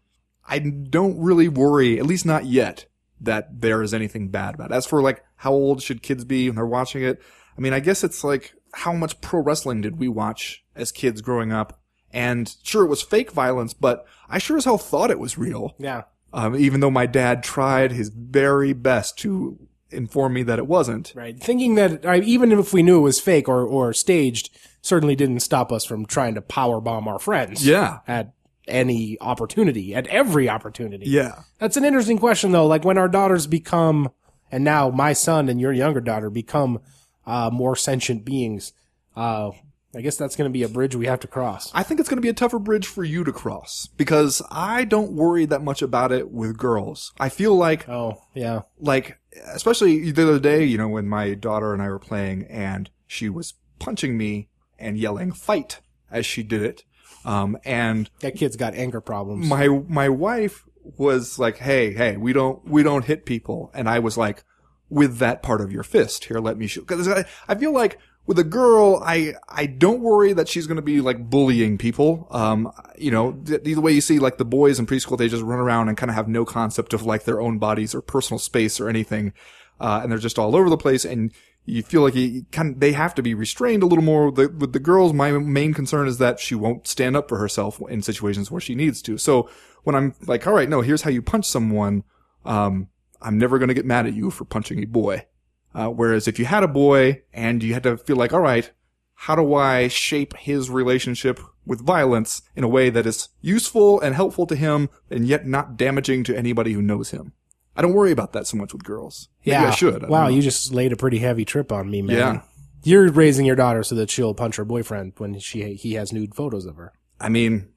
I 0.48 0.58
don't 0.58 1.18
really 1.18 1.48
worry, 1.48 1.98
at 1.98 2.06
least 2.06 2.26
not 2.26 2.46
yet, 2.46 2.86
that 3.20 3.60
there 3.60 3.82
is 3.82 3.94
anything 3.94 4.28
bad 4.28 4.54
about 4.54 4.70
it. 4.70 4.74
As 4.74 4.86
for 4.86 5.00
like 5.00 5.24
how 5.36 5.52
old 5.52 5.82
should 5.82 6.02
kids 6.02 6.24
be 6.24 6.48
when 6.48 6.56
they're 6.56 6.66
watching 6.66 7.02
it, 7.02 7.22
I 7.56 7.60
mean, 7.60 7.72
I 7.72 7.80
guess 7.80 8.02
it's 8.02 8.24
like 8.24 8.54
how 8.74 8.92
much 8.92 9.20
pro 9.20 9.40
wrestling 9.40 9.80
did 9.80 9.98
we 9.98 10.08
watch 10.08 10.64
as 10.74 10.92
kids 10.92 11.20
growing 11.20 11.52
up? 11.52 11.80
And 12.12 12.54
sure, 12.62 12.84
it 12.84 12.88
was 12.88 13.02
fake 13.02 13.32
violence, 13.32 13.72
but 13.72 14.06
I 14.28 14.38
sure 14.38 14.56
as 14.56 14.64
hell 14.64 14.78
thought 14.78 15.10
it 15.10 15.18
was 15.18 15.38
real. 15.38 15.74
Yeah. 15.78 16.02
Um, 16.32 16.56
even 16.56 16.80
though 16.80 16.90
my 16.90 17.06
dad 17.06 17.42
tried 17.42 17.92
his 17.92 18.08
very 18.08 18.72
best 18.72 19.18
to 19.18 19.58
inform 19.90 20.32
me 20.32 20.42
that 20.44 20.58
it 20.58 20.66
wasn't. 20.66 21.12
Right. 21.14 21.38
Thinking 21.38 21.74
that 21.76 22.04
even 22.24 22.52
if 22.52 22.72
we 22.72 22.82
knew 22.82 22.98
it 22.98 23.02
was 23.02 23.20
fake 23.20 23.48
or, 23.48 23.64
or 23.64 23.92
staged, 23.92 24.50
certainly 24.80 25.14
didn't 25.14 25.40
stop 25.40 25.70
us 25.70 25.84
from 25.84 26.06
trying 26.06 26.34
to 26.34 26.42
power 26.42 26.80
bomb 26.80 27.06
our 27.06 27.18
friends. 27.18 27.66
Yeah. 27.66 27.98
At 28.06 28.32
any 28.68 29.18
opportunity, 29.20 29.94
at 29.94 30.06
every 30.08 30.48
opportunity. 30.48 31.06
Yeah. 31.08 31.42
That's 31.58 31.76
an 31.76 31.84
interesting 31.84 32.18
question 32.18 32.52
though. 32.52 32.66
Like 32.66 32.84
when 32.84 32.98
our 32.98 33.08
daughters 33.08 33.46
become, 33.46 34.10
and 34.50 34.62
now 34.64 34.90
my 34.90 35.12
son 35.12 35.48
and 35.48 35.60
your 35.60 35.72
younger 35.72 36.00
daughter 36.00 36.30
become, 36.30 36.80
uh, 37.26 37.50
more 37.52 37.74
sentient 37.76 38.24
beings, 38.24 38.72
uh, 39.16 39.50
I 39.94 40.00
guess 40.00 40.16
that's 40.16 40.36
going 40.36 40.48
to 40.48 40.52
be 40.52 40.62
a 40.62 40.68
bridge 40.68 40.96
we 40.96 41.06
have 41.06 41.20
to 41.20 41.26
cross. 41.28 41.70
I 41.74 41.82
think 41.82 42.00
it's 42.00 42.08
going 42.08 42.16
to 42.16 42.22
be 42.22 42.30
a 42.30 42.34
tougher 42.34 42.58
bridge 42.58 42.86
for 42.86 43.04
you 43.04 43.24
to 43.24 43.32
cross 43.32 43.88
because 43.98 44.40
I 44.50 44.84
don't 44.84 45.12
worry 45.12 45.44
that 45.46 45.62
much 45.62 45.82
about 45.82 46.12
it 46.12 46.30
with 46.30 46.56
girls. 46.56 47.12
I 47.20 47.28
feel 47.28 47.54
like 47.54 47.86
Oh, 47.88 48.22
yeah. 48.34 48.62
like 48.80 49.18
especially 49.52 50.10
the 50.10 50.22
other 50.22 50.38
day, 50.40 50.64
you 50.64 50.78
know, 50.78 50.88
when 50.88 51.08
my 51.08 51.34
daughter 51.34 51.74
and 51.74 51.82
I 51.82 51.88
were 51.88 51.98
playing 51.98 52.44
and 52.46 52.88
she 53.06 53.28
was 53.28 53.54
punching 53.78 54.16
me 54.16 54.48
and 54.78 54.96
yelling 54.96 55.30
fight 55.32 55.80
as 56.10 56.24
she 56.24 56.42
did 56.42 56.62
it. 56.62 56.84
Um, 57.24 57.56
and 57.64 58.10
That 58.20 58.36
kid's 58.36 58.56
got 58.56 58.74
anger 58.74 59.00
problems. 59.00 59.48
my, 59.48 59.68
my 59.68 60.08
wife 60.08 60.64
was 60.96 61.38
like, 61.38 61.58
Hey, 61.58 61.92
hey, 61.92 62.16
we 62.16 62.32
don't, 62.32 62.66
we 62.66 62.82
don't 62.82 63.04
hit 63.04 63.24
people. 63.24 63.70
And 63.74 63.88
I 63.88 63.98
was 63.98 64.16
like, 64.16 64.44
with 64.90 65.18
that 65.18 65.42
part 65.42 65.60
of 65.60 65.72
your 65.72 65.82
fist, 65.82 66.24
here, 66.26 66.38
let 66.38 66.58
me 66.58 66.66
shoot. 66.66 66.86
Cause 66.86 67.08
I, 67.08 67.24
I 67.48 67.54
feel 67.54 67.72
like 67.72 67.98
with 68.26 68.38
a 68.38 68.44
girl, 68.44 69.02
I, 69.04 69.34
I 69.48 69.66
don't 69.66 70.00
worry 70.00 70.32
that 70.34 70.48
she's 70.48 70.66
going 70.66 70.76
to 70.76 70.82
be 70.82 71.00
like 71.00 71.28
bullying 71.30 71.78
people. 71.78 72.28
Um, 72.30 72.70
you 72.96 73.10
know, 73.10 73.32
the, 73.42 73.58
the 73.58 73.74
way 73.76 73.92
you 73.92 74.00
see 74.00 74.18
like 74.18 74.38
the 74.38 74.44
boys 74.44 74.78
in 74.78 74.86
preschool, 74.86 75.18
they 75.18 75.28
just 75.28 75.42
run 75.42 75.58
around 75.58 75.88
and 75.88 75.96
kind 75.96 76.10
of 76.10 76.14
have 76.14 76.28
no 76.28 76.44
concept 76.44 76.92
of 76.92 77.02
like 77.04 77.24
their 77.24 77.40
own 77.40 77.58
bodies 77.58 77.94
or 77.94 78.02
personal 78.02 78.38
space 78.38 78.78
or 78.80 78.88
anything. 78.88 79.32
Uh, 79.80 80.00
and 80.02 80.12
they're 80.12 80.18
just 80.18 80.38
all 80.38 80.54
over 80.54 80.70
the 80.70 80.76
place 80.76 81.04
and 81.04 81.32
you 81.64 81.82
feel 81.82 82.02
like 82.02 82.14
you 82.14 82.44
kind 82.50 82.74
of, 82.74 82.80
they 82.80 82.92
have 82.92 83.14
to 83.14 83.22
be 83.22 83.34
restrained 83.34 83.82
a 83.82 83.86
little 83.86 84.04
more 84.04 84.32
the, 84.32 84.48
with 84.48 84.72
the 84.72 84.80
girls. 84.80 85.12
My 85.12 85.32
main 85.32 85.74
concern 85.74 86.08
is 86.08 86.18
that 86.18 86.40
she 86.40 86.54
won't 86.54 86.86
stand 86.86 87.16
up 87.16 87.28
for 87.28 87.38
herself 87.38 87.80
in 87.88 88.02
situations 88.02 88.50
where 88.50 88.60
she 88.60 88.74
needs 88.74 89.00
to. 89.02 89.16
So 89.18 89.48
when 89.84 89.94
I'm 89.94 90.14
like, 90.26 90.46
all 90.46 90.54
right, 90.54 90.68
no, 90.68 90.80
here's 90.80 91.02
how 91.02 91.10
you 91.10 91.22
punch 91.22 91.46
someone. 91.46 92.04
Um, 92.44 92.88
I'm 93.20 93.38
never 93.38 93.58
going 93.58 93.68
to 93.68 93.74
get 93.74 93.86
mad 93.86 94.06
at 94.06 94.14
you 94.14 94.30
for 94.30 94.44
punching 94.44 94.82
a 94.82 94.86
boy. 94.86 95.26
Uh, 95.74 95.88
whereas 95.88 96.28
if 96.28 96.38
you 96.38 96.44
had 96.44 96.64
a 96.64 96.68
boy 96.68 97.22
and 97.32 97.62
you 97.62 97.74
had 97.74 97.84
to 97.84 97.96
feel 97.96 98.16
like, 98.16 98.32
all 98.32 98.40
right, 98.40 98.70
how 99.14 99.36
do 99.36 99.54
I 99.54 99.88
shape 99.88 100.36
his 100.36 100.68
relationship 100.68 101.38
with 101.64 101.86
violence 101.86 102.42
in 102.56 102.64
a 102.64 102.68
way 102.68 102.90
that 102.90 103.06
is 103.06 103.28
useful 103.40 104.00
and 104.00 104.16
helpful 104.16 104.46
to 104.46 104.56
him 104.56 104.88
and 105.10 105.26
yet 105.28 105.46
not 105.46 105.76
damaging 105.76 106.24
to 106.24 106.36
anybody 106.36 106.72
who 106.72 106.82
knows 106.82 107.10
him? 107.10 107.32
I 107.76 107.82
don't 107.82 107.94
worry 107.94 108.12
about 108.12 108.32
that 108.34 108.46
so 108.46 108.56
much 108.56 108.72
with 108.72 108.84
girls. 108.84 109.28
Maybe 109.46 109.52
yeah. 109.54 109.68
I 109.68 109.70
should. 109.70 110.04
I 110.04 110.08
wow, 110.08 110.28
you 110.28 110.42
just 110.42 110.72
laid 110.72 110.92
a 110.92 110.96
pretty 110.96 111.18
heavy 111.18 111.44
trip 111.44 111.72
on 111.72 111.90
me, 111.90 112.02
man. 112.02 112.16
Yeah. 112.16 112.40
You're 112.84 113.10
raising 113.10 113.46
your 113.46 113.56
daughter 113.56 113.82
so 113.82 113.94
that 113.94 114.10
she'll 114.10 114.34
punch 114.34 114.56
her 114.56 114.64
boyfriend 114.64 115.12
when 115.18 115.38
she 115.38 115.74
he 115.74 115.94
has 115.94 116.12
nude 116.12 116.34
photos 116.34 116.66
of 116.66 116.76
her. 116.76 116.92
I 117.20 117.28
mean, 117.28 117.68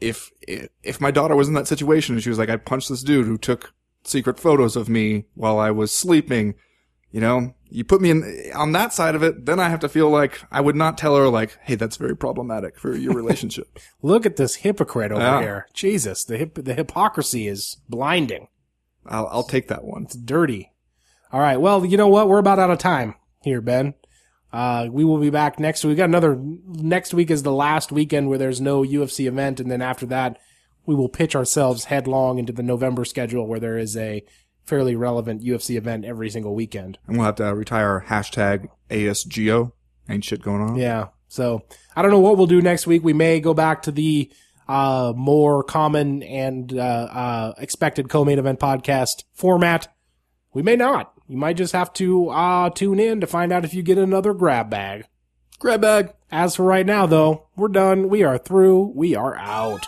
if 0.00 0.30
if 0.46 1.00
my 1.00 1.10
daughter 1.10 1.36
was 1.36 1.48
in 1.48 1.54
that 1.54 1.68
situation 1.68 2.14
and 2.14 2.22
she 2.22 2.28
was 2.28 2.38
like, 2.38 2.50
I 2.50 2.56
punched 2.56 2.88
this 2.88 3.02
dude 3.02 3.26
who 3.26 3.38
took 3.38 3.72
secret 4.04 4.38
photos 4.38 4.76
of 4.76 4.88
me 4.88 5.24
while 5.34 5.58
I 5.58 5.70
was 5.70 5.92
sleeping, 5.92 6.54
you 7.10 7.20
know, 7.20 7.54
you 7.68 7.84
put 7.84 8.00
me 8.00 8.10
in 8.10 8.50
on 8.54 8.72
that 8.72 8.92
side 8.92 9.14
of 9.14 9.22
it, 9.22 9.46
then 9.46 9.58
I 9.60 9.68
have 9.68 9.80
to 9.80 9.88
feel 9.88 10.10
like 10.10 10.40
I 10.50 10.60
would 10.60 10.76
not 10.76 10.98
tell 10.98 11.16
her 11.16 11.28
like, 11.28 11.56
hey, 11.62 11.74
that's 11.76 11.96
very 11.96 12.16
problematic 12.16 12.78
for 12.78 12.94
your 12.96 13.14
relationship. 13.22 13.78
Look 14.02 14.26
at 14.26 14.36
this 14.36 14.56
hypocrite 14.56 15.12
over 15.12 15.20
Yeah. 15.22 15.40
here. 15.40 15.66
Jesus, 15.72 16.24
the 16.24 16.36
hip, 16.36 16.54
the 16.64 16.74
hypocrisy 16.74 17.48
is 17.48 17.78
blinding. 17.88 18.48
I'll 19.08 19.28
I'll 19.28 19.42
take 19.44 19.68
that 19.68 19.84
one. 19.84 20.04
It's 20.04 20.16
dirty. 20.16 20.72
All 21.32 21.40
right. 21.40 21.60
Well, 21.60 21.84
you 21.84 21.96
know 21.96 22.08
what? 22.08 22.28
We're 22.28 22.38
about 22.38 22.58
out 22.58 22.70
of 22.70 22.78
time 22.78 23.14
here, 23.42 23.60
Ben. 23.60 23.94
Uh, 24.52 24.88
we 24.90 25.04
will 25.04 25.18
be 25.18 25.30
back 25.30 25.58
next 25.58 25.84
week. 25.84 25.90
We 25.90 25.96
got 25.96 26.04
another 26.08 26.38
next 26.40 27.12
week 27.12 27.30
is 27.30 27.42
the 27.42 27.52
last 27.52 27.92
weekend 27.92 28.28
where 28.28 28.38
there's 28.38 28.60
no 28.60 28.82
UFC 28.82 29.26
event, 29.26 29.60
and 29.60 29.70
then 29.70 29.82
after 29.82 30.06
that, 30.06 30.38
we 30.86 30.94
will 30.94 31.08
pitch 31.08 31.34
ourselves 31.34 31.84
headlong 31.84 32.38
into 32.38 32.52
the 32.52 32.62
November 32.62 33.04
schedule 33.04 33.46
where 33.46 33.60
there 33.60 33.76
is 33.76 33.96
a 33.96 34.24
fairly 34.64 34.96
relevant 34.96 35.42
UFC 35.42 35.76
event 35.76 36.04
every 36.04 36.30
single 36.30 36.54
weekend. 36.54 36.98
And 37.06 37.16
we'll 37.16 37.26
have 37.26 37.36
to 37.36 37.54
retire 37.54 38.04
hashtag 38.08 38.68
ASGO. 38.90 39.72
Ain't 40.08 40.24
shit 40.24 40.42
going 40.42 40.62
on. 40.62 40.76
Yeah. 40.76 41.08
So 41.28 41.62
I 41.94 42.02
don't 42.02 42.10
know 42.10 42.20
what 42.20 42.36
we'll 42.36 42.46
do 42.46 42.62
next 42.62 42.86
week. 42.86 43.02
We 43.02 43.12
may 43.12 43.40
go 43.40 43.54
back 43.54 43.82
to 43.82 43.92
the 43.92 44.30
uh, 44.68 45.12
more 45.16 45.62
common 45.62 46.22
and 46.22 46.76
uh, 46.76 46.80
uh, 46.82 47.54
expected 47.58 48.08
co-main 48.08 48.38
event 48.38 48.60
podcast 48.60 49.24
format. 49.32 49.88
We 50.52 50.62
may 50.62 50.76
not. 50.76 51.12
You 51.28 51.36
might 51.36 51.56
just 51.56 51.72
have 51.72 51.92
to 51.94 52.28
uh, 52.30 52.70
tune 52.70 53.00
in 53.00 53.20
to 53.20 53.26
find 53.26 53.52
out 53.52 53.64
if 53.64 53.74
you 53.74 53.82
get 53.82 53.98
another 53.98 54.32
grab 54.32 54.70
bag. 54.70 55.06
Grab 55.58 55.80
bag. 55.80 56.12
As 56.30 56.56
for 56.56 56.64
right 56.64 56.86
now, 56.86 57.06
though, 57.06 57.46
we're 57.56 57.68
done. 57.68 58.08
We 58.08 58.22
are 58.22 58.38
through. 58.38 58.92
We 58.94 59.14
are 59.14 59.36
out. 59.36 59.86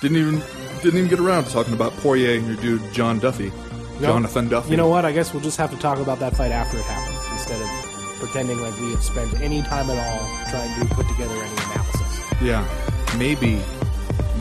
Didn't 0.00 0.16
even 0.16 0.42
didn't 0.82 0.98
even 0.98 1.08
get 1.08 1.20
around 1.20 1.44
to 1.44 1.50
talking 1.52 1.74
about 1.74 1.92
Poirier 1.98 2.36
and 2.36 2.46
your 2.46 2.56
dude 2.56 2.92
John 2.92 3.20
Duffy. 3.20 3.52
Jonathan 4.00 4.48
Duffy. 4.48 4.70
You 4.70 4.76
know 4.76 4.88
what? 4.88 5.04
I 5.04 5.12
guess 5.12 5.32
we'll 5.32 5.42
just 5.42 5.56
have 5.58 5.70
to 5.70 5.76
talk 5.76 5.98
about 5.98 6.18
that 6.18 6.34
fight 6.34 6.50
after 6.50 6.76
it 6.76 6.84
happens 6.84 7.24
instead 7.30 7.60
of 7.60 7.68
pretending 8.18 8.60
like 8.60 8.78
we 8.80 8.90
have 8.90 9.02
spent 9.02 9.32
any 9.40 9.62
time 9.62 9.88
at 9.90 9.98
all 9.98 10.50
trying 10.50 10.88
to 10.88 10.94
put 10.94 11.06
together 11.08 11.34
any 11.34 11.52
analysis. 11.52 12.42
Yeah. 12.42 12.66
Maybe 13.16 13.60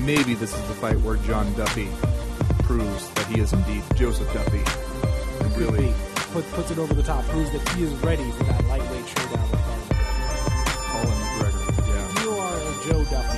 maybe 0.06 0.34
this 0.34 0.54
is 0.54 0.62
the 0.68 0.74
fight 0.74 1.00
where 1.02 1.18
John 1.18 1.54
Duffy 1.54 1.90
proves 2.64 3.10
that 3.12 3.26
he 3.28 3.40
is 3.40 3.54
indeed 3.54 3.84
Joseph 3.96 4.32
Duffy. 4.34 4.64
And 5.44 5.58
really 5.58 5.94
put, 6.32 6.50
puts 6.52 6.72
it 6.72 6.78
over 6.78 6.94
the 6.94 7.04
top, 7.04 7.24
proves 7.26 7.52
that 7.52 7.68
he 7.70 7.84
is 7.84 7.94
ready 8.04 8.30
for 8.32 8.44
that 8.46 8.66
lightweight 8.66 9.08
showdown 9.08 9.52
with 9.52 9.62
Colin 9.62 9.80
McGregor. 9.80 10.26
Colin 10.92 11.18
McGregor, 11.18 11.88
yeah. 11.88 12.24
You 12.24 12.32
are 12.32 12.58
a 12.58 13.06
Joe 13.06 13.12
Duffy. 13.12 13.31